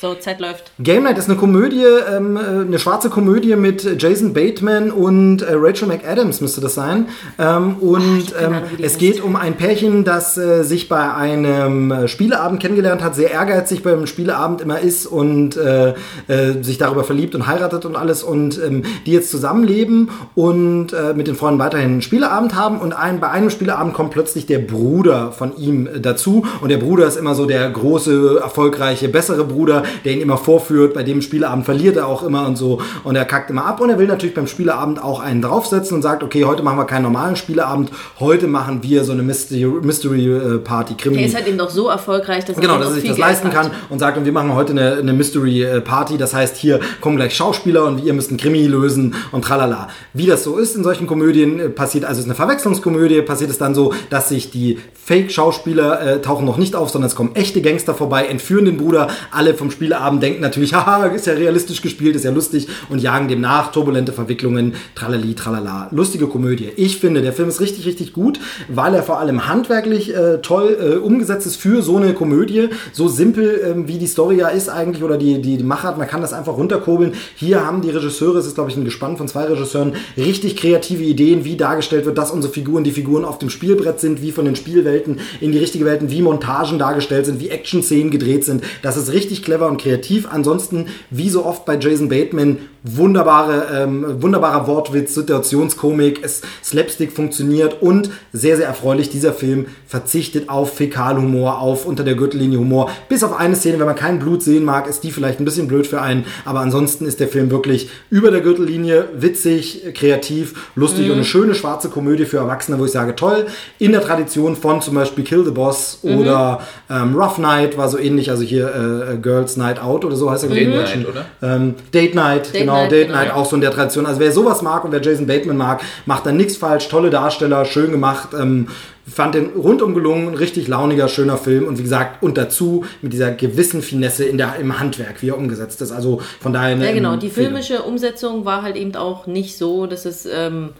So, 0.00 0.14
Zeit 0.14 0.38
läuft. 0.38 0.70
Game 0.78 1.02
Night 1.02 1.18
ist 1.18 1.28
eine 1.28 1.36
Komödie, 1.36 1.82
ähm, 1.82 2.36
äh, 2.36 2.40
eine 2.40 2.78
schwarze 2.78 3.10
Komödie 3.10 3.56
mit 3.56 4.00
Jason 4.00 4.32
Bateman 4.32 4.92
und 4.92 5.42
äh, 5.42 5.54
Rachel 5.54 5.88
McAdams 5.88 6.40
müsste 6.40 6.60
das 6.60 6.74
sein. 6.74 7.08
Ähm, 7.36 7.78
und 7.80 8.32
keine 8.32 8.46
ähm, 8.46 8.52
Ahnung, 8.52 8.68
es 8.80 8.98
geht 8.98 9.20
um 9.20 9.34
ein 9.34 9.56
Pärchen, 9.56 10.04
das 10.04 10.38
äh, 10.38 10.62
sich 10.62 10.88
bei 10.88 11.12
einem 11.12 11.90
äh, 11.90 12.06
Spieleabend 12.06 12.62
kennengelernt 12.62 13.02
hat, 13.02 13.16
sehr 13.16 13.32
ehrgeizig 13.32 13.82
beim 13.82 14.06
Spieleabend 14.06 14.60
immer 14.60 14.78
ist 14.78 15.04
und 15.06 15.56
äh, 15.56 15.94
äh, 16.28 16.62
sich 16.62 16.78
darüber 16.78 17.02
verliebt 17.02 17.34
und 17.34 17.48
heiratet 17.48 17.84
und 17.84 17.96
alles 17.96 18.22
und 18.22 18.56
ähm, 18.64 18.84
die 19.04 19.12
jetzt 19.12 19.32
zusammenleben 19.32 20.10
und 20.36 20.94
mit 21.14 21.26
den 21.26 21.34
Freunden 21.34 21.58
weiterhin 21.58 21.92
einen 21.92 22.02
Spieleabend 22.02 22.54
haben 22.54 22.78
und 22.78 22.92
ein, 22.92 23.20
bei 23.20 23.30
einem 23.30 23.50
Spieleabend 23.50 23.94
kommt 23.94 24.10
plötzlich 24.10 24.46
der 24.46 24.58
Bruder 24.58 25.32
von 25.32 25.56
ihm 25.56 25.88
dazu 26.00 26.46
und 26.60 26.68
der 26.68 26.78
Bruder 26.78 27.06
ist 27.06 27.16
immer 27.16 27.34
so 27.34 27.46
der 27.46 27.68
große, 27.70 28.40
erfolgreiche, 28.42 29.08
bessere 29.08 29.44
Bruder, 29.44 29.82
der 30.04 30.12
ihn 30.12 30.20
immer 30.20 30.36
vorführt, 30.36 30.94
bei 30.94 31.02
dem 31.02 31.22
Spieleabend 31.22 31.64
verliert 31.64 31.96
er 31.96 32.06
auch 32.06 32.22
immer 32.22 32.46
und 32.46 32.56
so 32.56 32.80
und 33.04 33.16
er 33.16 33.24
kackt 33.24 33.50
immer 33.50 33.64
ab 33.64 33.80
und 33.80 33.90
er 33.90 33.98
will 33.98 34.06
natürlich 34.06 34.34
beim 34.34 34.46
Spieleabend 34.46 35.02
auch 35.02 35.20
einen 35.20 35.42
draufsetzen 35.42 35.96
und 35.96 36.02
sagt, 36.02 36.22
okay, 36.22 36.44
heute 36.44 36.62
machen 36.62 36.78
wir 36.78 36.84
keinen 36.84 37.02
normalen 37.02 37.36
Spieleabend, 37.36 37.90
heute 38.20 38.46
machen 38.46 38.82
wir 38.82 39.04
so 39.04 39.12
eine 39.12 39.22
Mystery, 39.22 39.64
Mystery 39.82 40.26
äh, 40.26 40.58
Party, 40.58 40.94
Krimi. 40.94 41.16
Der 41.16 41.26
ist 41.26 41.34
halt 41.34 41.46
eben 41.48 41.58
doch 41.58 41.70
so 41.70 41.88
erfolgreich, 41.88 42.44
dass 42.44 42.56
Genau, 42.56 42.74
er 42.74 42.78
dass 42.78 42.88
noch 42.88 42.96
er 42.96 43.00
sich 43.00 43.10
das 43.10 43.18
leisten 43.18 43.50
kann 43.50 43.70
und 43.88 43.98
sagt, 43.98 44.18
und 44.18 44.24
wir 44.24 44.32
machen 44.32 44.54
heute 44.54 44.72
eine, 44.72 44.96
eine 44.96 45.12
Mystery 45.12 45.62
äh, 45.62 45.80
Party. 45.80 46.18
Das 46.18 46.34
heißt, 46.34 46.56
hier 46.56 46.80
kommen 47.00 47.16
gleich 47.16 47.34
Schauspieler 47.34 47.84
und 47.84 48.04
ihr 48.04 48.12
müsst 48.12 48.30
einen 48.30 48.38
Krimi 48.38 48.66
lösen 48.66 49.14
und 49.32 49.44
tralala. 49.44 49.88
Wie 50.12 50.26
das 50.26 50.44
so 50.44 50.58
ist 50.58 50.76
in 50.76 50.84
solchen 50.84 51.06
Komödien, 51.06 51.60
äh, 51.60 51.68
passiert, 51.68 52.04
also 52.04 52.18
es 52.18 52.26
ist 52.26 52.30
eine 52.30 52.34
Verwechslungskomödie, 52.34 53.22
passiert 53.22 53.50
es 53.50 53.58
dann 53.58 53.74
so, 53.74 53.92
dass 54.10 54.28
sich 54.28 54.50
die 54.50 54.78
Fake-Schauspieler 55.04 56.00
äh, 56.00 56.20
tauchen 56.20 56.44
noch 56.44 56.58
nicht 56.58 56.76
auf, 56.76 56.90
sondern 56.90 57.08
es 57.08 57.14
kommen 57.14 57.34
echte 57.34 57.62
Gangster 57.62 57.94
vorbei, 57.94 58.26
entführen 58.26 58.66
den 58.66 58.76
Bruder. 58.76 59.08
Alle 59.30 59.54
vom 59.54 59.70
Spieleabend 59.78 60.24
denken 60.24 60.40
natürlich, 60.40 60.74
haha, 60.74 61.06
ist 61.06 61.26
ja 61.26 61.34
realistisch 61.34 61.82
gespielt, 61.82 62.16
ist 62.16 62.24
ja 62.24 62.32
lustig 62.32 62.66
und 62.88 62.98
jagen 62.98 63.28
dem 63.28 63.40
nach. 63.40 63.70
Turbulente 63.70 64.12
Verwicklungen, 64.12 64.74
tralali, 64.96 65.34
tralala. 65.34 65.88
Lustige 65.92 66.26
Komödie. 66.26 66.70
Ich 66.74 66.98
finde, 66.98 67.22
der 67.22 67.32
Film 67.32 67.48
ist 67.48 67.60
richtig, 67.60 67.86
richtig 67.86 68.12
gut, 68.12 68.40
weil 68.66 68.92
er 68.94 69.04
vor 69.04 69.20
allem 69.20 69.46
handwerklich 69.46 70.12
äh, 70.12 70.38
toll 70.38 70.76
äh, 70.80 70.96
umgesetzt 70.96 71.46
ist 71.46 71.56
für 71.56 71.82
so 71.82 71.96
eine 71.96 72.12
Komödie. 72.12 72.70
So 72.92 73.06
simpel, 73.06 73.60
ähm, 73.64 73.86
wie 73.86 73.98
die 73.98 74.08
Story 74.08 74.38
ja 74.38 74.48
ist 74.48 74.68
eigentlich 74.68 75.04
oder 75.04 75.16
die, 75.16 75.40
die, 75.40 75.58
die 75.58 75.64
Machart, 75.64 75.96
man 75.96 76.08
kann 76.08 76.22
das 76.22 76.32
einfach 76.32 76.56
runterkurbeln. 76.56 77.12
Hier 77.36 77.64
haben 77.64 77.80
die 77.80 77.90
Regisseure, 77.90 78.38
es 78.38 78.46
ist 78.46 78.56
glaube 78.56 78.70
ich 78.70 78.76
ein 78.76 78.84
Gespann 78.84 79.16
von 79.16 79.28
zwei 79.28 79.44
Regisseuren, 79.44 79.92
richtig 80.16 80.56
kreative 80.56 81.04
Ideen, 81.04 81.44
wie 81.44 81.56
dargestellt 81.56 82.04
wird, 82.04 82.18
dass 82.18 82.32
unsere 82.32 82.52
Figuren 82.52 82.82
die 82.82 82.90
Figuren 82.90 83.24
auf 83.24 83.38
dem 83.38 83.48
Spielbrett 83.48 84.00
sind, 84.00 84.22
wie 84.22 84.32
von 84.32 84.44
den 84.44 84.56
Spielwelten 84.56 85.20
in 85.40 85.52
die 85.52 85.58
richtige 85.58 85.84
Welten, 85.84 86.10
wie 86.10 86.22
Montagen 86.22 86.80
dargestellt 86.80 87.26
sind, 87.26 87.38
wie 87.38 87.50
Action-Szenen 87.50 88.10
gedreht 88.10 88.44
sind. 88.44 88.64
Das 88.82 88.96
ist 88.96 89.12
richtig 89.12 89.44
clever 89.44 89.67
und 89.68 89.80
kreativ. 89.80 90.28
Ansonsten, 90.30 90.86
wie 91.10 91.28
so 91.28 91.44
oft 91.44 91.64
bei 91.64 91.78
Jason 91.78 92.08
Bateman, 92.08 92.58
wunderbare, 92.82 93.66
ähm, 93.74 94.22
wunderbarer 94.22 94.66
Wortwitz, 94.66 95.14
Situationskomik, 95.14 96.20
es, 96.22 96.42
Slapstick 96.62 97.12
funktioniert 97.12 97.82
und 97.82 98.10
sehr, 98.32 98.56
sehr 98.56 98.66
erfreulich, 98.66 99.10
dieser 99.10 99.32
Film 99.32 99.66
verzichtet 99.86 100.48
auf 100.48 100.74
Fäkalhumor, 100.74 101.60
auf 101.60 101.86
unter 101.86 102.04
der 102.04 102.14
Gürtellinie 102.14 102.58
Humor. 102.58 102.90
Bis 103.08 103.24
auf 103.24 103.38
eine 103.38 103.56
Szene, 103.56 103.78
wenn 103.78 103.86
man 103.86 103.96
kein 103.96 104.18
Blut 104.18 104.42
sehen 104.42 104.64
mag, 104.64 104.86
ist 104.86 105.02
die 105.02 105.10
vielleicht 105.10 105.40
ein 105.40 105.44
bisschen 105.44 105.68
blöd 105.68 105.86
für 105.86 106.00
einen, 106.00 106.24
aber 106.44 106.60
ansonsten 106.60 107.06
ist 107.06 107.20
der 107.20 107.28
Film 107.28 107.50
wirklich 107.50 107.90
über 108.10 108.30
der 108.30 108.40
Gürtellinie, 108.40 109.08
witzig, 109.14 109.94
kreativ, 109.94 110.70
lustig 110.74 111.06
und 111.06 111.16
eine 111.16 111.24
schöne 111.24 111.54
schwarze 111.54 111.88
Komödie 111.88 112.24
für 112.24 112.38
Erwachsene, 112.38 112.78
wo 112.78 112.84
ich 112.84 112.92
sage, 112.92 113.16
toll, 113.16 113.46
in 113.78 113.92
der 113.92 114.02
Tradition 114.02 114.56
von 114.56 114.80
zum 114.80 114.94
Beispiel 114.94 115.24
Kill 115.24 115.44
the 115.44 115.50
Boss 115.50 115.98
oder 116.02 116.60
ähm, 116.90 117.16
Rough 117.16 117.38
Night 117.38 117.76
war 117.76 117.88
so 117.88 117.98
ähnlich, 117.98 118.30
also 118.30 118.44
hier 118.44 118.72
äh, 118.74 119.14
äh, 119.14 119.16
Girls 119.18 119.56
Night 119.58 119.82
Out 119.82 120.04
oder 120.04 120.16
so 120.16 120.30
heißt 120.30 120.44
er 120.44 120.50
Date 120.50 120.68
Night, 120.68 121.08
oder? 121.08 121.26
Ähm, 121.42 121.74
Date 121.92 122.14
Night, 122.14 122.52
genau, 122.52 122.74
Night, 122.74 122.92
Date 122.92 123.08
genau. 123.08 123.18
Night, 123.18 123.34
auch 123.34 123.44
so 123.44 123.56
in 123.56 123.60
der 123.60 123.72
Tradition. 123.72 124.06
Also 124.06 124.20
wer 124.20 124.32
sowas 124.32 124.62
mag 124.62 124.84
und 124.84 124.92
wer 124.92 125.02
Jason 125.02 125.26
Bateman 125.26 125.56
mag, 125.56 125.82
macht 126.06 126.24
da 126.24 126.32
nichts 126.32 126.56
falsch. 126.56 126.88
Tolle 126.88 127.10
Darsteller, 127.10 127.64
schön 127.64 127.90
gemacht. 127.90 128.30
Ähm, 128.38 128.68
fand 129.06 129.34
den 129.34 129.50
rundum 129.56 129.94
gelungen, 129.94 130.34
richtig 130.34 130.68
launiger, 130.68 131.08
schöner 131.08 131.38
Film 131.38 131.66
und 131.66 131.78
wie 131.78 131.82
gesagt, 131.82 132.22
und 132.22 132.36
dazu 132.36 132.84
mit 133.02 133.12
dieser 133.12 133.30
gewissen 133.30 133.82
Finesse 133.82 134.24
in 134.24 134.38
der, 134.38 134.56
im 134.56 134.78
Handwerk, 134.78 135.22
wie 135.22 135.30
er 135.30 135.38
umgesetzt 135.38 135.80
ist. 135.82 135.92
Also 135.92 136.20
von 136.40 136.52
daher 136.52 136.76
Ja, 136.76 136.92
genau. 136.92 137.16
Die 137.16 137.30
filmische 137.30 137.82
Umsetzung 137.82 138.44
war 138.44 138.62
halt 138.62 138.76
eben 138.76 138.94
auch 138.96 139.26
nicht 139.26 139.56
so, 139.56 139.86
dass 139.86 140.04
es, 140.04 140.26
ähm, 140.26 140.70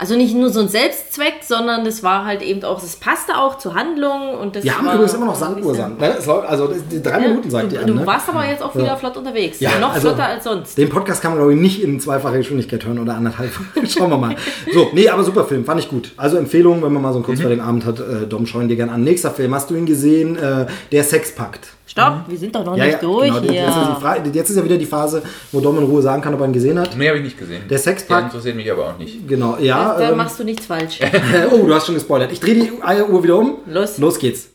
also 0.00 0.16
nicht 0.16 0.34
nur 0.34 0.50
so 0.50 0.60
ein 0.60 0.68
Selbstzweck, 0.68 1.34
sondern 1.46 1.84
das 1.84 2.02
war 2.02 2.24
halt 2.24 2.42
eben 2.42 2.64
auch, 2.64 2.82
es 2.82 2.96
passte 2.96 3.36
auch 3.36 3.58
zur 3.58 3.74
Handlung 3.74 4.34
und 4.34 4.56
das 4.56 4.64
Wir 4.64 4.76
haben 4.76 4.86
übrigens 4.88 5.14
immer 5.14 5.26
noch 5.26 5.34
Sanduhrsand. 5.34 6.00
Ne? 6.00 6.14
Also 6.48 6.72
drei 7.02 7.10
Ja, 7.10 7.18
Minuten 7.28 7.50
sagt 7.50 7.70
du, 7.70 7.76
ihr 7.76 7.82
an. 7.82 7.86
du 7.86 7.94
Ne? 7.94 8.06
warst 8.06 8.28
aber 8.28 8.46
jetzt 8.46 8.62
auch 8.62 8.74
wieder 8.74 8.86
Ja. 8.86 8.96
flott 8.96 9.16
unterwegs. 9.16 9.60
Ja, 9.60 9.78
noch 9.78 9.92
also- 9.92 10.08
flotter 10.08 10.24
als 10.24 10.44
sonst. 10.44 10.76
Den 10.78 10.88
Podcast 10.88 11.20
kann 11.22 11.32
man, 11.32 11.38
glaube 11.38 11.54
ich, 11.54 11.60
nicht 11.60 11.82
in 11.82 12.00
zweifacher 12.00 12.38
Geschwindigkeit 12.38 12.84
hören 12.84 12.98
oder 12.98 13.14
anderthalb. 13.14 13.50
Schauen 13.86 14.10
wir 14.10 14.16
mal. 14.18 14.34
So, 14.72 14.88
nee, 14.94 15.08
aber 15.08 15.22
super 15.22 15.44
Film, 15.44 15.64
fand 15.64 15.80
ich 15.80 15.88
gut. 15.88 16.12
Also 16.16 16.36
Empfehlung, 16.38 16.82
wenn 16.82 16.92
man 16.92 17.02
mal 17.02 17.12
so 17.12 17.18
einen 17.18 17.24
kurzweiligen 17.26 17.62
Abend 17.62 17.84
hat, 17.84 18.00
äh, 18.00 18.26
Dom, 18.26 18.46
schau 18.46 18.60
ihn 18.60 18.68
dir 18.68 18.76
gerne 18.76 18.92
an. 18.92 19.04
Nächster 19.04 19.30
Film, 19.30 19.54
hast 19.54 19.70
du 19.70 19.74
ihn 19.74 19.86
gesehen? 19.86 20.36
Äh, 20.36 20.66
der 20.92 21.04
Sexpakt. 21.04 21.68
Stopp, 21.90 22.22
wir 22.28 22.38
sind 22.38 22.54
doch 22.54 22.64
noch 22.64 22.76
Ja, 22.76 22.84
ja, 22.84 22.90
nicht 22.92 23.02
durch 23.02 23.26
genau. 23.28 23.40
hier. 23.40 23.52
Jetzt, 23.52 23.76
ist 23.76 23.88
die 23.96 24.00
Fra- 24.00 24.16
jetzt 24.32 24.50
ist 24.50 24.56
ja 24.56 24.64
wieder 24.64 24.78
die 24.78 24.86
Phase, 24.86 25.22
wo 25.50 25.60
Dom 25.60 25.76
in 25.78 25.84
Ruhe 25.84 26.00
sagen 26.00 26.22
kann, 26.22 26.32
ob 26.34 26.40
er 26.40 26.46
ihn 26.46 26.52
gesehen 26.52 26.78
hat. 26.78 26.96
Nee, 26.96 27.08
habe 27.08 27.18
ich 27.18 27.24
nicht 27.24 27.36
gesehen. 27.36 27.62
Der 27.68 27.78
Sexpakt. 27.78 28.26
interessiert 28.26 28.54
mich 28.54 28.70
aber 28.70 28.90
auch 28.90 28.98
nicht. 28.98 29.26
Genau, 29.26 29.56
ja. 29.58 29.96
da 29.98 30.10
ähm, 30.10 30.16
machst 30.16 30.38
du 30.38 30.44
nichts 30.44 30.66
falsch. 30.66 31.00
oh, 31.52 31.66
du 31.66 31.74
hast 31.74 31.86
schon 31.86 31.96
gespoilert. 31.96 32.30
Ich 32.30 32.38
drehe 32.38 32.54
die 32.54 32.72
Eieruhr 32.80 33.24
wieder 33.24 33.36
um. 33.38 33.56
Los. 33.66 33.98
Los 33.98 34.20
geht's. 34.20 34.49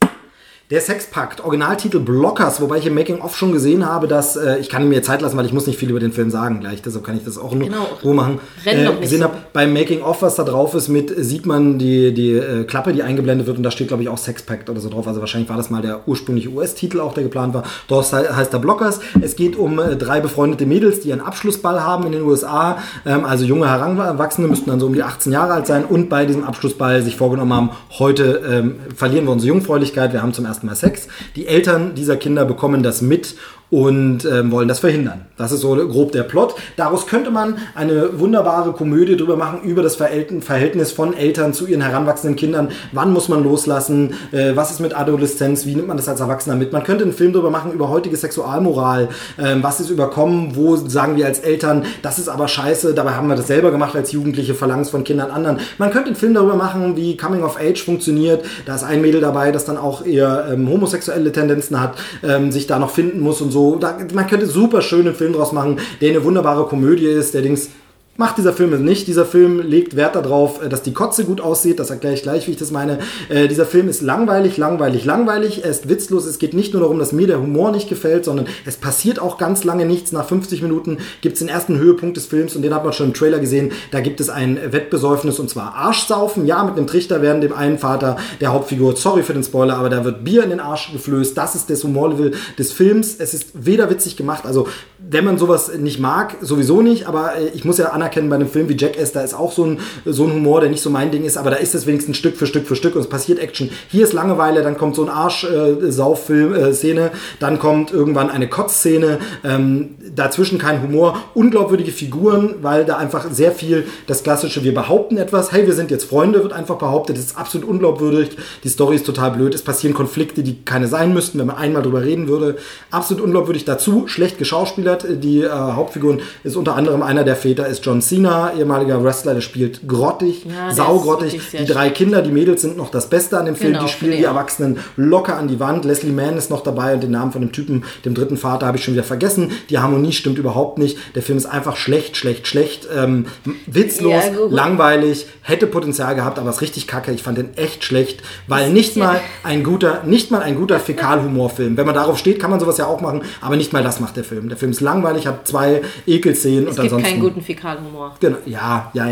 Der 0.71 0.81
Sexpakt, 0.81 1.43
Originaltitel 1.43 1.99
Blockers, 1.99 2.59
wobei 2.59 2.79
ich 2.79 2.87
im 2.87 2.95
Making-of 2.95 3.37
schon 3.37 3.51
gesehen 3.51 3.85
habe, 3.85 4.07
dass, 4.07 4.35
äh, 4.35 4.57
ich 4.57 4.67
kann 4.67 4.89
mir 4.89 5.03
Zeit 5.03 5.21
lassen, 5.21 5.37
weil 5.37 5.45
ich 5.45 5.53
muss 5.53 5.67
nicht 5.67 5.77
viel 5.77 5.91
über 5.91 5.99
den 5.99 6.11
Film 6.11 6.31
sagen 6.31 6.59
gleich, 6.59 6.81
deshalb 6.81 7.05
kann 7.05 7.15
ich 7.15 7.23
das 7.23 7.37
auch 7.37 7.53
nur 7.53 7.69
Genau. 7.69 8.13
Machen. 8.15 8.39
Äh, 8.65 8.91
gesehen 8.99 9.23
habe, 9.23 9.35
beim 9.53 9.73
Making-of, 9.73 10.23
was 10.23 10.33
da 10.33 10.43
drauf 10.43 10.73
ist, 10.73 10.87
mit 10.87 11.13
sieht 11.15 11.45
man 11.45 11.77
die, 11.77 12.15
die 12.15 12.31
äh, 12.31 12.63
Klappe, 12.63 12.93
die 12.93 13.03
eingeblendet 13.03 13.45
wird 13.45 13.57
und 13.57 13.63
da 13.63 13.69
steht, 13.69 13.89
glaube 13.89 14.01
ich, 14.01 14.09
auch 14.09 14.17
Sexpakt 14.17 14.67
oder 14.67 14.79
so 14.79 14.89
drauf. 14.89 15.07
Also 15.07 15.19
wahrscheinlich 15.19 15.49
war 15.51 15.57
das 15.57 15.69
mal 15.69 15.83
der 15.83 16.07
ursprüngliche 16.07 16.49
US-Titel 16.49 16.99
auch, 16.99 17.13
der 17.13 17.21
geplant 17.21 17.53
war. 17.53 17.61
Dort 17.87 18.11
heißt 18.11 18.51
er 18.51 18.59
Blockers. 18.59 19.01
Es 19.21 19.35
geht 19.35 19.55
um 19.57 19.77
äh, 19.77 19.95
drei 19.95 20.19
befreundete 20.19 20.65
Mädels, 20.65 21.01
die 21.01 21.11
einen 21.11 21.21
Abschlussball 21.21 21.83
haben 21.83 22.07
in 22.07 22.13
den 22.13 22.23
USA. 22.23 22.79
Ähm, 23.05 23.23
also 23.23 23.45
junge 23.45 23.69
Heranwachsende 23.69 24.49
müssten 24.49 24.71
dann 24.71 24.79
so 24.79 24.87
um 24.87 24.95
die 24.95 25.03
18 25.03 25.31
Jahre 25.31 25.53
alt 25.53 25.67
sein 25.67 25.85
und 25.85 26.09
bei 26.09 26.25
diesem 26.25 26.43
Abschlussball 26.43 27.03
sich 27.03 27.15
vorgenommen 27.15 27.53
haben, 27.53 27.69
heute 27.99 28.41
ähm, 28.49 28.77
verlieren 28.95 29.25
wir 29.25 29.31
unsere 29.31 29.49
Jungfräulichkeit, 29.49 30.11
wir 30.11 30.23
haben 30.23 30.33
zum 30.33 30.45
ersten 30.45 30.54
Mal 30.63 30.75
Sex. 30.75 31.07
Die 31.35 31.47
Eltern 31.47 31.95
dieser 31.95 32.17
Kinder 32.17 32.45
bekommen 32.45 32.83
das 32.83 33.01
mit 33.01 33.35
und 33.75 34.23
ähm, 34.23 34.51
wollen 34.51 34.69
das 34.69 34.79
verhindern. 34.79 35.25
Das 35.35 35.51
ist 35.51 35.59
so 35.59 35.75
grob 35.75 36.13
der 36.13 36.23
Plot. 36.23 36.55
Daraus 36.77 37.07
könnte 37.07 37.29
man 37.29 37.57
eine 37.75 38.17
wunderbare 38.21 38.71
Komödie 38.71 39.17
drüber 39.17 39.35
machen, 39.35 39.63
über 39.63 39.83
das 39.83 39.97
Verhältn- 39.97 40.41
Verhältnis 40.41 40.93
von 40.93 41.13
Eltern 41.13 41.53
zu 41.53 41.67
ihren 41.67 41.81
heranwachsenden 41.81 42.37
Kindern. 42.37 42.69
Wann 42.93 43.11
muss 43.11 43.27
man 43.27 43.43
loslassen? 43.43 44.13
Äh, 44.31 44.55
was 44.55 44.71
ist 44.71 44.79
mit 44.79 44.97
Adoleszenz? 44.97 45.65
Wie 45.65 45.75
nimmt 45.75 45.89
man 45.89 45.97
das 45.97 46.07
als 46.07 46.21
Erwachsener 46.21 46.55
mit? 46.55 46.71
Man 46.71 46.83
könnte 46.83 47.03
einen 47.03 47.11
Film 47.11 47.33
drüber 47.33 47.49
machen, 47.49 47.73
über 47.73 47.89
heutige 47.89 48.15
Sexualmoral. 48.15 49.09
Ähm, 49.37 49.61
was 49.61 49.81
ist 49.81 49.89
überkommen? 49.89 50.55
Wo 50.55 50.77
sagen 50.77 51.17
wir 51.17 51.25
als 51.25 51.39
Eltern, 51.39 51.83
das 52.01 52.17
ist 52.17 52.29
aber 52.29 52.47
scheiße, 52.47 52.93
dabei 52.93 53.15
haben 53.15 53.27
wir 53.27 53.35
das 53.35 53.47
selber 53.47 53.71
gemacht 53.71 53.93
als 53.93 54.13
Jugendliche, 54.13 54.53
verlangen 54.53 54.83
es 54.83 54.89
von 54.89 55.03
Kindern 55.03 55.31
anderen. 55.31 55.59
Man 55.79 55.91
könnte 55.91 56.07
einen 56.07 56.15
Film 56.15 56.33
darüber 56.33 56.55
machen, 56.55 56.95
wie 56.95 57.17
Coming 57.17 57.43
of 57.43 57.57
Age 57.59 57.83
funktioniert. 57.83 58.45
Da 58.65 58.75
ist 58.75 58.83
ein 58.83 59.01
Mädel 59.01 59.19
dabei, 59.19 59.51
das 59.51 59.65
dann 59.65 59.77
auch 59.77 60.05
eher 60.05 60.47
ähm, 60.49 60.69
homosexuelle 60.69 61.33
Tendenzen 61.33 61.81
hat, 61.81 61.95
ähm, 62.23 62.53
sich 62.53 62.67
da 62.67 62.79
noch 62.79 62.91
finden 62.91 63.19
muss 63.19 63.41
und 63.41 63.51
so. 63.51 63.64
Da, 63.73 63.97
man 64.13 64.27
könnte 64.27 64.45
super 64.45 64.81
schönen 64.81 65.15
Film 65.15 65.33
draus 65.33 65.51
machen, 65.51 65.79
der 66.01 66.11
eine 66.11 66.23
wunderbare 66.23 66.65
Komödie 66.67 67.07
ist, 67.07 67.33
der 67.33 67.41
Dings 67.41 67.69
Macht 68.17 68.37
dieser 68.37 68.53
Film 68.53 68.81
nicht. 68.85 69.07
Dieser 69.07 69.25
Film 69.25 69.59
legt 69.59 69.97
Wert 69.97 70.15
darauf, 70.15 70.63
äh, 70.63 70.69
dass 70.69 70.81
die 70.83 70.93
Kotze 70.93 71.25
gut 71.25 71.41
aussieht. 71.41 71.79
Das 71.79 71.89
erkläre 71.89 72.13
ich 72.13 72.23
gleich, 72.23 72.47
wie 72.47 72.51
ich 72.51 72.57
das 72.57 72.71
meine. 72.71 72.99
Äh, 73.27 73.49
dieser 73.49 73.65
Film 73.65 73.89
ist 73.89 74.01
langweilig, 74.01 74.55
langweilig, 74.55 75.03
langweilig. 75.03 75.65
Er 75.65 75.71
ist 75.71 75.89
witzlos. 75.89 76.25
Es 76.25 76.39
geht 76.39 76.53
nicht 76.53 76.71
nur 76.71 76.81
darum, 76.81 76.97
dass 76.97 77.11
mir 77.11 77.27
der 77.27 77.41
Humor 77.41 77.73
nicht 77.73 77.89
gefällt, 77.89 78.23
sondern 78.23 78.47
es 78.65 78.77
passiert 78.77 79.19
auch 79.19 79.37
ganz 79.37 79.65
lange 79.65 79.85
nichts. 79.85 80.13
Nach 80.13 80.25
50 80.25 80.61
Minuten 80.61 80.99
gibt 81.19 81.33
es 81.33 81.39
den 81.39 81.49
ersten 81.49 81.77
Höhepunkt 81.77 82.15
des 82.15 82.25
Films 82.25 82.55
und 82.55 82.61
den 82.61 82.73
hat 82.73 82.85
man 82.85 82.93
schon 82.93 83.07
im 83.07 83.13
Trailer 83.13 83.39
gesehen. 83.39 83.73
Da 83.91 83.99
gibt 83.99 84.21
es 84.21 84.29
ein 84.29 84.59
Wettbesäufnis 84.71 85.37
und 85.37 85.49
zwar 85.49 85.75
Arschsaufen. 85.75 86.45
Ja, 86.45 86.63
mit 86.63 86.77
einem 86.77 86.87
Trichter 86.87 87.21
werden 87.21 87.41
dem 87.41 87.51
einen 87.51 87.79
Vater 87.79 88.15
der 88.39 88.53
Hauptfigur, 88.53 88.95
sorry 88.95 89.23
für 89.23 89.33
den 89.33 89.43
Spoiler, 89.43 89.75
aber 89.75 89.89
da 89.89 90.05
wird 90.05 90.23
Bier 90.23 90.45
in 90.45 90.51
den 90.51 90.61
Arsch 90.61 90.93
geflößt. 90.93 91.37
Das 91.37 91.53
ist 91.55 91.69
das 91.69 91.83
Humorlevel 91.83 92.31
des 92.57 92.71
Films. 92.71 93.17
Es 93.19 93.33
ist 93.33 93.49
weder 93.53 93.89
witzig 93.89 94.15
gemacht, 94.15 94.45
also 94.45 94.69
wenn 94.97 95.25
man 95.25 95.37
sowas 95.37 95.71
nicht 95.77 95.99
mag, 95.99 96.37
sowieso 96.41 96.81
nicht, 96.81 97.07
aber 97.07 97.35
äh, 97.35 97.49
ich 97.49 97.65
muss 97.65 97.77
ja 97.77 97.89
anerkennen 97.89 98.04
bei 98.13 98.35
einem 98.35 98.47
Film 98.47 98.69
wie 98.69 98.77
Jackass, 98.77 99.11
da 99.11 99.21
ist 99.21 99.33
auch 99.33 99.51
so 99.51 99.65
ein, 99.65 99.79
so 100.05 100.25
ein 100.25 100.33
Humor, 100.33 100.61
der 100.61 100.69
nicht 100.69 100.81
so 100.81 100.89
mein 100.89 101.11
Ding 101.11 101.23
ist, 101.23 101.37
aber 101.37 101.49
da 101.49 101.57
ist 101.57 101.75
es 101.75 101.85
wenigstens 101.87 102.17
Stück 102.17 102.37
für 102.37 102.47
Stück 102.47 102.67
für 102.67 102.75
Stück 102.75 102.95
und 102.95 103.01
es 103.01 103.09
passiert 103.09 103.39
Action. 103.39 103.69
Hier 103.89 104.03
ist 104.03 104.13
Langeweile, 104.13 104.63
dann 104.63 104.77
kommt 104.77 104.95
so 104.95 105.03
ein 105.03 105.09
Arsch-Sauf-Szene, 105.09 107.01
äh, 107.01 107.11
dann 107.39 107.59
kommt 107.59 107.91
irgendwann 107.91 108.29
eine 108.29 108.47
Kotz-Szene, 108.47 109.19
ähm, 109.43 109.95
dazwischen 110.15 110.57
kein 110.57 110.81
Humor, 110.81 111.17
unglaubwürdige 111.33 111.91
Figuren, 111.91 112.55
weil 112.61 112.85
da 112.85 112.97
einfach 112.97 113.27
sehr 113.31 113.51
viel 113.51 113.85
das 114.07 114.23
klassische, 114.23 114.63
wir 114.63 114.73
behaupten 114.73 115.17
etwas, 115.17 115.51
hey, 115.51 115.65
wir 115.65 115.73
sind 115.73 115.91
jetzt 115.91 116.05
Freunde, 116.05 116.43
wird 116.43 116.53
einfach 116.53 116.77
behauptet, 116.77 117.17
das 117.17 117.25
ist 117.25 117.37
absolut 117.37 117.67
unglaubwürdig, 117.67 118.37
die 118.63 118.69
Story 118.69 118.95
ist 118.95 119.05
total 119.05 119.31
blöd, 119.31 119.55
es 119.55 119.61
passieren 119.61 119.95
Konflikte, 119.95 120.43
die 120.43 120.63
keine 120.63 120.87
sein 120.87 121.13
müssten, 121.13 121.39
wenn 121.39 121.47
man 121.47 121.57
einmal 121.57 121.81
drüber 121.81 122.03
reden 122.03 122.27
würde, 122.27 122.57
absolut 122.91 123.23
unglaubwürdig 123.23 123.65
dazu, 123.65 124.07
schlecht 124.07 124.37
geschauspielert, 124.37 125.05
die 125.23 125.41
äh, 125.41 125.49
Hauptfiguren 125.49 126.21
ist 126.43 126.55
unter 126.55 126.75
anderem 126.75 127.01
einer 127.01 127.23
der 127.23 127.35
Väter 127.35 127.67
ist 127.67 127.85
John 127.85 127.94
Cena, 128.01 128.53
ehemaliger 128.57 129.03
Wrestler, 129.03 129.33
der 129.33 129.41
spielt 129.41 129.87
grottig, 129.87 130.45
Ja, 130.45 130.71
saugrottig, 130.73 131.39
die 131.51 131.65
drei 131.65 131.89
Kinder, 131.89 132.21
die 132.21 132.31
Mädels 132.31 132.61
sind 132.61 132.77
noch 132.77 132.89
das 132.89 133.09
Beste 133.09 133.37
an 133.37 133.45
dem 133.45 133.55
Film, 133.55 133.73
Genau, 133.73 133.85
die 133.85 133.91
spielen 133.91 134.17
die. 134.17 134.23
Erwachsenen 134.23 134.77
locker 134.97 135.37
an 135.37 135.47
die 135.47 135.59
Wand, 135.59 135.85
Leslie 135.85 136.11
Mann 136.11 136.37
ist 136.37 136.49
noch 136.49 136.61
dabei 136.61 136.93
und 136.93 137.03
den 137.03 137.11
Namen 137.11 137.31
von 137.31 137.41
dem 137.41 137.51
Typen, 137.51 137.83
dem 138.05 138.13
dritten 138.15 138.37
Vater, 138.37 138.65
habe 138.67 138.77
ich 138.77 138.83
schon 138.83 138.93
wieder 138.93 139.03
vergessen, 139.03 139.51
die 139.69 139.79
Harmonie 139.79 140.11
stimmt 140.11 140.37
überhaupt 140.37 140.77
nicht, 140.77 140.97
der 141.15 141.21
Film 141.21 141.37
ist 141.37 141.45
einfach 141.45 141.75
schlecht, 141.77 142.17
schlecht, 142.17 142.47
schlecht, 142.47 142.87
ähm, 142.95 143.25
witzlos, 143.67 144.11
Ja, 144.13 144.31
langweilig, 144.49 145.27
hätte 145.41 145.67
Potenzial 145.67 146.15
gehabt, 146.15 146.39
aber 146.39 146.49
ist 146.49 146.61
richtig 146.61 146.87
kacke, 146.87 147.11
ich 147.11 147.23
fand 147.23 147.37
den 147.37 147.55
echt 147.57 147.83
schlecht, 147.83 148.21
weil 148.47 148.71
nicht 148.71 148.97
mal 148.97 149.19
ein 149.43 149.63
guter, 149.63 150.03
nicht 150.05 150.31
mal 150.31 150.41
ein 150.41 150.55
guter 150.55 150.79
Fäkalhumorfilm, 150.79 151.77
wenn 151.77 151.85
man 151.85 151.95
darauf 151.95 152.17
steht, 152.17 152.39
kann 152.39 152.49
man 152.51 152.59
sowas 152.59 152.77
ja 152.77 152.87
auch 152.87 153.01
machen, 153.01 153.21
aber 153.41 153.55
nicht 153.55 153.73
mal 153.73 153.83
das 153.83 153.99
macht 153.99 154.17
der 154.17 154.23
Film, 154.23 154.49
der 154.49 154.57
Film 154.57 154.71
ist 154.71 154.81
langweilig, 154.81 155.27
hat 155.27 155.47
zwei 155.47 155.81
Ekelszenen 156.07 156.63
Es 156.63 156.69
und 156.69 156.81
gibt 156.81 156.93
ansonsten... 156.93 157.09
keinen 157.09 157.21
guten 157.21 157.41
Fäkalhumor. 157.85 158.15
Genau, 158.19 158.37
ja, 158.45 158.91
ja, 158.93 159.07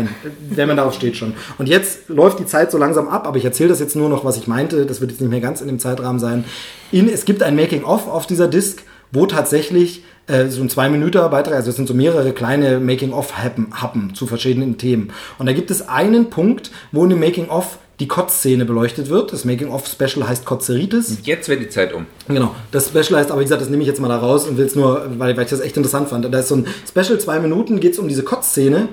wenn 0.50 0.68
man 0.68 0.76
darauf 0.76 0.94
steht 0.94 1.16
schon. 1.16 1.34
Und 1.58 1.68
jetzt 1.68 2.08
läuft 2.08 2.38
die 2.38 2.46
Zeit 2.46 2.70
so 2.70 2.78
langsam 2.78 3.08
ab, 3.08 3.26
aber 3.26 3.36
ich 3.36 3.44
erzähle 3.44 3.70
das 3.70 3.80
jetzt 3.80 3.96
nur 3.96 4.08
noch, 4.08 4.24
was 4.24 4.36
ich 4.36 4.46
meinte. 4.46 4.86
Das 4.86 5.00
wird 5.00 5.10
jetzt 5.10 5.20
nicht 5.20 5.30
mehr 5.30 5.40
ganz 5.40 5.60
in 5.60 5.68
dem 5.68 5.78
Zeitrahmen 5.78 6.18
sein. 6.18 6.44
In, 6.92 7.08
es 7.08 7.24
gibt 7.24 7.42
ein 7.42 7.56
Making-of 7.56 8.08
auf 8.08 8.26
dieser 8.26 8.48
Disc, 8.48 8.82
wo 9.12 9.26
tatsächlich 9.26 10.04
äh, 10.26 10.48
so 10.48 10.62
ein 10.62 10.70
zwei 10.70 10.88
Minuten 10.88 11.18
Beitrag, 11.30 11.54
also 11.54 11.70
es 11.70 11.76
sind 11.76 11.86
so 11.86 11.94
mehrere 11.94 12.32
kleine 12.32 12.80
Making-of-Happen 12.80 14.14
zu 14.14 14.26
verschiedenen 14.26 14.78
Themen. 14.78 15.12
Und 15.38 15.46
da 15.46 15.52
gibt 15.52 15.70
es 15.70 15.88
einen 15.88 16.30
Punkt, 16.30 16.70
wo 16.92 17.04
in 17.04 17.10
dem 17.10 17.20
Making-of 17.20 17.78
die 18.00 18.08
Kotz-Szene 18.08 18.64
beleuchtet 18.64 19.08
wird. 19.08 19.32
Das 19.32 19.44
Making-of-Special 19.44 20.26
heißt 20.26 20.44
Kotzeritis. 20.44 21.18
Jetzt 21.22 21.48
wird 21.48 21.60
die 21.60 21.68
Zeit 21.68 21.92
um. 21.92 22.06
Genau, 22.28 22.54
das 22.72 22.88
Special 22.88 23.18
heißt, 23.20 23.30
aber 23.30 23.40
wie 23.40 23.44
gesagt, 23.44 23.62
das 23.62 23.68
nehme 23.68 23.82
ich 23.82 23.88
jetzt 23.88 24.00
mal 24.00 24.08
da 24.08 24.18
raus 24.18 24.46
und 24.48 24.56
will 24.56 24.66
es 24.66 24.74
nur, 24.74 25.06
weil, 25.18 25.36
weil 25.36 25.44
ich 25.44 25.50
das 25.50 25.60
echt 25.60 25.76
interessant 25.76 26.08
fand. 26.08 26.24
Da 26.32 26.38
ist 26.38 26.48
so 26.48 26.56
ein 26.56 26.66
Special, 26.88 27.18
zwei 27.18 27.38
Minuten, 27.38 27.80
geht 27.80 27.92
es 27.92 27.98
um 27.98 28.08
diese 28.08 28.22
Kotzszene. 28.22 28.88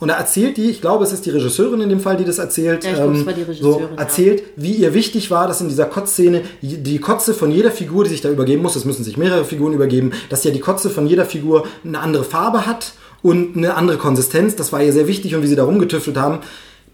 Und 0.00 0.08
da 0.08 0.14
erzählt 0.14 0.56
die, 0.56 0.70
ich 0.70 0.80
glaube, 0.80 1.04
es 1.04 1.12
ist 1.12 1.24
die 1.24 1.30
Regisseurin 1.30 1.80
in 1.80 1.88
dem 1.88 2.00
Fall, 2.00 2.16
die 2.16 2.24
das 2.24 2.38
erzählt, 2.38 2.84
ähm, 2.84 2.90
Ja, 2.90 2.90
ich 2.90 2.96
glaube, 2.96 3.18
es 3.18 3.26
war 3.26 3.32
die 3.32 3.42
so 3.42 3.46
Regisseurin, 3.46 3.96
ja. 3.96 4.02
erzählt, 4.02 4.42
wie 4.56 4.72
ihr 4.72 4.92
wichtig 4.92 5.30
war, 5.30 5.46
dass 5.46 5.60
in 5.60 5.68
dieser 5.68 5.86
Kotzszene 5.86 6.42
die 6.60 6.98
Kotze 6.98 7.32
von 7.32 7.50
jeder 7.50 7.70
Figur, 7.70 8.04
die 8.04 8.10
sich 8.10 8.20
da 8.20 8.28
übergeben 8.28 8.62
muss, 8.62 8.76
es 8.76 8.84
müssen 8.84 9.04
sich 9.04 9.16
mehrere 9.16 9.44
Figuren 9.44 9.72
übergeben, 9.72 10.12
dass 10.30 10.44
ja 10.44 10.50
die 10.50 10.60
Kotze 10.60 10.90
von 10.90 11.06
jeder 11.06 11.24
Figur 11.24 11.66
eine 11.84 12.00
andere 12.00 12.24
Farbe 12.24 12.66
hat 12.66 12.94
und 13.22 13.56
eine 13.56 13.74
andere 13.76 13.96
Konsistenz. 13.96 14.56
Das 14.56 14.72
war 14.72 14.82
ihr 14.82 14.92
sehr 14.92 15.06
wichtig 15.06 15.34
und 15.36 15.42
wie 15.42 15.46
sie 15.46 15.56
da 15.56 15.64
rumgetüftelt 15.64 16.16
haben. 16.16 16.40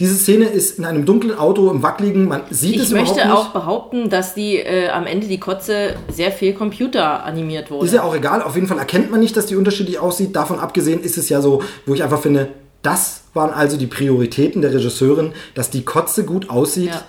Diese 0.01 0.15
Szene 0.15 0.47
ist 0.47 0.79
in 0.79 0.85
einem 0.85 1.05
dunklen 1.05 1.39
Auto 1.39 1.71
im 1.71 1.83
Wackeligen, 1.83 2.27
man 2.27 2.41
sieht 2.51 2.77
es 2.77 2.85
Ich 2.87 2.91
überhaupt 2.91 3.09
möchte 3.15 3.29
nicht. 3.29 3.37
auch 3.37 3.49
behaupten, 3.51 4.09
dass 4.11 4.35
die 4.35 4.57
äh, 4.57 4.89
am 4.89 5.07
Ende 5.07 5.27
die 5.29 5.39
Kotze 5.39 5.95
sehr 6.11 6.33
viel 6.33 6.55
Computer 6.55 7.23
animiert 7.25 7.71
wurde. 7.71 7.85
Ist 7.87 7.93
ja 7.95 8.03
auch 8.03 8.17
egal, 8.17 8.43
auf 8.43 8.55
jeden 8.55 8.67
Fall 8.67 8.79
erkennt 8.79 9.11
man 9.11 9.21
nicht, 9.21 9.37
dass 9.37 9.47
die 9.47 9.57
unterschiedlich 9.57 9.99
aussieht. 9.99 10.35
Davon 10.35 10.59
abgesehen 10.59 11.01
ist 11.03 11.19
es 11.19 11.29
ja 11.29 11.41
so, 11.41 11.63
wo 11.87 11.95
ich 11.95 12.03
einfach 12.03 12.21
finde, 12.21 12.49
das 12.83 13.25
waren 13.35 13.51
also 13.53 13.77
die 13.77 13.87
Prioritäten 13.87 14.63
der 14.63 14.73
Regisseurin, 14.73 15.33
dass 15.55 15.69
die 15.69 15.83
Kotze 15.85 16.25
gut 16.25 16.49
aussieht. 16.49 16.89
Ja. 16.89 17.03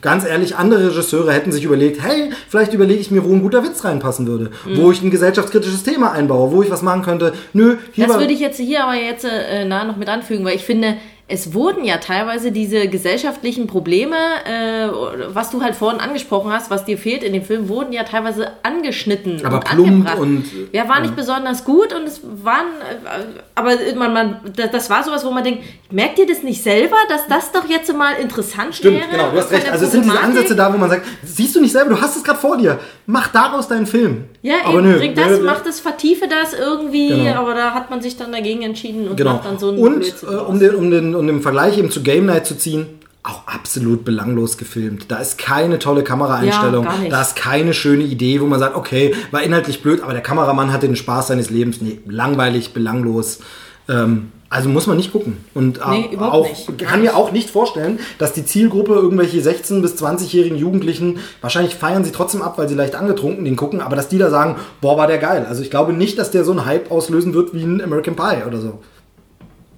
Ganz 0.00 0.24
ehrlich, 0.24 0.54
andere 0.56 0.88
Regisseure 0.90 1.32
hätten 1.32 1.50
sich 1.50 1.64
überlegt, 1.64 2.00
hey, 2.00 2.30
vielleicht 2.48 2.72
überlege 2.72 3.00
ich 3.00 3.10
mir, 3.10 3.24
wo 3.24 3.32
ein 3.32 3.42
guter 3.42 3.64
Witz 3.64 3.84
reinpassen 3.84 4.26
würde, 4.28 4.52
Mhm. 4.64 4.76
wo 4.78 4.92
ich 4.92 5.02
ein 5.02 5.10
gesellschaftskritisches 5.10 5.82
Thema 5.82 6.12
einbaue, 6.12 6.52
wo 6.52 6.62
ich 6.62 6.70
was 6.70 6.80
machen 6.82 7.02
könnte. 7.02 7.32
Nö, 7.52 7.76
hier 7.92 8.06
Das 8.06 8.18
würde 8.18 8.32
ich 8.32 8.38
jetzt 8.40 8.58
hier 8.58 8.84
aber 8.84 8.94
jetzt 8.94 9.24
äh, 9.24 9.64
nah 9.64 9.84
noch 9.84 9.96
mit 9.96 10.08
anfügen, 10.08 10.44
weil 10.44 10.54
ich 10.54 10.62
finde, 10.64 10.94
es 11.28 11.54
wurden 11.54 11.84
ja 11.84 11.96
teilweise 11.96 12.52
diese 12.52 12.86
gesellschaftlichen 12.86 13.66
Probleme, 13.66 14.14
äh, 14.44 14.88
was 15.34 15.50
du 15.50 15.60
halt 15.60 15.74
vorhin 15.74 16.00
angesprochen 16.00 16.52
hast, 16.52 16.70
was 16.70 16.84
dir 16.84 16.96
fehlt 16.96 17.24
in 17.24 17.32
dem 17.32 17.42
Film, 17.42 17.68
wurden 17.68 17.92
ja 17.92 18.04
teilweise 18.04 18.52
angeschnitten 18.62 19.44
Aber 19.44 19.56
und 19.56 19.64
plump 19.64 19.88
angebracht. 19.88 20.18
und, 20.20 20.44
ja, 20.70 20.88
war 20.88 21.00
nicht 21.00 21.16
besonders 21.16 21.64
gut 21.64 21.92
und 21.92 22.04
es 22.06 22.20
waren, 22.44 22.66
äh, 23.04 23.40
aber 23.56 23.72
man, 23.96 24.12
man, 24.12 24.40
das, 24.70 24.88
war 24.88 25.02
sowas, 25.02 25.24
wo 25.24 25.32
man 25.32 25.42
denkt, 25.42 25.64
merkt 25.90 26.20
ihr 26.20 26.28
das 26.28 26.44
nicht 26.44 26.62
selber, 26.62 26.96
dass 27.08 27.26
das 27.26 27.50
doch 27.50 27.68
jetzt 27.68 27.92
mal 27.92 28.12
interessant 28.20 28.76
Stimmt, 28.76 28.98
wäre? 28.98 29.08
genau, 29.10 29.30
du 29.30 29.38
hast 29.38 29.50
recht. 29.50 29.68
Also 29.68 29.86
es 29.86 29.92
sind 29.92 30.04
diese? 30.04 30.20
Ansätze 30.20 30.54
da, 30.54 30.72
wo 30.72 30.78
man 30.78 30.90
sagt, 30.90 31.06
siehst 31.24 31.56
du 31.56 31.60
nicht 31.60 31.72
selber, 31.72 31.90
du 31.90 32.00
hast 32.00 32.16
es 32.16 32.22
gerade 32.22 32.38
vor 32.38 32.56
dir. 32.56 32.78
Mach 33.06 33.28
daraus 33.28 33.66
deinen 33.66 33.86
Film. 33.86 34.26
Ja, 34.42 34.54
aber 34.64 34.78
eben, 34.78 34.90
nö, 34.92 34.98
bring 34.98 35.14
das, 35.16 35.38
nö. 35.38 35.44
mach 35.44 35.60
das, 35.62 35.80
vertiefe 35.80 36.28
das 36.28 36.52
irgendwie, 36.56 37.08
Genau. 37.08 37.40
aber 37.40 37.54
da 37.54 37.74
hat 37.74 37.90
man 37.90 38.00
sich 38.00 38.16
dann 38.16 38.30
dagegen 38.30 38.62
entschieden 38.62 39.08
und 39.08 39.16
Genau. 39.16 39.34
macht 39.34 39.44
dann 39.46 39.58
so 39.58 39.70
einen 39.70 39.78
Und 39.78 40.04
äh, 40.22 40.26
um, 40.36 40.60
den, 40.60 40.74
um, 40.76 40.90
den, 40.90 41.15
um 41.18 41.26
den 41.26 41.40
Vergleich 41.42 41.78
eben 41.78 41.90
zu 41.90 42.02
Game 42.02 42.26
Night 42.26 42.46
zu 42.46 42.56
ziehen, 42.56 42.86
auch 43.22 43.46
absolut 43.46 44.04
belanglos 44.04 44.56
gefilmt. 44.56 45.06
Da 45.08 45.16
ist 45.16 45.36
keine 45.36 45.78
tolle 45.80 46.04
Kameraeinstellung, 46.04 46.84
Ja, 46.84 46.94
da 47.10 47.22
ist 47.22 47.34
keine 47.34 47.74
schöne 47.74 48.04
Idee, 48.04 48.40
wo 48.40 48.46
man 48.46 48.60
sagt, 48.60 48.76
okay, 48.76 49.14
war 49.32 49.42
inhaltlich 49.42 49.82
blöd, 49.82 50.00
aber 50.02 50.12
der 50.12 50.22
Kameramann 50.22 50.72
hatte 50.72 50.86
den 50.86 50.94
Spaß 50.96 51.28
seines 51.28 51.50
Lebens. 51.50 51.80
Nee, 51.80 51.98
langweilig, 52.06 52.72
belanglos. 52.72 53.40
Ähm, 53.88 54.30
also 54.48 54.68
muss 54.68 54.86
man 54.86 54.96
nicht 54.96 55.10
gucken. 55.10 55.38
Und 55.54 55.78
äh, 55.78 55.90
Nee, 55.90 56.08
überhaupt 56.12 56.34
auch, 56.34 56.48
nicht. 56.68 56.78
kann 56.78 57.00
mir 57.02 57.16
auch 57.16 57.32
nicht 57.32 57.50
vorstellen, 57.50 57.98
dass 58.18 58.32
die 58.32 58.44
Zielgruppe 58.44 58.92
irgendwelche 58.94 59.38
16- 59.40 59.82
bis 59.82 60.00
20-jährigen 60.00 60.56
Jugendlichen, 60.56 61.18
wahrscheinlich 61.40 61.74
feiern 61.74 62.04
sie 62.04 62.12
trotzdem 62.12 62.42
ab, 62.42 62.56
weil 62.58 62.68
sie 62.68 62.76
leicht 62.76 62.94
angetrunken 62.94 63.44
den 63.44 63.56
gucken, 63.56 63.80
aber 63.80 63.96
dass 63.96 64.06
die 64.08 64.18
da 64.18 64.30
sagen, 64.30 64.54
boah, 64.80 64.96
war 64.96 65.08
der 65.08 65.18
geil. 65.18 65.46
Also 65.48 65.62
ich 65.62 65.70
glaube 65.70 65.92
nicht, 65.92 66.16
dass 66.20 66.30
der 66.30 66.44
so 66.44 66.52
einen 66.52 66.64
Hype 66.64 66.92
auslösen 66.92 67.34
wird 67.34 67.54
wie 67.54 67.64
ein 67.64 67.82
American 67.82 68.14
Pie 68.14 68.44
oder 68.46 68.60
so. 68.60 68.78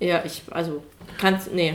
Ja, 0.01 0.21
ich, 0.25 0.43
also, 0.51 0.83
kannst, 1.19 1.53
nee. 1.53 1.75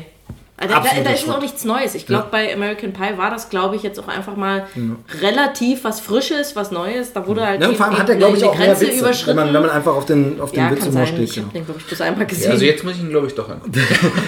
Also, 0.64 0.90
da, 0.90 1.04
da 1.04 1.10
ist 1.12 1.22
Schrott. 1.22 1.36
auch 1.38 1.42
nichts 1.42 1.66
Neues. 1.66 1.96
Ich 1.96 2.06
glaube, 2.06 2.28
bei 2.32 2.54
American 2.54 2.94
Pie 2.94 3.18
war 3.18 3.30
das, 3.32 3.50
glaube 3.50 3.76
ich, 3.76 3.84
jetzt 3.84 4.00
auch 4.00 4.08
einfach 4.08 4.36
mal 4.36 4.66
relativ 5.22 5.84
was 5.84 6.00
Frisches, 6.00 6.56
was 6.56 6.72
Neues. 6.72 7.14
Da 7.14 7.26
wurde 7.28 7.46
halt 7.46 7.62
Ja, 7.62 7.68
und 7.70 7.78
vor 7.78 7.86
allem 7.88 7.98
hat 8.00 8.10
er, 8.10 8.16
glaube 8.16 8.34
ich, 8.34 8.40
die 8.40 8.46
auch 8.48 8.58
mehr 8.58 8.68
Grenze 8.68 8.82
Witze, 8.82 8.92
wenn 8.94 9.00
überschritten. 9.00 9.36
man, 9.36 9.54
wenn 9.54 9.62
man 9.62 9.70
einfach 9.72 9.96
auf 9.96 10.06
den, 10.06 10.40
auf 10.40 10.52
den 10.52 10.60
ja, 10.64 10.72
Witz 10.72 10.86
immer 10.86 11.06
steht. 11.06 11.20
Ich 11.30 11.34
Genau. 11.36 11.48
habe 11.48 11.58
den, 11.60 11.66
glaube 11.66 11.80
ich, 11.80 11.86
bloß 11.88 12.02
einmal 12.02 12.26
gesehen. 12.26 12.44
Ja, 12.46 12.52
also 12.52 12.66
jetzt 12.66 12.84
muss 12.84 12.94
ich 12.94 13.02
ihn, 13.02 13.10
glaube 13.10 13.28
ich, 13.28 13.36
doch 13.36 13.50
angucken. 13.52 13.72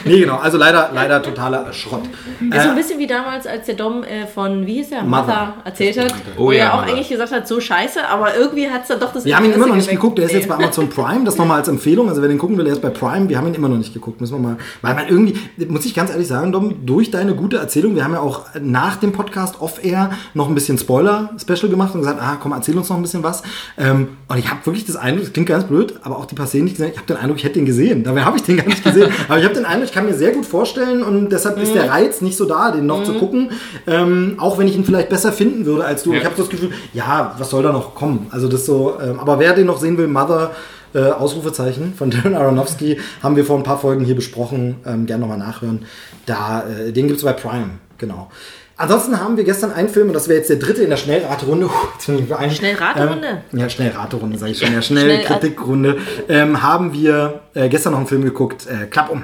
Nee, 0.06 0.20
genau. 0.20 0.38
Also 0.38 0.58
leider, 0.58 0.92
leider 0.94 1.22
totaler 1.22 1.72
Schrott. 1.74 2.04
ist 2.04 2.64
so 2.64 2.70
ein 2.70 2.74
Äh, 2.74 2.76
bisschen 2.76 3.00
wie 3.00 3.08
damals, 3.08 3.48
als 3.48 3.66
der 3.66 3.76
Dom 3.76 4.04
äh, 4.04 4.26
von, 4.28 4.66
wie 4.66 4.76
hieß 4.76 4.90
der, 4.90 5.04
Mother. 5.04 5.22
Mother 5.26 5.54
erzählt 5.66 5.98
hat, 6.00 6.14
Oh 6.38 6.46
wo 6.46 6.52
ja, 6.52 6.66
er 6.66 6.74
auch 6.74 6.82
Mother. 6.82 6.94
eigentlich 6.94 7.10
gesagt 7.10 7.32
hat, 7.32 7.48
so 7.48 7.60
scheiße, 7.60 8.08
aber 8.08 8.36
irgendwie 8.36 8.70
hat 8.70 8.84
es 8.84 8.88
dann 8.90 9.00
doch 9.00 9.14
das 9.14 9.26
wir 9.26 9.36
haben 9.36 9.46
ihn 9.46 9.54
immer 9.54 9.68
noch 9.68 9.76
nicht 9.76 9.86
geweckt. 9.88 10.02
geguckt. 10.02 10.18
Der 10.20 10.26
ist 10.26 10.34
jetzt 10.34 10.48
bei 10.50 10.56
Amazon 10.56 10.90
Prime. 10.90 11.24
Das 11.26 11.38
nochmal 11.38 11.60
als 11.60 11.68
Empfehlung. 11.68 12.10
Also 12.10 12.22
wer 12.22 12.30
den 12.30 12.38
gucken 12.38 12.58
will, 12.58 12.66
der 12.66 12.74
ist 12.74 12.82
bei 12.82 12.90
Prime. 12.90 13.30
Wir 13.30 13.38
haben 13.38 13.48
ihn 13.48 13.54
immer 13.54 13.70
noch 13.70 13.78
nicht 13.78 13.94
geguckt. 13.94 14.22
Müssen 14.22 14.36
wir 14.36 14.40
mal. 14.50 14.58
Weil 14.82 14.94
man 14.96 15.08
irgendwie, 15.08 15.38
muss 15.68 15.86
ich 15.86 15.94
ganz 15.94 16.12
ehrlich 16.12 16.25
sagen, 16.28 16.52
Dom, 16.52 16.86
durch 16.86 17.12
deine 17.12 17.36
gute 17.36 17.58
Erzählung, 17.58 17.96
wir 17.96 18.04
haben 18.04 18.14
ja 18.14 18.20
auch 18.20 18.42
nach 18.62 18.98
dem 18.98 19.12
Podcast 19.12 19.62
off-air 19.62 20.12
noch 20.34 20.48
ein 20.48 20.56
bisschen 20.56 20.78
Spoiler-Special 20.78 21.70
gemacht 21.70 21.94
und 21.94 22.02
gesagt, 22.02 22.22
ah, 22.22 22.38
komm, 22.40 22.52
erzähl 22.52 22.78
uns 22.78 22.90
noch 22.90 22.98
ein 22.98 23.02
bisschen 23.02 23.24
was. 23.24 23.44
Ähm, 23.78 24.10
und 24.28 24.38
ich 24.38 24.50
habe 24.50 24.66
wirklich 24.66 24.86
das 24.86 24.96
Eindruck, 24.96 25.26
das 25.26 25.34
klingt 25.34 25.50
ganz 25.50 25.66
blöd, 25.66 25.96
aber 26.04 26.18
auch 26.18 26.26
die 26.26 26.36
die 26.36 26.42
ich 26.44 26.72
gesehen 26.74 26.88
habe, 26.88 26.92
ich 26.92 26.98
habe 26.98 27.08
den 27.08 27.18
Eindruck, 27.18 27.38
ich 27.38 27.44
hätte 27.44 27.56
den 27.56 27.66
gesehen. 27.66 28.04
Dabei 28.04 28.24
habe 28.24 28.38
ich 28.38 28.44
den 28.44 28.58
gar 28.58 28.68
nicht 28.68 28.84
gesehen. 28.84 29.12
aber 29.28 29.40
ich 29.40 29.46
habe 29.46 29.56
den 29.56 29.66
Eindruck, 29.66 29.86
ich 29.86 29.94
kann 29.94 30.06
mir 30.06 30.14
sehr 30.14 30.32
gut 30.32 30.46
vorstellen 30.46 31.04
und 31.04 31.30
deshalb 31.32 31.62
ist 31.62 31.74
der 31.74 31.90
Reiz 31.90 32.22
nicht 32.22 32.38
so 32.38 32.46
da, 32.46 32.72
den 32.72 32.86
noch 32.86 33.04
zu 33.04 33.14
gucken. 33.14 33.52
Ähm, 33.88 34.36
auch 34.38 34.58
wenn 34.58 34.68
ich 34.68 34.76
ihn 34.76 34.86
vielleicht 34.86 35.10
besser 35.10 35.32
finden 35.32 35.66
würde 35.66 35.86
als 35.86 36.04
du. 36.04 36.14
Ja. 36.14 36.20
Ich 36.20 36.26
habe 36.26 36.36
das 36.38 36.50
Gefühl, 36.50 36.72
ja, 36.94 37.36
was 37.38 37.50
soll 37.50 37.64
da 37.64 37.72
noch 37.72 37.96
kommen? 37.96 38.28
Also 38.32 38.48
das 38.48 38.66
so, 38.66 38.98
ähm, 39.02 39.20
aber 39.20 39.40
wer 39.40 39.54
den 39.54 39.68
noch 39.68 39.80
sehen 39.80 39.98
will, 39.98 40.08
Mother, 40.08 40.52
äh, 40.96 41.12
Ausrufezeichen 41.12 41.94
von 41.94 42.10
Darren 42.12 42.36
Aronofsky, 42.36 43.00
haben 43.22 43.36
wir 43.36 43.46
vor 43.46 43.58
ein 43.58 43.64
paar 43.64 43.78
Folgen 43.80 44.04
hier 44.06 44.16
besprochen. 44.16 44.78
Ähm, 44.86 45.06
gerne 45.06 45.22
nochmal 45.22 45.38
nachhören. 45.38 45.86
Da, 46.26 46.64
äh, 46.68 46.92
den 46.92 47.08
gibt 47.08 47.20
es 47.20 47.26
bei 47.26 47.34
Prime, 47.34 47.72
genau. 47.98 48.32
Ansonsten 48.78 49.22
haben 49.22 49.38
wir 49.38 49.46
gestern 49.46 49.72
einen 49.72 49.88
Film, 49.88 50.08
und 50.08 50.14
das 50.14 50.28
wäre 50.28 50.40
jetzt 50.40 50.50
der 50.50 50.58
dritte 50.58 50.84
in 50.84 50.90
der 50.90 50.98
Schnellraterunde. 50.98 51.68
Puh, 52.06 52.50
Schnellraterunde? 52.50 53.42
Ähm, 53.54 53.60
ja, 53.60 53.70
Schnellraterunde, 53.70 54.38
sage 54.38 54.52
ich 54.52 54.60
schon. 54.60 54.74
Ja, 54.74 54.82
Schnell- 54.82 55.04
Schnellkritikrunde. 55.24 55.98
Ähm, 56.28 56.62
haben 56.62 56.92
wir 56.94 57.42
äh, 57.54 57.70
gestern 57.70 57.92
noch 57.92 58.00
einen 58.00 58.08
Film 58.08 58.24
geguckt, 58.24 58.68
äh, 58.68 58.88
Klapp 58.88 59.12
um. 59.12 59.24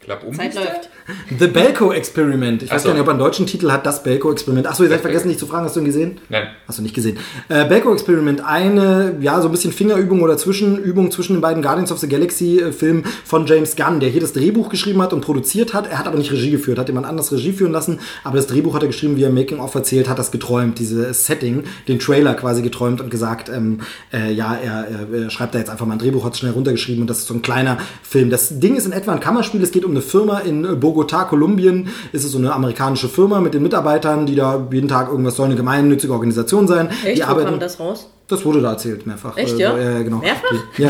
Klapp 0.00 0.24
um. 0.24 0.34
Zeit 0.34 0.54
läuft. 0.54 0.88
The 1.38 1.46
Belko 1.46 1.92
Experiment. 1.92 2.62
Ich 2.62 2.70
weiß 2.70 2.82
so. 2.82 2.88
gar 2.88 2.94
nicht, 2.94 3.02
ob 3.02 3.08
er 3.08 3.12
einen 3.12 3.18
deutschen 3.18 3.46
Titel 3.46 3.70
hat, 3.70 3.86
das 3.86 4.02
Belko 4.02 4.30
Experiment. 4.30 4.66
Achso, 4.66 4.82
ihr 4.82 4.88
seid 4.88 5.00
vergessen, 5.00 5.28
dich 5.28 5.38
zu 5.38 5.46
fragen, 5.46 5.64
hast 5.64 5.76
du 5.76 5.80
ihn 5.80 5.86
gesehen? 5.86 6.18
Nein. 6.28 6.48
Hast 6.66 6.78
du 6.78 6.82
nicht 6.82 6.94
gesehen. 6.94 7.18
Äh, 7.48 7.66
Belko 7.66 7.92
Experiment, 7.92 8.44
eine, 8.44 9.16
ja, 9.20 9.40
so 9.40 9.48
ein 9.48 9.52
bisschen 9.52 9.72
Fingerübung 9.72 10.22
oder 10.22 10.36
Zwischenübung 10.36 11.10
zwischen 11.10 11.34
den 11.34 11.40
beiden 11.40 11.62
Guardians 11.62 11.92
of 11.92 11.98
the 11.98 12.08
Galaxy 12.08 12.60
äh, 12.60 12.72
von 13.24 13.46
James 13.46 13.76
Gunn, 13.76 14.00
der 14.00 14.10
hier 14.10 14.20
das 14.20 14.32
Drehbuch 14.32 14.68
geschrieben 14.68 15.00
hat 15.02 15.12
und 15.12 15.20
produziert 15.20 15.74
hat. 15.74 15.90
Er 15.90 15.98
hat 15.98 16.06
aber 16.06 16.18
nicht 16.18 16.32
Regie 16.32 16.50
geführt, 16.50 16.78
hat 16.78 16.88
jemand 16.88 17.06
anders 17.06 17.32
Regie 17.32 17.52
führen 17.52 17.72
lassen, 17.72 18.00
aber 18.24 18.36
das 18.36 18.46
Drehbuch 18.46 18.74
hat 18.74 18.82
er 18.82 18.88
geschrieben, 18.88 19.16
wie 19.16 19.22
er 19.22 19.30
Making-of 19.30 19.74
erzählt 19.74 20.08
hat, 20.08 20.18
das 20.18 20.30
geträumt, 20.30 20.78
dieses 20.78 21.26
Setting, 21.26 21.64
den 21.86 21.98
Trailer 21.98 22.34
quasi 22.34 22.62
geträumt 22.62 23.00
und 23.00 23.10
gesagt, 23.10 23.48
ähm, 23.48 23.80
äh, 24.12 24.32
ja, 24.32 24.54
er, 24.54 24.88
er, 24.88 25.22
er 25.22 25.30
schreibt 25.30 25.54
da 25.54 25.58
jetzt 25.58 25.70
einfach 25.70 25.86
mal 25.86 25.94
ein 25.94 25.98
Drehbuch, 25.98 26.24
hat 26.24 26.34
es 26.34 26.40
schnell 26.40 26.52
runtergeschrieben 26.52 27.02
und 27.02 27.08
das 27.08 27.18
ist 27.18 27.26
so 27.26 27.34
ein 27.34 27.42
kleiner 27.42 27.78
Film. 28.02 28.30
Das 28.30 28.60
Ding 28.60 28.76
ist 28.76 28.86
in 28.86 28.92
etwa 28.92 29.12
ein 29.12 29.20
Kammerspiel, 29.20 29.62
es 29.62 29.72
geht 29.72 29.84
um 29.84 29.92
eine 29.92 30.02
Firma 30.02 30.40
in 30.40 30.64
äh, 30.64 30.74
Bogotá, 30.98 31.24
Kolumbien, 31.24 31.88
ist 32.12 32.24
es 32.24 32.32
so 32.32 32.38
eine 32.38 32.52
amerikanische 32.52 33.08
Firma 33.08 33.40
mit 33.40 33.54
den 33.54 33.62
Mitarbeitern, 33.62 34.26
die 34.26 34.34
da 34.34 34.66
jeden 34.72 34.88
Tag 34.88 35.08
irgendwas 35.08 35.36
soll 35.36 35.46
eine 35.46 35.56
gemeinnützige 35.56 36.12
Organisation 36.12 36.66
sein. 36.66 36.88
Echt? 37.04 37.18
Die 37.18 37.22
Wo 37.22 37.26
arbeiten, 37.26 37.50
kam 37.50 37.60
das 37.60 37.78
raus? 37.78 38.08
Das 38.28 38.44
wurde 38.44 38.60
da 38.60 38.72
erzählt, 38.72 39.06
mehrfach. 39.06 39.36
Echt, 39.36 39.54
Äh, 39.58 39.62
ja? 39.62 39.76
ja, 39.78 40.02
genau. 40.02 40.18
Mehrfach? 40.18 40.52
Ja, 40.76 40.88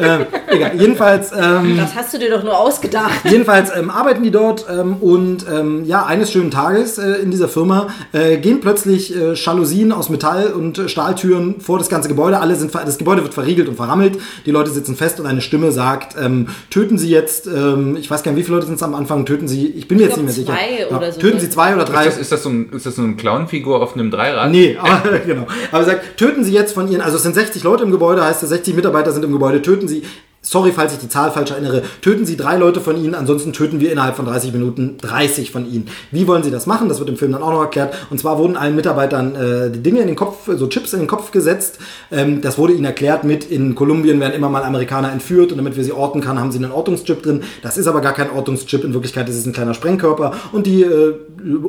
ja. 0.00 0.16
ähm, 0.16 0.26
egal. 0.48 0.72
Jedenfalls, 0.78 1.30
ähm, 1.32 1.76
Das 1.76 1.94
hast 1.94 2.12
du 2.12 2.18
dir 2.18 2.30
doch 2.30 2.42
nur 2.42 2.58
ausgedacht. 2.58 3.12
jedenfalls 3.24 3.70
ähm, 3.76 3.90
arbeiten 3.90 4.22
die 4.22 4.30
dort 4.30 4.66
ähm, 4.70 4.96
und 4.96 5.46
ähm, 5.48 5.84
ja, 5.84 6.04
eines 6.04 6.32
schönen 6.32 6.50
Tages 6.50 6.98
äh, 6.98 7.12
in 7.22 7.30
dieser 7.30 7.48
Firma 7.48 7.88
äh, 8.12 8.38
gehen 8.38 8.60
plötzlich 8.60 9.14
äh, 9.16 9.34
Jalousien 9.34 9.92
aus 9.92 10.08
Metall 10.10 10.48
und 10.52 10.78
äh, 10.78 10.88
Stahltüren 10.88 11.60
vor 11.60 11.78
das 11.78 11.88
ganze 11.88 12.08
Gebäude. 12.08 12.40
Alle 12.40 12.56
sind 12.56 12.72
ver 12.72 12.82
das 12.84 12.98
Gebäude 12.98 13.22
wird 13.22 13.34
verriegelt 13.34 13.68
und 13.68 13.76
verrammelt. 13.76 14.18
Die 14.44 14.50
Leute 14.50 14.70
sitzen 14.70 14.96
fest 14.96 15.20
und 15.20 15.26
eine 15.26 15.40
Stimme 15.42 15.70
sagt: 15.72 16.16
ähm, 16.20 16.48
Töten 16.70 16.98
Sie 16.98 17.08
jetzt, 17.10 17.46
ähm, 17.46 17.96
ich 17.96 18.10
weiß 18.10 18.22
gar 18.22 18.32
nicht, 18.32 18.40
wie 18.40 18.44
viele 18.44 18.56
Leute 18.56 18.66
sind 18.66 18.76
es 18.76 18.82
am 18.82 18.94
Anfang, 18.94 19.24
töten 19.26 19.46
Sie, 19.48 19.66
ich 19.68 19.86
bin 19.86 19.98
mir 19.98 20.04
jetzt 20.04 20.14
glaub, 20.14 20.26
nicht 20.26 20.36
mehr 20.48 20.56
sicher. 20.56 20.86
zwei 20.88 20.96
oder 20.96 21.12
so, 21.12 21.20
töten 21.20 21.36
ne? 21.36 21.40
Sie 21.42 21.50
zwei 21.50 21.74
oder 21.74 21.84
drei. 21.84 22.06
Ist 22.06 22.14
das, 22.14 22.18
ist, 22.18 22.32
das 22.32 22.42
so 22.42 22.48
ein, 22.48 22.70
ist 22.72 22.86
das 22.86 22.96
so 22.96 23.02
eine 23.02 23.14
Clownfigur 23.14 23.80
auf 23.80 23.94
einem 23.94 24.10
Dreirad? 24.10 24.50
Nee, 24.50 24.76
aber 24.80 25.18
genau. 25.26 25.46
Aber 25.70 25.80
er 25.82 25.84
sagt, 25.84 26.16
töten 26.16 26.42
Sie 26.42 26.52
jetzt 26.52 26.72
von 26.74 26.79
Ihren, 26.88 27.02
also 27.02 27.16
es 27.16 27.22
sind 27.22 27.34
60 27.34 27.62
Leute 27.62 27.84
im 27.84 27.90
Gebäude, 27.90 28.24
heißt 28.24 28.42
es, 28.42 28.48
60 28.48 28.74
Mitarbeiter 28.74 29.12
sind 29.12 29.24
im 29.24 29.32
Gebäude, 29.32 29.62
töten 29.62 29.88
Sie, 29.88 30.04
sorry, 30.42 30.72
falls 30.72 30.94
ich 30.94 30.98
die 30.98 31.08
Zahl 31.08 31.30
falsch 31.30 31.50
erinnere, 31.50 31.82
töten 32.00 32.24
Sie 32.24 32.36
drei 32.36 32.56
Leute 32.56 32.80
von 32.80 32.96
Ihnen, 32.96 33.14
ansonsten 33.14 33.52
töten 33.52 33.80
wir 33.80 33.92
innerhalb 33.92 34.16
von 34.16 34.24
30 34.24 34.52
Minuten 34.52 34.96
30 34.98 35.50
von 35.50 35.70
Ihnen. 35.70 35.88
Wie 36.10 36.26
wollen 36.26 36.42
Sie 36.42 36.50
das 36.50 36.66
machen? 36.66 36.88
Das 36.88 36.98
wird 36.98 37.08
im 37.08 37.16
Film 37.16 37.32
dann 37.32 37.42
auch 37.42 37.52
noch 37.52 37.60
erklärt. 37.60 37.94
Und 38.08 38.18
zwar 38.18 38.38
wurden 38.38 38.56
allen 38.56 38.74
Mitarbeitern 38.74 39.34
äh, 39.34 39.70
Dinge 39.70 40.00
in 40.00 40.06
den 40.06 40.16
Kopf, 40.16 40.48
so 40.56 40.66
Chips 40.68 40.92
in 40.92 41.00
den 41.00 41.08
Kopf 41.08 41.30
gesetzt. 41.30 41.78
Ähm, 42.10 42.40
das 42.40 42.56
wurde 42.56 42.72
ihnen 42.72 42.84
erklärt 42.84 43.24
mit, 43.24 43.50
in 43.50 43.74
Kolumbien 43.74 44.18
werden 44.20 44.32
immer 44.32 44.48
mal 44.48 44.64
Amerikaner 44.64 45.12
entführt 45.12 45.52
und 45.52 45.58
damit 45.58 45.76
wir 45.76 45.84
sie 45.84 45.92
orten 45.92 46.20
kann, 46.20 46.38
haben 46.38 46.52
sie 46.52 46.58
einen 46.58 46.72
Ortungschip 46.72 47.22
drin. 47.22 47.42
Das 47.62 47.76
ist 47.76 47.86
aber 47.86 48.00
gar 48.00 48.14
kein 48.14 48.30
Ortungschip, 48.30 48.84
in 48.84 48.94
Wirklichkeit 48.94 49.28
ist 49.28 49.36
es 49.36 49.46
ein 49.46 49.52
kleiner 49.52 49.74
Sprengkörper 49.74 50.34
und 50.52 50.66
die 50.66 50.82
äh, 50.82 51.14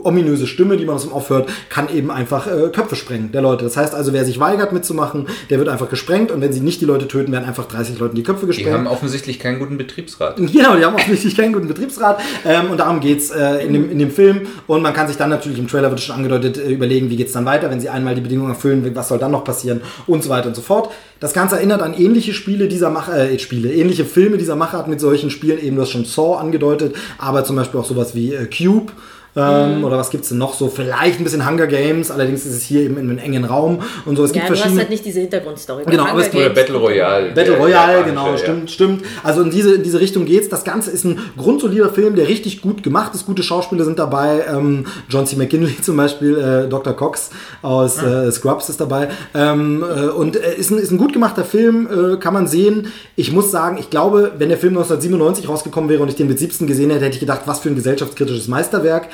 ominöse 0.04 0.48
Stimme, 0.48 0.78
die 0.78 0.86
man 0.86 0.96
aus 0.96 1.04
dem 1.04 1.12
Off 1.12 1.30
hört, 1.30 1.50
kann 1.70 1.90
eben 1.94 2.10
einfach 2.10 2.48
äh, 2.48 2.70
Köpfe 2.70 2.96
sprengen 2.96 3.32
der 3.32 3.42
Leute. 3.42 3.66
Das 3.66 3.76
heißt 3.76 3.94
also, 3.94 4.14
wer 4.14 4.26
sich 4.26 4.40
weigert 4.40 4.72
mitzumachen, 4.72 5.28
der 5.50 5.60
wird 5.60 5.70
einfach 5.70 5.90
gesprengt 5.90 6.32
und 6.32 6.42
wenn 6.42 6.54
sie 6.54 6.62
nicht 6.62 6.82
die 6.82 6.86
Leute 6.86 7.08
töten, 7.08 7.32
werden 7.32 7.46
einfach 7.46 7.66
30 7.66 8.00
Leuten 8.00 8.16
die 8.16 8.24
Köpfe 8.24 8.48
Die 8.62 8.66
gesprengt. 8.66 8.88
haben 8.88 8.94
offensichtlich 8.94 9.40
keinen 9.40 9.60
guten 9.60 9.78
Betriebsrat. 9.78 10.40
Genau, 10.52 10.76
die 10.76 10.86
haben 10.86 10.96
offensichtlich 10.96 11.36
keinen 11.36 11.54
guten 11.54 11.68
Betriebsrat 11.68 12.20
ähm, 12.46 12.72
und 12.72 12.78
darum 12.78 13.00
geht's 13.00 13.32
äh, 13.32 13.66
in, 13.66 13.74
dem, 13.74 13.92
in 13.92 14.00
dem 14.00 14.12
Film 14.12 14.48
und 14.68 14.82
man 14.82 14.94
kann 14.94 15.08
sich 15.08 15.18
dann 15.18 15.30
natürlich, 15.30 15.58
im 15.58 15.68
Trailer 15.68 15.90
wird 15.90 16.00
es 16.00 16.06
schon 16.06 16.16
angedeutet, 16.16 16.58
äh, 16.58 16.70
überlegen, 16.72 17.10
wie 17.10 17.16
geht's 17.16 17.32
dann 17.32 17.46
weiter, 17.46 17.70
wenn 17.70 17.80
sie 17.80 17.90
einmal 17.90 18.16
die 18.16 18.22
Bedingungen 18.22 18.52
erfüllen, 18.52 18.90
was 18.94 19.08
soll 19.08 19.18
dann 19.18 19.32
noch 19.32 19.44
passieren 19.44 19.82
und 20.08 20.24
so 20.24 20.30
weiter 20.30 20.48
und 20.48 20.56
so 20.56 20.62
fort. 20.62 20.92
Das 21.20 21.34
Ganze 21.34 21.56
erinnert 21.56 21.82
an 21.82 21.94
ähnliche 21.94 22.34
Spiele 22.34 22.68
dieser 22.68 22.90
Macher, 22.90 23.30
äh, 23.30 23.40
Spiele, 23.40 23.72
ähnliche 23.74 24.06
Filme 24.06 24.38
dieser 24.38 24.56
Machart 24.56 24.88
mit 24.88 25.00
solchen 25.00 25.30
Spielen, 25.30 25.60
eben 25.60 25.76
du 25.76 25.84
hast 25.84 25.92
schon 25.92 26.06
Saw 26.06 26.38
angedeutet, 26.40 26.96
aber 27.18 27.44
zum 27.44 27.56
Beispiel 27.56 27.80
auch 27.80 27.86
sowas 27.86 28.16
wie 28.16 28.34
äh, 28.34 28.48
Cube. 28.48 28.92
Ähm, 29.34 29.84
Oder 29.86 29.98
was 29.98 30.10
gibt's 30.10 30.28
denn 30.30 30.38
noch 30.40 30.54
so? 30.54 30.68
Vielleicht 30.68 31.20
ein 31.20 31.24
bisschen 31.24 31.48
Hunger 31.50 31.68
Games, 31.68 32.12
allerdings 32.12 32.46
ist 32.46 32.54
es 32.54 32.64
hier 32.64 32.82
eben 32.82 32.98
in 32.98 33.10
einem 33.10 33.18
engen 33.18 33.46
Raum 33.46 33.80
und 34.06 34.18
so. 34.18 34.26
Es 34.26 34.34
gibt 34.34 34.44
Ja, 34.44 34.48
du 34.50 34.54
hast 34.54 34.60
verschiedene. 34.60 34.82
halt 34.82 34.90
nicht 34.90 35.06
diese 35.06 35.22
Hintergrundstory. 35.22 35.84
Genau, 35.86 36.06
aber 36.06 36.20
es- 36.20 36.34
Hunger 36.34 36.44
Games- 36.50 36.56
Battle 36.56 36.76
Royale. 36.78 37.32
Battle 37.34 37.58
Royale, 37.58 38.04
genau, 38.04 38.32
ja. 38.32 38.38
stimmt, 38.38 38.70
stimmt. 38.72 39.06
Also 39.24 39.42
in 39.44 39.52
diese, 39.52 39.76
in 39.76 39.84
diese 39.84 40.02
Richtung 40.02 40.26
geht's. 40.26 40.50
Das 40.50 40.66
Ganze 40.66 40.92
ist 40.92 41.06
ein 41.06 41.18
grundsolider 41.38 41.90
Film, 41.90 42.16
der 42.16 42.28
richtig 42.28 42.62
gut 42.62 42.84
gemacht 42.84 43.16
ist. 43.16 43.26
Gute 43.26 43.42
Schauspieler 43.42 43.86
sind 43.86 44.00
dabei. 44.00 44.44
Ähm, 44.50 44.86
John 45.08 45.26
C. 45.26 45.38
McKinley 45.38 45.78
zum 45.82 45.96
Beispiel, 45.96 46.38
äh, 46.38 46.70
Dr. 46.70 46.94
Cox 46.94 47.30
aus 47.62 48.04
äh, 48.04 48.30
Scrubs 48.34 48.68
ist 48.68 48.82
dabei. 48.82 49.08
Ähm, 49.34 49.82
äh, 49.84 50.08
und 50.10 50.36
äh, 50.36 50.56
ist, 50.56 50.72
ein, 50.72 50.78
ist 50.78 50.92
ein 50.92 50.98
gut 50.98 51.14
gemachter 51.14 51.46
Film, 51.46 51.88
äh, 52.16 52.18
kann 52.18 52.34
man 52.34 52.48
sehen. 52.48 52.88
Ich 53.16 53.32
muss 53.32 53.50
sagen, 53.50 53.78
ich 53.80 53.90
glaube, 53.90 54.34
wenn 54.38 54.50
der 54.50 54.58
Film 54.58 54.74
1997 54.74 55.48
rausgekommen 55.48 55.90
wäre 55.90 56.02
und 56.04 56.10
ich 56.10 56.16
den 56.16 56.28
mit 56.28 56.38
17 56.38 56.68
gesehen 56.68 56.90
hätte, 56.90 57.06
hätte 57.06 57.14
ich 57.16 57.20
gedacht, 57.22 57.44
was 57.46 57.60
für 57.62 57.70
ein 57.70 57.76
gesellschaftskritisches 57.76 58.48
Meisterwerk. 58.50 59.08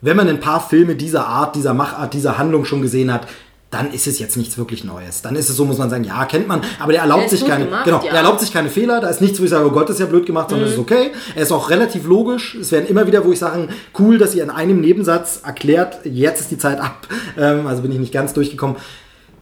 Wenn 0.00 0.16
man 0.16 0.28
ein 0.28 0.40
paar 0.40 0.60
Filme 0.66 0.94
dieser 0.94 1.26
Art, 1.26 1.56
dieser 1.56 1.74
Machart, 1.74 2.14
dieser 2.14 2.38
Handlung 2.38 2.64
schon 2.64 2.82
gesehen 2.82 3.12
hat, 3.12 3.26
dann 3.70 3.92
ist 3.92 4.06
es 4.06 4.18
jetzt 4.18 4.36
nichts 4.36 4.58
wirklich 4.58 4.82
Neues. 4.82 5.22
Dann 5.22 5.36
ist 5.36 5.48
es 5.48 5.56
so, 5.56 5.64
muss 5.64 5.78
man 5.78 5.90
sagen, 5.90 6.02
ja, 6.02 6.24
kennt 6.24 6.48
man, 6.48 6.60
aber 6.80 6.92
der 6.92 7.02
erlaubt 7.02 7.22
Der 7.22 7.28
sich 7.28 7.46
keine, 7.46 7.66
gemacht, 7.66 7.84
genau, 7.84 8.02
ja. 8.02 8.10
er 8.10 8.16
erlaubt 8.16 8.40
sich 8.40 8.52
keine 8.52 8.68
Fehler, 8.68 9.00
da 9.00 9.08
ist 9.08 9.20
nichts, 9.20 9.38
wo 9.40 9.44
ich 9.44 9.50
sage, 9.50 9.64
oh 9.66 9.70
Gott, 9.70 9.88
das 9.88 9.96
ist 9.96 10.00
ja 10.00 10.06
blöd 10.06 10.26
gemacht, 10.26 10.50
sondern 10.50 10.66
es 10.66 10.74
ist 10.74 10.80
okay. 10.80 11.12
Er 11.36 11.42
ist 11.42 11.52
auch 11.52 11.70
relativ 11.70 12.04
logisch. 12.06 12.56
Es 12.56 12.72
werden 12.72 12.88
immer 12.88 13.06
wieder, 13.06 13.24
wo 13.24 13.30
ich 13.30 13.38
sage, 13.38 13.68
cool, 13.98 14.18
dass 14.18 14.34
ihr 14.34 14.42
in 14.42 14.50
einem 14.50 14.80
Nebensatz 14.80 15.42
erklärt, 15.44 16.00
jetzt 16.04 16.40
ist 16.40 16.50
die 16.50 16.58
Zeit 16.58 16.80
ab. 16.80 17.06
Ähm, 17.38 17.66
also 17.68 17.82
bin 17.82 17.92
ich 17.92 17.98
nicht 17.98 18.12
ganz 18.12 18.32
durchgekommen. 18.34 18.76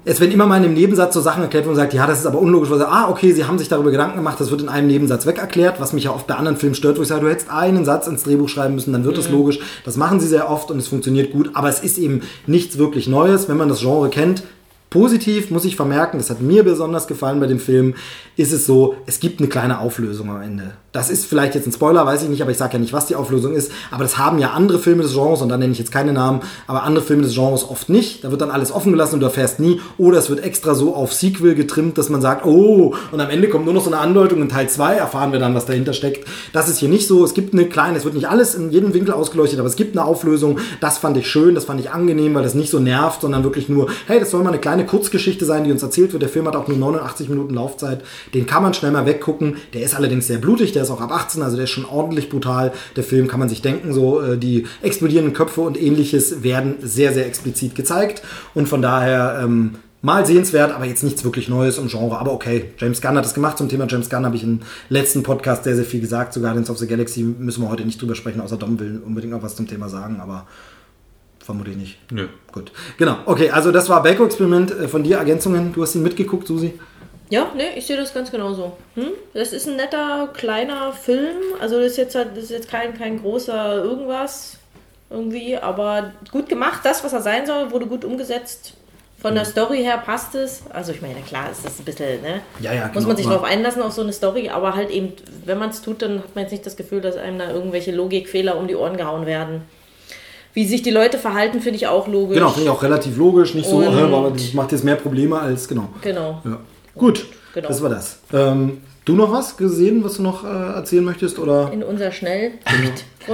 Es 0.05 0.21
werden 0.21 0.33
immer 0.33 0.47
mal 0.47 0.59
in 0.59 0.65
einem 0.65 0.75
Nebensatz 0.75 1.13
so 1.13 1.21
Sachen 1.21 1.43
erklärt, 1.43 1.65
wo 1.65 1.71
man 1.71 1.77
sagt, 1.77 1.93
ja, 1.93 2.07
das 2.07 2.21
ist 2.21 2.27
aber 2.27 2.39
unlogisch. 2.39 2.71
Man 2.71 2.79
sagt, 2.79 2.93
ah, 2.93 3.11
okay, 3.11 3.33
sie 3.33 3.45
haben 3.45 3.59
sich 3.59 3.69
darüber 3.69 3.91
Gedanken 3.91 4.17
gemacht, 4.17 4.41
das 4.41 4.51
wird 4.51 4.63
in 4.63 4.69
einem 4.69 4.87
Nebensatz 4.87 5.27
weg 5.27 5.39
erklärt, 5.39 5.81
was 5.81 5.93
mich 5.93 6.05
ja 6.05 6.13
oft 6.13 6.27
bei 6.27 6.35
anderen 6.35 6.57
Filmen 6.57 6.77
stört, 6.77 6.99
wo 6.99 7.03
ich 7.03 7.09
sage, 7.09 7.23
du 7.23 7.29
hättest 7.29 7.51
einen 7.51 7.85
Satz 7.85 8.07
ins 8.07 8.23
Drehbuch 8.23 8.49
schreiben 8.49 8.75
müssen, 8.75 8.93
dann 8.93 9.05
wird 9.05 9.19
es 9.19 9.29
logisch. 9.29 9.59
Das 9.85 9.97
machen 9.97 10.21
sie 10.21 10.29
sehr 10.29 10.51
oft 10.51 10.71
und 10.71 10.79
es 10.79 10.89
funktioniert 10.89 11.33
gut, 11.33 11.51
aber 11.55 11.69
es 11.69 11.81
ist 11.81 11.99
eben 11.99 12.23
nichts 12.47 12.79
wirklich 12.79 13.09
Neues, 13.09 13.49
wenn 13.49 13.57
man 13.57 13.69
das 13.69 13.81
Genre 13.81 14.09
kennt. 14.09 14.45
Positiv 14.91 15.51
muss 15.51 15.67
ich 15.67 15.77
vermerken, 15.77 16.19
das 16.19 16.31
hat 16.31 16.41
mir 16.41 16.65
besonders 16.65 17.07
gefallen 17.07 17.41
bei 17.41 17.47
dem 17.47 17.61
Film, 17.61 17.95
ist 18.37 18.53
es 18.53 18.65
so, 18.65 18.95
es 19.07 19.21
gibt 19.21 19.41
eine 19.41 19.49
kleine 19.49 19.81
Auflösung 19.81 20.31
am 20.31 20.41
Ende. 20.41 20.73
Das 20.93 21.11
ist 21.11 21.27
vielleicht 21.27 21.55
jetzt 21.55 21.67
ein 21.67 21.73
Spoiler, 21.73 22.07
weiß 22.07 22.23
ich 22.23 22.31
nicht, 22.31 22.41
aber 22.41 22.51
ich 22.51 22.57
sage 22.57 22.73
ja 22.73 22.79
nicht, 22.79 22.95
was 22.95 23.05
die 23.05 23.15
Auflösung 23.15 23.55
ist. 23.55 23.71
Aber 23.91 24.03
das 24.03 24.17
haben 24.17 24.39
ja 24.39 24.53
andere 24.53 24.79
Filme 24.79 25.03
des 25.03 25.13
Genres, 25.13 25.43
und 25.43 25.51
da 25.51 25.59
nenne 25.59 25.73
ich 25.73 25.79
jetzt 25.79 25.93
keine 25.93 26.15
Namen, 26.15 26.41
aber 26.67 26.85
andere 26.85 27.05
Filme 27.05 27.23
des 27.23 27.35
Genres 27.35 27.69
oft 27.69 27.91
nicht. 27.91 28.25
Da 28.25 28.31
wird 28.31 28.41
dann 28.41 28.51
alles 28.51 28.73
offen 28.73 28.93
gelassen 28.93 29.17
und 29.17 29.21
du 29.21 29.27
erfährst 29.27 29.61
nie. 29.61 29.81
Oder 29.99 30.19
es 30.19 30.31
wird 30.31 30.43
extra 30.43 30.75
so 30.75 30.95
auf 30.95 31.13
Sequel 31.13 31.55
getrimmt, 31.55 31.99
dass 31.99 32.09
man 32.09 32.23
sagt, 32.23 32.47
oh, 32.47 32.95
und 33.13 33.21
am 33.21 33.29
Ende 33.29 33.51
kommt 33.51 33.67
nur 33.67 33.75
noch 33.75 33.85
so 33.85 33.91
eine 33.91 34.01
Andeutung. 34.01 34.41
In 34.41 34.49
Teil 34.49 34.71
2 34.71 34.95
erfahren 34.95 35.33
wir 35.33 35.39
dann, 35.39 35.55
was 35.55 35.67
dahinter 35.67 35.93
steckt. 35.93 36.27
Das 36.55 36.71
ist 36.71 36.79
hier 36.79 36.89
nicht 36.89 37.07
so. 37.07 37.23
Es 37.23 37.35
gibt 37.35 37.53
eine 37.53 37.67
kleine, 37.67 37.99
es 37.99 38.05
wird 38.05 38.15
nicht 38.15 38.31
alles 38.31 38.55
in 38.55 38.71
jedem 38.71 38.95
Winkel 38.95 39.13
ausgeleuchtet, 39.13 39.59
aber 39.59 39.69
es 39.69 39.77
gibt 39.77 39.97
eine 39.97 40.07
Auflösung. 40.07 40.59
Das 40.81 40.97
fand 40.97 41.19
ich 41.19 41.29
schön, 41.29 41.55
das 41.55 41.67
fand 41.67 41.81
ich 41.81 41.91
angenehm, 41.91 42.35
weil 42.35 42.43
das 42.43 42.55
nicht 42.55 42.71
so 42.71 42.81
nervt, 42.81 43.21
sondern 43.21 43.45
wirklich 43.45 43.69
nur, 43.69 43.89
hey, 44.07 44.19
das 44.19 44.31
soll 44.31 44.43
mal 44.43 44.51
eine 44.51 44.59
kleine 44.59 44.78
Kurzgeschichte 44.87 45.45
sein, 45.45 45.65
die 45.65 45.73
uns 45.73 45.83
erzählt 45.83 46.13
wird. 46.13 46.23
Der 46.23 46.29
Film 46.29 46.47
hat 46.47 46.57
auch 46.57 46.69
nur 46.69 46.77
89 46.77 47.29
Minuten 47.29 47.55
Laufzeit. 47.55 48.03
Den 48.35 48.47
kann 48.47 48.63
man 48.63 48.75
schnell 48.75 48.91
mal 48.91 49.07
weggucken. 49.07 49.57
Der 49.75 49.83
ist 49.83 49.95
allerdings 49.95 50.27
sehr 50.27 50.39
blutig, 50.39 50.73
der 50.73 50.83
ist 50.83 50.91
auch 50.91 51.01
ab 51.01 51.13
18, 51.13 51.43
also 51.43 51.57
der 51.57 51.65
ist 51.65 51.71
schon 51.71 51.85
ordentlich 51.85 52.29
brutal. 52.29 52.73
Der 52.97 53.05
Film 53.05 53.29
kann 53.29 53.41
man 53.41 53.49
sich 53.49 53.63
denken, 53.63 53.93
so 53.93 54.21
äh, 54.21 54.39
die 54.39 54.67
explodierenden 54.83 55.35
Köpfe 55.35 55.61
und 55.61 55.81
ähnliches 55.81 56.43
werden 56.43 56.77
sehr, 56.81 57.13
sehr 57.13 57.27
explizit 57.27 57.75
gezeigt. 57.75 58.23
Und 58.55 58.69
von 58.69 58.83
daher 58.83 59.41
ähm, 59.43 59.77
mal 60.03 60.25
sehenswert, 60.27 60.73
aber 60.73 60.85
jetzt 60.85 61.03
nichts 61.03 61.25
wirklich 61.25 61.49
Neues 61.49 61.79
im 61.79 61.89
Genre. 61.89 62.19
Aber 62.19 62.33
okay, 62.33 62.67
James 62.79 63.01
Gunn 63.01 63.17
hat 63.17 63.25
das 63.25 63.35
gemacht. 63.35 63.59
Zum 63.59 63.69
Thema 63.69 63.87
James 63.89 64.09
Gunn 64.09 64.25
habe 64.25 64.37
ich 64.37 64.43
im 64.43 64.61
letzten 64.89 65.23
Podcast 65.23 65.65
sehr, 65.65 65.77
sehr 65.77 65.85
viel 65.85 66.01
gesagt. 66.01 66.33
Zu 66.33 66.41
Guardians 66.41 66.71
of 66.71 66.79
the 66.79 66.87
Galaxy 66.87 67.23
müssen 67.23 67.63
wir 67.63 67.71
heute 67.71 67.85
nicht 67.85 68.01
drüber 68.01 68.15
sprechen, 68.15 68.41
außer 68.41 68.57
Dom 68.57 68.79
will 68.79 69.03
unbedingt 69.05 69.33
noch 69.33 69.43
was 69.43 69.57
zum 69.57 69.67
Thema 69.67 69.89
sagen, 69.89 70.21
aber 70.21 70.47
vermutlich 71.49 71.77
nicht. 71.79 71.99
Nö. 72.13 72.29
Gut. 72.53 72.73
Genau. 72.99 73.17
Okay, 73.25 73.49
also 73.51 73.73
das 73.73 73.89
war 73.89 74.03
Belko 74.03 74.27
Experiment. 74.27 74.71
Äh, 74.71 74.87
Von 74.87 75.03
dir 75.03 75.17
Ergänzungen. 75.17 75.73
Du 75.73 75.81
hast 75.83 75.95
ihn 75.95 76.03
mitgeguckt, 76.03 76.47
Susi? 76.47 76.79
Ja, 77.31 77.51
ne, 77.57 77.75
ich 77.75 77.87
sehe 77.87 77.97
das 77.97 78.13
ganz 78.13 78.31
genauso. 78.31 78.77
Hm? 78.97 79.09
Das 79.33 79.55
ist 79.55 79.67
ein 79.67 79.77
netter, 79.77 80.29
kleiner 80.35 80.93
Film. 80.93 81.37
Also 81.59 81.79
das 81.79 81.93
ist 81.93 81.97
jetzt, 81.97 82.15
halt- 82.15 82.33
das 82.35 82.45
ist 82.45 82.51
jetzt 82.51 82.69
kein, 82.71 82.93
kein 82.99 83.21
großer 83.23 83.83
irgendwas 83.83 84.59
irgendwie, 85.09 85.57
aber 85.57 86.13
gut 86.31 86.51
gemacht. 86.51 86.81
Das, 86.85 87.03
was 87.03 87.15
er 87.15 87.23
sein 87.23 87.47
soll, 87.47 87.71
wurde 87.71 87.87
gut 87.87 88.05
umgesetzt. 88.05 88.75
Von 89.21 89.35
der 89.35 89.47
Story 89.47 89.79
her 89.79 89.97
passt 90.05 90.35
es. 90.35 90.63
Also 90.71 90.93
ich 90.93 91.01
meine, 91.01 91.21
klar 91.23 91.51
ist 91.51 91.65
das 91.65 91.79
ein 91.79 91.85
bisschen, 91.87 92.21
ne? 92.21 92.41
Ja, 92.61 92.73
ja, 92.75 92.85
Muss 92.85 92.93
genau, 92.93 93.07
man 93.09 93.17
sich 93.17 93.27
darauf 93.27 93.43
einlassen 93.45 93.81
auf 93.83 93.93
so 93.93 94.03
eine 94.03 94.13
Story, 94.13 94.51
aber 94.51 94.75
halt 94.77 94.91
eben, 94.91 95.15
wenn 95.47 95.59
man 95.59 95.71
es 95.71 95.81
tut, 95.81 96.03
dann 96.03 96.19
hat 96.19 96.35
man 96.35 96.43
jetzt 96.45 96.53
nicht 96.53 96.67
das 96.67 96.77
Gefühl, 96.77 97.01
dass 97.01 97.17
einem 97.17 97.39
da 97.39 97.51
irgendwelche 97.51 97.91
Logikfehler 97.93 98.57
um 98.59 98.69
die 98.69 98.77
Ohren 98.77 98.97
gehauen 98.99 99.25
werden. 99.27 99.63
Wie 100.59 100.67
sich 100.67 100.83
die 100.83 100.91
Leute 100.91 101.19
verhalten, 101.19 101.61
finde 101.61 101.77
ich 101.77 101.87
auch 101.87 102.09
logisch. 102.09 102.35
Genau, 102.37 102.49
finde 102.49 102.65
ich 102.65 102.71
auch 102.71 102.83
relativ 102.83 103.17
logisch. 103.17 103.55
Nicht 103.55 103.69
so, 103.69 103.81
aber 103.81 104.33
das 104.33 104.55
macht 104.55 104.73
jetzt 104.73 104.83
mehr 104.83 104.97
Probleme 104.97 105.39
als, 105.39 105.69
genau. 105.69 105.89
Genau. 106.03 106.41
Ja. 106.45 106.59
Gut, 106.97 107.27
Genau. 107.55 107.69
das 107.69 107.81
war 107.81 107.91
das. 107.91 108.19
Ähm, 108.33 108.79
du 109.05 109.15
noch 109.15 109.31
was 109.31 109.57
gesehen, 109.57 110.03
was 110.03 110.17
du 110.17 110.23
noch 110.25 110.43
äh, 110.43 110.49
erzählen 110.49 111.05
möchtest? 111.05 111.39
Oder 111.39 111.71
In 111.73 111.85
unser 111.85 112.11
Schnell. 112.11 112.55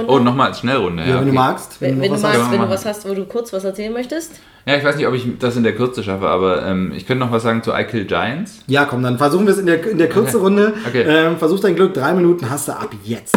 Oh, 0.05 0.19
nochmal 0.19 0.49
als 0.49 0.59
Schnellrunde. 0.59 1.01
Ja, 1.01 1.09
ja, 1.09 1.19
wenn 1.21 1.25
du 1.25 1.33
magst? 1.33 1.81
Wenn, 1.81 1.99
wenn, 1.99 2.09
du 2.09 2.13
was 2.13 2.21
magst, 2.21 2.41
hast. 2.41 2.51
wenn 2.51 2.61
du 2.61 2.69
was 2.69 2.85
hast, 2.85 3.09
wo 3.09 3.15
du 3.15 3.25
kurz 3.25 3.51
was 3.53 3.63
erzählen 3.63 3.91
möchtest. 3.91 4.33
ja, 4.67 4.75
ich 4.75 4.83
weiß 4.83 4.95
nicht, 4.95 5.07
ob 5.07 5.15
ich 5.15 5.25
das 5.39 5.57
in 5.57 5.63
der 5.63 5.73
Kürze 5.75 6.03
schaffe, 6.03 6.27
aber 6.27 6.63
ähm, 6.63 6.93
ich 6.95 7.07
könnte 7.07 7.25
noch 7.25 7.31
was 7.31 7.41
sagen 7.41 7.63
zu 7.63 7.71
I 7.71 7.85
Kill 7.85 8.05
Giants. 8.05 8.59
Ja, 8.67 8.85
komm, 8.85 9.01
dann 9.01 9.17
versuchen 9.17 9.47
wir 9.47 9.53
es 9.53 9.59
in 9.59 9.65
der, 9.65 9.83
in 9.83 9.97
der 9.97 10.09
Kürze 10.09 10.37
Okay. 10.37 10.45
Runde. 10.45 10.73
Okay. 10.87 11.05
Ähm, 11.07 11.37
versuch 11.37 11.59
dein 11.59 11.75
Glück, 11.75 11.95
drei 11.95 12.13
Minuten 12.13 12.47
hast 12.51 12.67
du 12.67 12.73
ab 12.73 12.91
jetzt. 13.03 13.35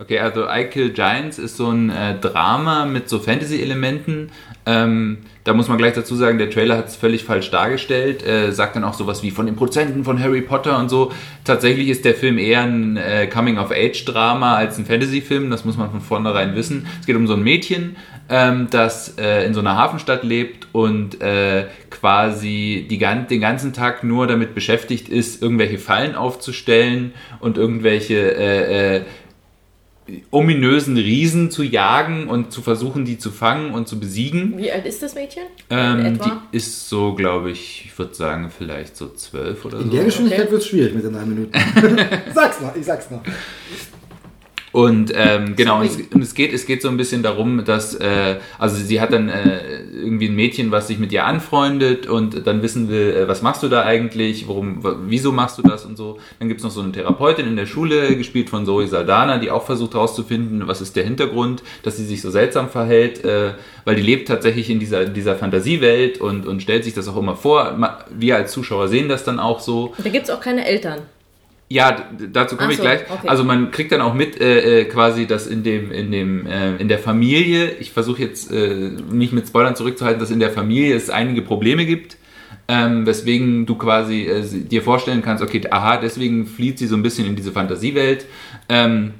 Okay, 0.00 0.18
also 0.18 0.46
I 0.48 0.64
Kill 0.64 0.94
Giants 0.94 1.38
ist 1.38 1.58
so 1.58 1.70
ein 1.70 1.90
äh, 1.90 2.18
Drama 2.18 2.86
mit 2.86 3.10
so 3.10 3.18
Fantasy-Elementen. 3.18 4.30
Ähm, 4.64 5.18
da 5.44 5.52
muss 5.52 5.68
man 5.68 5.76
gleich 5.76 5.92
dazu 5.92 6.14
sagen, 6.16 6.38
der 6.38 6.48
Trailer 6.48 6.78
hat 6.78 6.88
es 6.88 6.96
völlig 6.96 7.24
falsch 7.24 7.50
dargestellt. 7.50 8.26
Äh, 8.26 8.50
sagt 8.52 8.76
dann 8.76 8.84
auch 8.84 8.94
sowas 8.94 9.22
wie 9.22 9.30
von 9.30 9.44
den 9.44 9.56
Produzenten 9.56 10.04
von 10.04 10.18
Harry 10.18 10.40
Potter 10.40 10.78
und 10.78 10.88
so. 10.88 11.12
Tatsächlich 11.44 11.88
ist 11.88 12.06
der 12.06 12.14
Film 12.14 12.38
eher 12.38 12.62
ein 12.62 12.96
äh, 12.96 13.26
Coming-of-Age-Drama 13.26 14.54
als 14.54 14.78
ein 14.78 14.86
Fantasy-Film. 14.86 15.50
Das 15.50 15.66
muss 15.66 15.76
man 15.76 15.90
von 15.90 16.00
vornherein 16.00 16.54
wissen. 16.54 16.86
Es 17.00 17.06
geht 17.06 17.16
um 17.16 17.26
so 17.26 17.34
ein 17.34 17.42
Mädchen, 17.42 17.96
ähm, 18.30 18.68
das 18.70 19.18
äh, 19.18 19.44
in 19.44 19.52
so 19.52 19.60
einer 19.60 19.76
Hafenstadt 19.76 20.24
lebt 20.24 20.68
und 20.72 21.20
äh, 21.20 21.66
quasi 21.90 22.86
die, 22.88 22.96
den 22.96 23.40
ganzen 23.40 23.74
Tag 23.74 24.02
nur 24.02 24.26
damit 24.26 24.54
beschäftigt 24.54 25.10
ist, 25.10 25.42
irgendwelche 25.42 25.76
Fallen 25.76 26.14
aufzustellen 26.14 27.12
und 27.40 27.58
irgendwelche 27.58 28.14
äh, 28.14 28.96
äh, 28.96 29.02
ominösen 30.30 30.96
Riesen 30.96 31.50
zu 31.50 31.62
jagen 31.62 32.28
und 32.28 32.52
zu 32.52 32.62
versuchen, 32.62 33.04
die 33.04 33.18
zu 33.18 33.30
fangen 33.30 33.72
und 33.72 33.88
zu 33.88 33.98
besiegen. 33.98 34.56
Wie 34.58 34.70
alt 34.70 34.86
ist 34.86 35.02
das 35.02 35.14
Mädchen? 35.14 35.44
Ähm, 35.70 36.18
die 36.18 36.56
ist 36.56 36.88
so, 36.88 37.14
glaube 37.14 37.50
ich, 37.50 37.86
ich 37.86 37.98
würde 37.98 38.14
sagen, 38.14 38.50
vielleicht 38.56 38.96
so 38.96 39.08
zwölf 39.08 39.64
oder 39.64 39.78
In 39.78 39.84
so. 39.84 39.90
In 39.90 39.96
der 39.96 40.04
Geschwindigkeit 40.04 40.42
okay. 40.42 40.52
wird 40.52 40.62
es 40.62 40.68
schwierig 40.68 40.94
mit 40.94 41.04
den 41.04 41.12
drei 41.12 41.24
Minuten. 41.24 41.52
sag's 42.34 42.60
noch, 42.60 42.74
ich 42.76 42.84
sag's 42.84 43.10
noch. 43.10 43.22
Und 44.72 45.12
ähm, 45.14 45.54
genau, 45.56 45.80
und 45.80 45.86
es, 45.86 45.96
und 45.96 46.22
es, 46.22 46.34
geht, 46.34 46.52
es 46.52 46.66
geht 46.66 46.82
so 46.82 46.88
ein 46.88 46.96
bisschen 46.96 47.22
darum, 47.22 47.64
dass, 47.64 47.94
äh, 47.94 48.36
also 48.58 48.76
sie 48.76 49.00
hat 49.00 49.12
dann 49.12 49.28
äh, 49.28 49.82
irgendwie 49.92 50.28
ein 50.28 50.34
Mädchen, 50.34 50.70
was 50.70 50.88
sich 50.88 50.98
mit 50.98 51.12
ihr 51.12 51.24
anfreundet 51.24 52.06
und 52.06 52.46
dann 52.46 52.62
wissen 52.62 52.88
will, 52.88 53.14
äh, 53.14 53.28
was 53.28 53.42
machst 53.42 53.62
du 53.62 53.68
da 53.68 53.84
eigentlich, 53.84 54.48
warum, 54.48 54.80
wieso 55.06 55.32
machst 55.32 55.58
du 55.58 55.62
das 55.62 55.84
und 55.84 55.96
so. 55.96 56.18
Dann 56.38 56.48
gibt's 56.48 56.62
noch 56.62 56.70
so 56.70 56.80
eine 56.80 56.92
Therapeutin 56.92 57.46
in 57.46 57.56
der 57.56 57.66
Schule, 57.66 58.16
gespielt 58.16 58.50
von 58.50 58.64
Zoe 58.64 58.86
Saldana, 58.86 59.38
die 59.38 59.50
auch 59.50 59.64
versucht 59.64 59.94
herauszufinden, 59.94 60.68
was 60.68 60.80
ist 60.80 60.96
der 60.96 61.04
Hintergrund, 61.04 61.62
dass 61.82 61.96
sie 61.96 62.04
sich 62.04 62.22
so 62.22 62.30
seltsam 62.30 62.68
verhält, 62.68 63.24
äh, 63.24 63.54
weil 63.84 63.96
die 63.96 64.02
lebt 64.02 64.28
tatsächlich 64.28 64.70
in 64.70 64.78
dieser, 64.78 65.06
dieser 65.06 65.36
Fantasiewelt 65.36 66.20
und, 66.20 66.46
und 66.46 66.62
stellt 66.62 66.84
sich 66.84 66.94
das 66.94 67.08
auch 67.08 67.16
immer 67.16 67.36
vor. 67.36 67.76
Wir 68.10 68.36
als 68.36 68.52
Zuschauer 68.52 68.88
sehen 68.88 69.08
das 69.08 69.24
dann 69.24 69.40
auch 69.40 69.60
so. 69.60 69.94
Da 69.98 70.10
gibt's 70.10 70.30
auch 70.30 70.40
keine 70.40 70.64
Eltern. 70.64 71.00
Ja, 71.72 71.96
dazu 72.32 72.56
komme 72.56 72.72
so, 72.72 72.74
ich 72.74 72.80
gleich. 72.80 73.02
Okay. 73.08 73.28
Also 73.28 73.44
man 73.44 73.70
kriegt 73.70 73.92
dann 73.92 74.00
auch 74.00 74.12
mit 74.12 74.40
äh, 74.40 74.80
äh, 74.80 74.84
quasi, 74.86 75.26
dass 75.26 75.46
in 75.46 75.62
dem 75.62 75.92
in 75.92 76.10
dem 76.10 76.44
äh, 76.44 76.74
in 76.76 76.88
der 76.88 76.98
Familie, 76.98 77.70
ich 77.78 77.92
versuche 77.92 78.22
jetzt 78.22 78.50
äh, 78.50 78.90
mich 79.08 79.30
mit 79.30 79.46
Spoilern 79.46 79.76
zurückzuhalten, 79.76 80.18
dass 80.18 80.32
in 80.32 80.40
der 80.40 80.50
Familie 80.50 80.96
es 80.96 81.10
einige 81.10 81.42
Probleme 81.42 81.86
gibt, 81.86 82.16
ähm, 82.66 83.06
weswegen 83.06 83.66
du 83.66 83.76
quasi 83.76 84.22
äh, 84.22 84.42
dir 84.42 84.82
vorstellen 84.82 85.22
kannst, 85.22 85.44
okay, 85.44 85.62
aha, 85.70 85.98
deswegen 85.98 86.46
flieht 86.46 86.76
sie 86.76 86.88
so 86.88 86.96
ein 86.96 87.04
bisschen 87.04 87.24
in 87.24 87.36
diese 87.36 87.52
Fantasiewelt. 87.52 88.26
Ähm, 88.68 89.12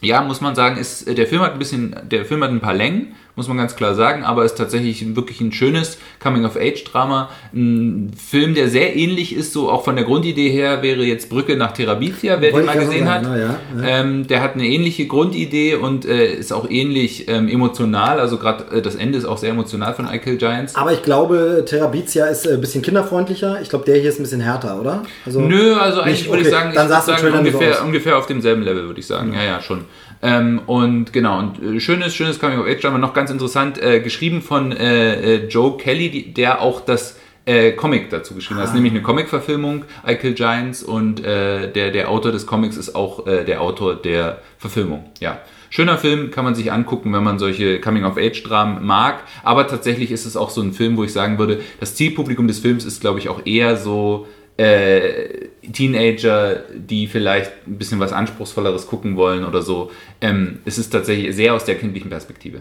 ja, 0.00 0.22
muss 0.22 0.40
man 0.40 0.54
sagen, 0.54 0.78
ist 0.78 1.06
der 1.06 1.26
Film 1.26 1.42
hat 1.42 1.52
ein 1.52 1.58
bisschen, 1.58 1.94
der 2.10 2.24
Film 2.24 2.42
hat 2.42 2.50
ein 2.50 2.60
paar 2.60 2.74
Längen 2.74 3.14
muss 3.34 3.48
man 3.48 3.56
ganz 3.56 3.76
klar 3.76 3.94
sagen, 3.94 4.24
aber 4.24 4.44
ist 4.44 4.56
tatsächlich 4.56 5.16
wirklich 5.16 5.40
ein 5.40 5.52
schönes 5.52 5.98
Coming-of-Age-Drama. 6.22 7.30
Ein 7.54 8.12
Film, 8.16 8.54
der 8.54 8.68
sehr 8.68 8.94
ähnlich 8.94 9.34
ist, 9.34 9.52
so 9.52 9.70
auch 9.70 9.84
von 9.84 9.96
der 9.96 10.04
Grundidee 10.04 10.50
her, 10.50 10.82
wäre 10.82 11.02
jetzt 11.02 11.30
Brücke 11.30 11.56
nach 11.56 11.72
Therabitia, 11.72 12.40
wer 12.40 12.52
den 12.52 12.66
mal 12.66 12.78
gesehen 12.78 13.10
hat. 13.10 13.22
Na, 13.22 13.38
ja, 13.38 13.58
ja. 13.78 13.86
Ähm, 13.86 14.26
der 14.26 14.42
hat 14.42 14.54
eine 14.54 14.66
ähnliche 14.66 15.06
Grundidee 15.06 15.76
und 15.76 16.04
äh, 16.04 16.34
ist 16.34 16.52
auch 16.52 16.68
ähnlich 16.68 17.28
ähm, 17.28 17.48
emotional, 17.48 18.20
also 18.20 18.36
gerade 18.36 18.64
äh, 18.76 18.82
das 18.82 18.96
Ende 18.96 19.16
ist 19.18 19.24
auch 19.24 19.38
sehr 19.38 19.50
emotional 19.50 19.94
von 19.94 20.06
I 20.12 20.18
Kill 20.18 20.36
Giants. 20.36 20.76
Aber 20.76 20.92
ich 20.92 21.02
glaube, 21.02 21.64
Therabitia 21.66 22.26
ist 22.26 22.46
äh, 22.46 22.54
ein 22.54 22.60
bisschen 22.60 22.82
kinderfreundlicher. 22.82 23.60
Ich 23.62 23.70
glaube, 23.70 23.86
der 23.86 23.96
hier 23.96 24.10
ist 24.10 24.18
ein 24.18 24.24
bisschen 24.24 24.40
härter, 24.40 24.78
oder? 24.78 25.04
Also 25.24 25.40
Nö, 25.40 25.74
also 25.74 26.02
eigentlich 26.02 26.26
würde 26.26 26.40
okay. 26.40 26.48
ich 26.48 26.50
sagen, 26.50 26.70
ich 26.70 26.76
würde 26.76 26.88
sagen 26.88 27.38
ungefähr, 27.38 27.84
ungefähr 27.84 28.18
auf 28.18 28.26
demselben 28.26 28.62
Level, 28.62 28.86
würde 28.86 29.00
ich 29.00 29.06
sagen. 29.06 29.32
Ja, 29.32 29.42
ja, 29.42 29.60
schon. 29.62 29.84
Ähm, 30.22 30.60
und 30.66 31.12
genau, 31.12 31.40
und 31.40 31.60
äh, 31.60 31.80
schönes, 31.80 32.14
schönes 32.14 32.38
Coming 32.38 32.60
of 32.60 32.66
Age 32.66 32.80
Drama, 32.80 32.98
noch 32.98 33.12
ganz 33.12 33.30
interessant, 33.30 33.82
äh, 33.82 34.00
geschrieben 34.00 34.40
von 34.40 34.70
äh, 34.70 35.36
äh, 35.36 35.46
Joe 35.48 35.76
Kelly, 35.76 36.10
die, 36.10 36.32
der 36.32 36.62
auch 36.62 36.80
das 36.80 37.18
äh, 37.44 37.72
Comic 37.72 38.08
dazu 38.10 38.34
geschrieben 38.34 38.58
hat. 38.58 38.64
Das 38.64 38.70
ist 38.70 38.74
ah. 38.74 38.76
nämlich 38.76 38.92
eine 38.92 39.02
Comic-Verfilmung, 39.02 39.84
I 40.08 40.14
Kill 40.14 40.34
Giants, 40.34 40.84
und 40.84 41.24
äh, 41.24 41.72
der, 41.72 41.90
der 41.90 42.08
Autor 42.08 42.30
des 42.30 42.46
Comics 42.46 42.76
ist 42.76 42.94
auch 42.94 43.24
der 43.24 43.60
Autor 43.60 43.96
der 43.96 44.40
Verfilmung. 44.58 45.10
Ja. 45.20 45.40
Schöner 45.70 45.96
Film, 45.96 46.30
kann 46.30 46.44
man 46.44 46.54
sich 46.54 46.70
angucken, 46.70 47.14
wenn 47.14 47.24
man 47.24 47.38
solche 47.38 47.80
Coming-of-Age-Dramen 47.80 48.84
mag. 48.84 49.24
Aber 49.42 49.66
tatsächlich 49.66 50.12
ist 50.12 50.26
es 50.26 50.36
auch 50.36 50.50
so 50.50 50.60
ein 50.60 50.74
Film, 50.74 50.98
wo 50.98 51.04
ich 51.04 51.14
sagen 51.14 51.38
würde, 51.38 51.62
das 51.80 51.94
Zielpublikum 51.94 52.46
des 52.46 52.58
Films 52.58 52.84
ist, 52.84 53.00
glaube 53.00 53.18
ich, 53.20 53.30
auch 53.30 53.40
eher 53.46 53.78
so 53.78 54.26
äh, 54.56 55.48
Teenager, 55.72 56.64
die 56.74 57.06
vielleicht 57.06 57.52
ein 57.66 57.78
bisschen 57.78 58.00
was 58.00 58.12
Anspruchsvolleres 58.12 58.86
gucken 58.86 59.16
wollen 59.16 59.44
oder 59.44 59.62
so. 59.62 59.90
Ähm, 60.20 60.60
es 60.64 60.78
ist 60.78 60.90
tatsächlich 60.90 61.34
sehr 61.34 61.54
aus 61.54 61.64
der 61.64 61.76
kindlichen 61.76 62.10
Perspektive. 62.10 62.60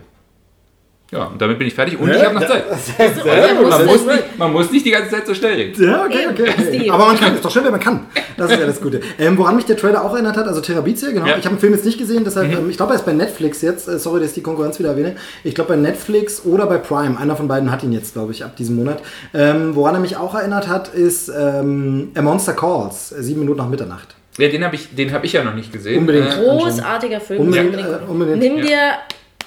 Ja, 1.12 1.26
und 1.26 1.42
damit 1.42 1.60
bin 1.60 1.68
ich 1.68 1.74
fertig 1.74 2.00
und 2.00 2.08
ja, 2.08 2.16
ich 2.16 2.24
habe 2.24 2.36
noch 2.36 2.48
Zeit. 2.48 2.64
Sehr, 2.98 3.14
sehr 3.14 3.56
gut. 3.56 3.70
Man, 3.70 3.86
muss 3.86 4.06
nicht, 4.06 4.38
man 4.38 4.54
muss 4.54 4.72
nicht 4.72 4.86
die 4.86 4.92
ganze 4.92 5.10
Zeit 5.10 5.28
so 5.28 5.34
schnell 5.34 5.56
reden. 5.56 5.84
Ja, 5.84 6.06
okay, 6.06 6.28
okay. 6.30 6.54
okay. 6.58 6.90
Aber 6.90 7.06
man 7.08 7.20
kann, 7.20 7.36
ist 7.36 7.44
doch 7.44 7.52
schön, 7.52 7.66
wenn 7.66 7.72
man 7.72 7.82
kann. 7.82 8.08
Das 8.38 8.50
ist 8.50 8.60
ja 8.60 8.66
das 8.66 8.80
Gute. 8.80 9.02
Ähm, 9.20 9.38
woran 9.38 9.58
mich 9.58 9.66
der 9.66 9.76
Trailer 9.76 10.06
auch 10.06 10.14
erinnert 10.14 10.38
hat, 10.38 10.48
also 10.48 10.62
Terabizia, 10.62 11.12
genau. 11.12 11.26
Ja. 11.26 11.38
Ich 11.38 11.44
habe 11.44 11.56
den 11.56 11.60
Film 11.60 11.74
jetzt 11.74 11.84
nicht 11.84 11.98
gesehen, 11.98 12.24
deshalb, 12.24 12.48
mhm. 12.48 12.58
ähm, 12.58 12.70
ich 12.70 12.78
glaube, 12.78 12.94
er 12.94 12.96
ist 12.96 13.06
bei 13.06 13.12
Netflix 13.12 13.62
jetzt. 13.62 13.90
Äh, 13.90 14.00
sorry, 14.00 14.22
dass 14.22 14.30
ich 14.30 14.36
die 14.36 14.42
Konkurrenz 14.42 14.80
wieder 14.80 14.92
erwähne. 14.92 15.18
Ich 15.44 15.54
glaube, 15.54 15.72
bei 15.72 15.76
Netflix 15.76 16.46
oder 16.46 16.66
bei 16.66 16.78
Prime. 16.78 17.20
Einer 17.20 17.36
von 17.36 17.50
beiden 17.50 17.72
hat 17.72 17.84
ihn 17.84 17.92
jetzt, 17.92 18.14
glaube 18.14 18.32
ich, 18.32 18.46
ab 18.46 18.56
diesem 18.56 18.78
Monat. 18.78 19.02
Ähm, 19.34 19.76
woran 19.76 19.96
er 19.96 20.00
mich 20.00 20.16
auch 20.16 20.34
erinnert 20.34 20.70
hat, 20.70 20.94
ist 20.94 21.28
ähm, 21.28 22.12
A 22.16 22.22
Monster 22.22 22.54
Calls, 22.54 23.12
äh, 23.12 23.22
sieben 23.22 23.42
Minuten 23.42 23.58
nach 23.58 23.68
Mitternacht. 23.68 24.16
Ja, 24.38 24.48
den 24.48 24.64
habe 24.64 24.78
ich, 24.78 24.88
hab 25.14 25.26
ich 25.26 25.34
ja 25.34 25.44
noch 25.44 25.56
nicht 25.56 25.74
gesehen. 25.74 26.00
Unbedingt. 26.00 26.38
Äh, 26.38 26.46
Großartiger 26.46 27.20
Film. 27.20 27.42
Unbedingt, 27.42 27.76
äh, 27.76 28.10
unbedingt. 28.10 28.40
Nimm 28.40 28.62
dir 28.62 28.94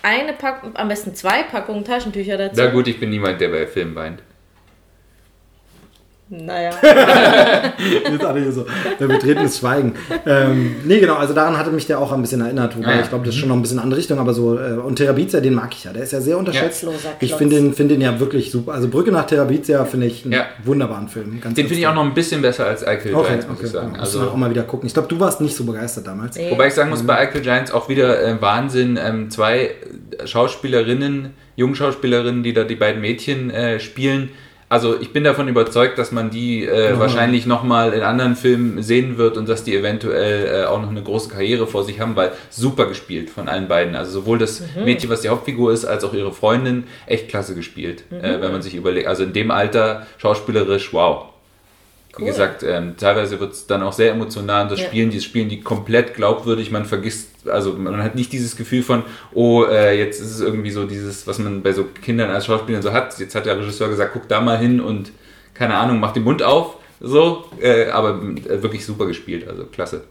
eine 0.05 0.35
Packung, 0.35 0.77
am 0.77 0.89
besten 0.89 1.15
zwei 1.15 1.43
Packungen 1.43 1.85
Taschentücher 1.85 2.37
dazu. 2.37 2.61
Na 2.61 2.71
gut, 2.71 2.87
ich 2.87 3.01
bin 3.01 3.11
niemand, 3.11 3.41
der 3.41 3.49
bei 3.49 3.67
Filmen 3.67 3.95
weint. 3.95 4.23
Naja. 6.31 6.71
Jetzt 8.11 8.25
alle 8.25 8.41
hier 8.41 8.53
so 8.53 8.65
ein 8.99 9.09
betretenes 9.09 9.59
Schweigen. 9.59 9.93
Ähm, 10.25 10.77
nee, 10.85 10.99
genau, 10.99 11.17
also 11.17 11.35
daran 11.35 11.59
hatte 11.59 11.71
mich 11.71 11.87
der 11.87 11.99
auch 11.99 12.13
ein 12.13 12.23
bisschen 12.23 12.41
erinnert. 12.41 12.77
Wobei 12.77 12.87
ah, 12.87 12.95
ja. 12.95 13.01
ich 13.03 13.11
glaube, 13.11 13.27
das 13.27 13.35
ist 13.35 13.41
schon 13.41 13.51
noch 13.51 13.57
ein 13.57 13.63
bisschen 13.63 13.79
andere 13.79 13.99
Richtung, 13.99 14.19
aber 14.19 14.33
so. 14.33 14.59
Äh, 14.59 14.73
und 14.73 14.97
Terabizia, 14.97 15.41
den 15.41 15.53
mag 15.53 15.75
ich 15.75 15.85
ja. 15.85 15.93
Der 15.93 16.03
ist 16.03 16.13
ja 16.13 16.23
sehr 16.23 16.39
unterschätzt. 16.39 16.83
Ja. 16.83 16.91
Ich 17.21 17.35
finde 17.35 17.57
den, 17.57 17.75
find 17.75 17.91
den 17.91 18.01
ja 18.01 18.19
wirklich 18.19 18.51
super. 18.51 18.73
Also 18.73 18.89
Brücke 18.89 19.13
nach 19.13 19.27
Terabizia 19.27 19.85
finde 19.85 20.07
ich 20.07 20.25
einen 20.25 20.33
ja. 20.33 20.47
wunderbaren 20.65 21.09
Film. 21.09 21.41
Ganz 21.43 21.57
den 21.57 21.67
finde 21.67 21.81
ich 21.81 21.87
auch 21.87 21.95
noch 21.95 22.05
ein 22.05 22.15
bisschen 22.15 22.41
besser 22.41 22.67
als 22.67 22.83
okay, 22.83 23.11
Giants, 23.11 23.47
muss 23.47 23.59
okay, 23.59 23.67
ich 23.67 23.73
sagen. 23.73 23.91
Okay. 23.91 24.01
Also 24.01 24.23
auch 24.23 24.37
mal 24.37 24.49
wieder 24.49 24.63
gucken. 24.63 24.87
Ich 24.87 24.95
glaube, 24.95 25.09
du 25.09 25.21
warst 25.21 25.43
nicht 25.43 25.55
so 25.55 25.65
begeistert 25.65 26.07
damals. 26.07 26.37
Nee. 26.37 26.51
Wobei 26.51 26.69
ich 26.69 26.75
sagen 26.75 26.89
muss, 26.89 27.03
bei 27.03 27.19
Eichel 27.19 27.43
Giants 27.43 27.71
auch 27.71 27.91
wieder 27.91 28.23
äh, 28.23 28.41
Wahnsinn. 28.41 28.99
Ähm, 29.03 29.31
zwei 29.31 29.73
Schauspielerinnen, 30.25 31.35
Jungschauspielerinnen, 31.57 32.43
die 32.43 32.55
da 32.55 32.65
die 32.65 32.77
beiden 32.77 33.03
Mädchen 33.03 33.51
äh, 33.51 33.79
spielen 33.79 34.31
also 34.69 35.01
ich 35.01 35.13
bin 35.13 35.25
davon 35.25 35.49
überzeugt, 35.49 35.99
dass 35.99 36.13
man 36.13 36.31
die 36.31 36.65
äh, 36.65 36.99
wahrscheinlich 36.99 37.47
nochmal 37.47 37.93
in 37.93 38.03
anderen 38.03 38.35
Filmen 38.35 38.83
sehen 38.83 39.19
wird 39.19 39.37
und 39.37 39.49
dass 39.49 39.65
die 39.65 39.77
eventuell 39.77 40.63
äh, 40.63 40.65
auch 40.67 40.81
noch 40.81 40.91
eine 40.91 41.03
große 41.03 41.29
Karriere 41.29 41.67
vor 41.67 41.85
sich 41.85 42.01
haben, 42.01 42.17
weil 42.17 42.33
super 42.51 42.87
gespielt 42.87 43.31
von 43.31 43.49
allen 43.49 43.69
beiden. 43.69 43.95
Also 43.95 44.21
sowohl 44.21 44.39
das 44.39 44.61
mhm. 44.61 44.85
Mädchen, 44.85 45.11
was 45.11 45.21
die 45.21 45.29
Hauptfigur 45.29 45.73
ist, 45.73 45.85
als 45.85 46.05
auch 46.05 46.15
ihre 46.15 46.33
Freundin, 46.33 46.85
echt 47.07 47.29
klasse 47.29 47.55
gespielt. 47.55 48.05
Mhm. 48.11 48.25
Äh, 48.25 48.41
wenn 48.41 48.53
man 48.53 48.63
sich 48.63 48.75
überlegt, 48.75 49.07
also 49.07 49.25
in 49.25 49.33
dem 49.33 49.51
Alter 49.51 50.07
schauspielerisch, 50.19 50.93
wow. 50.93 51.34
Cool. 52.17 52.27
Wie 52.27 52.31
gesagt, 52.31 52.63
ähm, 52.63 52.95
teilweise 52.97 53.41
wird 53.41 53.53
es 53.53 53.67
dann 53.67 53.83
auch 53.83 53.93
sehr 53.93 54.13
emotional 54.13 54.65
und 54.65 54.71
das 54.71 54.81
ja. 54.81 54.87
Spielen, 54.87 55.11
die 55.11 55.21
spielen 55.21 55.49
die 55.49 55.61
komplett 55.61 56.15
glaubwürdig, 56.15 56.71
man 56.71 56.85
vergisst, 56.85 57.29
also 57.49 57.73
man 57.73 58.03
hat 58.03 58.15
nicht 58.15 58.33
dieses 58.33 58.57
Gefühl 58.57 58.85
von, 58.85 59.03
oh, 59.33 59.65
äh, 59.65 59.99
jetzt 59.99 60.21
ist 60.21 60.31
es 60.31 60.41
irgendwie 60.41 60.71
so 60.71 60.85
dieses, 60.85 61.27
was 61.27 61.41
man 61.41 61.63
bei 61.63 61.73
so 61.73 61.85
Kindern 61.85 62.31
als 62.31 62.47
Schauspielern 62.47 62.83
so 62.83 62.93
hat, 62.93 63.19
jetzt 63.19 63.35
hat 63.35 63.47
der 63.47 63.59
Regisseur 63.59 63.89
gesagt, 63.89 64.13
guck 64.13 64.29
da 64.29 64.41
mal 64.41 64.59
hin 64.59 64.81
und 64.81 65.11
keine 65.55 65.75
Ahnung, 65.75 65.99
mach 65.99 66.13
den 66.13 66.23
Mund 66.23 66.43
auf, 66.43 66.77
so, 67.01 67.47
äh, 67.61 67.87
aber 67.91 68.21
äh, 68.21 68.63
wirklich 68.63 68.87
super 68.87 69.07
gespielt, 69.07 69.49
also 69.49 69.65
klasse. 69.65 70.05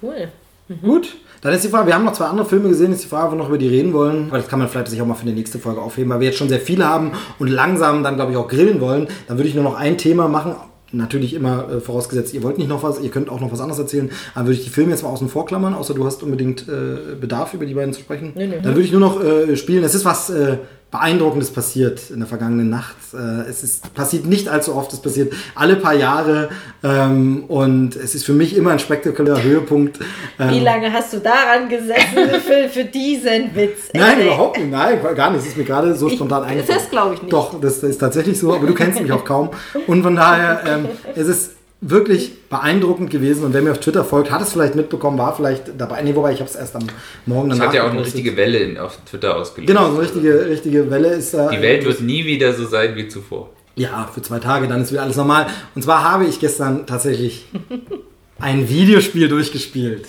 Cool. 0.00 0.28
Mhm. 0.68 0.80
Gut, 0.82 1.16
dann 1.40 1.52
ist 1.52 1.64
die 1.64 1.68
Frage, 1.68 1.88
wir 1.88 1.94
haben 1.94 2.04
noch 2.04 2.14
zwei 2.14 2.26
andere 2.26 2.46
Filme 2.46 2.68
gesehen, 2.68 2.92
ist 2.92 3.04
die 3.04 3.08
Frage, 3.08 3.26
ob 3.26 3.32
wir 3.32 3.36
noch 3.36 3.48
über 3.48 3.58
die 3.58 3.68
reden 3.68 3.92
wollen. 3.92 4.28
Aber 4.28 4.38
das 4.38 4.48
kann 4.48 4.58
man 4.58 4.68
vielleicht 4.68 4.88
sich 4.88 5.02
auch 5.02 5.06
mal 5.06 5.14
für 5.14 5.26
die 5.26 5.32
nächste 5.32 5.58
Folge 5.58 5.80
aufheben, 5.82 6.10
weil 6.10 6.20
wir 6.20 6.28
jetzt 6.28 6.38
schon 6.38 6.48
sehr 6.48 6.60
viele 6.60 6.86
haben 6.86 7.12
und 7.38 7.48
langsam 7.48 8.02
dann, 8.02 8.16
glaube 8.16 8.32
ich, 8.32 8.38
auch 8.38 8.48
grillen 8.48 8.80
wollen. 8.80 9.08
Dann 9.28 9.36
würde 9.36 9.48
ich 9.48 9.54
nur 9.54 9.64
noch 9.64 9.74
ein 9.74 9.98
Thema 9.98 10.26
machen, 10.26 10.56
Natürlich 10.96 11.34
immer 11.34 11.68
äh, 11.68 11.80
vorausgesetzt, 11.80 12.34
ihr 12.34 12.42
wollt 12.42 12.58
nicht 12.58 12.68
noch 12.68 12.82
was, 12.82 13.00
ihr 13.00 13.10
könnt 13.10 13.28
auch 13.28 13.40
noch 13.40 13.52
was 13.52 13.60
anderes 13.60 13.78
erzählen. 13.78 14.10
Dann 14.34 14.46
würde 14.46 14.58
ich 14.58 14.64
die 14.64 14.70
Filme 14.70 14.92
jetzt 14.92 15.02
mal 15.02 15.10
außen 15.10 15.28
vor 15.28 15.46
klammern, 15.46 15.74
außer 15.74 15.94
du 15.94 16.04
hast 16.04 16.22
unbedingt 16.22 16.68
äh, 16.68 17.14
Bedarf, 17.20 17.54
über 17.54 17.66
die 17.66 17.74
beiden 17.74 17.92
zu 17.92 18.00
sprechen. 18.00 18.32
Nee, 18.34 18.46
nee. 18.46 18.56
Dann 18.62 18.74
würde 18.74 18.82
ich 18.82 18.92
nur 18.92 19.00
noch 19.00 19.22
äh, 19.22 19.56
spielen. 19.56 19.84
Es 19.84 19.94
ist 19.94 20.04
was 20.04 20.30
äh, 20.30 20.58
Beeindruckendes 20.94 21.50
passiert 21.50 22.10
in 22.10 22.20
der 22.20 22.28
vergangenen 22.28 22.70
Nacht. 22.70 22.94
Äh, 23.12 23.50
es 23.50 23.64
ist, 23.64 23.92
passiert 23.94 24.26
nicht 24.26 24.48
allzu 24.48 24.76
oft, 24.76 24.92
es 24.92 25.00
passiert 25.00 25.32
alle 25.56 25.74
paar 25.74 25.94
Jahre 25.94 26.50
ähm, 26.84 27.46
und 27.48 27.96
es 27.96 28.14
ist 28.14 28.24
für 28.24 28.32
mich 28.32 28.56
immer 28.56 28.70
ein 28.70 28.78
spektakulärer 28.78 29.42
Höhepunkt. 29.42 29.98
Ähm, 30.38 30.50
Wie 30.50 30.60
lange 30.60 30.92
hast 30.92 31.12
du 31.12 31.18
daran 31.18 31.68
gesessen 31.68 32.40
für, 32.46 32.68
für 32.68 32.84
diesen 32.84 33.56
Witz? 33.56 33.88
Nein, 33.92 34.22
überhaupt 34.22 34.56
nicht. 34.56 34.70
Nein, 34.70 35.00
gar 35.16 35.32
nicht. 35.32 35.40
Es 35.40 35.48
ist 35.48 35.56
mir 35.56 35.64
gerade 35.64 35.96
so 35.96 36.08
spontan 36.08 36.44
eingefallen. 36.44 36.78
Das 36.78 36.88
glaube 36.88 37.14
ich 37.14 37.22
nicht. 37.22 37.32
Doch, 37.32 37.60
das 37.60 37.82
ist 37.82 37.98
tatsächlich 37.98 38.38
so, 38.38 38.54
aber 38.54 38.68
du 38.68 38.74
kennst 38.74 39.02
mich 39.02 39.10
auch 39.10 39.24
kaum. 39.24 39.50
Und 39.88 40.04
von 40.04 40.14
daher, 40.14 40.62
ähm, 40.64 40.88
es 41.16 41.26
ist 41.26 41.53
wirklich 41.86 42.48
beeindruckend 42.48 43.10
gewesen 43.10 43.44
und 43.44 43.52
wer 43.52 43.60
mir 43.62 43.72
auf 43.72 43.80
Twitter 43.80 44.04
folgt, 44.04 44.30
hat 44.30 44.40
es 44.42 44.52
vielleicht 44.52 44.74
mitbekommen, 44.74 45.18
war 45.18 45.36
vielleicht 45.36 45.64
dabei. 45.78 46.00
Nee, 46.02 46.14
wobei 46.14 46.32
ich 46.32 46.40
habe 46.40 46.48
es 46.48 46.56
erst 46.56 46.74
am 46.76 46.86
Morgen 47.26 47.50
Es 47.50 47.58
danach. 47.58 47.68
hat 47.72 47.76
ja 47.76 47.86
auch 47.86 47.90
eine 47.90 48.04
richtige 48.04 48.36
Welle 48.36 48.58
in, 48.58 48.78
auf 48.78 48.98
Twitter 49.08 49.36
ausgelöst. 49.36 49.68
Genau, 49.68 49.86
so 49.90 49.92
eine 49.96 50.02
richtige, 50.02 50.46
richtige 50.48 50.90
Welle 50.90 51.08
ist 51.14 51.34
da. 51.34 51.50
Die 51.50 51.60
Welt 51.60 51.84
wird 51.84 52.00
nie 52.00 52.24
wieder 52.24 52.52
so 52.54 52.66
sein 52.66 52.96
wie 52.96 53.08
zuvor. 53.08 53.50
Ja, 53.76 54.08
für 54.14 54.22
zwei 54.22 54.38
Tage, 54.38 54.66
dann 54.68 54.80
ist 54.82 54.92
wieder 54.92 55.02
alles 55.02 55.16
normal. 55.16 55.46
Und 55.74 55.82
zwar 55.82 56.04
habe 56.10 56.24
ich 56.26 56.38
gestern 56.40 56.86
tatsächlich 56.86 57.46
ein 58.38 58.68
Videospiel 58.68 59.28
durchgespielt. 59.28 60.06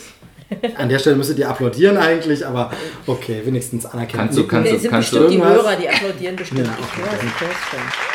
An 0.78 0.90
der 0.90 1.00
Stelle 1.00 1.16
müsstet 1.16 1.40
ihr 1.40 1.50
applaudieren 1.50 1.98
eigentlich, 1.98 2.46
aber 2.46 2.72
okay, 3.08 3.42
wenigstens 3.44 3.86
anerkennen. 3.88 4.26
Kannst 4.28 4.38
du- 4.38 4.46
kannst 4.48 4.72
Es 4.72 4.82
sind 4.84 4.92
kannst 4.92 5.10
bestimmt 5.12 5.32
die? 5.34 5.42
Hörer, 5.44 5.76
die 5.76 5.90
applaudieren 5.90 6.36
bestimmt. 6.36 6.62
Ja, 6.68 6.78
ich 6.80 6.86
okay, 6.86 7.10
es, 7.18 7.24
ich 7.24 7.42
höre 7.42 7.50
es 7.50 7.70
schon. 7.72 8.14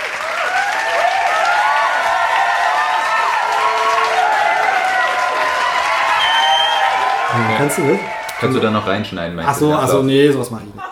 Kannst 7.57 7.79
du 7.79 7.83
das? 7.83 7.99
Kannst 8.41 8.57
du 8.57 8.61
da 8.61 8.71
noch 8.71 8.87
reinschneiden, 8.87 9.37
meinst 9.37 9.51
Ach 9.53 9.57
so, 9.57 9.69
du? 9.71 9.75
ach 9.77 9.89
so, 9.89 10.03
nee, 10.03 10.31
sowas 10.31 10.51
mache 10.51 10.63
ich 10.69 10.75
nicht. 10.75 10.85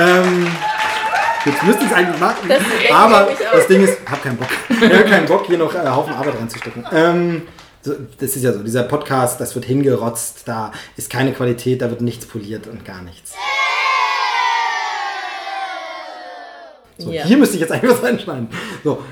ähm, 0.00 0.46
jetzt 1.44 1.62
müsste 1.64 1.84
ich 1.84 1.90
es 1.90 1.96
eigentlich 1.96 2.20
machen, 2.20 2.48
Das 2.48 2.62
aber 2.92 3.30
ich 3.30 3.38
das 3.38 3.66
Ding 3.66 3.82
ist, 3.84 3.98
hab 4.10 4.22
keinen 4.22 4.36
Bock. 4.38 4.48
Ich 4.70 4.92
habe 4.92 5.04
keinen 5.04 5.26
Bock, 5.26 5.46
hier 5.46 5.58
noch 5.58 5.74
äh, 5.74 5.86
Haufen 5.88 6.14
Arbeit 6.14 6.34
reinzustecken. 6.38 6.84
Ähm, 6.92 7.42
das 7.84 8.36
ist 8.36 8.42
ja 8.42 8.52
so, 8.52 8.62
dieser 8.62 8.84
Podcast, 8.84 9.40
das 9.40 9.54
wird 9.54 9.64
hingerotzt, 9.66 10.42
da 10.46 10.72
ist 10.96 11.10
keine 11.10 11.32
Qualität, 11.32 11.82
da 11.82 11.90
wird 11.90 12.00
nichts 12.00 12.26
poliert 12.26 12.66
und 12.66 12.84
gar 12.84 13.02
nichts. 13.02 13.34
So, 16.98 17.10
Ja. 17.10 17.24
Hier 17.24 17.36
müsste 17.36 17.56
ich 17.56 17.60
jetzt 17.60 17.72
eigentlich 17.72 17.92
was 17.92 18.02
reinschneiden. 18.02 18.48
So. 18.84 19.02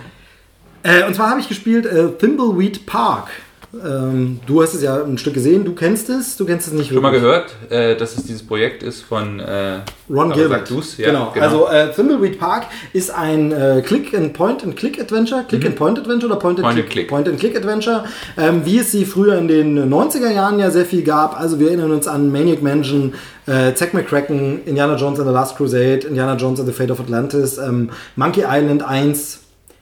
Äh, 0.83 1.03
und 1.05 1.15
zwar 1.15 1.31
habe 1.31 1.41
ich 1.41 1.49
gespielt 1.49 1.85
äh, 1.87 2.09
Thimbleweed 2.13 2.87
Park. 2.87 3.29
Ähm, 3.73 4.41
du 4.47 4.61
hast 4.63 4.75
es 4.75 4.83
ja 4.83 5.01
ein 5.05 5.17
Stück 5.17 5.35
gesehen, 5.35 5.65
du 5.65 5.75
kennst 5.77 6.11
es, 6.11 6.37
du 6.37 6.45
kennst 6.45 6.67
es 6.67 6.73
nicht 6.73 6.93
Schon 6.93 7.03
mal 7.03 7.13
gehört, 7.13 7.55
äh, 7.71 7.95
dass 7.95 8.17
es 8.17 8.25
dieses 8.25 8.43
Projekt 8.45 8.83
ist 8.83 9.03
von 9.03 9.39
äh, 9.39 9.79
Ron 10.11 10.33
Gilbert. 10.33 10.69
Ja, 10.99 11.07
genau. 11.07 11.33
Also 11.39 11.69
äh, 11.69 11.93
Thimbleweed 11.93 12.41
Park 12.41 12.67
ist 12.93 13.13
ein 13.13 13.53
äh, 13.53 13.81
Click-and-Point-and-Click-Adventure. 13.87 15.45
Click-and-Point-Adventure 15.49 16.33
oder 16.33 16.41
Point-and-Click. 16.41 17.07
Point-and-Click-Adventure. 17.09 18.05
Ähm, 18.37 18.63
wie 18.65 18.79
es 18.79 18.91
sie 18.91 19.05
früher 19.05 19.39
in 19.39 19.47
den 19.47 19.93
90er 19.93 20.31
Jahren 20.31 20.59
ja 20.59 20.71
sehr 20.71 20.85
viel 20.85 21.03
gab. 21.03 21.39
Also 21.39 21.61
wir 21.61 21.69
erinnern 21.69 21.93
uns 21.93 22.09
an 22.09 22.33
Maniac 22.33 22.63
Mansion, 22.63 23.15
äh, 23.47 23.73
Zack 23.75 23.95
McCracken, 23.95 24.65
Indiana 24.65 24.97
Jones 24.97 25.21
and 25.21 25.29
the 25.29 25.35
Last 25.35 25.57
Crusade, 25.57 26.09
Indiana 26.09 26.35
Jones 26.35 26.59
and 26.59 26.69
the 26.69 26.75
Fate 26.75 26.91
of 26.91 26.99
Atlantis, 26.99 27.57
ähm, 27.57 27.91
Monkey 28.17 28.43
Island 28.43 28.83
1, 28.83 29.41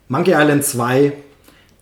Monkey 0.08 0.32
Island 0.32 0.62
2, 0.62 1.12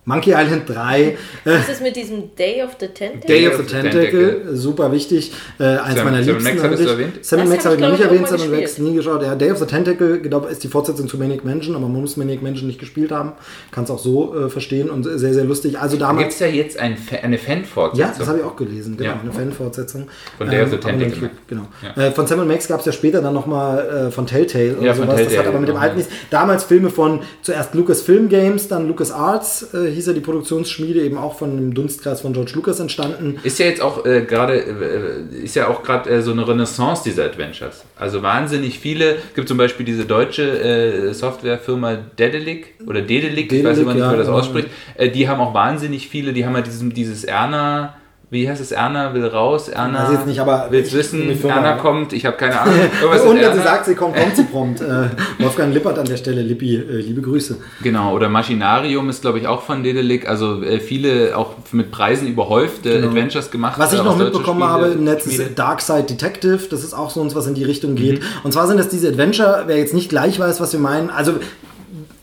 Monkey 0.07 0.31
Island 0.31 0.63
3. 0.69 1.17
Was 1.43 1.67
ist 1.69 1.81
mit 1.81 1.95
diesem 1.97 2.33
Day 2.35 2.63
of 2.63 2.71
the 2.79 2.87
Tentacle? 2.87 3.27
Day 3.27 3.47
of 3.47 3.57
the 3.57 3.63
Tentacle, 3.63 4.55
super 4.55 4.89
wichtig. 4.93 5.33
Äh, 5.59 5.63
eins 5.63 5.95
Sam- 5.97 6.05
meiner 6.05 6.23
Sam 6.23 6.35
liebsten. 6.37 6.57
Max 6.57 6.79
erwähnt? 6.81 7.25
Sam 7.25 7.39
Das 7.41 7.49
Max 7.49 7.65
hab 7.65 7.73
habe 7.73 7.75
ich 7.75 7.81
ich, 7.81 7.81
noch 7.81 7.89
nicht 7.91 8.01
glaub 8.01 8.11
ich, 8.13 8.21
erwähnt, 8.21 8.39
Sam 8.39 8.51
Max 8.59 8.77
nie 8.77 8.93
geschaut. 8.95 9.21
Ja, 9.21 9.35
Day 9.35 9.51
of 9.51 9.57
the 9.57 9.65
Tentacle, 9.65 10.19
glaube 10.21 10.49
ist 10.49 10.63
die 10.63 10.69
Fortsetzung 10.69 11.09
zu 11.09 11.17
Maniac 11.17 11.43
Mansion, 11.43 11.75
aber 11.75 11.87
man 11.89 11.99
muss 12.01 12.15
Maniac 12.15 12.41
Mansion 12.41 12.67
nicht 12.67 12.79
gespielt 12.79 13.11
haben. 13.11 13.33
Kann 13.71 13.83
es 13.83 13.89
auch 13.91 13.99
so 13.99 14.33
äh, 14.45 14.49
verstehen 14.49 14.89
und 14.89 15.03
sehr, 15.03 15.33
sehr 15.33 15.43
lustig. 15.43 15.77
Also 15.77 15.97
Da 15.97 16.07
damals. 16.07 16.23
gibt 16.23 16.33
es 16.35 16.39
ja 16.39 16.47
jetzt 16.47 16.79
ein, 16.79 16.95
Fa- 16.95 17.17
eine 17.17 17.37
Fanfortsetzung. 17.37 17.99
Ja, 17.99 18.15
das 18.17 18.27
habe 18.29 18.39
ich 18.39 18.43
auch 18.45 18.55
gelesen, 18.55 18.95
genau, 18.95 19.09
Ja. 19.09 19.19
eine 19.21 19.31
Fanfortsetzung. 19.33 20.07
Von 20.37 20.49
Day 20.49 20.61
of 20.63 20.69
the 20.69 20.75
noch 20.77 20.83
Tentacle. 20.85 21.29
Genau. 21.47 21.63
Ja. 21.97 22.03
Äh, 22.05 22.11
von 22.11 22.25
Sam 22.27 22.47
Max 22.47 22.67
gab 22.69 22.79
es 22.79 22.85
ja 22.85 22.93
später 22.93 23.21
dann 23.21 23.33
nochmal 23.33 24.07
äh, 24.07 24.11
von 24.11 24.25
Telltale 24.25 24.77
oder 24.77 24.85
Ja, 24.87 24.93
von 24.93 25.03
sowas. 25.05 25.17
das 25.17 25.27
Telltale 25.27 25.39
hat 25.39 25.47
aber 25.47 25.59
mit 25.59 25.67
dem 25.67 25.75
alten 25.75 25.99
ja. 25.99 26.05
nichts. 26.05 26.13
Damals 26.29 26.63
Filme 26.63 26.89
von 26.89 27.19
zuerst 27.41 27.73
Lucas 27.75 28.01
Film 28.01 28.29
Games, 28.29 28.69
dann 28.69 28.87
Lucas 28.87 29.11
Arts, 29.11 29.73
äh, 29.73 29.96
hieß 29.97 30.07
ja 30.07 30.13
die 30.13 30.21
Produktionsschmiede, 30.21 31.01
eben 31.01 31.17
auch 31.17 31.37
von 31.37 31.51
einem 31.51 31.73
Dunstkreis 31.73 32.21
von 32.21 32.33
George 32.33 32.51
Lucas 32.55 32.79
entstanden. 32.79 33.39
Ist 33.43 33.59
ja 33.59 33.65
jetzt 33.65 33.81
auch 33.81 34.05
äh, 34.05 34.21
gerade, 34.21 34.59
äh, 34.59 35.43
ist 35.43 35.55
ja 35.55 35.67
auch 35.67 35.83
gerade 35.83 36.09
äh, 36.09 36.21
so 36.21 36.31
eine 36.31 36.47
Renaissance 36.47 37.03
dieser 37.03 37.25
Adventures. 37.25 37.83
Also 37.97 38.21
wahnsinnig 38.21 38.79
viele, 38.79 39.17
gibt 39.35 39.47
zum 39.47 39.57
Beispiel 39.57 39.85
diese 39.85 40.05
deutsche 40.05 40.43
äh, 40.43 41.13
Softwarefirma 41.13 41.97
Dedelic 42.17 42.75
oder 42.85 43.01
Dedelic, 43.01 43.51
ich 43.51 43.63
weiß 43.63 43.77
Dedelic, 43.77 43.81
immer 43.81 43.93
nicht, 43.93 44.01
ja, 44.01 44.11
wer 44.11 44.17
das 44.17 44.27
genau. 44.27 44.39
ausspricht, 44.39 44.69
äh, 44.95 45.09
die 45.09 45.27
haben 45.27 45.41
auch 45.41 45.53
wahnsinnig 45.53 46.07
viele, 46.07 46.33
die 46.33 46.45
haben 46.45 46.53
halt 46.53 46.67
diesen, 46.67 46.91
dieses 46.91 47.23
Erna, 47.23 47.96
wie 48.29 48.49
heißt 48.49 48.59
es, 48.59 48.73
Erna 48.73 49.13
will 49.13 49.25
raus, 49.25 49.69
Erna 49.69 50.11
jetzt 50.11 50.27
nicht, 50.27 50.39
aber 50.41 50.67
will's 50.69 50.91
wissen, 50.91 51.33
Firma- 51.37 51.55
Erna 51.55 51.73
kommt, 51.77 52.11
ich 52.11 52.25
habe 52.25 52.35
keine 52.35 52.59
Ahnung. 52.59 52.75
Und 53.25 53.39
wenn 53.39 53.53
sie 53.53 53.61
sagt, 53.61 53.85
sie 53.85 53.95
kommt, 53.95 54.17
kommt 54.17 54.35
sie 54.35 54.43
prompt. 54.43 54.81
Äh, 54.81 55.09
Wolfgang 55.39 55.73
Lippert 55.73 55.97
an 55.97 56.05
der 56.05 56.17
Stelle, 56.17 56.41
Lippi, 56.41 56.75
äh, 56.75 56.81
liebe 57.01 57.21
Grüße. 57.21 57.55
Genau, 57.81 58.13
oder 58.13 58.27
Machinarium 58.27 59.09
ist, 59.09 59.21
glaube 59.21 59.39
ich, 59.39 59.47
auch 59.47 59.61
von 59.61 59.81
Dedelic. 59.81 60.27
Also 60.27 60.61
äh, 60.61 60.79
viele 60.81 61.37
auch 61.37 61.53
mit 61.71 61.89
Preisen 61.89 62.27
überhäufte 62.27 63.01
Adventures 63.01 63.49
gemacht. 63.49 63.75
Genau. 63.75 63.85
Was 63.87 63.93
ich 63.93 64.03
noch 64.03 64.17
mitbekommen 64.17 64.59
Spiele- 64.61 64.71
habe 64.73 64.87
im 64.87 65.03
Netz 65.05 65.25
ist 65.25 65.57
Dark 65.57 65.79
Side 65.81 66.03
Detective. 66.03 66.59
Das 66.69 66.83
ist 66.83 66.93
auch 66.93 67.09
so 67.09 67.21
uns, 67.21 67.33
was 67.33 67.47
in 67.47 67.53
die 67.55 67.63
Richtung 67.63 67.95
geht. 67.95 68.19
Mhm. 68.19 68.25
Und 68.43 68.51
zwar 68.51 68.67
sind 68.67 68.77
es 68.79 68.89
diese 68.89 69.07
Adventure, 69.07 69.63
wer 69.67 69.77
jetzt 69.77 69.93
nicht 69.93 70.09
gleich 70.09 70.37
weiß, 70.37 70.59
was 70.59 70.73
wir 70.73 70.79
meinen. 70.81 71.09
Also 71.09 71.35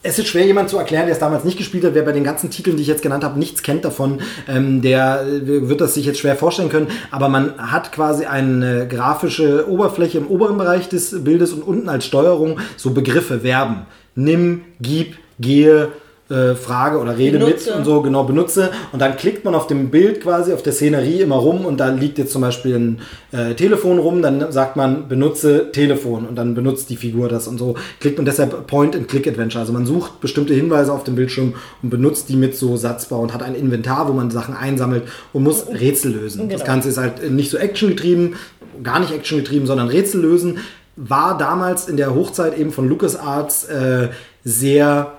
es 0.05 0.19
ist 0.19 0.29
schwer, 0.29 0.47
jemand 0.47 0.69
zu 0.69 0.77
erklären, 0.77 1.07
der 1.07 1.15
es 1.15 1.19
damals 1.19 1.45
nicht 1.45 1.57
gespielt 1.57 1.83
hat. 1.83 1.95
Wer 1.95 2.03
bei 2.03 2.13
den 2.13 2.25
ganzen 2.25 2.51
Titeln, 2.51 2.77
die 2.77 2.83
ich 2.83 2.89
jetzt 2.89 3.03
genannt 3.03 3.25
habe, 3.25 3.39
nichts 3.39 3.63
kennt 3.63 3.87
davon, 3.87 4.21
ähm, 4.47 4.83
der 4.83 5.25
äh, 5.27 5.69
wird 5.69 5.81
das 5.81 5.95
sich 5.95 6.05
jetzt 6.05 6.21
schwer 6.21 6.37
vorstellen 6.37 6.69
können. 6.69 6.89
Aber 7.11 7.31
man 7.31 7.55
hat 7.57 7.91
quasi 7.91 8.27
eine 8.27 8.87
grafische 8.87 9.69
Oberfläche 9.69 10.19
im 10.19 10.27
oberen 10.27 10.59
Bereich 10.59 10.91
des 10.91 11.25
Bildes 11.25 11.55
und 11.55 11.63
unten 11.63 11.89
als 11.89 12.05
Steuerung 12.05 12.61
so 12.77 12.91
Begriffe, 12.91 13.41
Verben. 13.41 13.87
Nimm, 14.15 14.61
gib, 14.79 15.17
gehe, 15.41 15.89
äh, 16.31 16.55
Frage 16.55 16.99
oder 16.99 17.19
Rede 17.19 17.39
Benutze. 17.39 17.71
mit 17.71 17.79
und 17.79 17.85
so 17.85 18.01
genau 18.01 18.25
benutze. 18.25 18.71
Und 18.93 19.03
dann 19.03 19.17
klickt 19.17 19.45
man 19.45 19.55
auf 19.55 19.67
dem 19.67 19.91
Bild 19.91 20.23
quasi, 20.23 20.53
auf 20.55 20.63
der 20.63 20.73
Szenerie 20.73 21.21
immer 21.21 21.37
rum 21.37 21.67
und 21.67 21.79
da 21.79 21.89
liegt 21.89 22.17
jetzt 22.17 22.33
zum 22.33 22.41
Beispiel 22.41 22.77
ein 22.77 23.01
äh, 23.33 23.55
Telefon 23.55 23.99
rum, 23.99 24.23
dann 24.23 24.51
sagt 24.51 24.77
man 24.77 25.07
benutze 25.09 25.71
Telefon 25.73 26.27
und 26.27 26.37
dann 26.37 26.55
benutzt 26.55 26.89
die 26.89 26.97
Figur 26.97 27.29
das 27.29 27.47
und 27.47 27.59
so. 27.59 27.75
Klickt 28.01 28.17
man 28.17 28.25
deshalb 28.25 28.67
Point-and-Click-Adventure. 28.67 29.61
Also 29.61 29.73
man 29.75 29.85
sucht 29.85 30.21
bestimmte 30.21 30.55
Hinweise 30.55 30.93
auf 30.93 31.05
dem 31.05 31.15
Bildschirm 31.15 31.55
und 31.83 31.91
benutzt 31.91 32.29
die 32.31 32.37
mit 32.37 32.57
so 32.57 32.77
Satzbau 32.79 33.21
und 33.21 33.35
hat 33.35 33.43
ein 33.43 33.55
Inventar, 33.55 34.09
wo 34.09 34.13
man 34.15 34.31
Sachen 34.31 34.57
einsammelt 34.57 35.03
und 35.35 35.43
muss 35.43 35.67
Rätsel 35.69 36.13
lösen. 36.13 36.49
Das 36.49 36.61
Genau. 36.61 36.73
Ganze 36.73 36.89
ist 36.89 36.97
halt 36.99 37.31
nicht 37.31 37.51
so 37.51 37.59
actiongetrieben, 37.59 38.37
gar 38.83 38.99
nicht 38.99 39.13
actiongetrieben, 39.13 39.67
sondern 39.67 39.89
Rätsel 39.89 40.23
lösen. 40.23 40.59
War 40.97 41.37
damals 41.37 41.89
in 41.89 41.97
der 41.99 42.15
Hochzeit 42.15 42.57
eben 42.57 42.73
von 42.73 42.89
LucasArts 42.89 43.65
äh, 43.65 44.09
sehr 44.45 45.13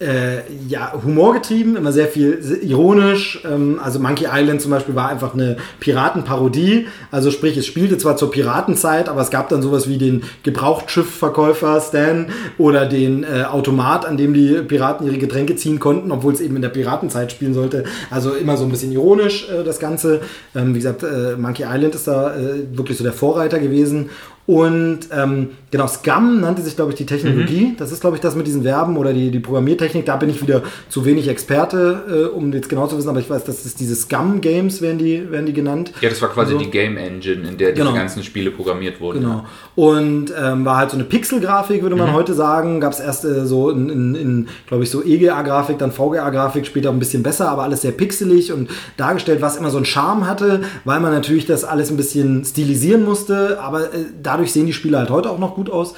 äh, 0.00 0.40
ja, 0.68 0.92
humorgetrieben, 1.04 1.76
immer 1.76 1.92
sehr 1.92 2.08
viel 2.08 2.40
ironisch. 2.62 3.40
Ähm, 3.44 3.78
also 3.82 4.00
Monkey 4.00 4.26
Island 4.30 4.60
zum 4.60 4.72
Beispiel 4.72 4.94
war 4.96 5.08
einfach 5.08 5.34
eine 5.34 5.56
Piratenparodie. 5.78 6.88
Also 7.12 7.30
sprich, 7.30 7.56
es 7.56 7.66
spielte 7.66 7.96
zwar 7.96 8.16
zur 8.16 8.30
Piratenzeit, 8.30 9.08
aber 9.08 9.20
es 9.20 9.30
gab 9.30 9.48
dann 9.50 9.62
sowas 9.62 9.88
wie 9.88 9.96
den 9.96 10.24
Gebrauchtschiffverkäufer 10.42 11.80
Stan 11.80 12.26
oder 12.58 12.86
den 12.86 13.22
äh, 13.22 13.44
Automat, 13.44 14.04
an 14.04 14.16
dem 14.16 14.34
die 14.34 14.62
Piraten 14.62 15.06
ihre 15.06 15.18
Getränke 15.18 15.54
ziehen 15.54 15.78
konnten, 15.78 16.10
obwohl 16.10 16.34
es 16.34 16.40
eben 16.40 16.56
in 16.56 16.62
der 16.62 16.70
Piratenzeit 16.70 17.30
spielen 17.30 17.54
sollte. 17.54 17.84
Also 18.10 18.34
immer 18.34 18.56
so 18.56 18.64
ein 18.64 18.70
bisschen 18.70 18.90
ironisch 18.90 19.48
äh, 19.48 19.62
das 19.62 19.78
Ganze. 19.78 20.22
Ähm, 20.56 20.74
wie 20.74 20.78
gesagt, 20.78 21.04
äh, 21.04 21.36
Monkey 21.36 21.64
Island 21.68 21.94
ist 21.94 22.08
da 22.08 22.34
äh, 22.34 22.64
wirklich 22.72 22.98
so 22.98 23.04
der 23.04 23.12
Vorreiter 23.12 23.60
gewesen. 23.60 24.10
Und 24.46 25.00
ähm, 25.10 25.50
genau, 25.70 25.86
Scum 25.86 26.40
nannte 26.40 26.60
sich, 26.60 26.76
glaube 26.76 26.90
ich, 26.90 26.96
die 26.98 27.06
Technologie. 27.06 27.74
Das 27.78 27.92
ist, 27.92 28.00
glaube 28.02 28.16
ich, 28.16 28.20
das 28.20 28.36
mit 28.36 28.46
diesen 28.46 28.62
Verben 28.62 28.98
oder 28.98 29.14
die, 29.14 29.30
die 29.30 29.40
Programmiertechnik. 29.40 30.04
Da 30.04 30.16
bin 30.16 30.28
ich 30.28 30.42
wieder 30.42 30.62
zu 30.90 31.06
wenig 31.06 31.28
Experte, 31.28 32.02
äh, 32.30 32.36
um 32.36 32.52
jetzt 32.52 32.68
genau 32.68 32.86
zu 32.86 32.98
wissen, 32.98 33.08
aber 33.08 33.20
ich 33.20 33.30
weiß, 33.30 33.44
das 33.44 33.64
ist 33.64 33.80
diese 33.80 33.94
Scum-Games, 33.94 34.82
werden 34.82 34.98
die, 34.98 35.30
werden 35.30 35.46
die 35.46 35.54
genannt. 35.54 35.92
Ja, 36.02 36.10
das 36.10 36.20
war 36.20 36.28
quasi 36.28 36.52
Also- 36.52 36.64
die 36.64 36.70
Game 36.70 36.98
Engine, 36.98 37.48
in 37.48 37.56
der 37.56 37.72
diese 37.72 37.84
Genau. 37.86 37.96
ganzen 37.96 38.22
Spiele 38.22 38.50
programmiert 38.50 39.00
wurden. 39.00 39.20
Genau. 39.20 39.44
Und 39.76 40.32
ähm, 40.38 40.64
war 40.66 40.76
halt 40.76 40.90
so 40.90 40.96
eine 40.98 41.04
Pixel-Grafik, 41.04 41.82
würde 41.82 41.96
man 41.96 42.12
heute 42.12 42.34
sagen. 42.34 42.80
Gab 42.80 42.92
es 42.92 43.00
erst 43.00 43.24
äh, 43.24 43.46
so 43.46 43.70
in, 43.70 43.88
in, 43.88 44.14
in 44.14 44.48
glaube 44.66 44.84
ich, 44.84 44.90
so 44.90 45.02
EGA-Grafik, 45.02 45.78
dann 45.78 45.90
VGA-Grafik, 45.90 46.66
später 46.66 46.90
ein 46.90 46.98
bisschen 46.98 47.22
besser, 47.22 47.48
aber 47.48 47.62
alles 47.62 47.80
sehr 47.80 47.92
pixelig 47.92 48.52
und 48.52 48.68
dargestellt, 48.98 49.40
was 49.40 49.56
immer 49.56 49.70
so 49.70 49.78
einen 49.78 49.86
Charme 49.86 50.28
hatte, 50.28 50.60
weil 50.84 51.00
man 51.00 51.12
natürlich 51.12 51.46
das 51.46 51.64
alles 51.64 51.90
ein 51.90 51.96
bisschen 51.96 52.44
stilisieren 52.44 53.04
musste. 53.04 53.58
Aber 53.60 53.84
äh, 53.94 54.04
dadurch 54.34 54.52
sehen 54.52 54.66
die 54.66 54.72
Spiele 54.72 54.98
halt 54.98 55.10
heute 55.10 55.30
auch 55.30 55.38
noch 55.38 55.54
gut 55.54 55.70
aus. 55.70 55.94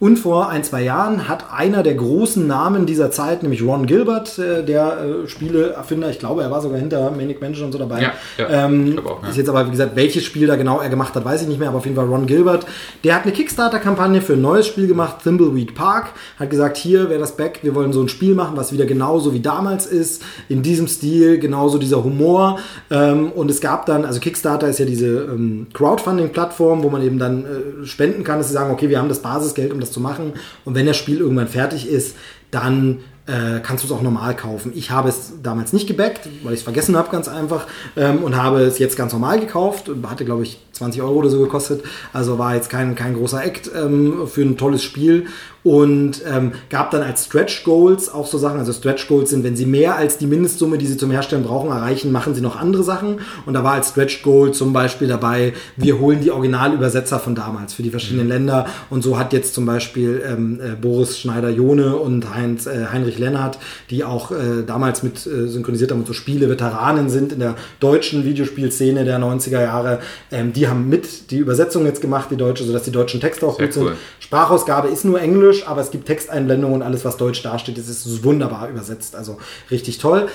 Und 0.00 0.18
vor 0.18 0.48
ein, 0.48 0.64
zwei 0.64 0.82
Jahren 0.82 1.28
hat 1.28 1.52
einer 1.52 1.82
der 1.82 1.94
großen 1.94 2.46
Namen 2.46 2.86
dieser 2.86 3.10
Zeit, 3.10 3.42
nämlich 3.42 3.62
Ron 3.62 3.84
Gilbert, 3.84 4.38
äh, 4.38 4.64
der 4.64 5.24
äh, 5.24 5.28
Spieleerfinder, 5.28 6.08
ich 6.08 6.18
glaube, 6.18 6.42
er 6.42 6.50
war 6.50 6.62
sogar 6.62 6.78
hinter 6.78 7.10
Manic 7.10 7.42
Mansion 7.42 7.66
und 7.66 7.72
so 7.72 7.78
dabei. 7.78 8.00
Ja, 8.00 8.12
ja, 8.38 8.64
ähm, 8.64 8.98
auch, 9.04 9.22
ja. 9.22 9.28
Ist 9.28 9.36
jetzt 9.36 9.50
aber, 9.50 9.66
wie 9.66 9.72
gesagt, 9.72 9.96
welches 9.96 10.24
Spiel 10.24 10.46
da 10.46 10.56
genau 10.56 10.80
er 10.80 10.88
gemacht 10.88 11.14
hat, 11.14 11.26
weiß 11.26 11.42
ich 11.42 11.48
nicht 11.48 11.60
mehr, 11.60 11.68
aber 11.68 11.78
auf 11.78 11.84
jeden 11.84 11.96
Fall 11.96 12.06
Ron 12.06 12.24
Gilbert. 12.24 12.64
Der 13.04 13.14
hat 13.14 13.24
eine 13.24 13.32
Kickstarter-Kampagne 13.32 14.22
für 14.22 14.32
ein 14.32 14.40
neues 14.40 14.66
Spiel 14.66 14.86
gemacht, 14.86 15.16
Thimbleweed 15.22 15.74
Park. 15.74 16.12
Hat 16.38 16.48
gesagt, 16.48 16.78
hier 16.78 17.10
wäre 17.10 17.20
das 17.20 17.36
Back, 17.36 17.58
wir 17.62 17.74
wollen 17.74 17.92
so 17.92 18.00
ein 18.00 18.08
Spiel 18.08 18.34
machen, 18.34 18.56
was 18.56 18.72
wieder 18.72 18.86
genauso 18.86 19.34
wie 19.34 19.40
damals 19.40 19.84
ist, 19.84 20.22
in 20.48 20.62
diesem 20.62 20.88
Stil, 20.88 21.38
genauso 21.38 21.76
dieser 21.76 22.02
Humor. 22.02 22.58
Ähm, 22.90 23.32
und 23.32 23.50
es 23.50 23.60
gab 23.60 23.84
dann, 23.84 24.06
also 24.06 24.18
Kickstarter 24.18 24.66
ist 24.66 24.78
ja 24.78 24.86
diese 24.86 25.24
ähm, 25.24 25.66
Crowdfunding-Plattform, 25.74 26.82
wo 26.82 26.88
man 26.88 27.02
eben 27.02 27.18
dann 27.18 27.44
äh, 27.44 27.86
spenden 27.86 28.24
kann, 28.24 28.38
dass 28.38 28.48
sie 28.48 28.54
sagen, 28.54 28.72
okay, 28.72 28.88
wir 28.88 28.98
haben 28.98 29.10
das 29.10 29.20
Basisgeld, 29.20 29.74
um 29.74 29.80
das 29.80 29.89
zu 29.90 30.00
machen. 30.00 30.32
Und 30.64 30.74
wenn 30.74 30.86
das 30.86 30.96
Spiel 30.96 31.18
irgendwann 31.18 31.48
fertig 31.48 31.88
ist, 31.88 32.16
dann 32.50 32.98
äh, 33.26 33.60
kannst 33.60 33.84
du 33.84 33.86
es 33.86 33.92
auch 33.92 34.02
normal 34.02 34.34
kaufen. 34.34 34.72
Ich 34.74 34.90
habe 34.90 35.08
es 35.08 35.34
damals 35.42 35.72
nicht 35.72 35.86
gebackt, 35.86 36.28
weil 36.42 36.52
ich 36.52 36.60
es 36.60 36.64
vergessen 36.64 36.96
habe, 36.96 37.10
ganz 37.10 37.28
einfach, 37.28 37.66
ähm, 37.96 38.24
und 38.24 38.36
habe 38.36 38.60
es 38.62 38.78
jetzt 38.78 38.96
ganz 38.96 39.12
normal 39.12 39.38
gekauft. 39.38 39.90
Hatte, 40.04 40.24
glaube 40.24 40.42
ich, 40.42 40.58
20 40.72 41.02
Euro 41.02 41.14
oder 41.14 41.30
so 41.30 41.40
gekostet. 41.40 41.84
Also 42.12 42.38
war 42.38 42.54
jetzt 42.54 42.70
kein, 42.70 42.94
kein 42.94 43.14
großer 43.14 43.44
Act 43.44 43.70
ähm, 43.74 44.26
für 44.26 44.42
ein 44.42 44.56
tolles 44.56 44.82
Spiel 44.82 45.26
und 45.62 46.22
ähm, 46.26 46.52
gab 46.68 46.90
dann 46.90 47.02
als 47.02 47.26
Stretch 47.26 47.64
Goals 47.64 48.12
auch 48.12 48.26
so 48.26 48.38
Sachen. 48.38 48.58
Also 48.58 48.72
Stretch 48.72 49.08
Goals 49.08 49.30
sind, 49.30 49.44
wenn 49.44 49.56
sie 49.56 49.66
mehr 49.66 49.96
als 49.96 50.18
die 50.18 50.26
Mindestsumme, 50.26 50.78
die 50.78 50.86
sie 50.86 50.96
zum 50.96 51.10
Herstellen 51.10 51.42
brauchen, 51.42 51.70
erreichen, 51.70 52.12
machen 52.12 52.34
sie 52.34 52.40
noch 52.40 52.58
andere 52.58 52.82
Sachen. 52.82 53.20
Und 53.46 53.54
da 53.54 53.64
war 53.64 53.72
als 53.72 53.90
Stretch 53.90 54.22
Goal 54.22 54.52
zum 54.52 54.72
Beispiel 54.72 55.08
dabei, 55.08 55.52
wir 55.76 55.98
holen 55.98 56.20
die 56.20 56.30
Originalübersetzer 56.30 57.18
von 57.18 57.34
damals 57.34 57.74
für 57.74 57.82
die 57.82 57.90
verschiedenen 57.90 58.26
mhm. 58.26 58.32
Länder. 58.32 58.66
Und 58.88 59.02
so 59.02 59.18
hat 59.18 59.32
jetzt 59.32 59.54
zum 59.54 59.66
Beispiel 59.66 60.22
ähm, 60.26 60.60
äh, 60.60 60.74
Boris 60.80 61.18
Schneider-Jone 61.18 61.96
und 61.96 62.34
Heinz, 62.34 62.66
äh, 62.66 62.86
Heinrich 62.92 63.18
Lennart, 63.18 63.58
die 63.90 64.04
auch 64.04 64.30
äh, 64.30 64.62
damals 64.66 65.02
mit 65.02 65.26
äh, 65.26 65.46
synchronisiert 65.46 65.90
haben 65.90 66.00
und 66.00 66.06
so 66.06 66.12
Spiele 66.12 66.48
Veteranen 66.48 67.08
sind 67.10 67.32
in 67.32 67.40
der 67.40 67.56
deutschen 67.80 68.24
Videospielszene 68.24 69.04
der 69.04 69.18
90er 69.18 69.60
Jahre, 69.60 70.00
ähm, 70.30 70.52
die 70.52 70.68
haben 70.68 70.88
mit 70.88 71.30
die 71.30 71.38
Übersetzung 71.38 71.84
jetzt 71.84 72.00
gemacht, 72.00 72.28
die 72.30 72.36
deutsche, 72.36 72.64
sodass 72.64 72.84
die 72.84 72.92
deutschen 72.92 73.20
Texte 73.20 73.46
auch 73.46 73.56
Sehr 73.56 73.66
gut 73.66 73.76
cool. 73.76 73.88
sind. 73.88 73.96
Sprachausgabe 74.20 74.88
ist 74.88 75.04
nur 75.04 75.20
Englisch, 75.20 75.49
aber 75.66 75.80
es 75.80 75.90
gibt 75.90 76.06
Texteinblendungen 76.06 76.76
und 76.76 76.82
alles, 76.82 77.04
was 77.04 77.16
deutsch 77.16 77.42
dasteht. 77.42 77.78
Es 77.78 77.88
ist 77.88 78.24
wunderbar 78.24 78.68
übersetzt, 78.68 79.16
also 79.16 79.38
richtig 79.70 79.98
toll. 79.98 80.28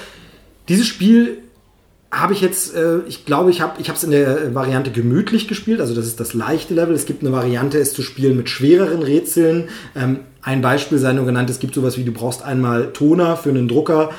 Dieses 0.67 0.87
Spiel 0.87 1.39
habe 2.11 2.33
ich 2.33 2.41
jetzt, 2.41 2.75
äh, 2.75 2.99
ich 3.07 3.25
glaube, 3.25 3.51
ich 3.51 3.61
habe 3.61 3.75
es 3.79 4.03
in 4.03 4.11
der 4.11 4.55
Variante 4.55 4.91
gemütlich 4.91 5.47
gespielt, 5.47 5.81
also 5.81 5.93
das 5.93 6.05
ist 6.05 6.19
das 6.19 6.33
leichte 6.33 6.73
Level. 6.73 6.95
Es 6.95 7.05
gibt 7.05 7.23
eine 7.23 7.31
Variante, 7.31 7.77
es 7.77 7.93
zu 7.93 8.01
spielen 8.01 8.37
mit 8.37 8.49
schwereren 8.49 9.01
Rätseln. 9.01 9.69
Ähm, 9.95 10.19
ein 10.41 10.61
Beispiel 10.61 10.97
sei 10.97 11.13
nur 11.13 11.25
genannt, 11.25 11.49
es 11.49 11.59
gibt 11.59 11.73
sowas 11.75 11.97
wie, 11.97 12.03
du 12.03 12.11
brauchst 12.11 12.43
einmal 12.43 12.93
Toner 12.93 13.35
für 13.35 13.49
einen 13.49 13.67
Drucker, 13.67 14.11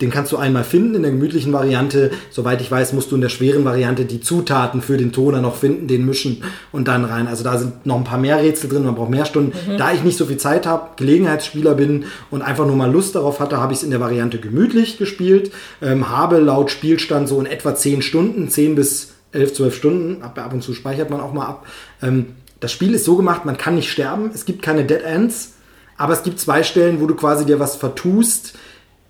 den 0.00 0.10
kannst 0.10 0.30
du 0.30 0.36
einmal 0.36 0.64
finden 0.64 0.94
in 0.94 1.02
der 1.02 1.10
gemütlichen 1.10 1.52
Variante. 1.52 2.10
Soweit 2.30 2.60
ich 2.60 2.70
weiß, 2.70 2.92
musst 2.92 3.10
du 3.10 3.16
in 3.16 3.20
der 3.20 3.28
schweren 3.28 3.64
Variante 3.64 4.04
die 4.04 4.20
Zutaten 4.20 4.80
für 4.80 4.96
den 4.96 5.12
Toner 5.12 5.40
noch 5.40 5.56
finden, 5.56 5.88
den 5.88 6.06
mischen 6.06 6.42
und 6.70 6.86
dann 6.86 7.04
rein. 7.04 7.26
Also 7.26 7.42
da 7.42 7.58
sind 7.58 7.84
noch 7.84 7.96
ein 7.96 8.04
paar 8.04 8.18
mehr 8.18 8.38
Rätsel 8.38 8.70
drin, 8.70 8.84
man 8.84 8.94
braucht 8.94 9.10
mehr 9.10 9.24
Stunden. 9.24 9.52
Mhm. 9.66 9.76
Da 9.76 9.92
ich 9.92 10.04
nicht 10.04 10.16
so 10.16 10.26
viel 10.26 10.36
Zeit 10.36 10.66
habe, 10.66 10.90
Gelegenheitsspieler 10.96 11.74
bin 11.74 12.04
und 12.30 12.42
einfach 12.42 12.66
nur 12.66 12.76
mal 12.76 12.90
Lust 12.90 13.16
darauf 13.16 13.40
hatte, 13.40 13.58
habe 13.58 13.72
ich 13.72 13.80
es 13.80 13.84
in 13.84 13.90
der 13.90 14.00
Variante 14.00 14.38
gemütlich 14.38 14.98
gespielt. 14.98 15.50
Ähm, 15.82 16.08
habe 16.08 16.38
laut 16.38 16.70
Spielstand 16.70 17.28
so 17.28 17.40
in 17.40 17.46
etwa 17.46 17.74
10 17.74 18.02
Stunden, 18.02 18.48
10 18.48 18.76
bis 18.76 19.14
11, 19.32 19.54
12 19.54 19.74
Stunden, 19.74 20.22
ab, 20.22 20.38
ab 20.38 20.52
und 20.52 20.62
zu 20.62 20.74
speichert 20.74 21.10
man 21.10 21.20
auch 21.20 21.32
mal 21.32 21.46
ab. 21.46 21.66
Ähm, 22.02 22.26
das 22.60 22.72
Spiel 22.72 22.94
ist 22.94 23.04
so 23.04 23.16
gemacht, 23.16 23.44
man 23.44 23.56
kann 23.56 23.74
nicht 23.74 23.90
sterben, 23.90 24.30
es 24.34 24.44
gibt 24.44 24.62
keine 24.62 24.84
Dead 24.84 25.02
Ends, 25.02 25.54
aber 25.96 26.12
es 26.12 26.22
gibt 26.22 26.40
zwei 26.40 26.62
Stellen, 26.62 27.00
wo 27.00 27.06
du 27.06 27.14
quasi 27.14 27.44
dir 27.44 27.60
was 27.60 27.76
vertust 27.76 28.54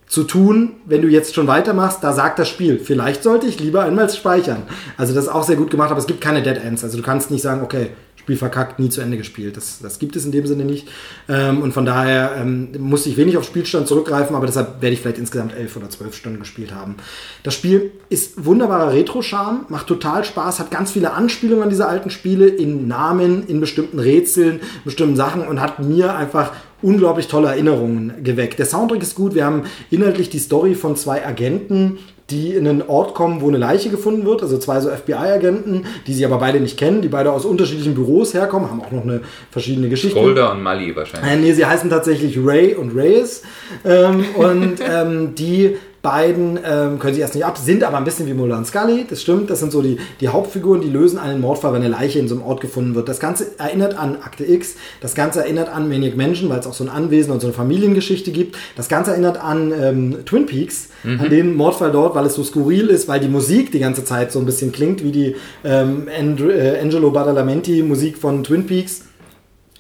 zu 0.09 0.25
tun, 0.25 0.73
wenn 0.87 1.03
du 1.03 1.09
jetzt 1.09 1.35
schon 1.35 1.47
weitermachst, 1.47 2.03
da 2.03 2.13
sagt 2.13 2.39
das 2.39 2.49
Spiel, 2.49 2.79
vielleicht 2.79 3.23
sollte 3.23 3.47
ich 3.47 3.61
lieber 3.61 3.83
einmal 3.83 4.09
speichern. 4.09 4.63
Also 4.97 5.15
das 5.15 5.25
ist 5.25 5.31
auch 5.31 5.45
sehr 5.45 5.57
gut 5.57 5.71
gemacht, 5.71 5.91
aber 5.91 6.01
es 6.01 6.07
gibt 6.07 6.21
keine 6.21 6.43
Dead 6.43 6.57
Ends. 6.57 6.83
Also 6.83 6.97
du 6.97 7.03
kannst 7.03 7.31
nicht 7.31 7.43
sagen, 7.43 7.63
okay, 7.63 7.91
Spiel 8.29 8.37
verkackt, 8.37 8.79
nie 8.79 8.91
zu 8.91 9.01
Ende 9.01 9.17
gespielt. 9.17 9.57
Das, 9.57 9.79
das 9.81 9.99
gibt 9.99 10.15
es 10.15 10.27
in 10.27 10.33
dem 10.33 10.47
Sinne 10.47 10.67
nicht. 10.67 10.87
Ähm, 11.31 11.63
und 11.63 11.73
von 11.73 11.87
daher 11.87 12.37
ähm, 12.37 12.69
muss 12.79 13.07
ich 13.07 13.17
wenig 13.17 13.39
auf 13.39 13.45
Spielstand 13.45 13.89
zurückgreifen, 13.89 14.37
aber 14.37 14.45
deshalb 14.45 14.83
werde 14.83 14.93
ich 14.93 15.01
vielleicht 15.01 15.17
insgesamt 15.17 15.55
elf 15.55 15.75
oder 15.79 15.89
zwölf 15.89 16.15
Stunden 16.15 16.39
gespielt 16.39 16.75
haben. 16.75 16.97
Das 17.43 17.55
Spiel 17.55 17.91
ist 18.11 18.45
wunderbarer 18.45 18.93
Retro-Charme, 18.93 19.65
macht 19.71 19.87
total 19.87 20.25
Spaß, 20.25 20.59
hat 20.61 20.71
ganz 20.71 20.91
viele 20.91 21.15
Anspielungen 21.15 21.63
an 21.63 21.71
diese 21.71 21.89
alten 21.89 22.11
Spiele 22.11 22.49
in 22.49 22.87
Namen, 22.87 23.47
in 23.47 23.61
bestimmten 23.61 23.99
Rätseln, 23.99 24.61
bestimmten 24.85 25.17
Sachen 25.17 25.49
und 25.49 25.63
hat 25.63 25.79
mir 25.79 26.15
einfach 26.15 26.53
unglaublich 26.83 27.29
tolle 27.29 27.49
Erinnerungen 27.49 28.13
geweckt. 28.23 28.59
Der 28.59 28.67
Soundtrack 28.67 29.03
ist 29.03 29.15
gut. 29.15 29.35
Wir 29.35 29.45
haben 29.45 29.65
inhaltlich 29.91 30.31
die 30.31 30.39
Story 30.39 30.75
von 30.75 30.97
zwei 30.97 31.27
Agenten, 31.27 31.99
die 32.31 32.53
in 32.55 32.69
einen 32.69 32.83
Ort 32.83 33.15
kommen, 33.15 33.41
wo 33.41 33.49
eine 33.49 33.57
Leiche 33.57 33.89
gefunden 33.89 34.27
wird. 34.27 34.43
Also 34.43 34.59
zwei 34.59 34.81
so 34.81 34.91
FBI-Agenten, 34.91 35.87
die 36.07 36.13
sie 36.13 36.25
aber 36.27 36.39
beide 36.39 36.61
nicht 36.61 36.79
kennen, 36.79 37.01
die 37.01 37.09
beide 37.09 37.33
aus 37.33 37.45
unterschiedlichen 37.45 37.95
Büros 37.95 38.35
herkommen, 38.35 38.71
haben 38.71 38.83
auch 38.83 38.93
noch 38.93 39.03
eine 39.03 39.23
verschiedene 39.51 39.89
Geschichte. 39.89 40.21
Golda 40.21 40.53
und 40.53 40.63
Mali 40.63 40.95
wahrscheinlich. 40.95 41.33
Äh, 41.33 41.37
nee, 41.37 41.53
sie 41.53 41.65
heißen 41.65 41.89
tatsächlich 41.89 42.39
Ray 42.39 42.75
und 42.75 42.95
Reyes. 42.95 43.43
Ähm, 43.85 44.25
und 44.37 44.77
ähm, 44.89 45.35
die 45.35 45.77
beiden 46.09 46.59
ähm, 46.65 46.99
können 46.99 47.13
sich 47.13 47.21
erst 47.21 47.35
nicht 47.35 47.45
ab, 47.45 47.59
sind 47.59 47.85
aber 47.85 47.99
ein 47.99 48.05
bisschen 48.05 48.27
wie 48.27 48.33
Mulder 48.33 48.57
und 48.57 48.67
Scully, 48.67 49.05
das 49.09 49.21
stimmt. 49.21 49.51
Das 49.51 49.61
sind 49.61 49.73
so 49.73 49.83
die, 49.83 49.99
die 50.21 50.29
Hauptfiguren, 50.29 50.81
die 50.81 50.89
lösen 50.89 51.19
einen 51.19 51.43
Mordfall, 51.43 51.75
wenn 51.75 51.83
eine 51.83 51.91
Leiche 51.91 52.19
in 52.19 52.29
so 52.29 52.35
einem 52.35 52.45
Ort 52.45 52.63
gefunden 52.63 52.95
wird. 52.95 53.09
Das 53.09 53.21
Ganze 53.21 53.59
erinnert 53.59 53.99
an 53.99 54.17
Akte 54.23 54.47
X, 54.47 54.77
das 55.03 55.15
Ganze 55.15 55.41
erinnert 55.41 55.69
an 55.69 55.87
Maniac 55.89 56.17
Mansion, 56.17 56.49
weil 56.49 56.61
es 56.61 56.67
auch 56.67 56.73
so 56.73 56.83
ein 56.85 56.89
Anwesen 56.89 57.31
und 57.31 57.41
so 57.41 57.47
eine 57.47 57.55
Familiengeschichte 57.55 58.33
gibt. 58.33 58.57
Das 58.75 58.89
Ganze 58.89 59.11
erinnert 59.11 59.39
an 59.43 59.73
ähm, 59.79 60.17
Twin 60.25 60.47
Peaks, 60.47 60.89
mhm. 61.05 61.21
an 61.21 61.29
den 61.29 61.55
Mordfall 61.55 61.93
dort, 61.93 62.15
weil 62.15 62.25
es 62.25 62.35
so 62.35 62.43
skurril 62.43 62.89
ist, 62.89 63.07
weil 63.07 63.21
die 63.21 63.29
Musik 63.29 63.71
die 63.71 63.81
ganze 63.81 64.05
Zeit 64.05 64.33
so 64.33 64.39
ein 64.39 64.47
bisschen 64.47 64.73
klingt 64.73 65.05
wie 65.05 65.13
die 65.13 65.37
ähm, 65.65 66.09
äh, 66.09 66.81
Angelo 66.81 67.11
Badalamenti 67.11 67.83
Musik 67.83 68.17
von 68.17 68.43
Twin 68.43 68.67
Peaks. 68.67 69.03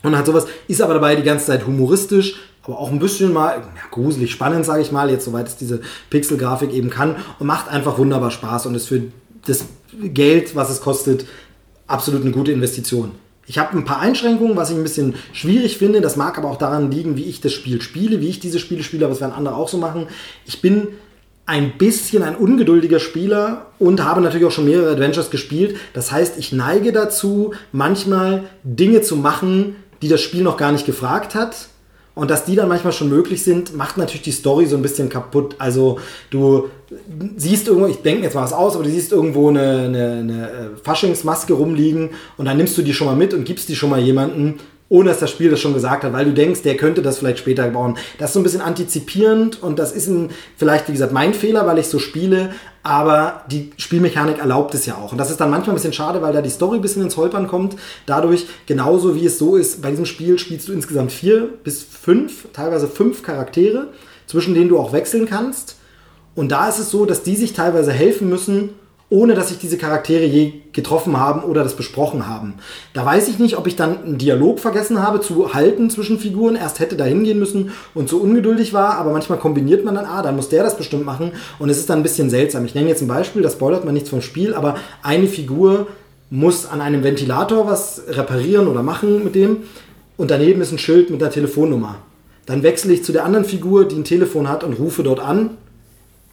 Und 0.02 0.16
hat 0.16 0.26
sowas, 0.26 0.46
ist 0.68 0.80
aber 0.80 0.94
dabei 0.94 1.16
die 1.16 1.24
ganze 1.24 1.46
Zeit 1.46 1.66
humoristisch, 1.66 2.36
aber 2.68 2.78
auch 2.78 2.90
ein 2.90 2.98
bisschen 2.98 3.32
mal 3.32 3.56
ja, 3.56 3.82
gruselig 3.90 4.30
spannend, 4.30 4.66
sage 4.66 4.82
ich 4.82 4.92
mal, 4.92 5.10
jetzt 5.10 5.24
soweit 5.24 5.48
es 5.48 5.56
diese 5.56 5.80
Pixel-Grafik 6.10 6.72
eben 6.74 6.90
kann 6.90 7.16
und 7.38 7.46
macht 7.46 7.68
einfach 7.68 7.96
wunderbar 7.96 8.30
Spaß 8.30 8.66
und 8.66 8.74
ist 8.74 8.88
für 8.88 9.04
das 9.46 9.64
Geld, 10.02 10.54
was 10.54 10.68
es 10.68 10.82
kostet, 10.82 11.24
absolut 11.86 12.22
eine 12.22 12.30
gute 12.30 12.52
Investition. 12.52 13.12
Ich 13.46 13.56
habe 13.56 13.74
ein 13.74 13.86
paar 13.86 14.00
Einschränkungen, 14.00 14.54
was 14.54 14.68
ich 14.68 14.76
ein 14.76 14.82
bisschen 14.82 15.14
schwierig 15.32 15.78
finde. 15.78 16.02
Das 16.02 16.16
mag 16.16 16.36
aber 16.36 16.50
auch 16.50 16.58
daran 16.58 16.90
liegen, 16.90 17.16
wie 17.16 17.24
ich 17.24 17.40
das 17.40 17.54
Spiel 17.54 17.80
spiele, 17.80 18.20
wie 18.20 18.28
ich 18.28 18.38
diese 18.38 18.58
Spiele 18.58 18.82
spiele, 18.82 19.06
aber 19.06 19.14
das 19.14 19.22
werden 19.22 19.32
andere 19.32 19.56
auch 19.56 19.68
so 19.68 19.78
machen. 19.78 20.06
Ich 20.44 20.60
bin 20.60 20.88
ein 21.46 21.78
bisschen 21.78 22.22
ein 22.22 22.36
ungeduldiger 22.36 23.00
Spieler 23.00 23.68
und 23.78 24.04
habe 24.04 24.20
natürlich 24.20 24.46
auch 24.46 24.52
schon 24.52 24.66
mehrere 24.66 24.92
Adventures 24.92 25.30
gespielt. 25.30 25.78
Das 25.94 26.12
heißt, 26.12 26.36
ich 26.36 26.52
neige 26.52 26.92
dazu, 26.92 27.54
manchmal 27.72 28.44
Dinge 28.62 29.00
zu 29.00 29.16
machen, 29.16 29.76
die 30.02 30.08
das 30.08 30.20
Spiel 30.20 30.42
noch 30.42 30.58
gar 30.58 30.70
nicht 30.70 30.84
gefragt 30.84 31.34
hat 31.34 31.70
und 32.18 32.32
dass 32.32 32.44
die 32.44 32.56
dann 32.56 32.68
manchmal 32.68 32.92
schon 32.92 33.08
möglich 33.08 33.44
sind, 33.44 33.76
macht 33.76 33.96
natürlich 33.96 34.22
die 34.22 34.32
Story 34.32 34.66
so 34.66 34.74
ein 34.74 34.82
bisschen 34.82 35.08
kaputt. 35.08 35.54
Also 35.60 36.00
du 36.30 36.68
siehst 37.36 37.68
irgendwo, 37.68 37.86
ich 37.86 38.02
denke 38.02 38.24
jetzt 38.24 38.34
mal 38.34 38.42
was 38.42 38.52
aus, 38.52 38.74
aber 38.74 38.82
du 38.82 38.90
siehst 38.90 39.12
irgendwo 39.12 39.50
eine, 39.50 39.60
eine, 39.60 40.12
eine 40.18 40.50
äh, 40.50 40.76
Faschingsmaske 40.82 41.52
rumliegen 41.52 42.10
und 42.36 42.46
dann 42.46 42.56
nimmst 42.56 42.76
du 42.76 42.82
die 42.82 42.92
schon 42.92 43.06
mal 43.06 43.14
mit 43.14 43.34
und 43.34 43.44
gibst 43.44 43.68
die 43.68 43.76
schon 43.76 43.90
mal 43.90 44.00
jemanden 44.00 44.58
ohne 44.88 45.10
dass 45.10 45.18
das 45.18 45.30
Spiel 45.30 45.50
das 45.50 45.60
schon 45.60 45.74
gesagt 45.74 46.04
hat, 46.04 46.12
weil 46.12 46.24
du 46.24 46.32
denkst, 46.32 46.62
der 46.62 46.76
könnte 46.76 47.02
das 47.02 47.18
vielleicht 47.18 47.38
später 47.38 47.68
bauen. 47.68 47.98
Das 48.18 48.30
ist 48.30 48.34
so 48.34 48.40
ein 48.40 48.42
bisschen 48.42 48.60
antizipierend 48.60 49.62
und 49.62 49.78
das 49.78 49.92
ist 49.92 50.06
ein, 50.06 50.30
vielleicht, 50.56 50.88
wie 50.88 50.92
gesagt, 50.92 51.12
mein 51.12 51.34
Fehler, 51.34 51.66
weil 51.66 51.78
ich 51.78 51.88
so 51.88 51.98
spiele, 51.98 52.54
aber 52.82 53.44
die 53.50 53.70
Spielmechanik 53.76 54.38
erlaubt 54.38 54.74
es 54.74 54.86
ja 54.86 54.94
auch. 54.96 55.12
Und 55.12 55.18
das 55.18 55.30
ist 55.30 55.40
dann 55.40 55.50
manchmal 55.50 55.74
ein 55.74 55.76
bisschen 55.76 55.92
schade, 55.92 56.22
weil 56.22 56.32
da 56.32 56.40
die 56.40 56.48
Story 56.48 56.78
ein 56.78 56.82
bisschen 56.82 57.02
ins 57.02 57.18
Holpern 57.18 57.48
kommt. 57.48 57.76
Dadurch, 58.06 58.46
genauso 58.66 59.14
wie 59.14 59.26
es 59.26 59.38
so 59.38 59.56
ist, 59.56 59.82
bei 59.82 59.90
diesem 59.90 60.06
Spiel 60.06 60.38
spielst 60.38 60.68
du 60.68 60.72
insgesamt 60.72 61.12
vier 61.12 61.48
bis 61.64 61.82
fünf, 61.82 62.48
teilweise 62.54 62.88
fünf 62.88 63.22
Charaktere, 63.22 63.88
zwischen 64.26 64.54
denen 64.54 64.70
du 64.70 64.78
auch 64.78 64.92
wechseln 64.92 65.26
kannst. 65.26 65.76
Und 66.34 66.50
da 66.50 66.68
ist 66.68 66.78
es 66.78 66.90
so, 66.90 67.04
dass 67.04 67.22
die 67.22 67.36
sich 67.36 67.52
teilweise 67.52 67.92
helfen 67.92 68.28
müssen, 68.28 68.70
ohne 69.10 69.34
dass 69.34 69.48
sich 69.48 69.58
diese 69.58 69.78
Charaktere 69.78 70.24
je 70.24 70.52
getroffen 70.72 71.18
haben 71.18 71.42
oder 71.42 71.64
das 71.64 71.76
besprochen 71.76 72.26
haben. 72.26 72.54
Da 72.92 73.06
weiß 73.06 73.28
ich 73.28 73.38
nicht, 73.38 73.56
ob 73.56 73.66
ich 73.66 73.74
dann 73.74 74.02
einen 74.02 74.18
Dialog 74.18 74.60
vergessen 74.60 75.02
habe 75.02 75.20
zu 75.20 75.54
halten 75.54 75.88
zwischen 75.88 76.18
Figuren, 76.18 76.56
erst 76.56 76.78
hätte 76.78 76.96
da 76.96 77.04
hingehen 77.04 77.38
müssen 77.38 77.70
und 77.94 78.08
so 78.10 78.18
ungeduldig 78.18 78.74
war, 78.74 78.96
aber 78.98 79.12
manchmal 79.12 79.38
kombiniert 79.38 79.84
man 79.84 79.94
dann, 79.94 80.04
ah, 80.04 80.22
dann 80.22 80.36
muss 80.36 80.50
der 80.50 80.62
das 80.62 80.76
bestimmt 80.76 81.06
machen 81.06 81.32
und 81.58 81.70
es 81.70 81.78
ist 81.78 81.88
dann 81.88 82.00
ein 82.00 82.02
bisschen 82.02 82.28
seltsam. 82.28 82.66
Ich 82.66 82.74
nenne 82.74 82.88
jetzt 82.88 83.00
ein 83.00 83.08
Beispiel, 83.08 83.40
das 83.40 83.54
spoilert 83.54 83.84
man 83.84 83.94
nichts 83.94 84.10
vom 84.10 84.20
Spiel, 84.20 84.54
aber 84.54 84.76
eine 85.02 85.26
Figur 85.26 85.86
muss 86.30 86.66
an 86.66 86.82
einem 86.82 87.02
Ventilator 87.02 87.66
was 87.66 88.02
reparieren 88.08 88.68
oder 88.68 88.82
machen 88.82 89.24
mit 89.24 89.34
dem 89.34 89.58
und 90.18 90.30
daneben 90.30 90.60
ist 90.60 90.72
ein 90.72 90.78
Schild 90.78 91.08
mit 91.08 91.22
einer 91.22 91.32
Telefonnummer. 91.32 91.96
Dann 92.44 92.62
wechsle 92.62 92.92
ich 92.92 93.04
zu 93.04 93.12
der 93.12 93.24
anderen 93.24 93.46
Figur, 93.46 93.88
die 93.88 93.96
ein 93.96 94.04
Telefon 94.04 94.48
hat 94.48 94.64
und 94.64 94.74
rufe 94.74 95.02
dort 95.02 95.20
an 95.20 95.50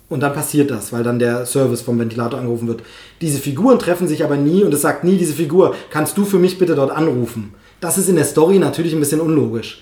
und 0.09 0.21
dann 0.21 0.33
passiert 0.33 0.69
das, 0.71 0.93
weil 0.93 1.03
dann 1.03 1.19
der 1.19 1.45
Service 1.45 1.81
vom 1.81 1.99
Ventilator 1.99 2.39
angerufen 2.39 2.67
wird. 2.67 2.83
Diese 3.21 3.39
Figuren 3.39 3.79
treffen 3.79 4.07
sich 4.07 4.23
aber 4.23 4.37
nie 4.37 4.63
und 4.63 4.73
es 4.73 4.81
sagt 4.81 5.03
nie 5.03 5.17
diese 5.17 5.33
Figur, 5.33 5.75
kannst 5.89 6.17
du 6.17 6.25
für 6.25 6.37
mich 6.39 6.59
bitte 6.59 6.75
dort 6.75 6.91
anrufen? 6.91 7.53
Das 7.79 7.97
ist 7.97 8.09
in 8.09 8.15
der 8.15 8.25
Story 8.25 8.59
natürlich 8.59 8.93
ein 8.93 8.99
bisschen 8.99 9.21
unlogisch. 9.21 9.81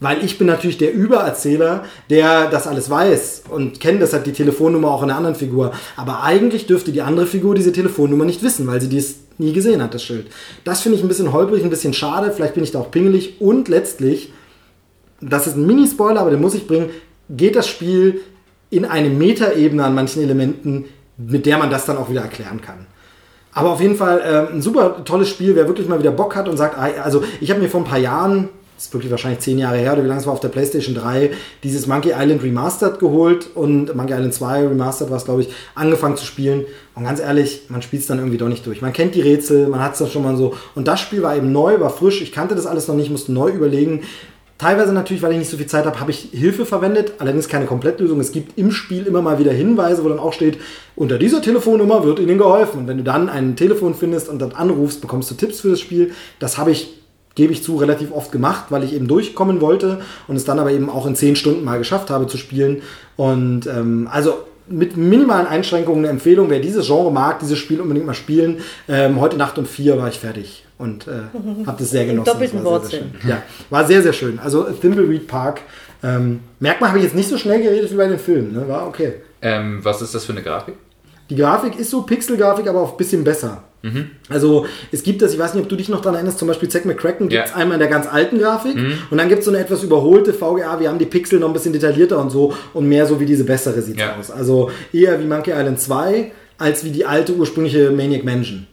Weil 0.00 0.24
ich 0.24 0.38
bin 0.38 0.48
natürlich 0.48 0.76
der 0.76 0.92
Übererzähler, 0.92 1.84
der 2.10 2.50
das 2.50 2.66
alles 2.66 2.90
weiß 2.90 3.44
und 3.48 3.80
kennt 3.80 4.02
deshalb 4.02 4.24
die 4.24 4.32
Telefonnummer 4.32 4.90
auch 4.90 5.02
in 5.02 5.08
einer 5.08 5.16
anderen 5.16 5.36
Figur. 5.36 5.72
Aber 5.96 6.22
eigentlich 6.22 6.66
dürfte 6.66 6.92
die 6.92 7.02
andere 7.02 7.26
Figur 7.26 7.54
diese 7.54 7.72
Telefonnummer 7.72 8.24
nicht 8.24 8.42
wissen, 8.42 8.66
weil 8.66 8.80
sie 8.80 8.88
dies 8.88 9.20
nie 9.38 9.52
gesehen 9.52 9.82
hat, 9.82 9.94
das 9.94 10.02
Schild. 10.02 10.26
Das 10.64 10.82
finde 10.82 10.98
ich 10.98 11.04
ein 11.04 11.08
bisschen 11.08 11.32
holprig, 11.32 11.62
ein 11.62 11.70
bisschen 11.70 11.94
schade. 11.94 12.32
Vielleicht 12.32 12.54
bin 12.54 12.64
ich 12.64 12.72
da 12.72 12.80
auch 12.80 12.90
pingelig. 12.90 13.40
Und 13.40 13.68
letztlich, 13.68 14.32
das 15.20 15.46
ist 15.46 15.56
ein 15.56 15.66
Mini-Spoiler, 15.66 16.20
aber 16.20 16.30
den 16.30 16.40
muss 16.40 16.54
ich 16.54 16.66
bringen, 16.66 16.90
geht 17.30 17.56
das 17.56 17.68
Spiel 17.68 18.20
in 18.70 18.84
eine 18.84 19.08
Metaebene 19.08 19.84
an 19.84 19.94
manchen 19.94 20.22
Elementen, 20.22 20.86
mit 21.16 21.46
der 21.46 21.58
man 21.58 21.70
das 21.70 21.86
dann 21.86 21.96
auch 21.96 22.10
wieder 22.10 22.22
erklären 22.22 22.60
kann. 22.60 22.86
Aber 23.52 23.70
auf 23.70 23.80
jeden 23.80 23.96
Fall 23.96 24.20
äh, 24.20 24.52
ein 24.52 24.62
super 24.62 25.04
tolles 25.04 25.28
Spiel, 25.28 25.54
wer 25.54 25.68
wirklich 25.68 25.88
mal 25.88 26.00
wieder 26.00 26.10
Bock 26.10 26.34
hat 26.34 26.48
und 26.48 26.56
sagt, 26.56 26.76
also 26.76 27.22
ich 27.40 27.50
habe 27.50 27.60
mir 27.60 27.68
vor 27.68 27.82
ein 27.82 27.86
paar 27.86 27.98
Jahren, 27.98 28.48
ist 28.76 28.92
wirklich 28.92 29.12
wahrscheinlich 29.12 29.40
zehn 29.40 29.58
Jahre 29.58 29.76
her 29.76 29.92
oder 29.92 30.02
wie 30.02 30.08
lange 30.08 30.20
es 30.20 30.26
war, 30.26 30.32
auf 30.32 30.40
der 30.40 30.48
PlayStation 30.48 30.96
3 30.96 31.30
dieses 31.62 31.86
Monkey 31.86 32.10
Island 32.10 32.42
Remastered 32.42 32.98
geholt 32.98 33.48
und 33.54 33.94
Monkey 33.94 34.12
Island 34.12 34.34
2 34.34 34.66
Remastered 34.66 35.10
war 35.10 35.18
es, 35.18 35.24
glaube 35.24 35.42
ich, 35.42 35.48
angefangen 35.76 36.16
zu 36.16 36.24
spielen. 36.24 36.66
Und 36.96 37.04
ganz 37.04 37.20
ehrlich, 37.20 37.62
man 37.68 37.82
spielt 37.82 38.02
es 38.02 38.08
dann 38.08 38.18
irgendwie 38.18 38.36
doch 38.36 38.48
nicht 38.48 38.66
durch. 38.66 38.82
Man 38.82 38.92
kennt 38.92 39.14
die 39.14 39.20
Rätsel, 39.20 39.68
man 39.68 39.80
hat 39.80 39.92
es 39.92 40.00
dann 40.00 40.08
schon 40.08 40.24
mal 40.24 40.36
so. 40.36 40.54
Und 40.74 40.88
das 40.88 41.00
Spiel 41.00 41.22
war 41.22 41.36
eben 41.36 41.52
neu, 41.52 41.78
war 41.78 41.90
frisch. 41.90 42.20
Ich 42.20 42.32
kannte 42.32 42.56
das 42.56 42.66
alles 42.66 42.88
noch 42.88 42.96
nicht, 42.96 43.10
musste 43.10 43.32
neu 43.32 43.50
überlegen. 43.50 44.02
Teilweise 44.56 44.92
natürlich, 44.92 45.22
weil 45.22 45.32
ich 45.32 45.38
nicht 45.38 45.50
so 45.50 45.56
viel 45.56 45.66
Zeit 45.66 45.84
habe, 45.84 45.98
habe 45.98 46.12
ich 46.12 46.28
Hilfe 46.32 46.64
verwendet, 46.64 47.14
allerdings 47.18 47.48
keine 47.48 47.66
Komplettlösung. 47.66 48.20
Es 48.20 48.30
gibt 48.30 48.56
im 48.56 48.70
Spiel 48.70 49.06
immer 49.06 49.20
mal 49.20 49.38
wieder 49.40 49.52
Hinweise, 49.52 50.04
wo 50.04 50.08
dann 50.08 50.20
auch 50.20 50.32
steht, 50.32 50.58
unter 50.94 51.18
dieser 51.18 51.42
Telefonnummer 51.42 52.04
wird 52.04 52.20
Ihnen 52.20 52.38
geholfen. 52.38 52.80
Und 52.80 52.86
wenn 52.86 52.98
du 52.98 53.02
dann 53.02 53.28
ein 53.28 53.56
Telefon 53.56 53.94
findest 53.94 54.28
und 54.28 54.38
dann 54.38 54.52
anrufst, 54.52 55.00
bekommst 55.00 55.30
du 55.30 55.34
Tipps 55.34 55.60
für 55.60 55.70
das 55.70 55.80
Spiel. 55.80 56.12
Das 56.38 56.56
habe 56.56 56.70
ich 56.70 57.00
gebe 57.34 57.52
ich 57.52 57.64
zu, 57.64 57.76
relativ 57.76 58.12
oft 58.12 58.30
gemacht, 58.30 58.66
weil 58.68 58.84
ich 58.84 58.94
eben 58.94 59.08
durchkommen 59.08 59.60
wollte 59.60 60.00
und 60.28 60.36
es 60.36 60.44
dann 60.44 60.60
aber 60.60 60.70
eben 60.70 60.88
auch 60.88 61.04
in 61.04 61.16
zehn 61.16 61.34
Stunden 61.34 61.64
mal 61.64 61.78
geschafft 61.78 62.10
habe 62.10 62.28
zu 62.28 62.36
spielen. 62.36 62.82
Und 63.16 63.66
ähm, 63.66 64.08
also 64.10 64.34
mit 64.68 64.96
minimalen 64.96 65.48
Einschränkungen 65.48 66.04
eine 66.04 66.10
Empfehlung, 66.10 66.48
wer 66.48 66.60
dieses 66.60 66.86
Genre 66.86 67.10
mag, 67.10 67.40
dieses 67.40 67.58
Spiel 67.58 67.80
unbedingt 67.80 68.06
mal 68.06 68.14
spielen. 68.14 68.58
Ähm, 68.88 69.20
heute 69.20 69.36
Nacht 69.36 69.58
um 69.58 69.66
vier 69.66 69.98
war 69.98 70.08
ich 70.08 70.20
fertig 70.20 70.63
und 70.78 71.06
äh, 71.06 71.66
habe 71.66 71.76
das 71.78 71.90
sehr 71.90 72.06
genossen. 72.06 72.24
Doppelten 72.24 72.64
Wortsinn. 72.64 73.12
Ja, 73.26 73.42
war 73.70 73.86
sehr, 73.86 74.02
sehr 74.02 74.12
schön. 74.12 74.38
Also 74.38 74.64
Thimbleweed 74.64 75.26
Park. 75.26 75.60
Ähm, 76.02 76.40
merkt 76.60 76.80
man, 76.80 76.90
habe 76.90 76.98
ich 76.98 77.04
jetzt 77.04 77.16
nicht 77.16 77.28
so 77.28 77.38
schnell 77.38 77.62
geredet 77.62 77.90
wie 77.90 77.96
bei 77.96 78.08
den 78.08 78.18
Filmen. 78.18 78.52
Ne? 78.52 78.68
War 78.68 78.86
okay. 78.86 79.14
Ähm, 79.40 79.80
was 79.82 80.02
ist 80.02 80.14
das 80.14 80.24
für 80.24 80.32
eine 80.32 80.42
Grafik? 80.42 80.74
Die 81.30 81.36
Grafik 81.36 81.78
ist 81.78 81.90
so 81.90 82.02
Pixel-Grafik, 82.02 82.68
aber 82.68 82.80
auch 82.82 82.92
ein 82.92 82.96
bisschen 82.98 83.24
besser. 83.24 83.62
Mhm. 83.84 84.10
Also 84.30 84.66
es 84.92 85.02
gibt 85.02 85.20
das, 85.20 85.34
ich 85.34 85.38
weiß 85.38 85.54
nicht, 85.54 85.62
ob 85.62 85.68
du 85.68 85.76
dich 85.76 85.90
noch 85.90 86.00
daran 86.00 86.14
erinnerst, 86.14 86.38
zum 86.38 86.48
Beispiel 86.48 86.70
Zack 86.70 86.86
McCracken 86.86 87.28
gibt 87.28 87.44
es 87.44 87.50
ja. 87.50 87.56
einmal 87.56 87.74
in 87.74 87.80
der 87.80 87.88
ganz 87.88 88.06
alten 88.06 88.38
Grafik 88.38 88.76
mhm. 88.76 88.94
und 89.10 89.18
dann 89.18 89.28
gibt 89.28 89.40
es 89.40 89.44
so 89.44 89.50
eine 89.50 89.60
etwas 89.60 89.82
überholte 89.82 90.32
VGA, 90.32 90.80
wir 90.80 90.88
haben 90.88 90.98
die 90.98 91.04
Pixel 91.04 91.38
noch 91.38 91.48
ein 91.48 91.52
bisschen 91.52 91.74
detaillierter 91.74 92.18
und 92.18 92.30
so 92.30 92.54
und 92.72 92.88
mehr 92.88 93.06
so 93.06 93.20
wie 93.20 93.26
diese 93.26 93.44
bessere 93.44 93.82
sieht 93.82 93.98
ja. 93.98 94.16
aus. 94.16 94.30
Also 94.30 94.70
eher 94.90 95.20
wie 95.20 95.26
Monkey 95.26 95.50
Island 95.50 95.80
2 95.80 96.32
als 96.56 96.84
wie 96.84 96.90
die 96.92 97.04
alte 97.04 97.34
ursprüngliche 97.34 97.90
Maniac 97.90 98.24
Mansion. 98.24 98.66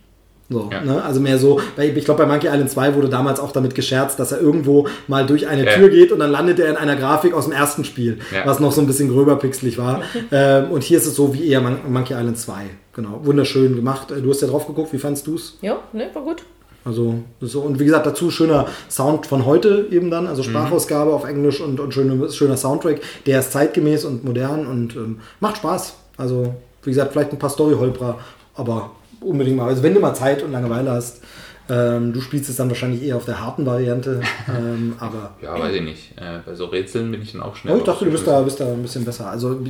So, 0.52 0.70
ja. 0.72 0.82
ne? 0.82 1.02
Also 1.02 1.22
mehr 1.22 1.38
so, 1.38 1.62
weil 1.78 1.98
ich 1.98 2.04
glaube, 2.06 2.24
bei 2.24 2.28
Monkey 2.28 2.48
Island 2.48 2.70
2 2.70 2.96
wurde 2.96 3.08
damals 3.10 3.40
auch 3.40 3.54
damit 3.54 3.74
gescherzt, 3.74 4.20
dass 4.20 4.34
er 4.34 4.42
irgendwo 4.42 4.88
mal 5.08 5.26
durch 5.26 5.48
eine 5.48 5.66
äh. 5.66 5.76
Tür 5.76 5.90
geht 5.90 6.12
und 6.12 6.20
dann 6.20 6.30
landet 6.30 6.60
er 6.60 6.70
in 6.70 6.76
einer 6.76 6.98
Grafik 6.98 7.34
aus 7.34 7.46
dem 7.46 7.54
ersten 7.54 7.86
Spiel, 7.86 8.20
ja. 8.34 8.46
was 8.46 8.60
noch 8.60 8.74
so 8.74 8.82
ein 8.82 8.88
bisschen 8.88 9.10
gröber 9.10 9.38
pixelig 9.38 9.78
war. 9.78 10.02
ähm, 10.32 10.72
und 10.72 10.84
hier 10.84 10.98
ist 10.98 11.06
es 11.06 11.16
so 11.16 11.34
wie 11.34 11.48
eher 11.48 11.62
Mon 11.62 11.78
Monkey 11.90 12.14
Island 12.14 12.38
2. 12.38 12.54
Genau, 12.94 13.22
wunderschön 13.24 13.76
gemacht. 13.76 14.12
Äh, 14.12 14.22
du 14.22 14.30
hast 14.30 14.42
ja 14.42 14.48
drauf 14.48 14.68
geguckt, 14.68 14.92
wie 14.92 14.98
fandest 14.98 15.26
du 15.26 15.36
es? 15.36 15.58
Ja, 15.62 15.80
ne, 15.94 16.10
war 16.14 16.24
gut. 16.24 16.44
Also, 16.84 17.20
so, 17.40 17.62
und 17.62 17.80
wie 17.80 17.86
gesagt, 17.86 18.08
dazu 18.08 18.32
schöner 18.32 18.66
Sound 18.90 19.28
von 19.28 19.46
heute 19.46 19.88
eben 19.92 20.10
dann, 20.10 20.26
also 20.28 20.42
mhm. 20.42 20.48
Sprachausgabe 20.48 21.12
mhm. 21.12 21.16
auf 21.16 21.26
Englisch 21.26 21.62
und, 21.62 21.80
und 21.80 21.94
schöner, 21.94 22.30
schöner 22.30 22.58
Soundtrack. 22.58 23.00
Der 23.26 23.40
ist 23.40 23.54
zeitgemäß 23.54 24.04
und 24.04 24.26
modern 24.26 24.66
und 24.66 24.96
ähm, 24.96 25.20
macht 25.40 25.58
Spaß. 25.58 25.94
Also, 26.18 26.56
wie 26.84 26.90
gesagt, 26.90 27.14
vielleicht 27.14 27.32
ein 27.32 27.40
paar 27.40 27.52
Story-Holprer, 27.52 28.18
aber 28.56 28.92
unbedingt 29.22 29.58
mal. 29.58 29.68
Also 29.68 29.84
wenn 29.84 29.94
du 29.94 30.00
mal 30.00 30.14
Zeit 30.14 30.44
und 30.44 30.52
Langeweile 30.52 30.92
hast, 30.92 31.22
ähm, 31.70 32.12
du 32.12 32.20
spielst 32.20 32.50
es 32.50 32.58
dann 32.58 32.70
wahrscheinlich 32.70 33.04
eher 33.04 33.16
auf 33.16 33.26
der 33.26 33.40
harten 33.40 33.66
Variante, 33.66 34.20
ähm, 34.50 34.96
aber... 35.00 35.36
Ja, 35.42 35.58
weiß 35.58 35.76
ich 35.76 35.82
nicht. 35.82 36.18
Äh, 36.18 36.40
bei 36.46 36.54
so 36.54 36.66
Rätseln 36.66 37.12
bin 37.12 37.22
ich 37.22 37.32
dann 37.32 37.42
auch 37.42 37.56
schnell. 37.56 37.76
Oh, 37.76 37.78
ich 37.78 37.84
dachte, 37.84 38.06
du 38.06 38.12
bist 38.12 38.28
da, 38.28 38.42
bist 38.42 38.60
da 38.60 38.66
ein 38.66 38.82
bisschen 38.82 39.06
besser. 39.06 39.30
Also 39.30 39.62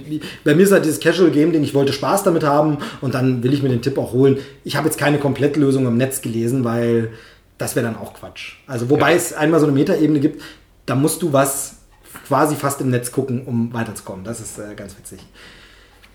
bei 0.44 0.56
mir 0.56 0.64
ist 0.64 0.72
halt 0.72 0.86
dieses 0.86 1.00
Casual-Game-Ding, 1.00 1.64
ich 1.64 1.76
wollte 1.76 1.94
Spaß 1.94 2.24
damit 2.24 2.44
haben 2.44 2.80
und 3.02 3.14
dann 3.14 3.44
will 3.44 3.54
ich 3.54 3.62
mir 3.62 3.70
den 3.70 3.82
Tipp 3.82 3.98
auch 3.98 4.14
holen. 4.14 4.40
Ich 4.64 4.76
habe 4.78 4.88
jetzt 4.88 4.98
keine 4.98 5.20
Komplettlösung 5.20 5.86
im 5.86 5.98
Netz 5.98 6.22
gelesen, 6.22 6.64
weil 6.64 7.12
das 7.58 7.76
wäre 7.76 7.86
dann 7.86 7.98
auch 7.98 8.14
Quatsch. 8.14 8.56
Also 8.66 8.90
wobei 8.90 9.12
ja. 9.12 9.18
es 9.18 9.34
einmal 9.34 9.60
so 9.60 9.68
eine 9.68 9.76
Metaebene 9.76 10.20
gibt, 10.20 10.42
da 10.88 10.96
musst 10.96 11.22
du 11.22 11.34
was 11.34 11.82
quasi 12.28 12.56
fast 12.56 12.82
im 12.82 12.90
Netz 12.90 13.12
gucken, 13.12 13.46
um 13.46 13.74
weiterzukommen. 13.74 14.24
Das 14.24 14.40
ist 14.40 14.58
äh, 14.58 14.74
ganz 14.76 14.98
witzig. 14.98 15.20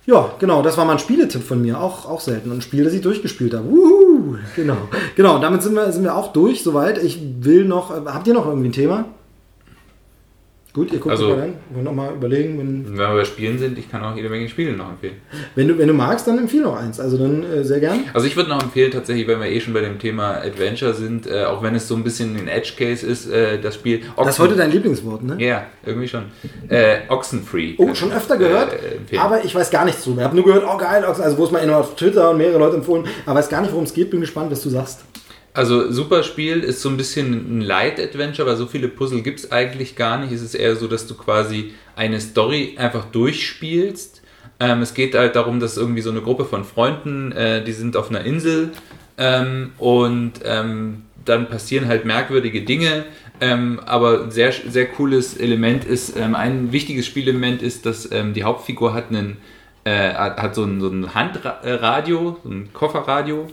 Ja, 0.07 0.31
genau, 0.39 0.63
das 0.63 0.79
war 0.79 0.85
mal 0.85 0.93
ein 0.93 0.99
Spieletipp 1.01 1.43
von 1.43 1.61
mir, 1.61 1.81
auch, 1.81 2.09
auch 2.09 2.21
selten. 2.21 2.51
Und 2.51 2.59
ein 2.59 2.63
Spiel, 2.63 2.85
das 2.85 2.93
ich 2.93 3.03
durchgespielt 3.03 3.55
habe. 3.55 3.69
Wuhu, 3.69 4.37
genau. 4.55 4.77
Genau, 5.17 5.39
damit 5.39 5.63
sind 5.63 5.75
wir, 5.75 5.91
sind 5.91 6.05
wir 6.05 6.15
auch 6.15 6.33
durch, 6.33 6.63
soweit. 6.63 7.03
Ich 7.03 7.21
will 7.41 7.65
noch, 7.65 7.91
äh, 7.91 8.01
habt 8.07 8.29
ihr 8.29 8.35
noch 8.35 8.47
irgendwie 8.47 8.69
ein 8.69 8.73
Thema? 8.73 9.07
Gut, 10.77 10.93
ihr 10.93 10.99
guckt 10.99 11.13
also, 11.13 11.31
mal 11.31 11.39
rein. 11.39 11.55
Wir 11.71 11.83
noch 11.83 11.95
mal 11.95 12.13
überlegen. 12.13 12.59
Wenn, 12.59 12.87
wenn 12.87 12.99
wir 12.99 13.09
bei 13.09 13.25
Spielen 13.25 13.59
sind, 13.59 13.79
ich 13.79 13.91
kann 13.91 14.05
auch 14.05 14.15
jede 14.15 14.29
Menge 14.29 14.47
Spiele 14.47 14.77
noch 14.77 14.91
empfehlen. 14.91 15.15
Wenn 15.55 15.69
du, 15.69 15.79
wenn 15.79 15.89
du 15.89 15.95
magst, 15.95 16.27
dann 16.27 16.37
empfehle 16.37 16.65
noch 16.65 16.77
eins. 16.77 17.01
Also 17.01 17.17
dann 17.17 17.43
äh, 17.45 17.65
sehr 17.65 17.81
gern. 17.81 18.01
Also 18.13 18.27
ich 18.27 18.37
würde 18.37 18.51
noch 18.51 18.63
empfehlen, 18.63 18.91
tatsächlich, 18.91 19.27
wenn 19.27 19.41
wir 19.41 19.47
eh 19.47 19.59
schon 19.59 19.73
bei 19.73 19.81
dem 19.81 19.99
Thema 19.99 20.35
Adventure 20.35 20.93
sind, 20.93 21.27
äh, 21.27 21.45
auch 21.45 21.63
wenn 21.63 21.75
es 21.75 21.89
so 21.89 21.95
ein 21.95 22.05
bisschen 22.05 22.37
ein 22.37 22.47
Edge-Case 22.47 23.07
ist, 23.07 23.27
äh, 23.27 23.59
das 23.59 23.77
Spiel. 23.77 24.03
Ochsen 24.17 24.27
das 24.27 24.35
ist 24.35 24.39
heute 24.39 24.55
dein 24.55 24.71
Lieblingswort, 24.71 25.23
ne? 25.23 25.43
Ja, 25.43 25.65
irgendwie 25.87 26.09
schon. 26.09 26.25
Äh, 26.69 26.99
Oxenfree. 27.09 27.77
Oh, 27.79 27.95
schon 27.95 28.13
öfter 28.13 28.37
gehört, 28.37 28.75
äh, 28.75 29.17
aber 29.17 29.47
ich 29.47 29.55
weiß 29.55 29.71
gar 29.71 29.87
nichts 29.87 30.05
drüber. 30.05 30.21
Ich 30.21 30.25
habe 30.27 30.37
nur 30.37 30.45
gehört, 30.45 30.65
oh 30.71 30.77
geil, 30.77 31.07
Ochsen, 31.07 31.25
also 31.25 31.39
wo 31.39 31.45
es 31.45 31.53
mal 31.53 31.71
auf 31.71 31.97
Twitter 31.97 32.29
und 32.29 32.37
mehrere 32.37 32.59
Leute 32.59 32.77
empfohlen, 32.77 33.07
aber 33.25 33.39
weiß 33.39 33.49
gar 33.49 33.63
nicht, 33.63 33.73
worum 33.73 33.85
es 33.85 33.95
geht. 33.95 34.11
Bin 34.11 34.21
gespannt, 34.21 34.51
was 34.51 34.61
du 34.61 34.69
sagst. 34.69 35.07
Also 35.57 35.91
super 35.91 36.23
Spiel 36.23 36.59
ist 36.63 36.83
so 36.83 36.91
ein 36.91 36.99
bisschen 36.99 37.61
ein 37.61 37.61
Light-Adventure, 37.63 38.47
weil 38.47 38.57
so 38.57 38.67
viele 38.67 38.89
Puzzle 38.89 39.23
gibt 39.23 39.39
es 39.39 39.53
eigentlich 39.53 39.97
gar 39.97 40.19
nicht. 40.19 40.31
Es 40.31 40.43
ist 40.43 40.55
eher 40.55 40.77
so, 40.77 40.87
dass 40.87 41.07
du 41.07 41.15
quasi 41.15 41.73
eine 41.97 42.21
Story 42.21 42.75
einfach 42.77 43.07
durchspielst. 43.07 44.21
Ähm, 44.61 44.83
es 44.83 44.93
geht 44.93 45.15
halt 45.15 45.35
darum, 45.35 45.59
dass 45.59 45.79
irgendwie 45.79 46.03
so 46.03 46.11
eine 46.11 46.21
Gruppe 46.21 46.45
von 46.45 46.63
Freunden, 46.63 47.33
äh, 47.33 47.65
die 47.65 47.73
sind 47.73 47.97
auf 47.97 48.11
einer 48.11 48.21
Insel 48.21 48.73
ähm, 49.17 49.73
und 49.79 50.35
ähm, 50.45 51.05
dann 51.25 51.49
passieren 51.49 51.89
halt 51.89 52.05
merkwürdige 52.05 52.61
Dinge. 52.61 53.07
Ähm, 53.41 53.81
aber 53.87 54.25
ein 54.25 54.31
sehr, 54.31 54.53
sehr 54.53 54.85
cooles 54.85 55.39
Element 55.39 55.87
ist, 55.87 56.19
ähm, 56.19 56.35
ein 56.35 56.71
wichtiges 56.71 57.07
Spielelement 57.07 57.63
ist, 57.63 57.87
dass 57.87 58.13
ähm, 58.13 58.35
die 58.35 58.45
Hauptfigur 58.45 58.93
hat 58.93 59.09
einen 59.09 59.39
äh, 59.87 60.13
hat 60.15 60.55
so 60.57 60.65
ein, 60.65 60.81
so 60.81 60.89
ein 60.89 61.15
Handradio, 61.15 62.39
so 62.43 62.51
ein 62.51 62.73
Kofferradio 62.73 63.47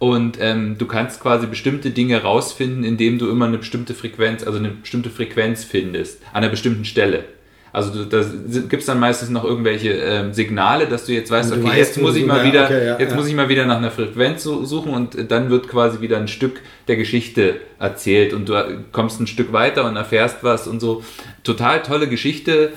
und 0.00 0.38
ähm, 0.40 0.76
du 0.78 0.86
kannst 0.86 1.20
quasi 1.20 1.46
bestimmte 1.46 1.90
Dinge 1.90 2.22
rausfinden, 2.22 2.84
indem 2.84 3.18
du 3.18 3.30
immer 3.30 3.44
eine 3.44 3.58
bestimmte 3.58 3.92
Frequenz, 3.92 4.42
also 4.44 4.58
eine 4.58 4.70
bestimmte 4.70 5.10
Frequenz 5.10 5.62
findest, 5.62 6.22
an 6.32 6.42
einer 6.42 6.48
bestimmten 6.48 6.86
Stelle. 6.86 7.24
Also 7.72 8.04
da 8.04 8.24
gibt 8.68 8.80
es 8.80 8.86
dann 8.86 8.98
meistens 8.98 9.28
noch 9.28 9.44
irgendwelche 9.44 9.90
ähm, 9.90 10.32
Signale, 10.32 10.86
dass 10.86 11.04
du 11.04 11.12
jetzt 11.12 11.30
weißt, 11.30 11.52
okay, 11.52 11.62
weißt, 11.62 11.76
jetzt 11.76 12.00
muss 12.00 12.16
ich 12.16 12.26
mal 12.26 12.44
wieder, 12.44 12.64
okay, 12.64 12.86
ja, 12.86 12.98
jetzt 12.98 13.10
ja. 13.10 13.16
muss 13.16 13.28
ich 13.28 13.34
mal 13.34 13.48
wieder 13.48 13.66
nach 13.66 13.76
einer 13.76 13.92
Frequenz 13.92 14.42
suchen 14.42 14.92
und 14.92 15.30
dann 15.30 15.50
wird 15.50 15.68
quasi 15.68 16.00
wieder 16.00 16.16
ein 16.16 16.26
Stück 16.26 16.62
der 16.88 16.96
Geschichte 16.96 17.56
erzählt 17.78 18.32
und 18.32 18.48
du 18.48 18.54
kommst 18.90 19.20
ein 19.20 19.28
Stück 19.28 19.52
weiter 19.52 19.86
und 19.86 19.96
erfährst 19.96 20.38
was 20.42 20.66
und 20.66 20.80
so. 20.80 21.04
Total 21.44 21.82
tolle 21.82 22.08
Geschichte, 22.08 22.72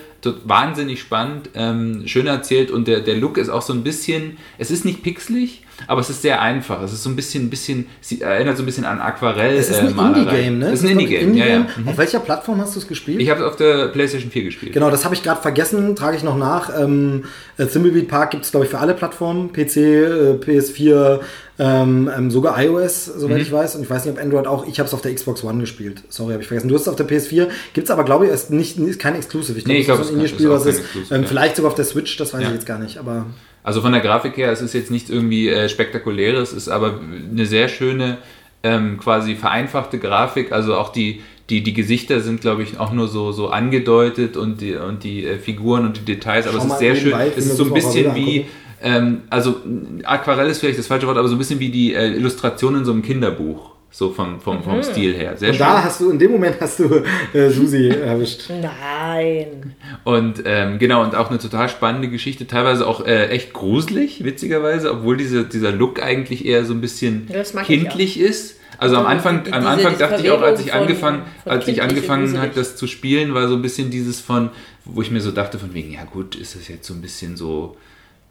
wahnsinnig 0.45 0.99
spannend, 1.01 1.49
ähm, 1.55 2.03
schön 2.05 2.27
erzählt 2.27 2.71
und 2.71 2.87
der, 2.87 3.01
der 3.01 3.15
Look 3.15 3.37
ist 3.37 3.49
auch 3.49 3.61
so 3.61 3.73
ein 3.73 3.83
bisschen, 3.83 4.37
es 4.57 4.71
ist 4.71 4.85
nicht 4.85 5.03
pixelig, 5.03 5.63
aber 5.87 6.01
es 6.01 6.09
ist 6.09 6.21
sehr 6.21 6.41
einfach. 6.41 6.81
Es 6.81 6.93
ist 6.93 7.03
so 7.03 7.09
ein 7.09 7.15
bisschen, 7.15 7.49
bisschen 7.49 7.87
erinnert 8.19 8.57
so 8.57 8.63
ein 8.63 8.65
bisschen 8.65 8.85
an 8.85 9.01
Aquarell. 9.01 9.55
Es 9.55 9.69
ist 9.69 9.79
ein 9.79 9.97
äh, 9.97 10.01
Indie-Game, 10.01 10.59
ne? 10.59 10.67
Es 10.67 10.79
ist 10.79 10.85
ein 10.85 10.91
Indie-Game, 10.91 11.29
Indie 11.29 11.39
ja, 11.39 11.47
ja. 11.47 11.59
Mhm. 11.59 11.87
Auf 11.87 11.97
welcher 11.97 12.19
Plattform 12.19 12.61
hast 12.61 12.75
du 12.75 12.79
es 12.79 12.87
gespielt? 12.87 13.21
Ich 13.21 13.29
habe 13.29 13.41
es 13.41 13.45
auf 13.45 13.55
der 13.55 13.87
PlayStation 13.87 14.31
4 14.31 14.43
gespielt. 14.43 14.73
Genau, 14.73 14.89
das 14.89 15.03
habe 15.03 15.15
ich 15.15 15.23
gerade 15.23 15.41
vergessen, 15.41 15.95
trage 15.95 16.17
ich 16.17 16.23
noch 16.23 16.37
nach. 16.37 16.69
Ähm, 16.79 17.25
äh, 17.57 17.65
Thimbleweed 17.65 18.07
Park 18.07 18.31
gibt 18.31 18.45
es, 18.45 18.51
glaube 18.51 18.65
ich, 18.65 18.71
für 18.71 18.79
alle 18.79 18.93
Plattformen. 18.93 19.51
PC, 19.53 19.77
äh, 19.77 20.33
PS4, 20.39 21.19
ähm, 21.59 22.09
ähm, 22.15 22.31
sogar 22.31 22.61
iOS, 22.61 23.05
soweit 23.05 23.37
mhm. 23.37 23.41
ich 23.43 23.51
weiß. 23.51 23.75
Und 23.75 23.83
ich 23.83 23.89
weiß 23.89 24.05
nicht, 24.05 24.17
ob 24.17 24.23
Android 24.23 24.47
auch. 24.47 24.67
Ich 24.67 24.79
habe 24.79 24.87
es 24.87 24.93
auf 24.93 25.01
der 25.01 25.13
Xbox 25.13 25.43
One 25.43 25.59
gespielt. 25.59 26.03
Sorry, 26.09 26.31
habe 26.31 26.41
ich 26.41 26.47
vergessen. 26.47 26.67
Du 26.67 26.75
hast 26.75 26.83
es 26.83 26.87
auf 26.87 26.95
der 26.95 27.07
PS4. 27.07 27.47
Gibt 27.73 27.85
es 27.85 27.91
aber, 27.91 28.03
glaube 28.03 28.25
ich, 28.25 28.31
ist, 28.31 28.49
nicht, 28.49 28.77
ist 28.77 28.99
kein 28.99 29.15
Exclusive. 29.15 29.57
Ich 29.57 29.65
glaube, 29.65 29.77
nee, 29.77 29.85
glaub, 29.85 29.97
das 29.99 30.07
ist 30.07 30.13
ein 30.13 30.19
Indie-Spiel, 30.19 30.49
was 30.49 30.65
ist. 30.65 30.81
Ähm, 31.11 31.25
vielleicht 31.25 31.55
sogar 31.55 31.69
auf 31.69 31.75
der 31.75 31.85
Switch, 31.85 32.17
das 32.17 32.33
weiß 32.33 32.41
ja. 32.41 32.47
ich 32.47 32.53
jetzt 32.55 32.65
gar 32.65 32.79
nicht. 32.79 32.97
Aber 32.97 33.27
also 33.63 33.81
von 33.81 33.93
der 33.93 34.01
Grafik 34.01 34.35
her, 34.37 34.51
es 34.51 34.61
ist 34.61 34.73
jetzt 34.73 34.91
nicht 34.91 35.09
irgendwie 35.09 35.47
äh, 35.47 35.69
spektakuläres, 35.69 36.51
es 36.51 36.63
ist 36.63 36.69
aber 36.69 36.99
eine 36.99 37.45
sehr 37.45 37.69
schöne, 37.69 38.17
ähm, 38.61 38.97
quasi 38.97 39.35
vereinfachte 39.35 39.99
Grafik. 39.99 40.51
Also 40.51 40.75
auch 40.75 40.91
die, 40.91 41.21
die, 41.49 41.61
die 41.61 41.73
Gesichter 41.73 42.21
sind, 42.21 42.41
glaube 42.41 42.63
ich, 42.63 42.79
auch 42.79 42.93
nur 42.93 43.07
so, 43.07 43.31
so 43.31 43.49
angedeutet 43.49 44.37
und 44.37 44.61
die, 44.61 44.75
und 44.75 45.03
die 45.03 45.25
äh, 45.25 45.37
Figuren 45.37 45.85
und 45.85 45.97
die 45.97 46.05
Details, 46.05 46.47
aber 46.47 46.57
Schau 46.57 46.65
es 46.65 46.73
ist 46.73 46.79
sehr 46.79 46.95
schön. 46.95 47.13
Es 47.35 47.45
ist 47.45 47.57
so 47.57 47.65
ein 47.65 47.73
bisschen 47.73 48.15
wie, 48.15 48.45
ähm, 48.81 49.21
also 49.29 49.57
Aquarell 50.03 50.49
ist 50.49 50.59
vielleicht 50.59 50.79
das 50.79 50.87
falsche 50.87 51.07
Wort, 51.07 51.17
aber 51.17 51.27
so 51.27 51.35
ein 51.35 51.37
bisschen 51.37 51.59
wie 51.59 51.69
die 51.69 51.93
äh, 51.93 52.15
Illustration 52.15 52.75
in 52.75 52.85
so 52.85 52.91
einem 52.91 53.01
Kinderbuch. 53.01 53.73
So 53.95 54.09
vom, 54.09 54.41
vom, 54.41 54.63
vom 54.63 54.77
mhm. 54.77 54.83
Stil 54.83 55.13
her. 55.13 55.37
Sehr 55.37 55.49
und 55.49 55.55
schön. 55.55 55.65
da 55.67 55.83
hast 55.83 56.01
du, 56.01 56.09
in 56.09 56.17
dem 56.17 56.31
Moment 56.31 56.55
hast 56.59 56.79
du 56.79 57.03
äh, 57.31 57.49
Susi 57.51 57.89
erwischt. 58.03 58.49
Nein. 58.49 59.75
Und 60.03 60.41
ähm, 60.45 60.79
genau, 60.79 61.03
und 61.03 61.13
auch 61.13 61.29
eine 61.29 61.37
total 61.37 61.69
spannende 61.69 62.09
Geschichte, 62.09 62.47
teilweise 62.47 62.87
auch 62.87 63.05
äh, 63.05 63.27
echt 63.27 63.53
gruselig, 63.53 64.23
witzigerweise, 64.23 64.91
obwohl 64.91 65.15
diese, 65.15 65.43
dieser 65.43 65.71
Look 65.71 66.01
eigentlich 66.01 66.43
eher 66.43 66.65
so 66.65 66.73
ein 66.73 66.81
bisschen 66.81 67.29
kindlich 67.67 68.19
ist. 68.19 68.57
Also 68.83 68.97
am 68.97 69.05
Anfang, 69.07 69.43
diese, 69.43 69.55
am 69.55 69.65
Anfang 69.67 69.97
dachte 69.97 70.21
ich 70.21 70.31
auch, 70.31 70.41
als 70.41 70.59
ich 70.61 70.73
angefangen, 70.81 71.21
von 71.43 71.51
als 71.51 71.67
ich 71.67 71.81
angefangen 71.81 72.39
hat, 72.41 72.57
das 72.57 72.75
zu 72.75 72.87
spielen, 72.87 73.33
war 73.33 73.47
so 73.47 73.55
ein 73.55 73.61
bisschen 73.61 73.89
dieses 73.91 74.19
von, 74.21 74.49
wo 74.85 75.01
ich 75.01 75.11
mir 75.11 75.21
so 75.21 75.31
dachte 75.31 75.57
von 75.59 75.73
wegen, 75.73 75.91
ja 75.93 76.03
gut, 76.03 76.35
ist 76.35 76.55
das 76.55 76.67
jetzt 76.67 76.85
so 76.87 76.93
ein 76.93 77.01
bisschen 77.01 77.35
so 77.37 77.77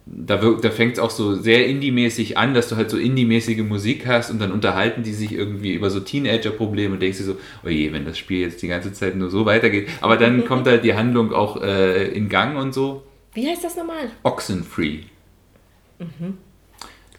da, 0.05 0.41
wirkt- 0.41 0.65
da 0.65 0.69
fängt 0.69 0.93
es 0.93 0.99
auch 0.99 1.11
so 1.11 1.33
sehr 1.35 1.65
indie-mäßig 1.65 2.37
an, 2.37 2.53
dass 2.53 2.67
du 2.67 2.75
halt 2.75 2.89
so 2.89 2.97
indie-mäßige 2.97 3.59
Musik 3.63 4.05
hast 4.05 4.31
und 4.31 4.39
dann 4.41 4.51
unterhalten 4.51 5.01
die 5.03 5.13
sich 5.13 5.31
irgendwie 5.31 5.73
über 5.73 5.89
so 5.89 6.01
Teenager-Probleme 6.01 6.93
und 6.95 7.01
denkst 7.01 7.19
dir 7.19 7.23
so, 7.23 7.37
oh 7.65 7.69
je, 7.69 7.93
wenn 7.93 8.03
das 8.03 8.17
Spiel 8.17 8.41
jetzt 8.41 8.61
die 8.61 8.67
ganze 8.67 8.91
Zeit 8.91 9.15
nur 9.15 9.29
so 9.29 9.45
weitergeht. 9.45 9.87
Aber 10.01 10.17
dann 10.17 10.43
kommt 10.49 10.67
halt 10.67 10.83
die 10.83 10.93
Handlung 10.93 11.31
auch 11.31 11.61
äh, 11.61 12.09
in 12.09 12.27
Gang 12.27 12.57
und 12.57 12.73
so. 12.73 13.03
Wie 13.33 13.47
heißt 13.47 13.63
das 13.63 13.77
nochmal? 13.77 14.11
Oxenfree. 14.23 15.03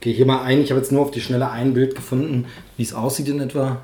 Gehe 0.04 0.12
hier 0.12 0.26
mal 0.26 0.42
ein. 0.42 0.60
Ich 0.60 0.70
habe 0.70 0.78
jetzt 0.80 0.92
nur 0.92 1.00
auf 1.00 1.12
die 1.12 1.22
Schnelle 1.22 1.50
ein 1.50 1.72
Bild 1.72 1.94
gefunden, 1.94 2.44
wie 2.76 2.82
es 2.82 2.92
aussieht 2.92 3.26
in 3.26 3.40
etwa. 3.40 3.80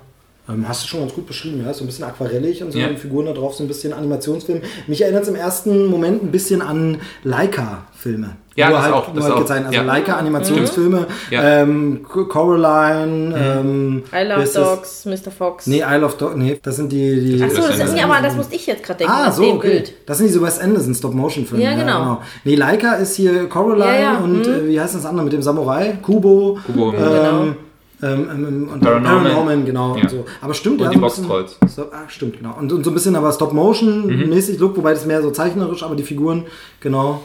Ähm, 0.53 0.67
hast 0.69 0.83
du 0.85 0.89
schon 0.89 1.01
ganz 1.01 1.15
gut 1.15 1.27
beschrieben, 1.27 1.63
ja? 1.65 1.73
So 1.73 1.85
ein 1.85 1.87
bisschen 1.87 2.05
aquarellig 2.05 2.63
und 2.63 2.73
so 2.73 2.79
Ja. 2.79 2.89
die 2.89 2.97
Figuren 2.97 3.27
da 3.27 3.33
drauf, 3.33 3.55
so 3.55 3.63
ein 3.63 3.69
bisschen 3.69 3.93
Animationsfilm. 3.93 4.63
Mich 4.87 5.03
erinnert 5.03 5.23
es 5.25 5.29
im 5.29 5.35
ersten 5.37 5.87
Moment 5.87 6.23
ein 6.23 6.31
bisschen 6.31 6.63
an 6.63 6.99
Leica-Filme. 7.25 8.37
Ja, 8.57 8.69
Nur 8.69 8.77
das 8.79 8.85
halt, 8.87 8.95
auch, 8.95 9.07
nur 9.09 9.17
das 9.17 9.25
halt 9.25 9.35
auch. 9.35 9.39
gezeigt. 9.41 9.67
Also 9.67 9.77
Ja. 9.77 9.83
Leica-Animationsfilme. 9.85 11.07
Ja. 11.31 11.63
Ähm, 11.63 12.01
Co- 12.07 12.25
Coraline. 12.27 13.35
Ähm, 13.37 14.03
I 14.13 14.25
Love 14.27 14.41
das? 14.41 14.53
Dogs, 14.53 15.07
Mr. 15.07 15.31
Fox. 15.31 15.67
Nee, 15.67 15.83
Isle 15.89 16.05
of 16.05 16.17
Dogs. 16.17 16.37
Nee, 16.37 16.59
das 16.63 16.77
sind 16.77 16.91
die. 16.93 17.37
die 17.37 17.43
Achso, 17.43 17.63
das 17.63 17.97
ja, 17.97 18.05
aber 18.05 18.21
das 18.23 18.35
musste 18.37 18.55
ich 18.57 18.67
jetzt 18.67 18.83
gerade 18.83 18.99
denken. 18.99 19.13
Ah, 19.17 19.31
so, 19.31 19.43
dem 19.43 19.57
okay. 19.57 19.69
Bild. 19.71 19.93
Das 20.07 20.19
sind 20.19 20.27
diese 20.29 20.43
Wes 20.43 20.59
Anderson 20.59 20.95
Stop-Motion-Filme. 20.95 21.65
Ja, 21.65 21.75
genau. 21.75 22.21
Nee, 22.45 22.57
Leica 22.57 22.95
ist 22.95 23.15
hier 23.17 23.49
Coraline 23.49 23.85
Ja, 23.95 24.01
ja, 24.01 24.19
und 24.19 24.45
hm. 24.47 24.53
äh, 24.55 24.69
wie 24.69 24.81
heißt 24.81 24.95
das 24.95 25.07
andere 25.07 25.25
mit 25.25 25.33
dem 25.33 25.43
Samurai? 25.43 25.99
Kubo. 26.03 26.59
Kubo, 26.67 26.93
Ähm, 26.93 26.97
genau. 26.99 27.47
Ähm, 28.03 28.29
ähm, 28.31 28.69
und 28.73 28.81
Paranormal. 28.81 29.23
Paranorman, 29.23 29.65
genau. 29.65 29.97
Ja. 29.97 30.03
Und 30.03 30.11
so. 30.11 30.25
Aber 30.41 30.55
stimmt, 30.55 30.81
Und 30.81 30.87
ja. 30.87 30.91
die 30.91 30.97
so 30.97 31.01
Boxtrolls. 31.03 31.59
So, 31.67 31.83
ah, 31.93 32.09
stimmt, 32.09 32.39
genau. 32.39 32.57
Und, 32.59 32.73
und 32.73 32.85
so 32.85 32.91
ein 32.91 32.95
bisschen 32.95 33.17
aber 33.17 33.33
Stop-Motion-mäßig 33.33 34.59
Look, 34.59 34.77
wobei 34.77 34.95
das 34.95 35.07
mehr 35.07 35.23
so 35.23 35.31
zeichnerisch, 35.31 35.83
aber 35.83 35.97
die 35.97 36.03
Figuren, 36.03 36.47
genau. 36.81 37.23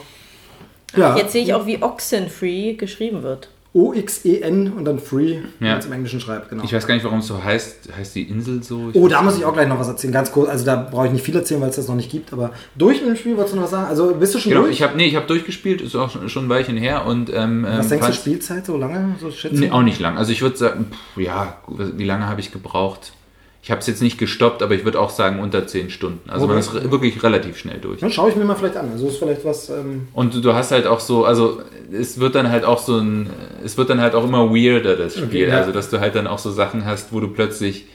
Ja, 0.94 1.16
Jetzt 1.16 1.32
sehe 1.32 1.42
ich 1.42 1.54
auch, 1.54 1.66
wie 1.66 1.82
Oxenfree 1.82 2.74
geschrieben 2.74 3.22
wird. 3.22 3.48
O-X-E-N 3.76 4.72
und 4.72 4.84
dann 4.86 4.98
Free, 4.98 5.34
Ja. 5.34 5.72
wenn 5.72 5.78
es 5.78 5.86
im 5.86 5.92
Englischen 5.92 6.18
schreibt, 6.20 6.48
genau. 6.48 6.64
Ich 6.64 6.72
weiß 6.72 6.86
gar 6.86 6.94
nicht, 6.94 7.04
warum 7.04 7.18
es 7.18 7.26
so 7.26 7.44
heißt. 7.44 7.90
Heißt 7.96 8.14
die 8.14 8.22
Insel 8.22 8.62
so? 8.62 8.88
Ich 8.90 8.96
Oh, 8.96 9.06
da 9.06 9.20
muss 9.20 9.36
ich 9.36 9.44
auch 9.44 9.52
gleich 9.52 9.68
noch 9.68 9.78
was 9.78 9.88
erzählen, 9.88 10.12
ganz 10.14 10.32
kurz. 10.32 10.48
Also 10.48 10.64
da 10.64 10.76
brauche 10.76 11.06
ich 11.06 11.12
nicht 11.12 11.24
viel 11.24 11.36
erzählen, 11.36 11.60
weil 11.60 11.68
es 11.68 11.76
das 11.76 11.86
noch 11.88 11.94
nicht 11.94 12.10
gibt, 12.10 12.32
aber 12.32 12.52
durch 12.74 13.00
mit 13.00 13.10
dem 13.10 13.16
Spiel, 13.16 13.36
wolltest 13.36 13.52
du 13.54 13.56
noch 13.58 13.64
was 13.64 13.70
sagen? 13.72 13.86
Also 13.88 14.14
bist 14.14 14.34
du 14.34 14.38
schon 14.38 14.50
Genau, 14.50 14.62
durch? 14.64 14.74
ich 14.76 14.82
habe 14.82 14.96
nee, 14.96 15.06
ich 15.06 15.16
habe 15.16 15.26
durchgespielt, 15.26 15.82
ist 15.82 15.94
auch 15.94 16.10
schon, 16.28 16.44
ein 16.46 16.48
Weilchen 16.48 16.76
her 16.78 17.04
und 17.06 17.30
ähm, 17.34 17.66
was 17.68 17.84
ähm, 17.86 17.90
denkst 17.90 18.06
du, 18.06 18.12
Spielzeit 18.14 18.64
so 18.66 18.76
lange? 18.78 19.14
So 19.20 19.30
schätzen? 19.30 19.60
Nee, 19.60 19.70
auch 19.70 19.82
nicht 19.82 20.00
lang. 20.00 20.16
Also 20.16 20.32
ich 20.32 20.40
würde 20.42 20.56
sagen, 20.56 20.86
pff, 20.90 21.20
ja, 21.20 21.58
wie 21.68 22.04
lange 22.04 22.26
habe 22.28 22.40
ich 22.40 22.52
gebraucht? 22.52 23.12
Ich 23.66 23.70
habe 23.72 23.80
es 23.80 23.88
jetzt 23.88 24.00
nicht 24.00 24.16
gestoppt, 24.16 24.62
aber 24.62 24.76
ich 24.76 24.84
würde 24.84 25.00
auch 25.00 25.10
sagen 25.10 25.40
unter 25.40 25.66
10 25.66 25.90
Stunden. 25.90 26.30
Also 26.30 26.46
man 26.46 26.56
Okay. 26.56 26.66
ist 26.66 26.74
re- 26.84 26.88
wirklich 26.92 27.20
relativ 27.24 27.58
schnell 27.58 27.78
durch. 27.78 27.98
Dann 27.98 28.12
schaue 28.12 28.30
ich 28.30 28.36
mir 28.36 28.44
mal 28.44 28.54
vielleicht 28.54 28.76
an. 28.76 28.90
Also 28.92 29.08
ist 29.08 29.18
vielleicht 29.18 29.44
was. 29.44 29.70
Ähm, 29.70 30.06
Und 30.12 30.44
du 30.44 30.52
hast 30.54 30.70
halt 30.70 30.86
auch 30.86 31.00
so, 31.00 31.24
also 31.24 31.58
es 31.92 32.20
wird 32.20 32.36
dann 32.36 32.48
halt 32.52 32.64
auch 32.64 32.78
so 32.78 32.96
ein, 32.98 33.28
es 33.64 33.76
wird 33.76 33.90
dann 33.90 34.00
halt 34.00 34.14
auch 34.14 34.22
immer 34.22 34.50
weirder, 34.54 34.94
das 34.94 35.14
Spiel. 35.14 35.26
Okay, 35.26 35.48
ja. 35.48 35.56
Also 35.58 35.72
dass 35.72 35.90
du 35.90 35.98
halt 35.98 36.14
dann 36.14 36.28
auch 36.28 36.38
so 36.38 36.52
Sachen 36.52 36.84
hast, 36.84 37.12
wo 37.12 37.18
du 37.18 37.26
plötzlich, 37.26 37.86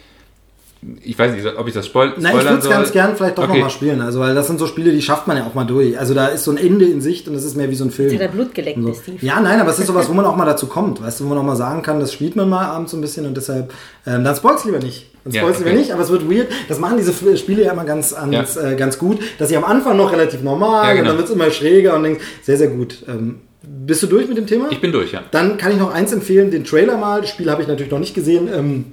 ich 1.04 1.18
weiß 1.18 1.32
nicht, 1.34 1.46
ob 1.58 1.66
ich 1.70 1.74
das 1.74 1.86
spoil 1.86 2.16
ich 2.18 2.28
spoilern 2.28 2.46
würde 2.56 2.58
es 2.58 2.70
ganz 2.70 2.92
gern 2.92 3.16
vielleicht 3.16 3.38
doch 3.38 3.44
Okay. 3.46 3.54
noch 3.60 3.64
mal 3.66 3.70
spielen. 3.70 4.02
Also, 4.02 4.20
weil 4.20 4.36
das 4.36 4.48
sind 4.48 4.60
so 4.60 4.68
Spiele, 4.68 4.92
die 4.92 5.02
schafft 5.02 5.26
man 5.28 5.38
ja 5.38 5.46
auch 5.46 5.54
mal 5.54 5.64
durch. 5.64 5.98
Also 5.98 6.14
da 6.14 6.28
ist 6.28 6.44
so 6.44 6.52
ein 6.52 6.58
Ende 6.58 6.84
in 6.84 7.00
Sicht 7.00 7.30
und 7.30 7.34
das 7.34 7.46
ist 7.46 7.56
mehr 7.56 7.70
wie 7.70 7.76
so 7.76 7.86
ein 7.86 7.92
Film. 7.92 8.10
Jetzt 8.12 8.20
hat 8.22 8.28
er 8.30 8.34
Blut 8.34 8.54
geleckt, 8.54 8.80
So. 8.82 8.88
der 8.88 8.96
Steve. 8.96 9.18
Ja, 9.26 9.40
nein, 9.40 9.62
aber 9.62 9.70
es 9.70 9.80
ist 9.80 9.88
sowas, 9.88 10.10
wo 10.10 10.14
man 10.14 10.26
auch 10.26 10.36
mal 10.36 10.44
dazu 10.46 10.68
kommt, 10.68 11.02
weißt 11.02 11.22
du, 11.22 11.24
wo 11.26 11.30
man 11.30 11.38
auch 11.38 11.44
mal 11.44 11.56
sagen 11.56 11.82
kann, 11.82 12.02
das 12.02 12.12
spielt 12.12 12.36
man 12.36 12.50
mal 12.50 12.66
abends 12.66 12.92
so 12.92 12.98
ein 12.98 13.02
bisschen 13.02 13.26
und 13.26 13.38
deshalb, 13.38 13.72
ähm, 14.06 14.26
dann 14.26 14.36
spoilst 14.36 14.66
lieber 14.66 14.80
nicht. 14.80 15.11
Dann 15.24 15.34
Ja, 15.34 15.48
okay. 15.48 15.74
nicht, 15.74 15.92
aber 15.92 16.02
es 16.02 16.10
wird 16.10 16.30
weird. 16.30 16.48
Das 16.68 16.80
machen 16.80 16.98
diese 16.98 17.14
Spiele 17.38 17.64
ja 17.64 17.74
immer 17.74 17.86
ganz, 17.86 18.16
ganz, 18.32 18.56
Ja. 18.56 18.72
äh, 18.72 18.76
ganz 18.76 18.98
gut, 18.98 19.20
dass 19.38 19.50
sie 19.50 19.58
am 19.58 19.64
Anfang 19.64 19.96
noch 19.98 20.12
relativ 20.12 20.42
normal 20.42 20.84
Ja, 20.86 20.92
genau. 20.94 21.02
und 21.02 21.08
dann 21.10 21.18
wird 21.18 21.28
es 21.30 21.34
immer 21.36 21.52
schräger 21.52 21.96
und 21.96 22.04
denkst, 22.04 22.24
sehr, 22.44 22.58
sehr 22.58 22.68
gut. 22.70 23.04
Ähm, 23.08 23.42
bist 23.64 24.02
du 24.02 24.08
durch 24.08 24.28
mit 24.28 24.38
dem 24.38 24.48
Thema? 24.48 24.68
Ich 24.72 24.82
bin 24.82 24.92
durch, 24.92 25.12
ja. 25.12 25.22
Dann 25.30 25.58
kann 25.58 25.72
ich 25.72 25.78
noch 25.78 25.94
eins 25.94 26.12
empfehlen, 26.12 26.50
den 26.50 26.64
Trailer 26.64 26.98
mal. 26.98 27.22
Das 27.22 27.30
Spiel 27.30 27.52
habe 27.52 27.62
ich 27.62 27.68
natürlich 27.68 27.92
noch 27.92 28.00
nicht 28.00 28.16
gesehen. 28.16 28.50
Ähm, 28.52 28.86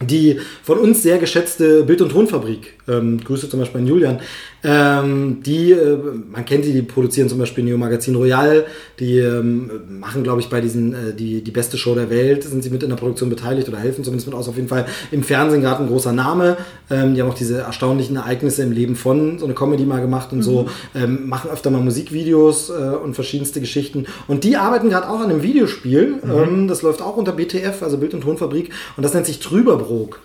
die 0.00 0.40
von 0.64 0.78
uns 0.80 1.02
sehr 1.04 1.18
geschätzte 1.18 1.84
Bild- 1.84 2.00
und 2.02 2.10
Tonfabrik, 2.10 2.74
ähm, 2.88 3.22
Grüße 3.22 3.48
zum 3.48 3.60
Beispiel 3.60 3.80
an 3.80 3.86
Julian, 3.86 4.20
ähm, 4.64 5.42
die, 5.44 5.72
äh, 5.72 5.98
man 6.30 6.44
kennt 6.44 6.64
die, 6.64 6.72
die 6.72 6.82
produzieren 6.82 7.28
zum 7.28 7.38
Beispiel 7.38 7.64
Neo 7.64 7.78
Magazin 7.78 8.14
Royal, 8.14 8.64
die 8.98 9.18
ähm, 9.18 9.70
machen, 10.00 10.22
glaube 10.22 10.40
ich, 10.40 10.48
bei 10.48 10.60
diesen, 10.60 10.92
äh, 10.92 11.14
die, 11.14 11.42
die 11.42 11.50
beste 11.50 11.76
Show 11.76 11.94
der 11.94 12.10
Welt, 12.10 12.44
sind 12.44 12.62
sie 12.62 12.70
mit 12.70 12.82
in 12.82 12.90
der 12.90 12.96
Produktion 12.96 13.28
beteiligt 13.28 13.68
oder 13.68 13.78
helfen 13.78 14.04
zumindest 14.04 14.28
mit 14.28 14.36
aus, 14.36 14.48
auf 14.48 14.56
jeden 14.56 14.68
Fall 14.68 14.86
im 15.10 15.22
Fernsehen 15.22 15.62
gerade 15.62 15.82
ein 15.82 15.88
großer 15.88 16.12
Name. 16.12 16.56
Ähm, 16.90 17.14
die 17.14 17.22
haben 17.22 17.28
auch 17.28 17.34
diese 17.34 17.58
erstaunlichen 17.58 18.16
Ereignisse 18.16 18.62
im 18.62 18.72
Leben 18.72 18.94
von, 18.94 19.38
so 19.38 19.46
eine 19.46 19.54
Comedy 19.54 19.84
mal 19.84 20.00
gemacht 20.00 20.32
und 20.32 20.42
so, 20.42 20.68
ähm, 20.94 21.28
machen 21.28 21.50
öfter 21.50 21.70
mal 21.70 21.80
Musikvideos 21.80 22.70
äh, 22.70 22.72
und 22.72 23.14
verschiedenste 23.14 23.60
Geschichten. 23.60 24.06
Und 24.28 24.44
die 24.44 24.56
arbeiten 24.56 24.90
gerade 24.90 25.08
auch 25.08 25.20
an 25.20 25.30
einem 25.30 25.42
Videospiel, 25.42 26.16
ähm, 26.24 26.68
das 26.68 26.82
läuft 26.82 27.02
auch 27.02 27.16
unter 27.16 27.32
BTF, 27.32 27.82
also 27.82 27.98
Bild- 27.98 28.14
und 28.14 28.22
Tonfabrik, 28.22 28.70
und 28.96 29.02
das 29.02 29.14
nennt 29.14 29.26
sich 29.26 29.40
Trüberbrook. 29.40 30.20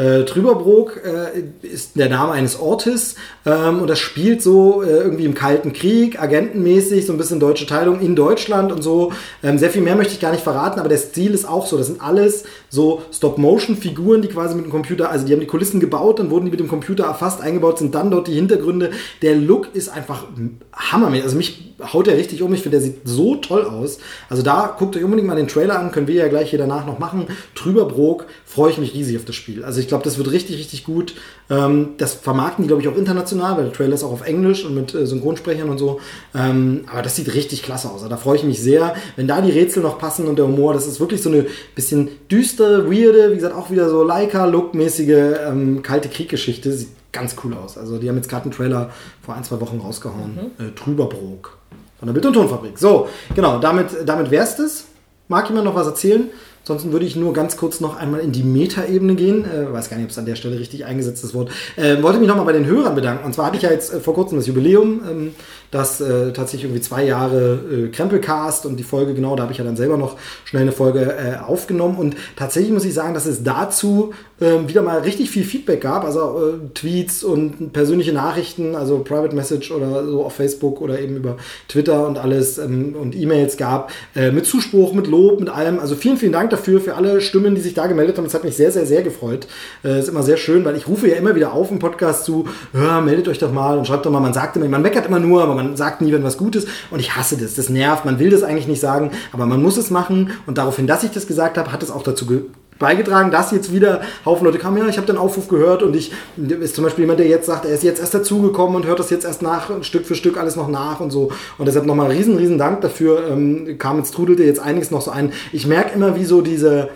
Äh, 0.00 0.24
Trüberbrook 0.24 1.02
äh, 1.04 1.66
ist 1.66 1.98
der 1.98 2.08
Name 2.08 2.32
eines 2.32 2.58
Ortes 2.58 3.16
ähm, 3.44 3.80
und 3.82 3.90
das 3.90 3.98
spielt 3.98 4.40
so 4.40 4.82
äh, 4.82 4.86
irgendwie 4.86 5.26
im 5.26 5.34
Kalten 5.34 5.74
Krieg, 5.74 6.18
agentenmäßig, 6.18 7.04
so 7.04 7.12
ein 7.12 7.18
bisschen 7.18 7.38
deutsche 7.38 7.66
Teilung 7.66 8.00
in 8.00 8.16
Deutschland 8.16 8.72
und 8.72 8.80
so. 8.80 9.12
Ähm, 9.42 9.58
sehr 9.58 9.68
viel 9.68 9.82
mehr 9.82 9.96
möchte 9.96 10.14
ich 10.14 10.20
gar 10.20 10.32
nicht 10.32 10.42
verraten, 10.42 10.80
aber 10.80 10.88
der 10.88 10.96
Stil 10.96 11.34
ist 11.34 11.46
auch 11.46 11.66
so. 11.66 11.76
Das 11.76 11.88
sind 11.88 12.00
alles 12.00 12.44
so 12.70 13.02
Stop-Motion-Figuren, 13.12 14.22
die 14.22 14.28
quasi 14.28 14.54
mit 14.54 14.64
dem 14.64 14.70
Computer, 14.70 15.10
also 15.10 15.26
die 15.26 15.34
haben 15.34 15.40
die 15.40 15.46
Kulissen 15.46 15.80
gebaut, 15.80 16.18
dann 16.18 16.30
wurden 16.30 16.46
die 16.46 16.50
mit 16.50 16.60
dem 16.60 16.68
Computer 16.68 17.04
erfasst, 17.04 17.42
eingebaut, 17.42 17.78
sind 17.78 17.94
dann 17.94 18.10
dort 18.10 18.26
die 18.26 18.34
Hintergründe. 18.34 18.92
Der 19.20 19.34
Look 19.34 19.74
ist 19.74 19.90
einfach 19.90 20.24
hammermäßig. 20.72 21.24
Also 21.24 21.36
mich 21.36 21.74
haut 21.92 22.06
der 22.06 22.16
richtig 22.16 22.42
um. 22.42 22.52
Ich 22.54 22.62
finde, 22.62 22.78
der 22.78 22.86
sieht 22.86 23.00
so 23.04 23.36
toll 23.36 23.64
aus. 23.64 23.98
Also 24.28 24.42
da 24.42 24.74
guckt 24.78 24.96
euch 24.96 25.04
unbedingt 25.04 25.28
mal 25.28 25.36
den 25.36 25.48
Trailer 25.48 25.78
an, 25.78 25.92
können 25.92 26.06
wir 26.06 26.14
ja 26.14 26.28
gleich 26.28 26.50
hier 26.50 26.58
danach 26.58 26.86
noch 26.86 26.98
machen. 26.98 27.26
Trüberbrook, 27.54 28.26
freue 28.50 28.72
ich 28.72 28.78
mich 28.78 28.94
riesig 28.94 29.16
auf 29.16 29.24
das 29.24 29.36
Spiel. 29.36 29.64
Also 29.64 29.78
ich 29.78 29.86
glaube, 29.86 30.02
das 30.02 30.18
wird 30.18 30.32
richtig, 30.32 30.58
richtig 30.58 30.82
gut. 30.82 31.14
Ähm, 31.48 31.90
das 31.98 32.14
vermarkten 32.14 32.64
die, 32.64 32.66
glaube 32.66 32.82
ich, 32.82 32.88
auch 32.88 32.96
international, 32.96 33.56
weil 33.56 33.64
der 33.64 33.72
Trailer 33.72 33.94
ist 33.94 34.02
auch 34.02 34.10
auf 34.10 34.26
Englisch 34.26 34.64
und 34.64 34.74
mit 34.74 34.92
äh, 34.92 35.06
Synchronsprechern 35.06 35.68
und 35.68 35.78
so. 35.78 36.00
Ähm, 36.34 36.82
aber 36.90 37.02
das 37.02 37.14
sieht 37.14 37.32
richtig 37.32 37.62
klasse 37.62 37.88
aus. 37.88 37.98
Also 37.98 38.08
da 38.08 38.16
freue 38.16 38.36
ich 38.36 38.42
mich 38.42 38.60
sehr. 38.60 38.96
Wenn 39.14 39.28
da 39.28 39.40
die 39.40 39.52
Rätsel 39.52 39.84
noch 39.84 39.98
passen 39.98 40.26
und 40.26 40.36
der 40.36 40.46
Humor, 40.46 40.74
das 40.74 40.88
ist 40.88 40.98
wirklich 40.98 41.22
so 41.22 41.30
eine 41.30 41.46
bisschen 41.76 42.08
düstere, 42.28 42.90
weirde, 42.90 43.30
wie 43.30 43.36
gesagt, 43.36 43.54
auch 43.54 43.70
wieder 43.70 43.88
so 43.88 44.02
Leica-Look-mäßige 44.02 45.38
ähm, 45.46 45.82
kalte 45.84 46.08
Krieggeschichte. 46.08 46.72
Sieht 46.72 46.88
ganz 47.12 47.36
cool 47.44 47.54
aus. 47.54 47.78
Also 47.78 47.98
die 47.98 48.08
haben 48.08 48.16
jetzt 48.16 48.28
gerade 48.28 48.44
einen 48.44 48.52
Trailer 48.52 48.90
vor 49.22 49.36
ein, 49.36 49.44
zwei 49.44 49.60
Wochen 49.60 49.78
rausgehauen. 49.78 50.50
Äh, 50.58 50.72
Trüberbrook 50.74 51.56
von 52.00 52.06
der 52.06 52.14
Bild- 52.14 52.26
und 52.26 52.32
Tonfabrik. 52.32 52.78
So, 52.78 53.08
genau, 53.32 53.60
damit, 53.60 53.88
damit 54.06 54.32
wär's 54.32 54.56
das. 54.56 54.86
Mag 55.28 55.48
jemand 55.48 55.66
noch 55.66 55.76
was 55.76 55.86
erzählen? 55.86 56.28
Ansonsten 56.70 56.92
würde 56.92 57.04
ich 57.04 57.16
nur 57.16 57.32
ganz 57.32 57.56
kurz 57.56 57.80
noch 57.80 57.96
einmal 57.96 58.20
in 58.20 58.30
die 58.30 58.44
Metaebene 58.44 59.16
gehen. 59.16 59.44
Äh, 59.44 59.72
weiß 59.72 59.90
gar 59.90 59.96
nicht, 59.96 60.04
ob 60.04 60.12
es 60.12 60.18
an 60.18 60.24
der 60.24 60.36
Stelle 60.36 60.56
richtig 60.56 60.84
eingesetzt 60.84 61.24
ist 61.24 61.34
Wort. 61.34 61.50
Äh, 61.74 62.00
wollte 62.00 62.20
mich 62.20 62.28
nochmal 62.28 62.44
bei 62.44 62.52
den 62.52 62.64
Hörern 62.64 62.94
bedanken. 62.94 63.24
Und 63.24 63.34
zwar 63.34 63.46
hatte 63.46 63.56
ich 63.56 63.64
ja 63.64 63.72
jetzt 63.72 63.92
äh, 63.92 63.98
vor 63.98 64.14
kurzem 64.14 64.38
das 64.38 64.46
Jubiläum, 64.46 65.00
ähm, 65.10 65.34
das 65.72 66.00
äh, 66.00 66.32
tatsächlich 66.32 66.64
irgendwie 66.66 66.80
zwei 66.80 67.04
Jahre 67.04 67.54
äh, 67.54 67.88
Krempelcast 67.88 68.66
und 68.66 68.76
die 68.76 68.84
Folge, 68.84 69.14
genau, 69.14 69.34
da 69.34 69.42
habe 69.42 69.52
ich 69.52 69.58
ja 69.58 69.64
dann 69.64 69.76
selber 69.76 69.96
noch 69.96 70.16
schnell 70.44 70.62
eine 70.62 70.70
Folge 70.70 71.12
äh, 71.12 71.38
aufgenommen. 71.44 71.96
Und 71.96 72.14
tatsächlich 72.36 72.72
muss 72.72 72.84
ich 72.84 72.94
sagen, 72.94 73.14
dass 73.14 73.26
es 73.26 73.42
dazu 73.42 74.12
ähm, 74.40 74.68
wieder 74.68 74.82
mal 74.82 75.00
richtig 75.00 75.30
viel 75.30 75.44
Feedback 75.44 75.80
gab. 75.80 76.04
Also 76.04 76.20
äh, 76.20 76.68
Tweets 76.74 77.22
und 77.22 77.72
persönliche 77.72 78.12
Nachrichten, 78.12 78.74
also 78.74 78.98
Private 79.00 79.34
Message 79.34 79.70
oder 79.70 80.06
so 80.06 80.24
auf 80.24 80.34
Facebook 80.34 80.80
oder 80.80 80.98
eben 81.00 81.16
über 81.16 81.36
Twitter 81.68 82.06
und 82.06 82.18
alles 82.18 82.58
ähm, 82.58 82.94
und 83.00 83.14
E-Mails 83.14 83.56
gab. 83.56 83.92
Äh, 84.16 84.30
mit 84.30 84.46
Zuspruch, 84.46 84.92
mit 84.92 85.06
Lob, 85.06 85.40
mit 85.40 85.48
allem. 85.48 85.78
Also 85.78 85.94
vielen, 85.94 86.16
vielen 86.16 86.32
Dank 86.32 86.50
dafür, 86.50 86.80
für 86.80 86.94
alle 86.94 87.20
Stimmen, 87.20 87.54
die 87.54 87.60
sich 87.60 87.74
da 87.74 87.86
gemeldet 87.86 88.16
haben. 88.16 88.24
Das 88.24 88.34
hat 88.34 88.44
mich 88.44 88.56
sehr, 88.56 88.72
sehr, 88.72 88.86
sehr 88.86 89.02
gefreut. 89.02 89.46
Äh, 89.84 90.00
ist 90.00 90.08
immer 90.08 90.22
sehr 90.22 90.36
schön, 90.36 90.64
weil 90.64 90.76
ich 90.76 90.88
rufe 90.88 91.08
ja 91.08 91.16
immer 91.16 91.34
wieder 91.34 91.52
auf 91.52 91.70
im 91.70 91.78
Podcast 91.78 92.24
zu, 92.24 92.46
ja, 92.72 93.00
meldet 93.00 93.28
euch 93.28 93.38
doch 93.38 93.52
mal 93.52 93.76
und 93.76 93.86
schreibt 93.86 94.06
doch 94.06 94.10
mal. 94.10 94.20
Man 94.20 94.34
sagt 94.34 94.56
immer, 94.56 94.68
man 94.68 94.82
meckert 94.82 95.06
immer 95.06 95.20
nur, 95.20 95.42
aber 95.42 95.54
man 95.54 95.76
sagt 95.76 96.00
nie, 96.00 96.12
wenn 96.12 96.24
was 96.24 96.38
gut 96.38 96.56
ist. 96.56 96.68
Und 96.90 97.00
ich 97.00 97.16
hasse 97.16 97.36
das. 97.36 97.54
Das 97.54 97.68
nervt. 97.68 98.04
Man 98.04 98.18
will 98.18 98.30
das 98.30 98.42
eigentlich 98.42 98.68
nicht 98.68 98.80
sagen, 98.80 99.10
aber 99.32 99.46
man 99.46 99.62
muss 99.62 99.76
es 99.76 99.90
machen. 99.90 100.30
Und 100.46 100.58
daraufhin, 100.58 100.86
dass 100.86 101.04
ich 101.04 101.10
das 101.10 101.26
gesagt 101.26 101.58
habe, 101.58 101.72
hat 101.72 101.82
es 101.82 101.90
auch 101.90 102.02
dazu 102.02 102.26
ge 102.26 102.40
beigetragen, 102.80 103.30
dass 103.30 103.52
jetzt 103.52 103.72
wieder 103.72 104.00
Haufen 104.24 104.44
Leute 104.44 104.58
kamen, 104.58 104.78
ja, 104.78 104.88
ich 104.88 104.96
habe 104.96 105.06
den 105.06 105.16
Aufruf 105.16 105.46
gehört 105.46 105.84
und 105.84 105.94
ich 105.94 106.12
ist 106.36 106.74
zum 106.74 106.82
Beispiel 106.82 107.04
jemand, 107.04 107.20
der 107.20 107.28
jetzt 107.28 107.46
sagt, 107.46 107.64
er 107.64 107.72
ist 107.72 107.84
jetzt 107.84 108.00
erst 108.00 108.14
dazugekommen 108.14 108.74
und 108.74 108.86
hört 108.86 108.98
das 108.98 109.10
jetzt 109.10 109.24
erst 109.24 109.42
nach, 109.42 109.70
Stück 109.84 110.04
für 110.04 110.16
Stück 110.16 110.36
alles 110.36 110.56
noch 110.56 110.68
nach 110.68 110.98
und 110.98 111.12
so. 111.12 111.30
Und 111.58 111.66
deshalb 111.66 111.86
nochmal 111.86 112.10
riesen, 112.10 112.36
riesen 112.36 112.58
Dank 112.58 112.80
dafür. 112.80 113.28
Ähm, 113.30 113.76
kam 113.78 113.98
jetzt 113.98 114.12
trudelte 114.12 114.42
jetzt 114.42 114.58
einiges 114.58 114.90
noch 114.90 115.02
so 115.02 115.12
ein. 115.12 115.32
Ich 115.52 115.68
merke 115.68 115.94
immer, 115.94 116.16
wie 116.16 116.24
so 116.24 116.40
diese 116.40 116.88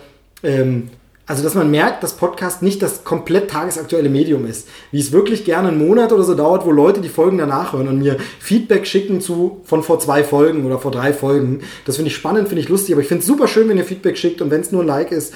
ähm, 0.43 0.89
also, 1.27 1.43
dass 1.43 1.55
man 1.55 1.71
merkt, 1.71 2.03
dass 2.03 2.19
Podcast 2.19 2.61
nicht 2.61 2.83
das 2.83 3.03
komplett 3.03 3.51
tagesaktuelle 3.51 4.11
Medium 4.11 4.45
ist. 4.45 4.69
Wie 4.91 5.01
es 5.01 5.11
wirklich 5.11 5.47
gerne 5.47 5.69
einen 5.69 5.79
Monat 5.79 6.13
oder 6.13 6.23
so 6.23 6.35
dauert, 6.35 6.67
wo 6.67 6.71
Leute 6.71 7.01
die 7.01 7.09
Folgen 7.09 7.39
danach 7.39 7.73
hören 7.73 7.89
und 7.89 7.99
mir 7.99 8.19
Feedback 8.41 8.87
schicken 8.87 9.23
zu 9.23 9.63
von 9.65 9.83
vor 9.83 9.99
zwei 10.01 10.23
Folgen 10.23 10.67
oder 10.67 10.79
vor 10.79 10.91
drei 10.91 11.15
Folgen. 11.15 11.61
Das 11.87 11.97
finde 11.97 12.11
ich 12.11 12.15
spannend, 12.15 12.49
finde 12.49 12.61
ich 12.61 12.69
lustig, 12.69 12.95
aber 12.95 13.01
ich 13.01 13.09
finde 13.09 13.23
es 13.23 13.27
super 13.27 13.49
schön, 13.49 13.71
wenn 13.71 13.79
ihr 13.79 13.87
Feedback 13.87 14.19
schickt 14.19 14.43
und 14.43 14.51
wenn 14.51 14.61
es 14.61 14.71
nur 14.71 14.83
ein 14.83 14.87
Like 14.87 15.13
ist. 15.13 15.33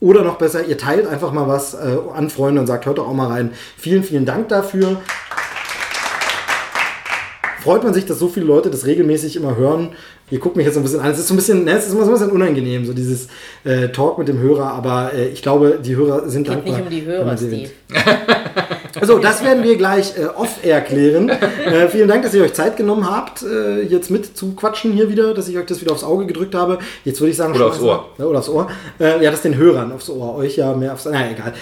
Oder 0.00 0.22
noch 0.22 0.36
besser, 0.36 0.64
ihr 0.64 0.76
teilt 0.76 1.06
einfach 1.06 1.32
mal 1.32 1.48
was 1.48 1.74
äh, 1.74 1.96
an 2.14 2.28
Freunde 2.28 2.60
und 2.60 2.66
sagt, 2.66 2.86
hört 2.86 2.98
doch 2.98 3.08
auch 3.08 3.14
mal 3.14 3.28
rein. 3.28 3.52
Vielen, 3.78 4.02
vielen 4.02 4.26
Dank 4.26 4.48
dafür. 4.48 5.00
freut 7.62 7.82
man 7.82 7.94
sich, 7.94 8.06
dass 8.06 8.18
so 8.18 8.28
viele 8.28 8.46
Leute 8.46 8.70
das 8.70 8.86
regelmäßig 8.86 9.36
immer 9.36 9.56
hören. 9.56 9.90
Ihr 10.30 10.38
guckt 10.38 10.56
mich 10.56 10.66
jetzt 10.66 10.74
so 10.74 10.80
ein 10.80 10.82
bisschen 10.82 11.00
an. 11.00 11.10
Es 11.10 11.18
ist 11.18 11.28
so 11.28 11.34
ein 11.34 11.36
bisschen, 11.36 11.64
ne, 11.64 11.72
es 11.72 11.86
ist 11.86 11.94
immer 11.94 12.04
so 12.04 12.10
ein 12.10 12.14
bisschen 12.14 12.30
unangenehm, 12.30 12.84
so 12.84 12.92
dieses 12.92 13.28
äh, 13.64 13.88
Talk 13.88 14.18
mit 14.18 14.28
dem 14.28 14.38
Hörer, 14.38 14.72
aber 14.72 15.14
äh, 15.14 15.28
ich 15.28 15.40
glaube, 15.40 15.80
die 15.82 15.96
Hörer 15.96 16.28
sind 16.28 16.44
Geht 16.44 16.54
dankbar. 16.56 16.74
nicht 16.76 16.84
um 16.84 16.90
die 16.90 17.04
Hörer, 17.04 17.36
Steve. 17.36 17.70
Also, 19.00 19.18
das 19.18 19.44
werden 19.44 19.62
wir 19.62 19.76
gleich 19.76 20.16
äh, 20.18 20.26
off-air 20.26 20.80
klären. 20.80 21.30
Äh, 21.66 21.88
vielen 21.88 22.06
Dank, 22.08 22.22
dass 22.22 22.32
ihr 22.32 22.44
euch 22.44 22.54
Zeit 22.54 22.76
genommen 22.76 23.10
habt, 23.10 23.42
äh, 23.42 23.82
jetzt 23.82 24.10
mit 24.10 24.36
zu 24.36 24.54
quatschen 24.54 24.92
hier 24.92 25.08
wieder, 25.08 25.34
dass 25.34 25.48
ich 25.48 25.58
euch 25.58 25.66
das 25.66 25.80
wieder 25.80 25.92
aufs 25.92 26.04
Auge 26.04 26.26
gedrückt 26.26 26.54
habe. 26.54 26.78
Jetzt 27.04 27.20
würde 27.20 27.30
ich 27.32 27.36
sagen, 27.36 27.54
Oder 27.54 27.66
aufs 27.66 27.80
Ohr. 27.80 28.08
Ja, 28.18 28.24
oder 28.26 28.38
aufs 28.38 28.48
Ohr. 28.48 28.68
Äh, 29.00 29.22
ja, 29.22 29.30
das 29.30 29.42
den 29.42 29.56
Hörern 29.56 29.92
aufs 29.92 30.08
Ohr. 30.08 30.36
Euch 30.36 30.56
ja 30.56 30.74
mehr 30.74 30.92
aufs. 30.92 31.04
Naja, 31.06 31.30
egal. 31.32 31.54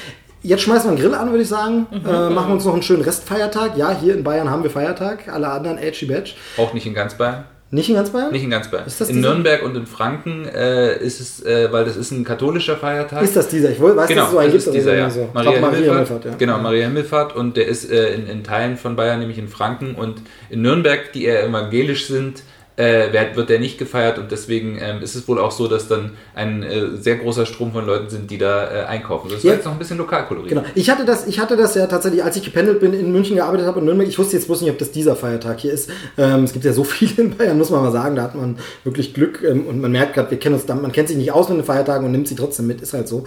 Jetzt 0.42 0.62
schmeißen 0.62 0.84
wir 0.84 0.90
einen 0.90 1.00
Grill 1.00 1.14
an, 1.14 1.30
würde 1.30 1.42
ich 1.42 1.48
sagen. 1.48 1.86
Mhm. 1.90 2.06
Äh, 2.06 2.30
machen 2.30 2.48
wir 2.48 2.54
uns 2.54 2.66
noch 2.66 2.74
einen 2.74 2.82
schönen 2.82 3.02
Restfeiertag. 3.02 3.78
Ja, 3.78 3.96
hier 3.98 4.14
in 4.14 4.24
Bayern 4.24 4.50
haben 4.50 4.62
wir 4.62 4.70
Feiertag. 4.70 5.28
Alle 5.28 5.48
anderen 5.48 5.78
edgy 5.78 6.04
badge. 6.04 6.32
Auch 6.58 6.74
nicht 6.74 6.86
in 6.86 6.92
ganz 6.92 7.14
Bayern. 7.14 7.44
Nicht 7.74 7.88
in 7.88 7.96
ganz 7.96 8.10
Bayern? 8.10 8.30
Nicht 8.30 8.44
in 8.44 8.50
ganz 8.50 8.70
Bayern. 8.70 8.86
Ist 8.86 9.00
das 9.00 9.08
in 9.08 9.20
Nürnberg 9.20 9.62
und 9.64 9.76
in 9.76 9.84
Franken 9.86 10.46
äh, 10.46 10.96
ist 10.98 11.20
es, 11.20 11.44
äh, 11.44 11.72
weil 11.72 11.84
das 11.84 11.96
ist 11.96 12.12
ein 12.12 12.22
katholischer 12.24 12.76
Feiertag. 12.76 13.22
Ist 13.22 13.34
das 13.34 13.48
dieser? 13.48 13.70
Ich 13.70 13.80
wollte- 13.80 13.96
weiß, 13.96 14.08
Genau, 14.08 14.20
dass 14.20 14.28
es 14.28 14.32
so 14.32 14.38
einen 14.38 14.52
das 14.52 14.64
gibt. 14.64 14.76
ist 14.76 14.80
dieser, 14.80 14.90
aber 14.92 15.00
ja. 15.00 15.10
so. 15.10 15.28
Maria 15.34 15.50
Himmelfahrt. 15.52 15.84
Himmelfahrt, 15.84 16.24
ja. 16.26 16.30
Genau, 16.38 16.58
Maria 16.58 16.84
Himmelfahrt 16.86 17.34
und 17.34 17.56
der 17.56 17.66
ist 17.66 17.90
äh, 17.90 18.14
in, 18.14 18.26
in 18.28 18.44
Teilen 18.44 18.76
von 18.76 18.94
Bayern, 18.94 19.18
nämlich 19.18 19.38
in 19.38 19.48
Franken 19.48 19.96
und 19.96 20.22
in 20.50 20.62
Nürnberg, 20.62 21.12
die 21.12 21.24
eher 21.24 21.44
evangelisch 21.44 22.06
sind, 22.06 22.42
äh, 22.76 23.34
wird, 23.36 23.50
der 23.50 23.60
nicht 23.60 23.78
gefeiert 23.78 24.18
und 24.18 24.32
deswegen 24.32 24.78
ähm, 24.80 25.00
ist 25.00 25.14
es 25.14 25.28
wohl 25.28 25.38
auch 25.38 25.52
so, 25.52 25.68
dass 25.68 25.86
dann 25.86 26.10
ein 26.34 26.64
äh, 26.64 26.96
sehr 26.96 27.16
großer 27.16 27.46
Strom 27.46 27.72
von 27.72 27.86
Leuten 27.86 28.10
sind, 28.10 28.30
die 28.32 28.36
da 28.38 28.64
äh, 28.68 28.84
einkaufen. 28.86 29.28
Das 29.28 29.38
ist 29.38 29.44
Ja. 29.44 29.52
jetzt 29.52 29.64
noch 29.64 29.72
ein 29.72 29.78
bisschen 29.78 29.96
Lokalkolorit. 29.98 30.48
Genau. 30.48 30.64
Ich 30.74 30.90
hatte 30.90 31.04
das, 31.04 31.26
ich 31.28 31.38
hatte 31.38 31.56
das 31.56 31.76
ja 31.76 31.86
tatsächlich, 31.86 32.24
als 32.24 32.36
ich 32.36 32.42
gependelt 32.42 32.80
bin, 32.80 32.92
in 32.92 33.12
München 33.12 33.36
gearbeitet 33.36 33.66
habe 33.68 33.78
und 33.78 33.84
Nürnberg. 33.86 34.08
Ich 34.08 34.18
wusste 34.18 34.36
jetzt 34.36 34.46
bloß 34.46 34.62
nicht, 34.62 34.70
ob 34.72 34.78
das 34.78 34.90
dieser 34.90 35.14
Feiertag 35.14 35.60
hier 35.60 35.72
ist. 35.72 35.88
Ähm, 36.18 36.42
es 36.44 36.52
gibt 36.52 36.64
ja 36.64 36.72
so 36.72 36.82
viele 36.84 37.22
in 37.22 37.36
Bayern, 37.36 37.56
muss 37.58 37.70
man 37.70 37.80
mal 37.82 37.92
sagen. 37.92 38.16
Da 38.16 38.22
hat 38.22 38.34
man 38.34 38.58
wirklich 38.82 39.14
Glück 39.14 39.44
ähm, 39.48 39.66
und 39.68 39.80
man 39.80 39.92
merkt 39.92 40.14
gerade, 40.14 40.32
wir 40.32 40.38
kennen 40.40 40.56
uns, 40.56 40.66
da- 40.66 40.74
man 40.74 40.90
kennt 40.90 41.06
sich 41.08 41.16
nicht 41.16 41.30
aus 41.30 41.48
mit 41.48 41.58
den 41.58 41.64
Feiertagen 41.64 42.04
und 42.04 42.10
nimmt 42.10 42.26
sie 42.26 42.34
trotzdem 42.34 42.66
mit. 42.66 42.80
Ist 42.80 42.92
halt 42.92 43.06
so. 43.06 43.24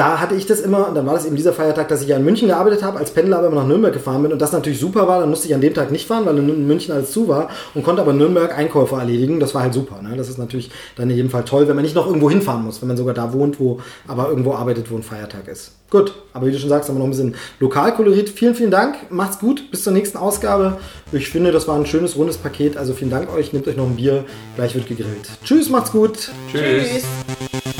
Da 0.00 0.18
hatte 0.18 0.34
ich 0.34 0.46
das 0.46 0.60
immer, 0.60 0.88
und 0.88 0.94
dann 0.94 1.04
war 1.04 1.12
das 1.12 1.26
eben 1.26 1.36
dieser 1.36 1.52
Feiertag, 1.52 1.88
dass 1.88 2.00
ich 2.00 2.08
ja 2.08 2.16
in 2.16 2.24
München 2.24 2.48
gearbeitet 2.48 2.82
habe, 2.82 2.96
als 2.96 3.10
Pendler 3.10 3.36
aber 3.36 3.48
immer 3.48 3.56
nach 3.56 3.66
Nürnberg 3.66 3.92
gefahren 3.92 4.22
bin 4.22 4.32
und 4.32 4.40
das 4.40 4.50
natürlich 4.50 4.80
super 4.80 5.06
war, 5.06 5.20
dann 5.20 5.28
musste 5.28 5.46
ich 5.46 5.54
an 5.54 5.60
dem 5.60 5.74
Tag 5.74 5.90
nicht 5.90 6.06
fahren, 6.06 6.24
weil 6.24 6.38
in 6.38 6.66
München 6.66 6.94
alles 6.94 7.12
zu 7.12 7.28
war 7.28 7.50
und 7.74 7.82
konnte 7.82 8.00
aber 8.00 8.12
in 8.12 8.16
Nürnberg 8.16 8.56
Einkäufe 8.56 8.96
erledigen. 8.96 9.40
Das 9.40 9.54
war 9.54 9.60
halt 9.60 9.74
super. 9.74 10.00
Ne? 10.00 10.16
Das 10.16 10.30
ist 10.30 10.38
natürlich 10.38 10.70
dann 10.96 11.10
in 11.10 11.16
jedem 11.16 11.30
Fall 11.30 11.44
toll, 11.44 11.68
wenn 11.68 11.76
man 11.76 11.84
nicht 11.84 11.94
noch 11.94 12.06
irgendwo 12.06 12.30
hinfahren 12.30 12.64
muss, 12.64 12.80
wenn 12.80 12.88
man 12.88 12.96
sogar 12.96 13.12
da 13.12 13.34
wohnt, 13.34 13.60
wo 13.60 13.80
aber 14.08 14.30
irgendwo 14.30 14.54
arbeitet, 14.54 14.90
wo 14.90 14.96
ein 14.96 15.02
Feiertag 15.02 15.46
ist. 15.48 15.72
Gut, 15.90 16.14
aber 16.32 16.46
wie 16.46 16.52
du 16.52 16.58
schon 16.58 16.70
sagst, 16.70 16.88
haben 16.88 16.96
wir 16.96 17.00
noch 17.00 17.06
ein 17.06 17.10
bisschen 17.10 17.34
Lokalkolorit. 17.58 18.30
Vielen, 18.30 18.54
vielen 18.54 18.70
Dank. 18.70 18.94
Macht's 19.10 19.38
gut. 19.38 19.70
Bis 19.70 19.84
zur 19.84 19.92
nächsten 19.92 20.16
Ausgabe. 20.16 20.78
Ich 21.12 21.28
finde, 21.28 21.52
das 21.52 21.68
war 21.68 21.76
ein 21.76 21.84
schönes, 21.84 22.16
rundes 22.16 22.38
Paket. 22.38 22.78
Also 22.78 22.94
vielen 22.94 23.10
Dank 23.10 23.30
euch. 23.34 23.52
Nehmt 23.52 23.68
euch 23.68 23.76
noch 23.76 23.84
ein 23.84 23.96
Bier. 23.96 24.24
Gleich 24.56 24.74
wird 24.74 24.86
gegrillt. 24.86 25.28
Tschüss, 25.44 25.68
macht's 25.68 25.92
gut. 25.92 26.30
Tschüss. 26.50 27.04
Ich 27.04 27.79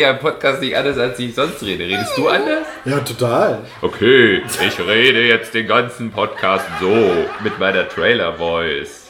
rede 0.00 0.10
ja 0.10 0.10
im 0.12 0.18
Podcast 0.18 0.60
nicht 0.62 0.76
anders, 0.76 0.98
als 0.98 1.18
ich 1.18 1.34
sonst 1.34 1.62
rede. 1.62 1.84
Redest 1.84 2.16
du 2.16 2.28
anders? 2.28 2.66
Ja, 2.84 2.98
total. 3.00 3.58
Okay, 3.82 4.42
ich 4.66 4.80
rede 4.80 5.22
jetzt 5.22 5.52
den 5.54 5.66
ganzen 5.66 6.10
Podcast 6.10 6.64
so 6.80 7.10
mit 7.42 7.58
meiner 7.58 7.86
Trailer-Voice. 7.88 9.08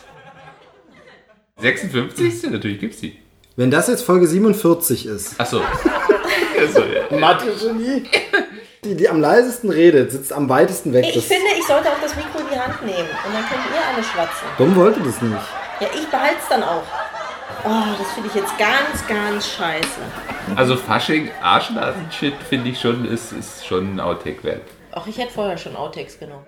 56? 1.59 2.51
Natürlich 2.51 2.81
gibt's 2.81 3.01
die. 3.01 3.19
Wenn 3.57 3.71
das 3.71 3.89
jetzt 3.89 4.03
Folge 4.05 4.27
47 4.27 5.07
ist. 5.07 5.39
Achso. 5.39 5.61
Achso, 5.61 6.81
ja. 7.11 7.19
Mathe-Genie. 7.19 8.05
Die, 8.83 8.95
die 8.95 9.09
am 9.11 9.21
leisesten 9.21 9.69
redet, 9.71 10.11
sitzt 10.11 10.33
am 10.33 10.49
weitesten 10.49 10.95
weg. 10.95 11.05
Ich 11.07 11.15
Das, 11.15 11.25
finde, 11.25 11.51
ich 11.59 11.67
sollte 11.67 11.91
auch 11.91 12.01
das 12.01 12.17
Mikro 12.17 12.39
in 12.41 12.47
die 12.51 12.59
Hand 12.59 12.81
nehmen 12.83 12.99
und 13.27 13.35
dann 13.35 13.45
könnt 13.47 13.61
ihr 13.75 13.95
alle 13.95 14.03
schwatzen. 14.03 14.49
Dumm 14.57 14.75
wollte 14.75 15.01
das 15.01 15.21
nicht. 15.21 15.35
Ja, 15.81 15.89
ich 15.95 16.09
behalte 16.09 16.37
es 16.43 16.49
dann 16.49 16.63
auch. 16.63 16.83
Oh, 17.65 17.95
das 17.99 18.13
finde 18.13 18.29
ich 18.29 18.35
jetzt 18.35 18.57
ganz, 18.59 19.07
ganz 19.07 19.49
scheiße. 19.49 20.01
Also 20.57 20.77
Fasching, 20.77 21.31
Arschnasen-Shit 21.43 22.35
finde 22.49 22.71
ich 22.71 22.81
schon, 22.81 23.05
ist, 23.05 23.33
ist 23.33 23.67
schon 23.67 23.97
ein 23.97 24.01
Outtake 24.01 24.43
wert. 24.45 24.63
Auch 24.93 25.07
ich 25.07 25.19
hätte 25.19 25.33
vorher 25.33 25.59
schon 25.59 25.77
Outtakes 25.77 26.19
genommen. 26.19 26.47